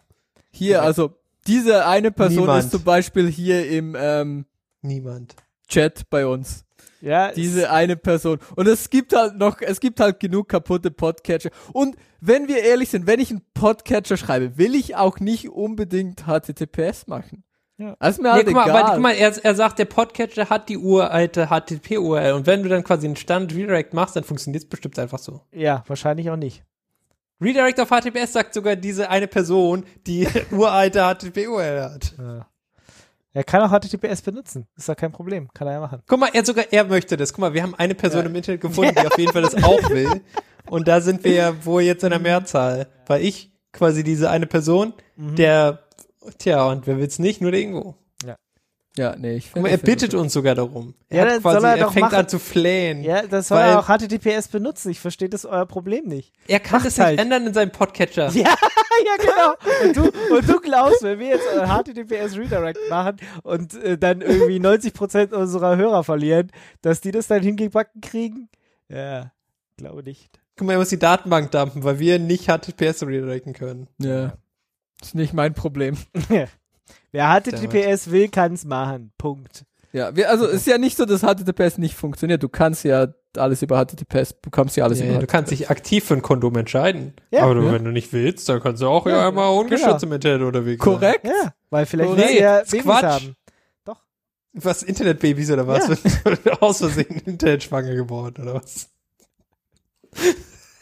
Hier, 0.53 0.83
also 0.83 1.17
diese 1.49 1.85
eine 1.87 2.13
Person 2.13 2.43
Niemand. 2.43 2.65
ist 2.65 2.71
zum 2.71 2.85
Beispiel 2.85 3.29
hier 3.29 3.69
im 3.69 3.97
ähm, 3.99 4.47
Niemand. 4.83 5.35
Chat 5.67 6.09
bei 6.09 6.25
uns. 6.25 6.65
Ja, 7.01 7.33
Diese 7.33 7.71
eine 7.73 7.97
Person. 7.97 8.39
Und 8.55 8.69
es 8.69 8.91
gibt 8.91 9.13
halt 9.13 9.39
noch, 9.39 9.61
es 9.61 9.81
gibt 9.81 9.99
halt 9.99 10.21
genug 10.21 10.49
kaputte 10.49 10.93
Podcatcher. 10.93 11.51
Und 11.73 11.97
wenn 12.21 12.47
wir 12.47 12.63
ehrlich 12.63 12.91
sind, 12.91 13.09
wenn 13.09 13.19
ich 13.19 13.31
einen 13.31 13.43
Podcatcher 13.55 14.17
schreibe, 14.17 14.57
will 14.57 14.77
ich 14.77 14.95
auch 14.95 15.19
nicht 15.19 15.49
unbedingt 15.49 16.27
HTTPS 16.27 17.09
machen. 17.09 17.43
Ja. 17.79 17.93
Ist 18.09 18.19
mir 18.23 18.29
Nee, 18.29 18.35
halt 18.35 18.47
guck, 18.47 18.55
mal, 18.55 18.65
egal. 18.65 18.83
aber, 18.83 18.93
guck 18.95 19.03
mal, 19.03 19.13
er, 19.15 19.45
er 19.45 19.55
sagt, 19.55 19.79
der 19.79 19.85
Podcatcher 19.85 20.49
hat 20.49 20.69
die 20.71 20.79
uralte 20.79 21.49
HTTP-URL 21.49 22.33
und 22.33 22.47
wenn 22.47 22.63
du 22.63 22.69
dann 22.71 22.83
quasi 22.85 23.07
einen 23.07 23.17
Standard 23.17 23.55
Redirect 23.57 23.93
machst, 23.93 24.17
dann 24.17 24.25
funktioniert 24.25 24.63
es 24.65 24.69
bestimmt 24.69 24.99
einfach 24.99 25.19
so. 25.19 25.43
ja, 25.53 25.85
wahrscheinlich 25.87 26.31
auch 26.31 26.37
nicht. 26.37 26.63
Redirect 27.41 27.79
auf 27.81 27.91
HTTPS 27.91 28.33
sagt 28.33 28.55
sogar 28.55 28.77
diese 28.77 29.11
eine 29.11 29.27
Person, 29.27 29.85
die 30.07 30.27
uralte 30.53 31.01
HTTP-URL 31.03 31.83
hat. 31.83 32.15
Ja. 32.19 32.47
Er 33.35 33.45
kann 33.45 33.61
auch 33.61 33.71
HTTPS 33.71 34.23
benutzen. 34.23 34.67
Ist 34.75 34.89
doch 34.89 34.97
kein 34.97 35.13
Problem. 35.13 35.53
Kann 35.53 35.67
er 35.69 35.75
ja 35.75 35.81
machen. 35.81 36.01
Guck 36.07 36.19
mal, 36.19 36.31
er 36.33 36.43
sogar, 36.47 36.65
er 36.71 36.85
möchte 36.85 37.19
das. 37.19 37.35
Guck 37.35 37.41
mal, 37.43 37.53
wir 37.53 37.63
haben 37.63 37.75
eine 37.75 37.95
Person 37.95 38.23
Ja. 38.23 38.27
im 38.31 38.35
Internet 38.35 38.63
gefunden, 38.63 38.95
die 38.99 39.07
auf 39.07 39.19
jeden 39.19 39.33
Fall 39.33 39.43
das 39.43 39.63
auch 39.63 39.91
will. 39.91 40.23
Und 40.71 40.89
da 40.89 41.03
sind 41.03 41.23
wir 41.25 41.33
ja 41.35 41.65
wohl 41.67 41.83
jetzt 41.83 42.03
in 42.03 42.09
der 42.09 42.19
Mehrzahl. 42.19 42.87
Weil 43.07 43.21
ich 43.23 43.53
quasi 43.73 44.03
diese 44.03 44.31
eine 44.31 44.47
Person, 44.47 44.95
Mhm. 45.17 45.35
der, 45.37 45.86
tja, 46.39 46.65
und 46.67 46.87
wer 46.87 46.99
will's 46.99 47.19
nicht? 47.19 47.41
Nur 47.41 47.51
der 47.53 47.61
Ingo. 47.61 47.95
ja, 48.99 49.15
nee, 49.17 49.37
ich 49.37 49.53
Guck 49.53 49.63
mal, 49.63 49.69
finde. 49.69 49.83
er 49.83 49.85
bittet 49.85 50.15
uns 50.15 50.33
sogar 50.33 50.55
darum. 50.55 50.95
Er, 51.11 51.17
Ja, 51.19 51.23
hat 51.25 51.31
dann 51.33 51.43
quasi, 51.43 51.61
soll 51.61 51.69
er 51.69 51.77
er, 51.77 51.85
doch 51.85 51.93
fängt 51.93 52.03
machen. 52.07 52.15
an 52.17 52.29
zu 52.29 52.39
flehen. 52.39 53.03
Ja, 53.05 53.27
das 53.27 53.49
soll 53.49 53.59
Weil- 53.59 53.71
er 53.73 53.79
auch 53.81 53.89
HTTPS 53.89 54.49
benutzen. 54.49 54.91
Ich 54.91 55.01
verstehe 55.01 55.29
das 55.29 55.45
euer 55.45 55.67
Problem 55.67 56.07
nicht. 56.07 56.33
Er 56.49 56.61
kann 56.61 56.79
Macht 56.79 56.87
das 56.87 56.97
nicht 56.97 57.05
halt. 57.07 57.21
ändern 57.21 57.47
in 57.47 57.53
seinem 57.53 57.73
Podcatcher. 57.73 58.31
Ja, 58.31 58.45
ja, 59.05 59.17
genau. 59.19 59.85
Und 59.89 59.97
du, 59.97 60.35
und 60.35 60.49
du 60.49 60.61
glaubst, 60.61 61.03
wenn 61.03 61.19
wir 61.19 61.27
jetzt 61.29 61.47
äh, 61.55 61.67
HTTPS 61.67 62.39
Redirect 62.39 62.79
machen 62.89 63.17
und 63.43 63.75
äh, 63.75 63.99
dann 63.99 64.23
irgendwie 64.23 64.57
90% 64.59 65.35
unserer 65.35 65.77
Hörer 65.77 66.03
verlieren, 66.03 66.51
dass 66.81 67.03
die 67.03 67.11
das 67.11 67.27
dann 67.27 67.43
hingebacken 67.43 68.01
kriegen? 68.01 68.49
Ja, 68.89 69.31
glaube 69.77 70.05
nicht. 70.05 70.31
Guck 70.57 70.69
mal, 70.69 70.73
er 70.73 70.79
muss 70.79 70.89
die 70.89 70.99
Datenbank 70.99 71.51
dumpen, 71.51 71.85
weil 71.85 71.99
wir 71.99 72.19
nicht 72.19 72.47
HTTPS 72.47 73.03
redirecten 73.03 73.53
können. 73.53 73.89
Ja. 73.99 74.33
Ist 75.03 75.15
nicht 75.15 75.33
mein 75.33 75.55
Problem. 75.55 75.97
Wer 77.13 77.41
HTTPS 77.41 78.11
will, 78.11 78.29
kann's 78.29 78.65
machen. 78.65 79.13
Punkt. 79.19 79.65
Ja, 79.93 80.15
wir, 80.15 80.29
also 80.31 80.47
ist 80.47 80.67
ja 80.67 80.77
nicht 80.79 80.97
so, 80.97 81.05
dass 81.07 81.23
HTTPS 81.23 81.79
nicht 81.79 81.95
funktioniert. 81.95 82.43
Du 82.43 82.49
kannst 82.49 82.85
ja 82.85 83.09
alles 83.37 83.63
über 83.63 83.83
HTTPS, 83.85 84.35
bekommst 84.35 84.77
ja 84.77 84.85
alles 84.85 85.01
Ja, 85.01 85.07
über 85.07 85.19
du 85.21 85.27
kannst 85.27 85.51
dich 85.51 85.71
aktiv 85.71 86.05
für 86.05 86.15
ein 86.15 86.23
Kondom 86.23 86.57
entscheiden. 86.57 87.15
Ja. 87.31 87.43
Aber 87.43 87.55
du, 87.55 87.63
Ja. 87.63 87.73
wenn 87.73 87.85
du 87.85 87.93
nicht 87.93 88.13
willst, 88.13 88.49
dann 88.49 88.61
kannst 88.63 88.83
du 88.83 88.89
auch 88.89 89.07
ja, 89.07 89.17
Ja, 89.19 89.29
einmal 89.29 89.51
ungeschützt 89.57 90.01
genau. 90.01 90.03
im 90.03 90.13
Internet 90.13 90.43
unterwegs 90.43 90.85
sein. 90.85 90.93
Korrekt. 90.95 91.25
Ja, 91.27 91.55
weil 91.71 91.87
vielleicht 91.87 92.11
Nee, 92.13 92.17
will 92.19 92.29
sie 92.29 92.39
ja 92.41 92.59
Babys 92.61 92.83
Quatsch. 92.83 93.03
haben. 93.05 93.37
Was, 94.59 94.83
Internetbabys 94.83 95.51
oder 95.51 95.67
was? 95.67 95.87
Ja. 95.87 96.53
Aus 96.61 96.79
Versehen 96.79 97.21
Internet 97.27 97.63
schwanger 97.65 97.95
geworden 97.95 98.41
oder 98.43 98.55
was? 98.55 98.89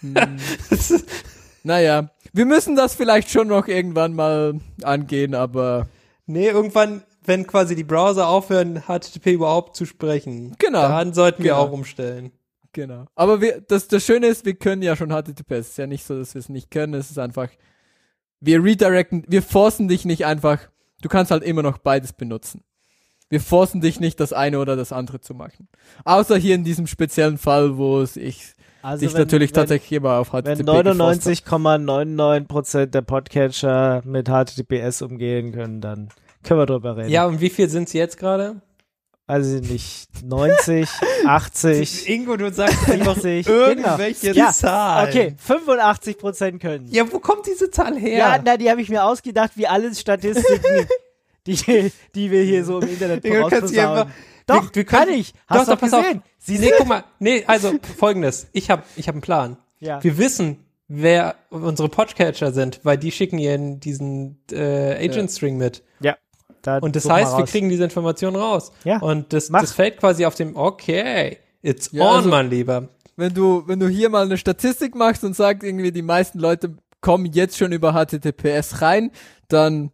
Hm. 0.00 0.14
naja, 1.64 2.08
wir 2.35 2.44
müssen 2.44 2.77
das 2.77 2.94
vielleicht 2.94 3.31
schon 3.31 3.48
noch 3.48 3.69
irgendwann 3.69 4.15
mal 4.15 4.61
angehen, 4.82 5.35
aber 5.35 5.89
nee, 6.27 6.48
irgendwann, 6.48 7.02
wenn 7.24 7.47
quasi 7.47 7.74
die 7.74 7.85
Browser 7.85 8.28
aufhören, 8.28 8.82
HTTP 8.86 9.28
überhaupt 9.32 9.77
zu 9.77 9.86
sprechen, 9.86 10.55
Genau. 10.59 10.82
dann 10.82 11.15
sollten 11.15 11.43
wir 11.43 11.52
Genau. 11.52 11.62
auch 11.62 11.73
umstellen. 11.73 12.32
genau. 12.73 13.06
Aber 13.15 13.40
wir, 13.40 13.61
das, 13.61 13.89
das 13.89 14.05
Schöne 14.05 14.27
ist, 14.27 14.44
wir 14.44 14.55
können 14.55 14.82
ja 14.82 14.97
schon 14.97 15.11
HTTPS. 15.11 15.52
Es 15.61 15.69
ist 15.70 15.78
ja 15.78 15.86
nicht 15.86 16.05
so, 16.05 16.19
dass 16.19 16.35
wir 16.35 16.40
es 16.40 16.48
nicht 16.48 16.70
können. 16.70 16.93
Es 16.94 17.11
ist 17.11 17.19
einfach, 17.19 17.48
wir 18.40 18.62
redirecten, 18.62 19.24
wir 19.28 19.43
forcen 19.43 19.86
dich 19.89 20.05
nicht 20.05 20.27
einfach. 20.27 20.59
Du 21.01 21.09
kannst 21.09 21.31
halt 21.31 21.44
immer 21.44 21.62
noch 21.62 21.78
beides 21.78 22.12
benutzen. 22.12 22.65
Wir 23.31 23.40
forcen 23.40 23.81
dich 23.81 24.01
nicht, 24.01 24.19
das 24.20 24.32
eine 24.32 24.59
oder 24.59 24.74
das 24.77 24.93
andere 24.93 25.20
zu 25.20 25.35
machen. 25.35 25.69
Außer 26.05 26.36
hier 26.36 26.55
in 26.56 26.65
diesem 26.65 26.86
speziellen 26.86 27.39
Fall, 27.39 27.77
wo 27.78 28.01
es 28.01 28.16
ich 28.16 28.52
Also 28.85 29.06
dich 29.06 29.15
wenn- 29.15 29.20
natürlich 29.23 29.51
wenn, 29.51 29.55
tatsächlich 29.55 29.93
immer 29.93 30.19
auf 30.19 30.28
HTTP 30.28 30.44
Wenn 30.44 30.59
geforst 30.66 31.27
hat. 31.27 31.47
99,99% 31.56 32.86
der 32.86 33.01
Podcatcher 33.02 34.02
mit 34.05 34.28
HTTPS 34.28 35.01
umgehen 35.02 35.52
können, 35.52 35.81
dann 35.81 36.09
können 36.43 36.61
wir 36.61 36.66
drüber 36.66 36.97
reden. 36.97 37.09
Ja, 37.09 37.24
und 37.27 37.40
wie 37.40 37.48
viel 37.48 37.70
sind 37.70 37.89
es 37.89 37.94
jetzt 37.94 38.19
gerade? 38.19 38.56
Also 39.27 39.56
nicht 39.56 40.11
90, 40.23 40.86
80, 41.27 42.09
Ingo, 42.11 42.36
du 42.36 42.52
sagst 42.52 42.90
einfach 42.90 43.15
70, 43.19 43.47
irgendwelche 43.47 44.32
genau. 44.32 44.47
Ja, 44.47 44.52
Zahlen. 44.52 45.09
Okay, 45.09 45.35
85% 45.48 46.59
können. 46.59 46.89
Ja, 46.90 47.11
wo 47.11 47.20
kommt 47.20 47.47
diese 47.47 47.70
Zahl 47.70 47.97
her? 47.97 48.19
Ja, 48.19 48.39
na, 48.44 48.59
die 48.59 48.70
habe 48.70 48.82
ich 48.82 48.90
mir 48.90 49.02
ausgedacht, 49.02 49.52
wie 49.55 49.66
alles 49.66 49.98
Statistiken, 49.98 50.86
die, 51.47 51.90
die 52.15 52.31
wir 52.31 52.43
hier 52.43 52.66
so 52.66 52.81
im 52.81 52.89
Internet 52.90 53.24
Ingo, 53.24 53.48
Doch, 54.46 54.62
wir- 54.64 54.74
wir 54.74 54.84
kann 54.84 55.06
können- 55.08 55.18
ich. 55.20 55.32
Hast 55.46 55.68
doch, 55.68 55.74
du 55.74 55.80
pass 55.80 55.90
gesehen? 55.90 56.18
auf. 56.18 56.48
Nee, 56.48 56.72
guck 56.78 56.86
mal. 56.86 57.04
Nee, 57.18 57.44
also 57.46 57.72
folgendes. 57.98 58.48
Ich 58.52 58.70
habe 58.70 58.82
ich 58.96 59.08
hab 59.08 59.14
einen 59.14 59.22
Plan. 59.22 59.56
Ja. 59.80 60.02
Wir 60.02 60.18
wissen, 60.18 60.58
wer 60.88 61.36
unsere 61.50 61.88
Podcatcher 61.88 62.52
sind, 62.52 62.80
weil 62.82 62.98
die 62.98 63.10
schicken 63.12 63.38
ihren 63.38 63.80
diesen 63.80 64.38
äh, 64.52 65.04
Agent-String 65.04 65.56
mit. 65.56 65.82
ja. 66.00 66.16
Dann 66.62 66.82
Und 66.82 66.96
das 66.96 67.06
heißt, 67.06 67.36
wir 67.36 67.44
kriegen 67.44 67.68
diese 67.68 67.84
Information 67.84 68.36
raus. 68.36 68.72
Ja. 68.84 68.96
Und 69.00 69.34
das, 69.34 69.50
Mach. 69.50 69.60
das 69.60 69.72
fällt 69.72 69.98
quasi 69.98 70.24
auf 70.24 70.34
dem, 70.34 70.56
okay, 70.56 71.36
it's 71.60 71.90
Ja, 71.92 72.04
on, 72.08 72.16
also- 72.16 72.28
mein 72.30 72.48
Lieber. 72.48 72.88
wenn 73.16 73.34
du, 73.34 73.64
wenn 73.66 73.78
du 73.80 73.86
hier 73.88 74.08
mal 74.08 74.24
eine 74.24 74.38
Statistik 74.38 74.94
machst 74.94 75.24
und 75.24 75.36
sagst, 75.36 75.62
irgendwie 75.62 75.92
die 75.92 76.00
meisten 76.00 76.38
Leute 76.38 76.74
kommen 77.02 77.26
jetzt 77.26 77.58
schon 77.58 77.72
über 77.72 77.92
HTTPS 77.92 78.80
rein, 78.80 79.10
dann 79.48 79.90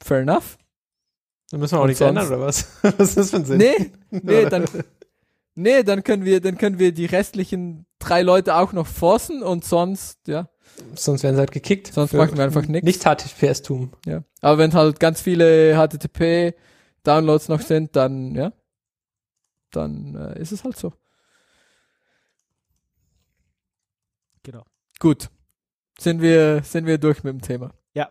fair 0.00 0.18
enough. 0.20 0.56
Dann 1.50 1.60
müssen 1.60 1.74
wir 1.74 1.78
auch 1.78 1.82
Und 1.82 1.88
nichts 1.88 2.00
ändern, 2.00 2.26
oder 2.26 2.40
was? 2.40 2.68
was 2.82 3.08
ist 3.10 3.16
das 3.16 3.30
für 3.30 3.36
ein 3.36 3.44
Sinn? 3.44 3.58
Nee, 3.58 3.92
nee, 4.10 4.44
dann, 4.46 4.64
nee, 5.54 5.82
dann 5.82 6.04
können 6.04 6.24
wir, 6.24 6.40
dann 6.40 6.58
können 6.58 6.78
wir 6.78 6.92
die 6.92 7.06
restlichen 7.06 7.86
drei 7.98 8.22
Leute 8.22 8.56
auch 8.56 8.72
noch 8.72 8.86
forcen 8.86 9.42
und 9.42 9.64
sonst, 9.64 10.18
ja, 10.28 10.48
Sonst 10.94 11.22
werden 11.22 11.36
sie 11.36 11.40
halt 11.40 11.50
gekickt. 11.50 11.92
Sonst 11.92 12.12
machen 12.12 12.36
wir 12.36 12.44
einfach 12.44 12.66
nix. 12.66 12.84
Nicht 12.84 13.04
HTTPS-Tum. 13.04 13.92
ja. 14.06 14.22
Aber 14.40 14.58
wenn 14.58 14.72
halt 14.72 15.00
ganz 15.00 15.20
viele 15.20 15.74
HTTP-Downloads 15.74 17.48
noch 17.48 17.60
sind, 17.60 17.96
dann, 17.96 18.34
ja, 18.34 18.52
dann 19.70 20.14
äh, 20.14 20.40
ist 20.40 20.52
es 20.52 20.64
halt 20.64 20.76
so. 20.76 20.92
Genau. 24.42 24.64
Gut. 24.98 25.30
Sind 25.98 26.22
wir, 26.22 26.62
sind 26.62 26.86
wir 26.86 26.98
durch 26.98 27.24
mit 27.24 27.32
dem 27.32 27.42
Thema? 27.42 27.74
Ja. 27.92 28.10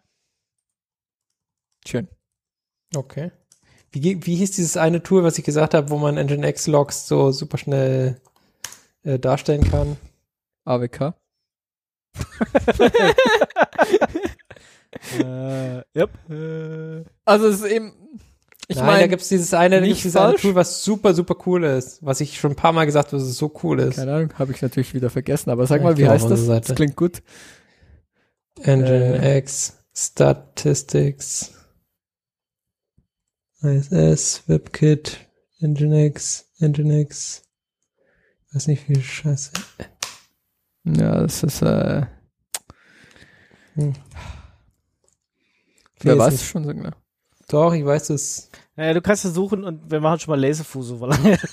Schön. 1.85 2.09
Okay. 2.95 3.31
Wie, 3.91 4.26
wie 4.26 4.35
hieß 4.35 4.51
dieses 4.51 4.77
eine 4.77 5.01
Tool, 5.01 5.23
was 5.23 5.38
ich 5.38 5.43
gesagt 5.43 5.73
habe, 5.73 5.89
wo 5.89 5.97
man 5.97 6.15
Nginx-Logs 6.15 7.07
so 7.07 7.31
super 7.31 7.57
schnell 7.57 8.19
äh, 9.03 9.19
darstellen 9.19 9.69
kann? 9.69 9.97
AWK. 10.65 11.14
äh, 15.19 15.81
yep. 15.95 16.09
Also 17.26 17.47
es 17.47 17.61
ist 17.61 17.65
eben, 17.65 17.93
ich 18.69 18.76
Nein, 18.77 18.85
da 18.85 18.91
meine, 18.91 19.07
gibt's 19.07 19.30
dieses 19.30 19.53
eine, 19.53 19.76
da 19.80 19.81
nicht 19.81 20.03
dieses 20.03 20.18
eine 20.18 20.31
falsch. 20.31 20.41
Tool, 20.41 20.55
was 20.55 20.84
super, 20.84 21.14
super 21.14 21.38
cool 21.45 21.64
ist. 21.64 22.05
Was 22.05 22.19
ich 22.19 22.38
schon 22.38 22.51
ein 22.51 22.55
paar 22.57 22.73
Mal 22.73 22.85
gesagt 22.85 23.07
habe, 23.07 23.18
dass 23.18 23.30
es 23.30 23.38
so 23.38 23.53
cool 23.64 23.80
ist. 23.80 23.95
keine 23.95 24.14
Ahnung, 24.14 24.34
habe 24.38 24.51
ich 24.51 24.61
natürlich 24.61 24.93
wieder 24.93 25.09
vergessen, 25.09 25.51
aber 25.51 25.65
sag 25.68 25.77
Ja, 25.77 25.84
mal, 25.85 25.97
wie 25.97 26.07
heißt 26.07 26.30
das? 26.30 26.47
Das 26.47 26.76
klingt 26.76 26.97
gut. 26.97 27.23
Nginx, 28.65 29.77
Statistics, 29.95 31.53
ISS, 33.62 34.44
WebKit, 34.48 35.20
Nginx, 35.62 36.46
Nginx. 36.60 37.44
Weiß 38.54 38.68
nicht, 38.68 38.88
wie 38.90 39.02
scheiße. 39.02 39.52
Ja, 40.86 41.22
das 41.22 41.44
ist, 41.44 41.62
äh, 41.62 42.06
Hm. 43.76 43.94
wer 46.02 46.18
weiß 46.18 46.34
es 46.34 46.44
schon 46.46 46.64
so 46.64 46.74
genau. 46.74 46.92
Doch, 47.50 47.74
ich 47.74 47.86
weiß 47.86 48.10
es. 48.12 48.50
Naja, 48.76 48.94
du 48.94 49.02
kannst 49.02 49.26
es 49.26 49.34
suchen 49.34 49.64
und 49.64 49.90
wir 49.90 50.00
machen 50.00 50.20
schon 50.20 50.32
mal 50.32 50.40
Laserfu 50.42 50.82
so 50.82 51.06
lange. 51.06 51.38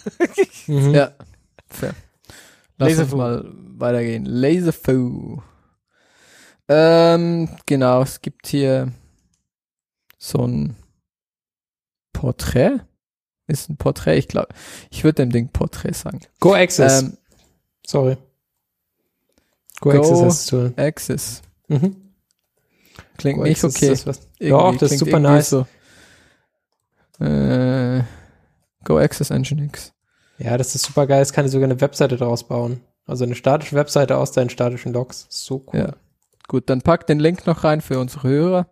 Mhm. 0.67 0.95
Ja, 0.95 1.13
fair. 1.69 1.95
Lass 2.79 2.89
uns 2.89 2.97
Laserfu. 2.99 3.17
mal 3.17 3.45
weitergehen. 3.79 4.25
Laserfu. 4.25 5.43
Ähm, 6.69 7.51
genau, 7.67 8.01
es 8.03 8.23
gibt 8.23 8.47
hier 8.47 8.91
so 10.19 10.47
ein 10.47 10.75
Porträt. 12.25 12.79
Ist 13.47 13.69
ein 13.69 13.77
Porträt, 13.77 14.17
ich 14.17 14.29
glaube, 14.29 14.49
ich 14.91 15.05
würde 15.05 15.23
dem 15.23 15.31
Ding 15.31 15.49
Porträt 15.51 15.93
sagen. 15.93 16.21
Go 16.41 16.55
Access. 16.55 17.03
Ähm, 17.03 17.19
Sorry. 17.87 18.17
Go, 19.81 19.91
Go- 19.91 19.99
Access 19.99 20.19
heißt 20.21 20.27
das 20.41 20.47
Tool. 20.47 20.73
Access. 20.77 21.43
Mhm. 21.69 21.97
Klingt 23.19 23.39
Go 23.39 23.45
nicht 23.45 23.63
Access 23.63 23.77
okay. 23.77 23.93
ist 23.93 24.07
das, 24.07 24.19
was- 24.19 24.29
Irgendwie 24.39 24.51
Doch, 24.73 24.77
das 24.79 24.93
ist 24.93 24.99
super 25.01 25.19
nice. 25.21 25.51
So. 25.51 25.67
Äh, 27.21 28.03
Go 28.85 28.99
Access 28.99 29.31
Nginx. 29.31 29.93
Ja, 30.39 30.57
das 30.57 30.75
ist 30.75 30.87
super 30.87 31.07
geil. 31.07 31.23
Es 31.23 31.33
kann 31.33 31.45
dir 31.45 31.51
sogar 31.51 31.69
eine 31.69 31.81
Webseite 31.81 32.17
daraus 32.17 32.45
bauen. 32.49 32.81
Also 33.07 33.25
eine 33.25 33.35
statische 33.35 33.77
Webseite 33.77 34.17
aus 34.17 34.33
deinen 34.33 34.51
statischen 34.51 34.93
Logs. 34.93 35.27
So 35.29 35.65
cool. 35.73 35.81
Ja. 35.81 35.93
Gut, 36.49 36.69
dann 36.71 36.81
pack 36.83 37.07
den 37.07 37.21
Link 37.21 37.47
noch 37.47 37.63
rein 37.65 37.81
für 37.83 37.99
unsere 37.99 38.29
Hörer 38.29 38.67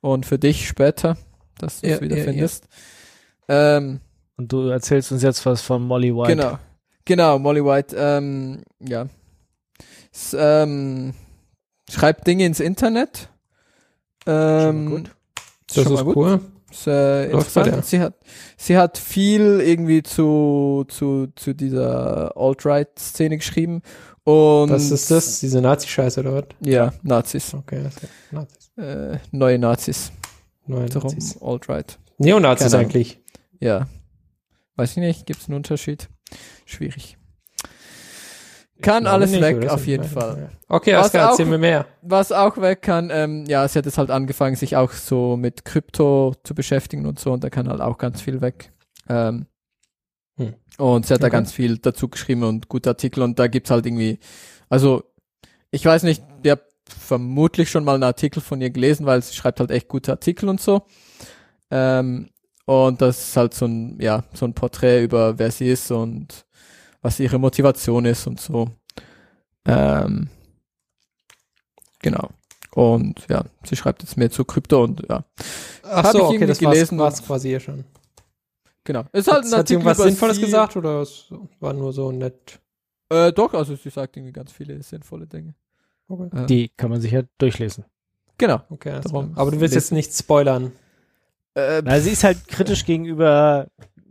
und 0.00 0.24
für 0.26 0.38
dich 0.38 0.68
später, 0.68 1.16
dass 1.58 1.80
du 1.80 1.86
es 1.86 1.94
Ja, 1.94 2.00
wieder 2.00 2.16
ja, 2.16 2.24
ja. 2.24 2.30
findest. 2.30 2.68
Ähm, 3.48 4.00
Und 4.36 4.52
du 4.52 4.68
erzählst 4.68 5.12
uns 5.12 5.22
jetzt 5.22 5.44
was 5.46 5.62
von 5.62 5.82
Molly 5.82 6.14
White. 6.14 6.36
Genau. 6.36 6.58
Genau, 7.04 7.38
Molly 7.38 7.64
White, 7.64 7.96
ähm, 7.98 8.62
ja. 8.80 9.06
S 10.12 10.36
ähm, 10.38 11.14
schreibt 11.90 12.26
Dinge 12.26 12.44
ins 12.44 12.60
Internet. 12.60 13.30
Ähm, 14.26 14.90
gut. 14.90 15.10
Das 15.68 15.84
schon 15.84 15.84
ist 15.84 15.90
mal 15.92 16.04
gut. 16.04 16.16
cool. 16.16 16.40
Ist, 16.70 16.86
äh, 16.86 17.30
interessant. 17.30 17.86
Sie 17.86 17.98
hat, 17.98 18.14
sie 18.58 18.76
hat 18.76 18.98
viel 18.98 19.60
irgendwie 19.64 20.02
zu, 20.02 20.84
zu, 20.88 21.28
zu 21.34 21.54
dieser 21.54 22.36
Alt-Right-Szene 22.36 23.38
geschrieben. 23.38 23.80
Und 24.24 24.68
Was 24.70 24.90
ist 24.90 25.10
das? 25.10 25.40
Diese 25.40 25.62
Nazi-Scheiße 25.62 26.20
oder 26.20 26.34
was? 26.34 26.44
Ja, 26.60 26.92
Nazis. 27.02 27.54
Okay, 27.54 27.80
das 27.82 27.94
ist 27.94 28.02
ja 28.02 28.08
Nazis. 28.32 28.70
Äh, 28.76 29.18
neue 29.32 29.58
Nazis. 29.58 30.12
Neue 30.68 30.86
Darum, 30.86 31.10
Nazis. 31.12 31.40
Alt-Right. 31.42 31.98
Neonazis 32.18 32.72
Keine 32.72 32.84
eigentlich. 32.84 33.20
Ja. 33.60 33.86
Weiß 34.76 34.92
ich 34.92 34.96
nicht, 34.98 35.26
gibt 35.26 35.40
es 35.40 35.48
einen 35.48 35.56
Unterschied? 35.56 36.08
Schwierig. 36.66 37.16
Kann 38.80 39.08
alles 39.08 39.32
nicht, 39.32 39.40
weg, 39.42 39.68
auf 39.68 39.86
jeden 39.88 40.04
Ja. 40.04 40.08
Fall. 40.08 40.50
Okay, 40.68 40.94
Was 40.94 41.06
Oskar, 41.06 41.30
erzähl 41.30 41.46
auch- 41.46 41.50
mir 41.50 41.58
mehr. 41.58 41.86
Was 42.02 42.30
auch 42.30 42.56
weg 42.58 42.80
kann, 42.82 43.10
ähm, 43.12 43.44
ja, 43.48 43.66
sie 43.66 43.76
hat 43.78 43.86
jetzt 43.86 43.98
halt 43.98 44.10
angefangen, 44.10 44.54
sich 44.54 44.76
auch 44.76 44.92
so 44.92 45.36
mit 45.36 45.64
Krypto 45.64 46.34
zu 46.44 46.54
beschäftigen 46.54 47.04
und 47.06 47.18
so, 47.18 47.32
und 47.32 47.42
da 47.42 47.50
kann 47.50 47.68
halt 47.68 47.80
auch 47.80 47.98
ganz 47.98 48.20
viel 48.20 48.40
weg. 48.40 48.72
Ähm, 49.08 49.46
Hm. 50.36 50.54
Und 50.78 51.06
sie 51.06 51.14
hat 51.14 51.22
da 51.22 51.26
Okay. 51.26 51.32
ganz 51.34 51.50
viel 51.52 51.78
dazu 51.78 52.06
geschrieben 52.08 52.44
und 52.44 52.68
gute 52.68 52.90
Artikel 52.90 53.24
und 53.24 53.40
da 53.40 53.48
gibt's 53.48 53.72
halt 53.72 53.84
irgendwie, 53.84 54.20
also 54.68 55.02
ich 55.72 55.84
weiß 55.84 56.04
nicht, 56.04 56.22
habt 56.52 56.62
vermutlich 56.92 57.70
schon 57.70 57.84
mal 57.84 57.94
einen 57.94 58.02
Artikel 58.04 58.40
von 58.40 58.60
ihr 58.60 58.70
gelesen, 58.70 59.06
weil 59.06 59.22
sie 59.22 59.34
schreibt 59.34 59.60
halt 59.60 59.70
echt 59.70 59.88
gute 59.88 60.12
Artikel 60.12 60.48
und 60.48 60.60
so. 60.60 60.82
Ähm, 61.70 62.30
und 62.66 63.00
das 63.00 63.28
ist 63.28 63.36
halt 63.36 63.54
so 63.54 63.66
ein, 63.66 63.98
ja, 64.00 64.24
so 64.34 64.44
ein 64.46 64.54
Porträt 64.54 65.02
über 65.02 65.38
wer 65.38 65.50
sie 65.50 65.68
ist 65.70 65.90
und 65.90 66.44
was 67.02 67.18
ihre 67.20 67.38
Motivation 67.38 68.04
ist 68.04 68.26
und 68.26 68.40
so. 68.40 68.70
Ähm, 69.66 70.28
genau. 72.00 72.30
Und 72.74 73.26
ja, 73.28 73.44
sie 73.64 73.76
schreibt 73.76 74.02
jetzt 74.02 74.16
mehr 74.16 74.30
zu 74.30 74.44
Krypto 74.44 74.84
und 74.84 75.02
ja, 75.08 75.24
Ach 75.82 76.12
so, 76.12 76.26
okay, 76.26 76.46
das 76.46 76.58
gelesen 76.58 76.98
war's, 76.98 77.14
war's 77.18 77.26
quasi 77.26 77.48
hier 77.48 77.60
schon. 77.60 77.84
genau. 78.84 79.04
Ist 79.12 79.30
halt 79.30 79.44
Hat, 79.46 79.52
hat 79.60 79.68
sie 79.68 79.74
irgendwas 79.74 79.98
Sinnvolles 79.98 80.36
sie- 80.36 80.42
gesagt 80.44 80.76
oder 80.76 81.00
es 81.02 81.26
war 81.60 81.72
nur 81.72 81.92
so 81.92 82.12
nett? 82.12 82.60
Äh, 83.10 83.32
doch, 83.32 83.54
also 83.54 83.74
sie 83.74 83.88
sagt 83.88 84.16
irgendwie 84.16 84.32
ganz 84.32 84.52
viele 84.52 84.82
sinnvolle 84.82 85.26
Dinge. 85.26 85.54
Okay, 86.08 86.46
Die 86.46 86.68
kann 86.70 86.90
man 86.90 87.00
sich 87.00 87.12
ja 87.12 87.22
durchlesen. 87.38 87.84
genau. 88.38 88.60
okay 88.70 89.00
Darum. 89.02 89.32
Aber 89.36 89.50
du 89.50 89.60
willst 89.60 89.74
jetzt 89.74 89.92
nicht 89.92 90.12
spoilern. 90.14 90.72
Äh, 91.54 91.82
Na, 91.84 92.00
sie 92.00 92.10
ist 92.10 92.24
halt 92.24 92.48
kritisch 92.48 92.84
gegenüber 92.86 93.66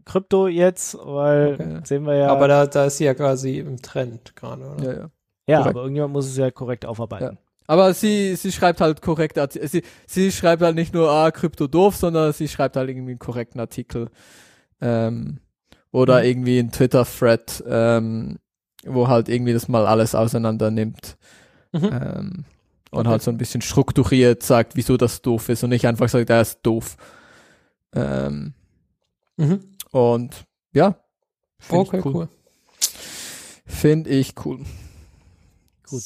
Krypto 0.05 0.47
jetzt, 0.47 0.95
weil 1.01 1.53
Okay. 1.53 1.79
sehen 1.83 2.05
wir 2.05 2.15
ja. 2.15 2.27
Aber 2.29 2.47
da, 2.47 2.65
da 2.67 2.85
ist 2.85 2.97
sie 2.97 3.05
ja 3.05 3.13
quasi 3.13 3.57
im 3.59 3.81
Trend 3.81 4.35
gerade, 4.35 4.63
oder? 4.69 4.83
ja, 4.83 4.93
ja. 4.99 5.09
ja, 5.47 5.65
aber 5.65 5.81
irgendjemand 5.81 6.13
muss 6.13 6.27
es 6.27 6.37
ja 6.37 6.51
korrekt 6.51 6.85
aufarbeiten. 6.85 7.37
Aber 7.69 7.93
sie, 7.93 8.35
sie 8.37 8.51
schreibt 8.53 8.79
halt 8.79 9.01
korrekt, 9.01 9.37
sie, 9.51 9.81
sie 10.05 10.31
schreibt 10.31 10.61
halt 10.61 10.75
nicht 10.75 10.93
nur, 10.93 11.09
ah, 11.11 11.31
Krypto 11.31 11.67
doof, 11.67 11.97
sondern 11.97 12.31
sie 12.31 12.47
schreibt 12.47 12.77
halt 12.77 12.89
irgendwie 12.89 13.11
einen 13.11 13.19
korrekten 13.19 13.59
Artikel. 13.59 14.09
Ähm, 14.79 15.39
oder 15.91 16.19
Mhm. 16.19 16.25
irgendwie 16.25 16.59
einen 16.59 16.71
Twitter-Thread, 16.71 17.63
ähm, 17.67 18.37
wo 18.85 19.07
halt 19.09 19.27
irgendwie 19.27 19.51
das 19.53 19.67
mal 19.67 19.85
alles 19.87 20.15
auseinander 20.15 20.71
nimmt. 20.71 21.17
Mhm. 21.81 21.89
Ähm, 21.91 22.45
und 22.91 22.99
Okay. 23.01 23.09
halt 23.09 23.21
so 23.21 23.31
ein 23.31 23.37
bisschen 23.37 23.61
strukturiert 23.61 24.43
sagt, 24.43 24.75
wieso 24.75 24.95
das 24.97 25.21
doof 25.21 25.49
ist 25.49 25.63
und 25.63 25.69
nicht 25.71 25.85
einfach 25.85 26.07
sagt, 26.09 26.29
er 26.29 26.41
ist 26.41 26.59
doof. 26.63 26.95
Ähm, 27.93 28.53
Mhm. 29.37 29.59
und 29.91 30.45
ja. 30.73 30.95
find 31.59 31.87
Okay, 31.87 31.99
ich 31.99 32.05
cool. 32.05 32.27
Finde 33.65 34.09
ich 34.09 34.33
cool. 34.45 34.59
Gut. 35.89 36.03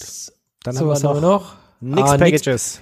Dann 0.64 0.74
so, 0.76 0.82
haben 0.82 0.88
was 0.90 1.04
wir 1.04 1.10
haben 1.10 1.18
wir 1.18 1.22
noch? 1.22 1.56
Nix 1.80 2.02
Ah, 2.10 2.18
nix- 2.18 2.42
Packages. 2.44 2.82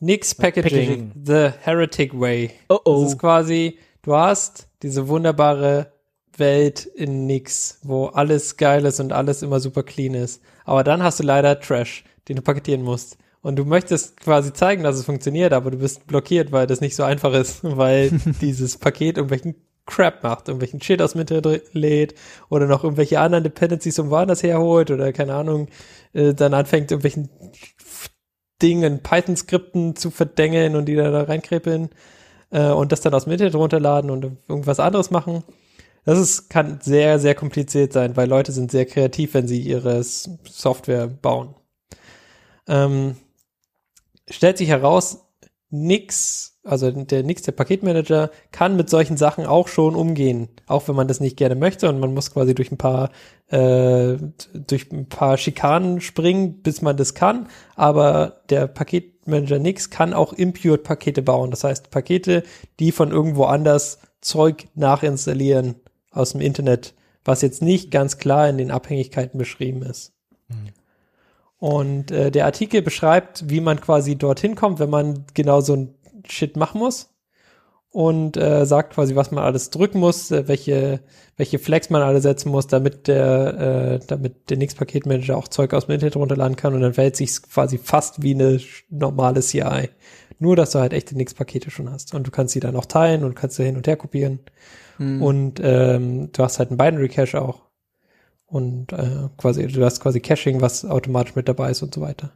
Nix 0.00 0.34
Packaging, 0.34 1.12
Packaging. 1.12 1.12
The 1.26 1.50
Heretic 1.60 2.18
Way. 2.18 2.52
Oh 2.68 2.78
Das 3.02 3.12
ist 3.12 3.18
quasi, 3.18 3.78
du 4.02 4.14
hast 4.16 4.68
diese 4.82 5.08
wunderbare 5.08 5.92
Welt 6.36 6.86
in 6.86 7.26
Nix, 7.26 7.78
wo 7.82 8.06
alles 8.06 8.56
geil 8.56 8.86
ist 8.86 8.98
und 9.00 9.12
alles 9.12 9.42
immer 9.42 9.60
super 9.60 9.82
clean 9.82 10.14
ist. 10.14 10.40
Aber 10.64 10.84
dann 10.84 11.02
hast 11.02 11.20
du 11.20 11.24
leider 11.24 11.60
Trash, 11.60 12.04
den 12.28 12.36
du 12.36 12.42
paketieren 12.42 12.82
musst. 12.82 13.18
Und 13.42 13.56
du 13.56 13.64
möchtest 13.64 14.20
quasi 14.20 14.52
zeigen, 14.52 14.82
dass 14.82 14.96
es 14.96 15.04
funktioniert, 15.04 15.52
aber 15.52 15.70
du 15.70 15.78
bist 15.78 16.06
blockiert, 16.06 16.52
weil 16.52 16.66
das 16.66 16.80
nicht 16.80 16.94
so 16.94 17.04
einfach 17.04 17.32
ist, 17.32 17.60
weil 17.62 18.10
dieses 18.40 18.78
Paket 18.78 19.16
irgendwelchen 19.16 19.54
Crap 19.86 20.22
macht, 20.22 20.48
irgendwelchen 20.48 20.80
Shit 20.80 21.02
aus 21.02 21.12
dem 21.12 21.22
Internet 21.22 21.74
lädt 21.74 22.14
oder 22.48 22.66
noch 22.66 22.84
irgendwelche 22.84 23.18
anderen 23.18 23.44
Dependencies 23.44 23.98
um 23.98 24.10
woanders 24.10 24.42
herholt 24.42 24.90
oder 24.90 25.12
keine 25.12 25.34
Ahnung, 25.34 25.68
äh, 26.12 26.32
dann 26.34 26.54
anfängt 26.54 26.90
irgendwelchen 26.90 27.28
Dingen, 28.62 29.02
Python-Skripten 29.02 29.96
zu 29.96 30.10
verdengeln 30.10 30.76
und 30.76 30.86
die 30.86 30.94
da, 30.94 31.10
da 31.10 31.22
reinkrepeln 31.22 31.90
äh, 32.50 32.68
und 32.68 32.92
das 32.92 33.00
dann 33.00 33.14
aus 33.14 33.24
dem 33.24 33.32
Internet 33.32 33.54
runterladen 33.54 34.10
und 34.10 34.36
irgendwas 34.48 34.80
anderes 34.80 35.10
machen. 35.10 35.42
Das 36.04 36.18
ist, 36.18 36.50
kann 36.50 36.78
sehr, 36.82 37.18
sehr 37.18 37.34
kompliziert 37.34 37.92
sein, 37.92 38.16
weil 38.16 38.28
Leute 38.28 38.52
sind 38.52 38.70
sehr 38.70 38.86
kreativ, 38.86 39.34
wenn 39.34 39.46
sie 39.46 39.60
ihre 39.60 40.02
Software 40.02 41.06
bauen. 41.06 41.54
Ähm, 42.68 43.16
stellt 44.28 44.58
sich 44.58 44.68
heraus, 44.68 45.26
nix 45.70 46.50
also 46.62 46.90
der 46.90 47.22
Nix, 47.22 47.42
der 47.42 47.52
Paketmanager, 47.52 48.30
kann 48.52 48.76
mit 48.76 48.90
solchen 48.90 49.16
Sachen 49.16 49.46
auch 49.46 49.68
schon 49.68 49.94
umgehen, 49.94 50.48
auch 50.66 50.88
wenn 50.88 50.94
man 50.94 51.08
das 51.08 51.20
nicht 51.20 51.36
gerne 51.36 51.54
möchte 51.54 51.88
und 51.88 51.98
man 52.00 52.12
muss 52.12 52.32
quasi 52.32 52.54
durch 52.54 52.70
ein 52.70 52.76
paar 52.76 53.10
äh, 53.48 54.16
durch 54.54 54.92
ein 54.92 55.08
paar 55.08 55.38
Schikanen 55.38 56.00
springen, 56.00 56.62
bis 56.62 56.82
man 56.82 56.96
das 56.96 57.14
kann. 57.14 57.48
Aber 57.76 58.42
der 58.50 58.66
Paketmanager 58.66 59.58
Nix 59.58 59.90
kann 59.90 60.12
auch 60.12 60.32
impured 60.34 60.82
Pakete 60.82 61.22
bauen. 61.22 61.50
Das 61.50 61.64
heißt 61.64 61.90
Pakete, 61.90 62.42
die 62.78 62.92
von 62.92 63.10
irgendwo 63.10 63.44
anders 63.44 63.98
Zeug 64.20 64.66
nachinstallieren 64.74 65.76
aus 66.10 66.32
dem 66.32 66.42
Internet, 66.42 66.94
was 67.24 67.40
jetzt 67.40 67.62
nicht 67.62 67.90
ganz 67.90 68.18
klar 68.18 68.48
in 68.48 68.58
den 68.58 68.70
Abhängigkeiten 68.70 69.38
beschrieben 69.38 69.82
ist. 69.82 70.12
Und 71.60 72.10
äh, 72.10 72.30
der 72.30 72.46
Artikel 72.46 72.80
beschreibt, 72.80 73.48
wie 73.48 73.60
man 73.60 73.80
quasi 73.80 74.16
dorthin 74.16 74.56
kommt, 74.56 74.80
wenn 74.80 74.90
man 74.90 75.26
genau 75.34 75.60
so 75.60 75.76
ein 75.76 75.94
Shit 76.26 76.56
machen 76.56 76.80
muss. 76.80 77.10
Und 77.92 78.36
äh, 78.36 78.64
sagt 78.66 78.94
quasi, 78.94 79.14
was 79.16 79.30
man 79.30 79.44
alles 79.44 79.68
drücken 79.68 79.98
muss, 79.98 80.30
äh, 80.30 80.48
welche, 80.48 81.00
welche 81.36 81.58
Flex 81.58 81.90
man 81.90 82.02
alle 82.02 82.20
setzen 82.20 82.50
muss, 82.50 82.66
damit 82.66 83.08
der, 83.08 83.98
äh, 84.00 84.06
damit 84.06 84.48
der 84.48 84.56
Nix-Paketmanager 84.56 85.36
auch 85.36 85.48
Zeug 85.48 85.74
aus 85.74 85.86
dem 85.86 85.94
Internet 85.94 86.16
runterladen 86.16 86.56
kann. 86.56 86.72
Und 86.72 86.80
dann 86.80 86.94
verhält 86.94 87.16
sich 87.16 87.42
quasi 87.42 87.76
fast 87.76 88.22
wie 88.22 88.34
eine 88.34 88.58
normale 88.88 89.40
CI. 89.40 89.90
Nur, 90.38 90.56
dass 90.56 90.70
du 90.70 90.78
halt 90.78 90.94
echte 90.94 91.14
Nix-Pakete 91.14 91.70
schon 91.70 91.90
hast. 91.90 92.14
Und 92.14 92.26
du 92.26 92.30
kannst 92.30 92.54
sie 92.54 92.60
dann 92.60 92.76
auch 92.76 92.86
teilen 92.86 93.22
und 93.22 93.34
kannst 93.34 93.56
sie 93.56 93.64
hin 93.64 93.76
und 93.76 93.86
her 93.86 93.96
kopieren. 93.96 94.38
Hm. 94.96 95.20
Und 95.20 95.60
ähm, 95.62 96.32
du 96.32 96.42
hast 96.42 96.58
halt 96.58 96.70
einen 96.70 96.78
Binary 96.78 97.08
Cache 97.08 97.42
auch. 97.42 97.69
Und 98.50 98.92
äh, 98.92 99.28
quasi, 99.36 99.66
du 99.68 99.84
hast 99.84 100.00
quasi 100.00 100.18
Caching, 100.20 100.60
was 100.60 100.84
automatisch 100.84 101.36
mit 101.36 101.48
dabei 101.48 101.70
ist 101.70 101.82
und 101.82 101.94
so 101.94 102.00
weiter. 102.00 102.32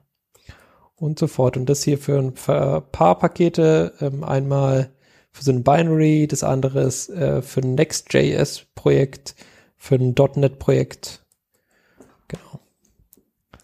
Und 0.94 1.18
so 1.18 1.26
fort. 1.26 1.56
Und 1.56 1.66
das 1.68 1.82
hier 1.82 1.98
für 1.98 2.18
ein 2.18 2.34
paar 2.34 2.80
Pakete, 2.82 3.92
ähm, 4.00 4.22
einmal 4.22 4.90
für 5.32 5.42
so 5.42 5.50
ein 5.50 5.64
Binary, 5.64 6.28
das 6.28 6.44
andere 6.44 6.82
ist 6.82 7.08
äh, 7.08 7.42
für 7.42 7.60
ein 7.62 7.74
Next.js-Projekt, 7.74 9.34
für 9.76 9.96
ein 9.96 10.14
.NET-Projekt. 10.36 11.24
Genau. 12.28 12.60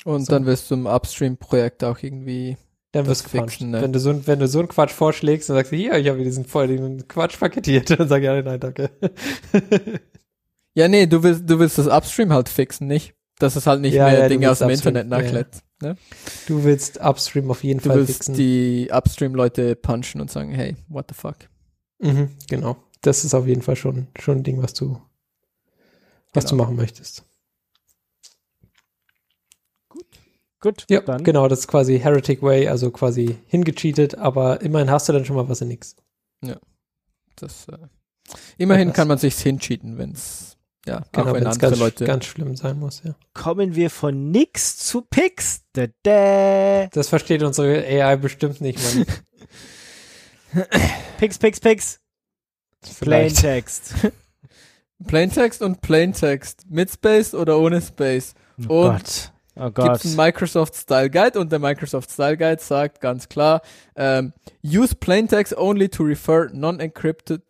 Und 0.04 0.26
So. 0.26 0.32
dann 0.32 0.44
wirst 0.46 0.70
du 0.72 0.74
im 0.74 0.86
Upstream-Projekt 0.86 1.84
auch 1.84 2.02
irgendwie. 2.02 2.56
Dann 2.90 3.06
wirst 3.06 3.32
du 3.32 3.64
ne? 3.66 3.80
Wenn 3.80 3.92
du 3.92 4.00
so, 4.00 4.10
ein- 4.10 4.26
wenn 4.26 4.40
du 4.40 4.48
so 4.48 4.58
einen 4.58 4.66
Quatsch 4.66 4.90
vorschlägst 4.90 5.48
und 5.50 5.54
sagst, 5.56 5.70
hier, 5.72 5.96
ich 5.96 6.08
habe 6.08 6.24
diesen 6.24 6.44
voll 6.44 6.66
den 6.66 7.06
Quatsch 7.06 7.38
paketiert, 7.38 7.90
dann 7.96 8.08
sag 8.08 8.18
ich, 8.18 8.24
ja, 8.24 8.42
nein, 8.42 8.58
danke. 8.58 8.90
Ja, 10.74 10.88
nee, 10.88 11.06
du 11.06 11.22
willst, 11.22 11.48
du 11.48 11.58
willst 11.58 11.78
das 11.78 11.86
Upstream 11.88 12.32
halt 12.32 12.48
fixen, 12.48 12.86
nicht? 12.86 13.14
Dass 13.38 13.56
es 13.56 13.66
halt 13.66 13.80
nicht 13.80 13.94
Ja, 13.94 14.04
mehr 14.06 14.14
ja, 14.18 14.22
du 14.24 14.28
Dinge 14.28 14.50
aus 14.50 14.60
willst 14.60 14.84
dem 14.84 14.94
Upstream, 14.94 14.96
Internet 14.96 15.10
ja, 15.12 15.18
ja. 15.18 15.24
nachlädt. 15.24 15.62
Ne? 15.82 15.96
Du 16.46 16.62
willst 16.64 17.00
Upstream 17.00 17.50
auf 17.50 17.64
jeden 17.64 17.80
Du 17.80 17.88
Fall 17.88 17.96
willst 17.98 18.12
fixen. 18.12 18.34
die 18.34 18.90
Upstream-Leute 18.92 19.76
punchen 19.76 20.20
und 20.20 20.30
sagen, 20.30 20.50
hey, 20.52 20.76
what 20.88 21.06
the 21.08 21.14
fuck? 21.14 21.36
Mhm, 21.98 22.30
genau. 22.48 22.76
Das 23.02 23.24
ist 23.24 23.34
auf 23.34 23.46
jeden 23.46 23.62
Fall 23.62 23.76
schon, 23.76 24.08
schon 24.18 24.38
ein 24.38 24.42
Ding, 24.44 24.62
was 24.62 24.74
du, 24.74 25.00
was 26.34 26.44
Genau. 26.44 26.50
du 26.50 26.56
machen 26.64 26.76
möchtest. 26.76 27.24
Gut, 30.60 30.84
Ja, 30.90 31.00
dann. 31.00 31.24
genau, 31.24 31.48
das 31.48 31.60
ist 31.60 31.68
quasi 31.68 31.98
Heretic 31.98 32.42
Way, 32.42 32.68
also 32.68 32.90
quasi 32.90 33.38
hingecheatet, 33.46 34.16
aber 34.18 34.60
immerhin 34.60 34.90
hast 34.90 35.08
du 35.08 35.14
dann 35.14 35.24
schon 35.24 35.36
mal 35.36 35.48
was 35.48 35.62
in 35.62 35.68
nix. 35.68 35.96
Das, 37.36 37.66
äh, 37.68 37.78
immerhin 38.58 38.88
Etwas. 38.88 38.96
kann 38.96 39.08
man 39.08 39.16
sich's 39.16 39.40
hincheaten, 39.40 39.96
wenn's, 39.96 40.58
ja, 40.90 41.00
auch 41.00 41.12
Genau, 41.12 41.26
wenn 41.34 41.34
wenn 41.34 41.46
es 41.46 41.54
andere 41.54 41.70
ganz, 41.70 41.78
Leute. 41.78 42.04
ganz 42.04 42.24
schlimm 42.26 42.56
sein 42.56 42.78
muss, 42.78 43.02
ja. 43.04 43.14
Kommen 43.34 43.74
wir 43.74 43.90
von 43.90 44.30
nix 44.30 44.76
zu 44.78 45.02
Pix. 45.02 45.62
Da, 45.72 45.86
da. 46.02 46.86
Das 46.92 47.08
versteht 47.08 47.42
unsere 47.42 47.84
AI 47.84 48.16
bestimmt 48.16 48.60
nicht, 48.60 48.78
man. 48.82 49.06
Pix, 51.18 51.38
Pix, 51.38 51.60
Pix. 51.60 52.00
Plain 52.82 53.30
Vielleicht. 53.30 53.40
Text. 53.40 53.94
Plaintext 55.06 55.62
und 55.62 55.80
Plaintext. 55.80 56.64
Mit 56.68 56.90
Space 56.90 57.34
oder 57.34 57.58
ohne 57.58 57.80
Space. 57.80 58.34
Oh 58.68 58.88
Und 58.88 58.92
Gott. 58.92 59.32
Oh 59.56 59.64
Gibt 59.64 59.76
Gott. 59.76 60.04
einen 60.04 60.16
Microsoft 60.16 60.74
Style 60.76 61.10
Guide 61.10 61.38
und 61.38 61.50
der 61.52 61.58
Microsoft 61.58 62.10
Style 62.10 62.36
Guide 62.36 62.62
sagt 62.62 63.00
ganz 63.00 63.28
klar, 63.28 63.62
ähm, 63.96 64.32
use 64.64 64.94
plaintext 64.94 65.56
only 65.56 65.88
to 65.88 66.02
refer 66.04 66.48
non-encrypted 66.52 67.42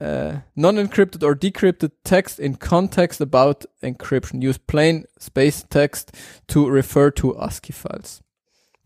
äh, 0.00 0.38
non-encrypted 0.54 1.22
or 1.22 1.34
decrypted 1.36 1.92
text 2.04 2.38
in 2.40 2.58
context 2.58 3.20
about 3.22 3.66
encryption. 3.82 4.40
Use 4.42 4.58
plain 4.58 5.06
space 5.20 5.64
text 5.68 6.10
to 6.48 6.64
refer 6.66 7.12
to 7.14 7.38
ASCII 7.38 7.72
files. 7.72 8.22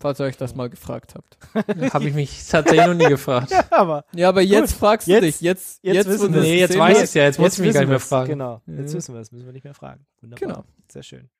Falls 0.00 0.20
ihr 0.20 0.26
euch 0.26 0.36
das 0.36 0.54
mal 0.54 0.68
gefragt 0.68 1.14
habt. 1.14 1.38
Habe 1.94 2.08
ich 2.08 2.14
mich 2.14 2.46
tatsächlich 2.48 2.84
noch 2.86 2.94
nie 2.94 3.08
gefragt. 3.08 3.52
Aber 3.70 4.04
Ja, 4.12 4.28
aber 4.28 4.42
jetzt 4.42 4.74
fragst 4.74 5.06
du 5.06 5.12
Jetzt- 5.12 5.22
dich. 5.22 5.40
Jetzt, 5.40 5.78
jetzt 5.82 6.06
jetzt, 6.08 6.30
Nee, 6.30 6.58
jetzt 6.58 6.76
weiß 6.78 6.96
hast. 6.96 7.04
ich's 7.04 7.14
ja, 7.14 7.22
jetzt 7.24 7.38
muss 7.38 7.54
ich 7.54 7.60
mich 7.64 7.72
gar 7.72 7.80
nicht 7.80 7.88
mehr 7.90 8.00
fragen. 8.00 8.30
Genau, 8.30 8.60
jetzt 8.66 8.92
Mhm. 8.92 8.96
wissen 8.96 9.14
wir 9.14 9.20
es, 9.22 9.32
müssen 9.32 9.46
wir 9.46 9.52
nicht 9.52 9.64
mehr 9.64 9.72
fragen. 9.72 10.04
Wunderbar. 10.20 10.48
Genau. 10.48 10.64
Sehr 10.90 11.02
schön. 11.04 11.30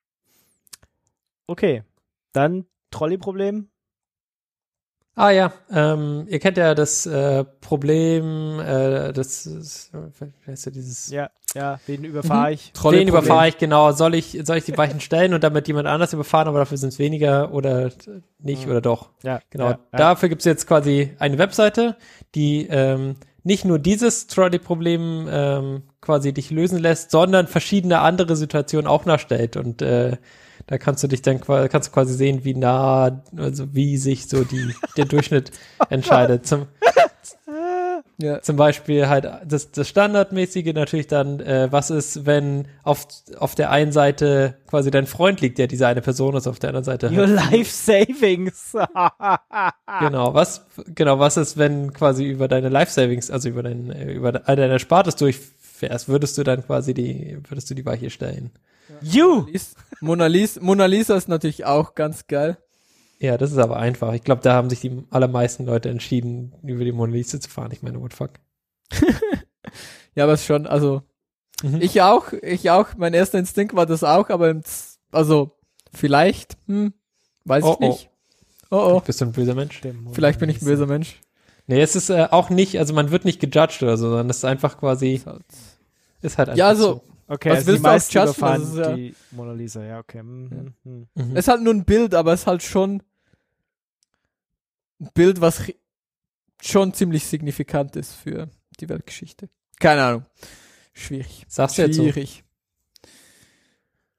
Okay, 1.46 1.82
dann 2.32 2.64
Trolley-Problem. 2.90 3.68
Ah 5.16 5.30
ja, 5.30 5.52
ähm, 5.70 6.26
ihr 6.28 6.40
kennt 6.40 6.56
ja 6.56 6.74
das 6.74 7.06
äh, 7.06 7.44
Problem, 7.60 8.58
äh, 8.58 9.12
das 9.12 9.46
ist, 9.46 9.92
wie 9.92 10.50
heißt 10.50 10.66
ja 10.66 10.72
dieses 10.72 11.08
Ja, 11.10 11.30
ja, 11.54 11.78
wen 11.86 12.02
überfahre 12.02 12.52
ich? 12.52 12.72
Trolley- 12.74 12.98
Wen 12.98 13.08
überfahre 13.08 13.46
ich 13.48 13.58
genau? 13.58 13.92
Soll 13.92 14.16
ich, 14.16 14.36
soll 14.42 14.56
ich 14.56 14.64
die 14.64 14.76
Weichen 14.76 14.98
stellen 15.08 15.32
und 15.32 15.44
damit 15.44 15.68
jemand 15.68 15.86
anders 15.86 16.12
überfahren, 16.12 16.48
aber 16.48 16.58
dafür 16.58 16.78
sind 16.78 16.88
es 16.88 16.98
weniger 16.98 17.52
oder 17.54 17.90
nicht 18.40 18.64
Mhm. 18.64 18.70
oder 18.72 18.80
doch? 18.80 19.10
Ja, 19.22 19.38
Genau. 19.50 19.66
Ja, 19.66 19.78
ja. 19.92 19.98
Dafür 19.98 20.28
gibt 20.28 20.40
es 20.42 20.46
jetzt 20.46 20.66
quasi 20.66 21.12
eine 21.20 21.38
Webseite, 21.38 21.94
die 22.34 22.66
ähm, 22.68 23.14
nicht 23.44 23.64
nur 23.64 23.78
dieses 23.78 24.26
Trolley-Problem 24.26 25.28
ähm, 25.30 25.82
quasi 26.00 26.32
dich 26.32 26.50
lösen 26.50 26.78
lässt, 26.78 27.12
sondern 27.12 27.46
verschiedene 27.46 28.00
andere 28.00 28.34
Situationen 28.34 28.88
auch 28.88 29.04
nachstellt. 29.04 29.56
Und 29.56 29.80
äh, 29.80 30.16
da 30.66 30.78
kannst 30.78 31.02
du 31.02 31.08
dich 31.08 31.22
dann 31.22 31.40
kannst 31.40 31.88
du 31.88 31.92
quasi 31.92 32.14
sehen, 32.14 32.44
wie 32.44 32.54
nah, 32.54 33.22
also 33.36 33.74
wie 33.74 33.96
sich 33.98 34.28
so 34.28 34.44
die, 34.44 34.74
der 34.96 35.04
Durchschnitt 35.04 35.50
entscheidet. 35.90 36.46
Zum, 36.46 36.66
Ja. 38.18 38.40
zum 38.42 38.54
Beispiel 38.56 39.08
halt 39.08 39.28
das, 39.44 39.72
das 39.72 39.88
Standardmäßige 39.88 40.72
natürlich 40.72 41.08
dann, 41.08 41.40
äh, 41.40 41.68
was 41.72 41.90
ist, 41.90 42.26
wenn 42.26 42.66
auf, 42.84 43.06
auf 43.38 43.54
der 43.56 43.70
einen 43.70 43.90
Seite 43.92 44.54
quasi 44.68 44.90
dein 44.92 45.06
Freund 45.06 45.40
liegt, 45.40 45.58
der 45.58 45.66
diese 45.66 45.86
eine 45.88 46.00
Person 46.00 46.36
ist, 46.36 46.46
auf 46.46 46.58
der 46.60 46.70
anderen 46.70 46.84
Seite 46.84 47.10
Your 47.10 47.26
halt 47.26 47.50
life 47.52 47.70
savings. 47.72 48.76
Genau, 50.00 50.34
was, 50.34 50.64
genau, 50.94 51.18
was 51.18 51.36
ist, 51.36 51.56
wenn 51.56 51.92
quasi 51.92 52.24
über 52.24 52.48
deine 52.48 52.68
Life 52.68 52.90
Savings, 52.92 53.30
also 53.30 53.48
über 53.48 53.62
dein, 53.62 53.90
über 54.10 54.32
de- 54.32 54.42
eine 54.44 54.62
deiner 54.62 54.78
Spartes 54.78 55.16
durchfährst, 55.16 56.08
würdest 56.08 56.36
du 56.38 56.42
dann 56.42 56.64
quasi 56.64 56.94
die, 56.94 57.38
würdest 57.48 57.70
du 57.70 57.74
die 57.74 57.84
Weiche 57.86 58.10
stellen? 58.10 58.50
You! 59.02 59.46
Mona 60.00 60.26
Lisa, 60.26 60.60
Mona 60.60 60.86
Lisa 60.86 61.16
ist 61.16 61.28
natürlich 61.28 61.64
auch 61.64 61.94
ganz 61.94 62.26
geil. 62.26 62.58
Ja, 63.20 63.38
das 63.38 63.52
ist 63.52 63.58
aber 63.58 63.76
einfach. 63.78 64.12
Ich 64.12 64.22
glaube, 64.24 64.42
da 64.42 64.52
haben 64.54 64.68
sich 64.68 64.80
die 64.80 65.02
allermeisten 65.10 65.64
Leute 65.64 65.88
entschieden, 65.88 66.54
über 66.62 66.84
die 66.84 66.92
Mona 66.92 67.12
Lisa 67.12 67.40
zu 67.40 67.48
fahren. 67.48 67.70
Ich 67.72 67.82
meine, 67.82 68.00
what 68.00 68.12
fuck. 68.14 68.32
Ja, 70.14 70.24
aber 70.24 70.34
es 70.34 70.44
schon, 70.44 70.66
also 70.66 71.02
Mhm. 71.62 71.80
Ich 71.80 72.02
auch, 72.02 72.32
ich 72.42 72.68
auch. 72.70 72.88
Mein 72.98 73.14
erster 73.14 73.38
Instinkt 73.38 73.74
war 73.76 73.86
das 73.86 74.02
auch, 74.04 74.28
aber 74.28 74.50
im 74.50 74.64
Z- 74.64 74.98
also 75.12 75.56
vielleicht, 75.94 76.58
hm, 76.66 76.92
weiß 77.44 77.64
Oh, 77.64 77.72
ich 77.74 77.78
nicht. 77.78 78.10
Oh 78.72 78.76
oh, 78.96 79.00
Bist 79.00 79.20
du 79.20 79.26
ein 79.26 79.32
böser 79.32 79.54
Mensch? 79.54 79.80
vielleicht 80.12 80.40
bin 80.40 80.50
ich 80.50 80.60
ein 80.60 80.64
böser 80.66 80.86
Mensch. 80.86 81.20
Nee, 81.68 81.80
es 81.80 81.94
ist 81.96 82.10
äh, 82.10 82.26
auch 82.32 82.50
nicht, 82.50 82.78
also 82.80 82.92
man 82.92 83.12
wird 83.12 83.24
nicht 83.24 83.40
gejudged 83.40 83.82
oder 83.84 83.96
so, 83.96 84.08
sondern 84.08 84.28
es 84.30 84.38
ist 84.38 84.44
einfach 84.44 84.76
quasi, 84.78 85.14
Ist 85.14 85.26
halt- 85.26 85.42
ist 86.22 86.38
halt 86.38 86.48
einfach 86.50 86.58
Ja, 86.58 86.66
also 86.68 86.84
so. 86.84 87.02
Okay, 87.26 87.50
Was 87.50 87.58
also 87.58 87.72
die 87.76 87.82
willst 87.82 88.14
du 88.14 88.20
auch 88.20 88.38
meisten 88.38 88.60
Das 88.60 88.68
ist 88.70 88.76
ja- 88.76 88.96
die 88.96 89.14
Mona 89.30 89.52
Lisa, 89.52 89.82
ja, 89.84 89.98
okay. 89.98 90.22
Mhm. 90.22 90.74
mhm. 90.84 91.08
Mhm. 91.14 91.30
es 91.32 91.40
ist 91.40 91.48
halt 91.48 91.62
nur 91.62 91.74
ein 91.74 91.84
Bild, 91.84 92.14
aber 92.14 92.32
es 92.32 92.40
ist 92.40 92.46
halt 92.46 92.62
schon 92.62 93.02
ein 95.00 95.10
Bild, 95.14 95.40
was 95.40 95.62
schon 96.62 96.92
ziemlich 96.94 97.24
signifikant 97.26 97.96
ist 97.96 98.12
für 98.14 98.48
die 98.80 98.88
Weltgeschichte. 98.88 99.48
Keine 99.80 100.02
Ahnung. 100.04 100.26
Schwierig. 100.92 101.44
Sagst 101.48 101.78
du 101.78 101.82
jetzt 101.82 101.96
so? 101.96 102.02
Schwierig. 102.02 102.44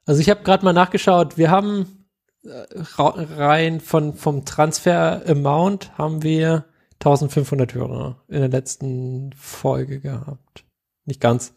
Also 0.05 0.21
ich 0.21 0.29
habe 0.29 0.43
gerade 0.43 0.63
mal 0.63 0.73
nachgeschaut, 0.73 1.37
wir 1.37 1.49
haben 1.49 2.05
äh, 2.43 2.49
rein 2.97 3.79
von 3.79 4.13
vom 4.13 4.45
Transfer-Amount 4.45 5.97
haben 5.97 6.21
wir 6.21 6.65
1500 6.99 7.73
Hörer 7.73 8.23
in 8.27 8.39
der 8.39 8.49
letzten 8.49 9.33
Folge 9.33 9.99
gehabt. 9.99 10.65
Nicht 11.05 11.21
ganz. 11.21 11.53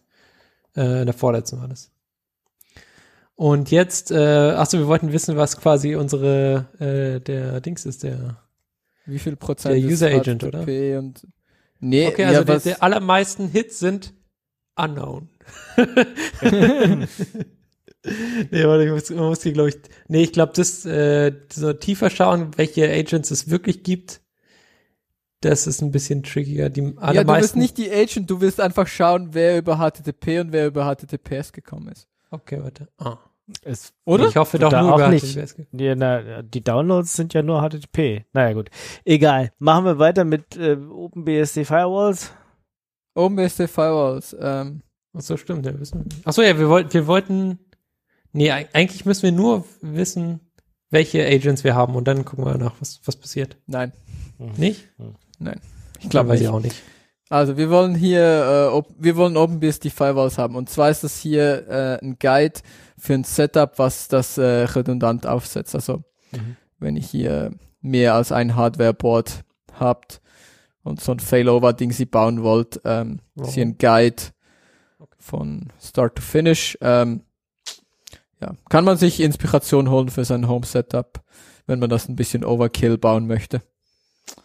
Äh, 0.79 1.01
in 1.01 1.07
der 1.07 1.15
vorletzten 1.15 1.61
war 1.61 1.67
das. 1.67 1.91
Und 3.35 3.71
jetzt, 3.71 4.11
äh, 4.11 4.17
achso, 4.17 4.79
wir 4.79 4.87
wollten 4.87 5.13
wissen, 5.13 5.37
was 5.37 5.57
quasi 5.57 5.97
unsere, 5.97 6.67
äh, 6.79 7.21
der 7.21 7.61
Dings 7.61 7.85
ist, 7.85 8.05
der. 8.05 8.43
Wie 9.07 9.19
viel 9.19 9.37
Prozent 9.37 9.75
Der 9.75 9.83
User 9.83 10.09
Agent, 10.09 10.43
HTTP 10.43 10.99
Und 10.99 11.27
nee, 11.81 12.07
Okay, 12.07 12.23
ja, 12.23 12.29
also 12.29 12.45
der, 12.45 12.57
was, 12.57 12.63
der 12.63 12.83
allermeisten 12.83 13.49
Hits 13.49 13.79
sind 13.79 14.13
unknown. 14.77 15.29
nee, 15.77 17.07
warte, 18.65 18.85
ich 18.85 18.91
muss, 18.91 19.11
man 19.11 19.29
muss 19.29 19.43
hier, 19.43 19.53
glaube 19.53 19.71
ich, 19.71 19.77
nee, 20.09 20.23
ich 20.23 20.33
glaube, 20.33 20.53
das, 20.55 20.85
äh, 20.85 21.33
so 21.53 21.73
tiefer 21.73 22.11
schauen, 22.11 22.57
welche 22.57 22.89
Agents 22.89 23.31
es 23.31 23.51
wirklich 23.51 23.83
gibt, 23.83 24.21
das 25.41 25.67
ist 25.67 25.83
ein 25.83 25.91
bisschen 25.91 26.23
trickier. 26.23 26.69
Die 26.71 26.81
Ja, 26.81 26.87
du 26.87 26.95
willst 26.97 27.03
allermeisten. 27.03 27.59
nicht 27.59 27.79
die 27.79 27.91
Agent, 27.91 28.29
du 28.31 28.41
willst 28.41 28.61
einfach 28.61 28.87
schauen, 28.87 29.29
wer 29.33 29.59
über 29.59 29.77
HTTP 29.79 30.41
und 30.41 30.53
wer 30.53 30.67
über 30.67 30.85
HTTPS 30.95 31.53
gekommen 31.53 31.89
ist. 31.89 32.09
Okay, 32.31 32.61
warte. 32.63 32.89
Ah. 32.99 33.19
Es, 33.63 33.95
Oder? 34.05 34.29
Ich 34.29 34.37
hoffe 34.37 34.59
doch 34.59 34.69
da 34.69 34.83
nur 34.83 34.93
auch 34.93 34.99
über 34.99 35.09
nicht. 35.09 35.25
HTTPS. 35.25 35.57
die, 35.73 35.95
na, 35.97 36.43
die 36.43 36.63
Downloads 36.63 37.15
sind 37.17 37.33
ja 37.33 37.43
nur 37.43 37.63
HTTP. 37.63 38.27
Naja, 38.35 38.53
gut. 38.53 38.69
Egal. 39.07 39.53
Machen 39.59 39.85
wir 39.87 39.99
weiter 39.99 40.25
mit 40.25 40.57
äh, 40.57 40.77
OpenBSD 40.77 41.65
Firewalls. 41.65 42.31
OpenBSD 43.15 43.67
Firewalls. 43.69 44.37
Ähm, 44.39 44.83
Ach 45.17 45.23
so, 45.23 45.37
stimmt. 45.39 45.65
Ja, 45.65 45.79
wissen 45.81 46.05
wir. 46.05 46.17
Ach 46.25 46.33
so, 46.35 46.43
ja, 46.43 46.59
wir 46.59 46.69
wollten, 46.69 46.93
wir 46.93 47.07
wollten, 47.07 47.59
nee, 48.33 48.53
eig- 48.53 48.69
eigentlich 48.75 49.07
müssen 49.07 49.23
wir 49.23 49.33
nur 49.33 49.65
wissen, 49.81 50.41
welche 50.91 51.25
Agents 51.27 51.65
wir 51.65 51.75
haben 51.75 51.95
und 51.97 52.07
dann 52.07 52.25
gucken 52.27 52.45
wir 52.45 52.59
nach, 52.59 52.75
was, 52.81 53.01
was 53.07 53.17
passiert. 53.17 53.57
nein, 53.67 53.93
Nicht? 54.59 54.89
Ich 56.01 56.09
glaube 56.09 56.31
nicht. 56.33 56.43
ich 56.43 56.49
auch 56.49 56.61
nicht. 56.61 56.83
Also 57.31 57.57
wir 57.59 57.69
wollen 57.71 57.95
hier, 57.95 58.69
äh, 58.71 58.75
op 58.75 58.89
wir 58.99 59.17
wollen 59.17 59.37
OpenBSD 59.37 59.91
Firewalls 59.91 60.39
haben. 60.39 60.57
Und 60.57 60.71
zwar 60.71 60.89
ist 60.91 61.05
das 61.05 61.19
hier 61.19 61.69
äh, 61.69 61.99
ein 62.03 62.17
Guide 62.19 62.61
für 62.97 63.15
ein 63.15 63.25
Setup, 63.25 63.79
was 63.79 64.09
das 64.09 64.39
äh, 64.39 64.43
redundant 64.65 65.27
aufsetzt. 65.27 65.75
Also 65.75 66.03
Mhm. 66.33 66.57
wenn 66.79 66.97
ihr 66.97 67.03
hier 67.03 67.53
mehr 67.81 68.15
als 68.15 68.33
ein 68.33 68.55
Hardware-Board 68.55 69.45
habt 69.79 70.21
und 70.83 71.01
so 71.01 71.13
ein 71.13 71.21
Failover-Ding 71.21 71.91
sie 71.93 72.05
bauen 72.07 72.43
wollt, 72.43 72.81
ähm, 72.85 73.21
ist 73.37 73.55
hier 73.55 73.65
ein 73.65 73.79
Guide 73.79 74.23
von 75.19 75.69
Start 75.81 76.17
to 76.17 76.23
Finish. 76.23 76.77
Ähm, 76.83 77.23
ja, 78.41 78.53
kann 78.69 78.85
man 78.85 78.97
sich 78.99 79.21
Inspiration 79.21 79.91
holen 79.91 80.09
für 80.11 80.25
sein 80.25 80.49
Home-Setup, 80.49 81.21
wenn 81.67 81.79
man 81.79 81.89
das 81.91 82.09
ein 82.09 82.17
bisschen 82.17 82.45
Overkill 82.45 82.99
bauen 82.99 83.27
möchte. 83.27 83.63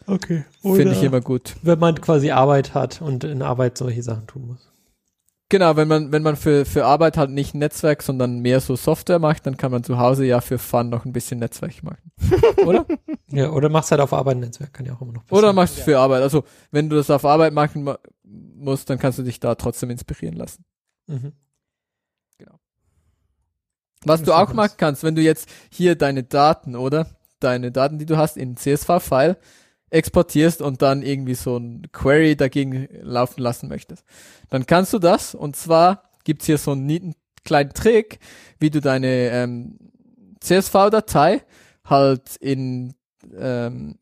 Okay. 0.05 0.45
Finde 0.61 0.91
ich 0.91 1.03
immer 1.03 1.21
gut. 1.21 1.55
Wenn 1.61 1.79
man 1.79 1.99
quasi 2.01 2.31
Arbeit 2.31 2.73
hat 2.73 3.01
und 3.01 3.23
in 3.23 3.41
Arbeit 3.41 3.77
solche 3.77 4.03
Sachen 4.03 4.27
tun 4.27 4.47
muss. 4.47 4.69
Genau, 5.49 5.75
wenn 5.75 5.87
man, 5.87 6.11
wenn 6.11 6.23
man 6.23 6.35
für, 6.35 6.65
für 6.65 6.85
Arbeit 6.85 7.15
halt 7.15 7.29
nicht 7.29 7.53
Netzwerk, 7.53 8.01
sondern 8.01 8.39
mehr 8.39 8.59
so 8.59 8.75
Software 8.75 9.19
macht, 9.19 9.45
dann 9.45 9.55
kann 9.55 9.71
man 9.71 9.83
zu 9.83 9.99
Hause 9.99 10.25
ja 10.25 10.41
für 10.41 10.57
Fun 10.57 10.89
noch 10.89 11.05
ein 11.05 11.13
bisschen 11.13 11.39
Netzwerk 11.39 11.83
machen. 11.83 12.11
Oder? 12.65 12.85
Ja, 13.29 13.51
oder 13.51 13.69
machst 13.69 13.91
halt 13.91 14.01
auf 14.01 14.13
Arbeit 14.13 14.37
ein 14.37 14.39
Netzwerk, 14.41 14.73
kann 14.73 14.85
ja 14.85 14.93
auch 14.93 15.01
immer 15.01 15.13
noch 15.13 15.23
Oder 15.29 15.53
machst 15.53 15.75
du 15.75 15.79
es 15.79 15.85
für 15.85 15.99
Arbeit. 15.99 16.23
Also, 16.23 16.43
wenn 16.71 16.89
du 16.89 16.95
das 16.95 17.09
auf 17.09 17.23
Arbeit 17.25 17.53
machen 17.53 17.83
ma- 17.83 17.99
musst, 18.23 18.89
dann 18.89 18.97
kannst 18.99 19.19
du 19.19 19.23
dich 19.23 19.39
da 19.39 19.53
trotzdem 19.55 19.89
inspirieren 19.89 20.35
lassen. 20.35 20.65
Mhm. 21.07 21.33
Was 24.05 24.19
Das 24.21 24.25
du 24.25 24.33
auch 24.33 24.53
machen 24.53 24.73
kannst, 24.77 25.03
wenn 25.03 25.15
du 25.15 25.21
jetzt 25.21 25.47
hier 25.69 25.95
deine 25.95 26.23
Daten, 26.23 26.75
oder? 26.75 27.07
Deine 27.39 27.71
Daten, 27.71 27.99
die 27.99 28.05
du 28.05 28.17
hast, 28.17 28.37
in 28.37 28.57
CSV-File 28.57 29.37
exportierst 29.93 30.61
und 30.61 30.81
dann 30.81 31.03
irgendwie 31.03 31.35
so 31.35 31.57
ein 31.57 31.83
Query 31.91 32.35
dagegen 32.35 32.87
laufen 33.01 33.41
lassen 33.41 33.69
möchtest. 33.69 34.03
Dann 34.49 34.65
kannst 34.65 34.91
du 34.93 34.99
das 34.99 35.35
und 35.35 35.55
zwar 35.55 36.03
gibt's 36.23 36.45
hier 36.45 36.57
so 36.57 36.71
einen 36.71 36.85
neaten 36.85 37.15
kleinen 37.45 37.73
Trick, 37.73 38.19
wie 38.59 38.69
du 38.69 38.81
deine 38.81 39.07
ähm, 39.07 39.77
CSV-Datei 40.39 41.43
halt 41.85 42.37
in 42.37 42.93
ähm, 43.37 43.97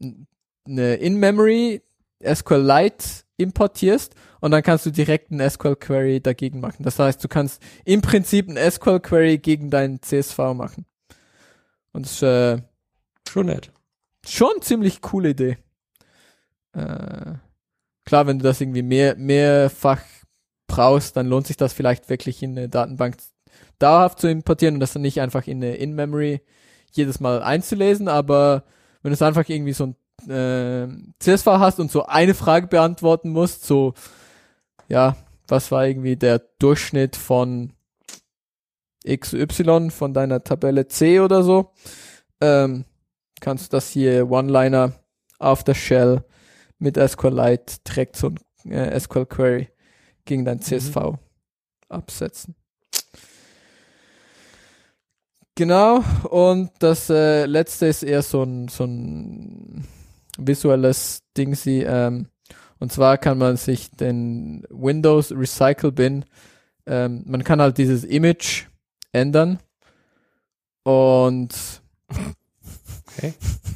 eine 0.65 0.95
In-Memory 0.95 1.81
SQLite 2.23 3.05
importierst 3.37 4.13
und 4.39 4.51
dann 4.51 4.61
kannst 4.63 4.85
du 4.85 4.91
direkt 4.91 5.31
einen 5.31 5.47
SQL-Query 5.49 6.21
dagegen 6.21 6.59
machen. 6.59 6.83
Das 6.83 6.99
heißt, 6.99 7.23
du 7.23 7.27
kannst 7.27 7.61
im 7.83 8.01
Prinzip 8.01 8.47
einen 8.47 8.71
SQL-Query 8.71 9.39
gegen 9.39 9.69
deinen 9.71 10.01
CSV 10.01 10.37
machen. 10.53 10.85
Und 11.91 12.05
das 12.05 12.13
ist 12.13 12.23
äh, 12.23 12.61
Schon 13.27 13.47
nett. 13.47 13.71
schon 14.27 14.51
eine 14.51 14.59
ziemlich 14.61 15.01
coole 15.01 15.29
Idee. 15.29 15.57
Äh, 16.73 17.33
klar, 18.05 18.27
wenn 18.27 18.39
du 18.39 18.43
das 18.43 18.61
irgendwie 18.61 18.83
mehr, 18.83 19.15
mehrfach 19.15 20.01
brauchst, 20.67 21.17
dann 21.17 21.27
lohnt 21.27 21.47
sich 21.47 21.57
das 21.57 21.73
vielleicht 21.73 22.09
wirklich 22.09 22.41
in 22.41 22.57
eine 22.57 22.69
Datenbank 22.69 23.17
dauerhaft 23.79 24.19
zu 24.19 24.29
importieren 24.29 24.75
und 24.75 24.79
das 24.79 24.93
dann 24.93 25.01
nicht 25.01 25.21
einfach 25.21 25.47
in 25.47 25.57
eine 25.57 25.75
In-Memory 25.75 26.41
jedes 26.91 27.19
Mal 27.19 27.41
einzulesen, 27.41 28.07
aber 28.07 28.63
wenn 29.01 29.09
du 29.09 29.13
es 29.13 29.21
einfach 29.21 29.47
irgendwie 29.47 29.73
so 29.73 29.87
ein 29.87 30.29
äh, 30.29 30.87
CSV 31.19 31.45
hast 31.47 31.79
und 31.79 31.91
so 31.91 32.05
eine 32.05 32.33
Frage 32.33 32.67
beantworten 32.67 33.29
musst, 33.29 33.65
so, 33.65 33.93
ja, 34.87 35.15
was 35.47 35.71
war 35.71 35.85
irgendwie 35.85 36.15
der 36.15 36.39
Durchschnitt 36.59 37.15
von 37.15 37.73
XY 39.07 39.89
von 39.89 40.13
deiner 40.13 40.43
Tabelle 40.43 40.87
C 40.87 41.19
oder 41.19 41.43
so, 41.43 41.71
ähm, 42.39 42.85
kannst 43.39 43.71
du 43.71 43.77
das 43.77 43.89
hier 43.89 44.29
One-Liner 44.29 44.93
auf 45.39 45.63
der 45.63 45.73
Shell 45.73 46.23
mit 46.81 46.97
SQLite 46.97 47.77
direkt 47.87 48.17
so 48.17 48.31
ein 48.65 48.71
äh, 48.71 48.99
SQL 48.99 49.25
Query 49.25 49.69
gegen 50.25 50.45
dein 50.45 50.61
CSV 50.61 51.15
absetzen. 51.89 52.55
Genau, 55.55 56.03
und 56.29 56.71
das 56.79 57.09
äh, 57.09 57.45
letzte 57.45 57.85
ist 57.85 58.03
eher 58.03 58.23
so 58.23 58.43
ein, 58.43 58.67
so 58.67 58.85
ein 58.85 59.85
visuelles 60.37 61.23
Ding, 61.37 61.55
sie, 61.55 61.83
ähm, 61.83 62.27
und 62.79 62.91
zwar 62.91 63.17
kann 63.17 63.37
man 63.37 63.57
sich 63.57 63.91
den 63.91 64.63
Windows 64.69 65.31
Recycle 65.31 65.91
Bin, 65.91 66.25
ähm, 66.87 67.23
man 67.27 67.43
kann 67.43 67.61
halt 67.61 67.77
dieses 67.77 68.03
Image 68.05 68.65
ändern 69.11 69.59
und 70.83 71.53
Okay. 73.17 73.33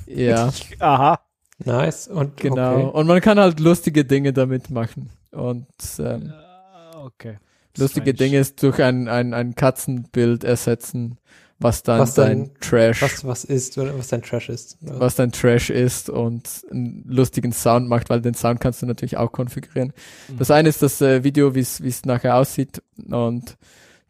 ja, 0.07 0.49
Aha. 0.79 1.24
Nice. 1.63 2.07
Und 2.07 2.37
genau. 2.37 2.87
Okay. 2.89 2.97
Und 2.97 3.07
man 3.07 3.21
kann 3.21 3.39
halt 3.39 3.59
lustige 3.59 4.03
Dinge 4.05 4.33
damit 4.33 4.69
machen. 4.69 5.09
Und 5.31 5.65
ähm, 5.99 6.31
Ah, 6.33 7.03
Okay. 7.05 7.37
lustige 7.77 8.11
Strange. 8.11 8.13
Dinge 8.31 8.39
ist 8.39 8.61
durch 8.63 8.81
ein, 8.81 9.07
ein, 9.07 9.33
ein 9.33 9.53
Katzenbild 9.55 10.43
ersetzen, 10.43 11.17
was 11.59 11.83
dann 11.83 11.99
Was 11.99 12.13
dein 12.15 12.51
Trash, 12.59 13.01
Was, 13.01 13.23
was 13.25 13.43
ist, 13.45 13.77
oder 13.77 13.97
was 13.97 14.07
dein 14.09 14.21
Trash 14.21 14.49
ist. 14.49 14.77
was 14.81 15.15
dein 15.15 15.31
Trash 15.31 15.69
ist 15.69 16.09
und 16.09 16.49
einen 16.71 17.03
lustigen 17.07 17.53
Sound 17.53 17.87
macht, 17.87 18.09
weil 18.09 18.21
den 18.21 18.33
Sound 18.33 18.59
kannst 18.59 18.81
du 18.81 18.85
natürlich 18.87 19.15
auch 19.17 19.31
konfigurieren. 19.31 19.93
Mhm. 20.27 20.37
Das 20.37 20.51
eine 20.51 20.67
ist 20.67 20.81
das 20.81 20.99
äh, 21.01 21.23
Video, 21.23 21.55
wie 21.55 21.59
es 21.61 21.81
wie 21.81 21.87
es 21.89 22.03
nachher 22.05 22.35
aussieht 22.35 22.81
und 23.09 23.55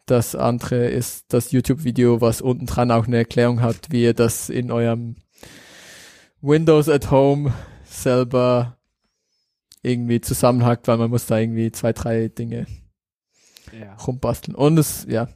das 0.06 0.34
andere 0.36 0.86
ist 0.88 1.26
das 1.28 1.50
YouTube-Video, 1.52 2.20
was 2.20 2.40
unten 2.40 2.66
dran 2.66 2.90
auch 2.92 3.06
eine 3.06 3.16
Erklärung 3.18 3.60
hat, 3.60 3.76
wie 3.90 4.02
ihr 4.04 4.14
das 4.14 4.48
in 4.48 4.70
eurem 4.72 5.16
Windows 6.46 6.88
at 6.88 7.10
Home 7.10 7.52
selber 7.84 8.76
irgendwie 9.82 10.20
zusammenhackt, 10.20 10.88
weil 10.88 10.96
man 10.96 11.10
muss 11.10 11.26
da 11.26 11.38
irgendwie 11.38 11.70
zwei, 11.72 11.92
drei 11.92 12.28
Dinge 12.28 12.66
Ja. 13.78 13.94
rumbasteln. 13.96 14.54
Und 14.54 14.78
es, 14.78 15.06
ja, 15.08 15.28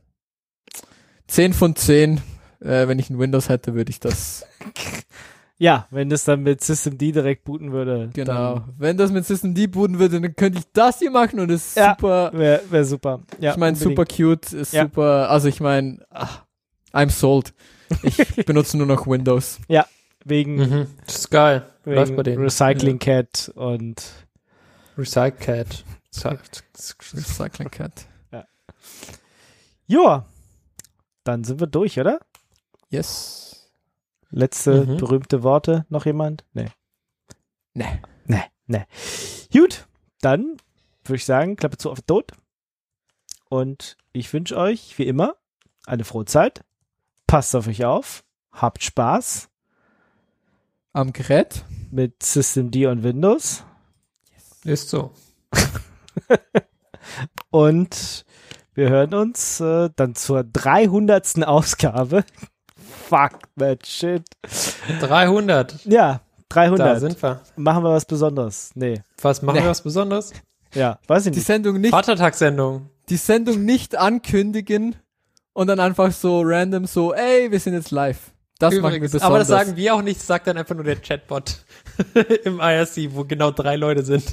10 1.29 1.53
von 1.53 1.77
10, 1.77 2.21
äh, 2.61 2.89
wenn 2.89 2.99
ich 2.99 3.11
ein 3.11 3.19
Windows 3.19 3.49
hätte, 3.49 3.75
würde 3.75 3.91
ich 3.91 4.01
das, 4.01 4.45
ja, 5.59 5.87
wenn 5.91 6.11
das 6.11 6.25
dann 6.25 6.43
mit 6.43 6.63
System 6.63 6.99
D 6.99 7.13
direkt 7.13 7.45
booten 7.45 7.73
würde. 7.73 8.11
genau. 8.13 8.65
Wenn 8.77 8.97
das 8.97 9.11
mit 9.13 9.25
System 9.27 9.55
D 9.55 9.67
booten 9.67 9.99
würde, 9.99 10.21
dann 10.21 10.35
könnte 10.35 10.59
ich 10.59 10.65
das 10.73 10.99
hier 10.99 11.11
machen 11.11 11.39
und 11.41 11.51
es 11.51 11.69
ist 11.69 11.77
Ja. 11.77 11.91
super, 11.97 12.31
Wäre 12.33 12.63
wär 12.71 12.85
super. 12.85 13.23
Ja, 13.39 13.53
ich 13.53 13.57
meine, 13.57 13.77
super 13.77 14.05
cute, 14.05 14.53
ist 14.53 14.73
Ja. 14.73 14.85
super, 14.85 15.31
also 15.31 15.49
ich 15.49 15.61
meine, 15.61 16.05
ach, 16.11 16.45
I'm 16.93 17.11
sold. 17.11 17.53
Ich 18.03 18.17
benutze 18.47 18.77
nur 18.77 18.87
noch 18.87 19.07
Windows. 19.07 19.59
Wegen, 20.25 20.57
Mhm. 20.57 20.87
Das 21.07 21.17
ist 21.17 21.31
geil. 21.31 21.67
Läuft 21.85 22.11
bei 22.13 22.19
wegen 22.19 22.25
denen. 22.25 22.43
Recycling 22.43 22.99
Cat 22.99 23.51
und 23.55 24.03
Recycled. 24.99 25.85
Recycling 27.15 27.71
Cat. 27.71 28.07
ja, 29.87 30.25
dann 31.25 31.45
sind 31.45 31.61
wir 31.61 31.67
durch, 31.67 31.99
oder? 31.99 32.21
Yes. 32.91 33.71
Letzte 34.31 34.87
Mhm. 34.87 34.97
berühmte 34.99 35.43
Worte. 35.43 35.85
Noch 35.89 36.07
jemand? 36.07 36.45
Nee. 36.53 36.71
Nee. 37.75 38.01
Nee, 38.27 38.45
nee. 38.67 38.85
Gut, 39.53 39.87
dann 40.21 40.57
würde 41.05 41.17
ich 41.17 41.25
sagen, 41.25 41.57
Klappe 41.57 41.79
zu 41.79 41.91
auf 41.91 42.01
Tod. 42.03 42.33
Und 43.49 43.97
ich 44.13 44.33
wünsche 44.33 44.57
euch, 44.57 44.97
wie 44.99 45.07
immer, 45.09 45.35
eine 45.87 46.05
frohe 46.05 46.25
Zeit. 46.27 46.65
Passt 47.27 47.57
auf 47.57 47.67
euch 47.67 47.85
auf. 47.85 48.25
Habt 48.53 48.83
Spaß 48.85 49.50
Am 50.93 51.13
Gerät. 51.13 51.65
mit 51.91 52.23
System 52.23 52.71
D 52.71 52.87
und 52.87 53.03
Windows. 53.03 53.65
Ist 54.65 54.91
so. 54.91 55.13
Und 57.51 58.25
wir 58.75 58.89
hören 58.91 59.15
uns 59.15 59.61
äh, 59.61 59.91
dann 59.97 60.15
zur 60.15 60.45
300. 60.45 61.45
Ausgabe. 61.47 62.25
Fuck 63.09 63.41
that 63.59 63.87
shit. 63.87 64.23
300. 65.01 65.85
Ja, 65.87 66.21
300. 66.51 66.79
Da 66.87 67.01
sind 67.01 67.21
wir. 67.23 67.41
Machen 67.57 67.83
wir 67.85 67.91
was 67.91 68.05
Besonderes? 68.05 68.71
Nee. 68.75 69.03
Was 69.21 69.43
machen 69.43 69.57
Nee. 69.57 69.63
wir 69.63 69.71
was 69.71 69.83
Besonderes? 69.83 70.33
Ja, 70.73 71.01
weiß 71.09 71.27
ich 71.27 71.33
Die 71.33 71.39
nicht. 71.39 71.47
Sendung 71.47 71.81
nicht, 71.81 71.91
Vatertagssendung. 71.91 72.91
die 73.09 73.17
Sendung 73.17 73.65
nicht 73.65 73.97
ankündigen 73.97 74.95
und 75.53 75.67
dann 75.67 75.81
einfach 75.81 76.13
so 76.13 76.43
random 76.45 76.87
so, 76.87 77.13
ey, 77.13 77.51
wir 77.51 77.59
sind 77.59 77.75
jetzt 77.75 77.91
live. 77.91 78.31
Das 78.61 78.75
macht 78.75 78.83
mir 78.83 78.89
Übrigens, 78.89 79.13
besonders. 79.13 79.27
aber 79.27 79.39
das 79.39 79.49
sagen 79.49 79.77
wir 79.77 79.95
auch 79.95 80.03
nicht, 80.03 80.21
das 80.21 80.27
sagt 80.27 80.47
dann 80.47 80.57
einfach 80.57 80.75
nur 80.75 80.85
der 80.85 80.97
Chatbot 80.97 81.65
im 82.45 82.61
IRC, 82.61 83.15
wo 83.15 83.25
genau 83.25 83.51
drei 83.51 83.75
Leute 83.77 84.05
sind. 84.05 84.33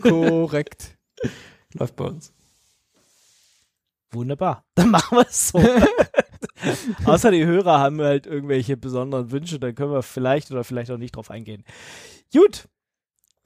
korrekt. 0.00 0.96
Läuft 1.74 1.96
bei 1.96 2.04
uns. 2.04 2.32
Wunderbar. 4.12 4.64
Dann 4.76 4.90
machen 4.90 5.18
wir 5.18 5.26
es 5.28 5.48
so. 5.48 5.60
Außer 7.04 7.30
die 7.30 7.44
Hörer 7.44 7.78
haben 7.78 8.00
halt 8.00 8.26
irgendwelche 8.26 8.76
besonderen 8.76 9.30
Wünsche, 9.30 9.58
dann 9.58 9.74
können 9.74 9.92
wir 9.92 10.02
vielleicht 10.02 10.50
oder 10.50 10.64
vielleicht 10.64 10.90
auch 10.90 10.96
nicht 10.96 11.16
drauf 11.16 11.30
eingehen. 11.30 11.64
Gut, 12.32 12.68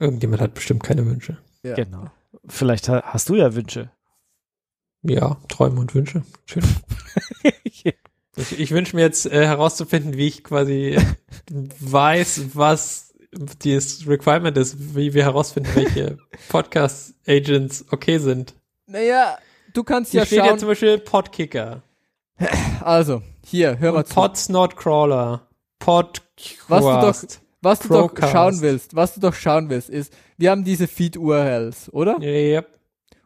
Irgendjemand 0.01 0.41
hat 0.41 0.55
bestimmt 0.55 0.83
keine 0.83 1.05
Wünsche. 1.05 1.37
Ja. 1.63 1.75
genau. 1.75 2.09
Vielleicht 2.47 2.89
ha 2.89 3.03
hast 3.05 3.29
du 3.29 3.35
ja 3.35 3.53
Wünsche. 3.53 3.91
Ja, 5.03 5.37
Träume 5.47 5.79
und 5.79 5.93
Wünsche. 5.93 6.23
Schön. 6.45 6.63
Ich, 8.37 8.59
ich 8.59 8.71
wünsche 8.71 8.95
mir 8.95 9.01
jetzt 9.01 9.25
äh, 9.25 9.45
herauszufinden, 9.45 10.15
wie 10.15 10.27
ich 10.27 10.43
quasi 10.43 10.97
weiß, 11.79 12.41
was 12.53 13.13
das 13.63 14.05
Requirement 14.07 14.57
ist, 14.57 14.95
wie 14.95 15.13
wir 15.13 15.23
herausfinden, 15.23 15.69
welche 15.75 16.17
Podcast-Agents 16.49 17.85
okay 17.91 18.17
sind. 18.17 18.53
Naja, 18.87 19.37
du 19.73 19.83
kannst 19.83 20.11
Hier 20.11 20.21
ja 20.21 20.25
steht 20.25 20.39
ja 20.39 20.57
zum 20.57 20.67
Beispiel 20.69 20.97
Podkicker, 20.97 21.81
also, 22.83 23.21
hier, 23.45 23.77
hör 23.77 23.91
mal 23.93 24.05
zu. 24.05 24.15
Podsnotcrawler, 24.15 25.47
Podcast. 25.77 26.69
Was 26.69 26.81
du 26.83 27.27
doch- 27.27 27.41
Was 27.63 27.79
du 27.79 27.89
doch 27.89 28.11
schauen 28.31 28.61
willst, 28.61 28.95
was 28.95 29.13
du 29.13 29.19
doch 29.19 29.35
schauen 29.35 29.69
willst, 29.69 29.89
ist, 29.91 30.11
wir 30.37 30.49
haben 30.49 30.63
diese 30.63 30.87
Feed-URLs, 30.87 31.93
oder? 31.93 32.17
Yep. 32.19 32.67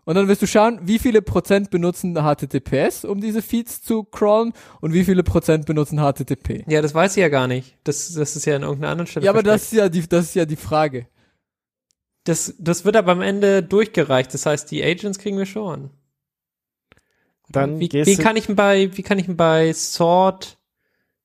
Und 0.05 0.15
dann 0.15 0.27
wirst 0.27 0.41
du 0.41 0.47
schauen, 0.47 0.79
wie 0.83 0.99
viele 0.99 1.21
Prozent 1.21 1.71
benutzen 1.71 2.15
HTTPS, 2.15 3.05
um 3.05 3.19
diese 3.19 3.41
Feeds 3.41 3.81
zu 3.81 4.03
crawlen 4.03 4.53
und 4.79 4.93
wie 4.93 5.03
viele 5.03 5.23
Prozent 5.23 5.65
benutzen 5.65 5.99
HTTP. 5.99 6.63
Ja, 6.67 6.81
das 6.81 6.93
weiß 6.93 7.17
ich 7.17 7.21
ja 7.21 7.29
gar 7.29 7.47
nicht. 7.47 7.75
Das, 7.83 8.13
das 8.13 8.35
ist 8.35 8.45
ja 8.45 8.55
an 8.55 8.61
irgendeiner 8.61 8.91
anderen 8.91 9.07
Stelle. 9.07 9.25
Ja, 9.25 9.31
aber 9.31 9.41
das 9.43 9.63
ist 9.63 9.73
ja 9.73 9.89
die, 9.89 10.07
das 10.07 10.25
ist 10.25 10.35
ja 10.35 10.45
die 10.45 10.55
Frage. 10.55 11.07
das, 12.25 12.55
das 12.59 12.85
wird 12.85 12.95
aber 12.97 13.13
am 13.13 13.21
Ende 13.21 13.63
durchgereicht. 13.63 14.33
Das 14.33 14.45
heißt, 14.45 14.69
die 14.71 14.83
Agents 14.83 15.19
kriegen 15.19 15.37
wir 15.37 15.45
schon. 15.45 15.91
Dann 17.49 17.79
wie, 17.79 17.89
gehst 17.89 18.09
wie 18.09 18.17
kann 18.17 18.35
ich 18.35 18.47
denn 18.47 18.55
bei, 18.55 18.95
wie 18.97 19.03
kann 19.03 19.19
ich 19.19 19.27
bei 19.29 19.71
Sort 19.73 20.57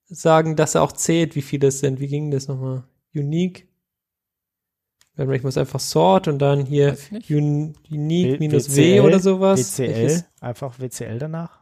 sagen, 0.06 0.54
dass 0.54 0.74
er 0.74 0.82
auch 0.82 0.92
zählt, 0.92 1.34
wie 1.34 1.42
viele 1.42 1.68
es 1.68 1.80
sind? 1.80 2.00
Wie 2.00 2.08
ging 2.08 2.30
das 2.30 2.48
nochmal? 2.48 2.84
Unique? 3.14 3.69
Warte 5.20 5.28
mal, 5.28 5.36
Ich 5.36 5.42
muss 5.42 5.58
einfach 5.58 5.80
Sort 5.80 6.28
und 6.28 6.38
dann 6.38 6.64
hier 6.64 6.92
Weiß 6.92 7.02
ich 7.04 7.10
nicht. 7.10 7.30
un, 7.30 7.74
Unique 7.90 8.32
W- 8.32 8.38
minus 8.38 8.74
W 8.74 9.00
oder 9.00 9.20
sowas. 9.20 9.60
WCL, 9.78 9.88
Welches? 9.94 10.24
einfach 10.40 10.78
WCL 10.80 11.18
danach. 11.18 11.60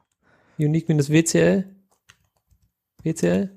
Unique 0.60 0.88
minus 0.88 1.10
WCL? 1.10 1.64
WCL? 3.02 3.50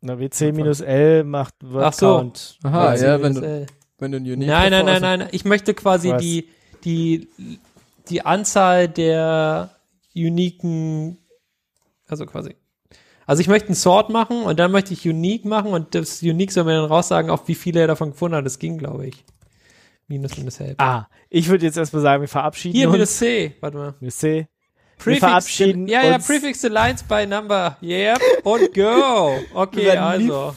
Na, 0.00 0.18
WC 0.18 0.50
minus 0.50 0.80
L 0.80 1.22
macht 1.22 1.54
Word 1.62 1.84
Ach 1.84 1.92
so. 1.92 2.16
Count. 2.16 2.58
Aha, 2.64 2.94
WCL 2.94 3.04
ja, 3.06 3.22
wenn 3.22 3.34
du, 3.34 3.66
wenn 3.98 4.10
du 4.10 4.18
ein 4.18 4.24
Unique 4.24 4.48
Nein, 4.48 4.70
nein, 4.72 4.84
nein, 4.86 5.02
nein. 5.02 5.28
Ich 5.30 5.44
möchte 5.44 5.72
quasi 5.72 6.10
Was? 6.10 6.20
die, 6.20 6.48
die, 6.82 7.28
die 8.08 8.22
Anzahl 8.26 8.88
der 8.88 9.70
uniken, 10.16 11.18
also 12.08 12.26
quasi. 12.26 12.56
Also 13.28 13.42
ich 13.42 13.48
möchte 13.48 13.68
einen 13.68 13.74
Sort 13.74 14.08
machen 14.08 14.42
und 14.44 14.58
dann 14.58 14.72
möchte 14.72 14.94
ich 14.94 15.06
Unique 15.06 15.44
machen 15.44 15.70
und 15.70 15.94
das 15.94 16.22
Unique 16.22 16.50
soll 16.50 16.64
mir 16.64 16.76
dann 16.80 16.86
raussagen, 16.86 17.30
auf 17.30 17.46
wie 17.46 17.54
viele 17.54 17.80
er 17.80 17.86
davon 17.86 18.12
gefunden 18.12 18.34
hat. 18.38 18.46
Das 18.46 18.58
ging, 18.58 18.78
glaube 18.78 19.06
ich. 19.06 19.22
Minus 20.06 20.38
minus 20.38 20.58
Help. 20.58 20.80
Ah, 20.80 21.08
ich 21.28 21.50
würde 21.50 21.66
jetzt 21.66 21.76
erstmal 21.76 22.00
sagen, 22.00 22.22
wir 22.22 22.28
verabschieden 22.28 22.74
Hier, 22.74 22.86
uns. 22.88 22.94
minus 22.94 23.18
C. 23.18 23.54
Warte 23.60 23.76
mal. 23.76 23.94
minus 24.00 24.16
C. 24.16 24.48
Prefix 24.96 25.18
verabschieden 25.18 25.86
ja, 25.88 26.02
ja, 26.04 26.14
uns. 26.14 26.26
prefix 26.26 26.62
the 26.62 26.68
lines 26.68 27.02
by 27.02 27.26
number. 27.26 27.76
Yep. 27.82 28.18
Und 28.44 28.72
go. 28.72 29.34
Okay, 29.54 29.84
Wir 29.84 30.02
also. 30.02 30.54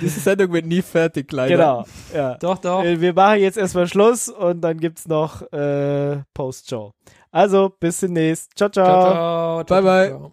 Diese 0.00 0.20
Sendung 0.20 0.50
wird 0.54 0.64
nie 0.64 0.80
fertig, 0.80 1.30
leider. 1.32 1.54
Genau, 1.54 1.84
ja. 2.14 2.34
Doch, 2.36 2.56
doch. 2.56 2.82
Äh, 2.82 2.98
Wir 2.98 3.12
machen 3.12 3.40
jetzt 3.40 3.58
erstmal 3.58 3.86
Schluss 3.86 4.30
und 4.30 4.62
dann 4.62 4.78
gibt's 4.78 5.06
noch 5.06 5.42
äh, 5.52 6.22
Post-Show. 6.32 6.94
Also, 7.30 7.74
bis 7.78 8.00
demnächst. 8.00 8.56
Ciao, 8.56 8.70
ciao. 8.70 8.86
Ciao, 8.86 9.64
ciao. 9.64 9.64
Bye, 9.64 9.82
bye. 9.82 10.08
ciao. 10.08 10.32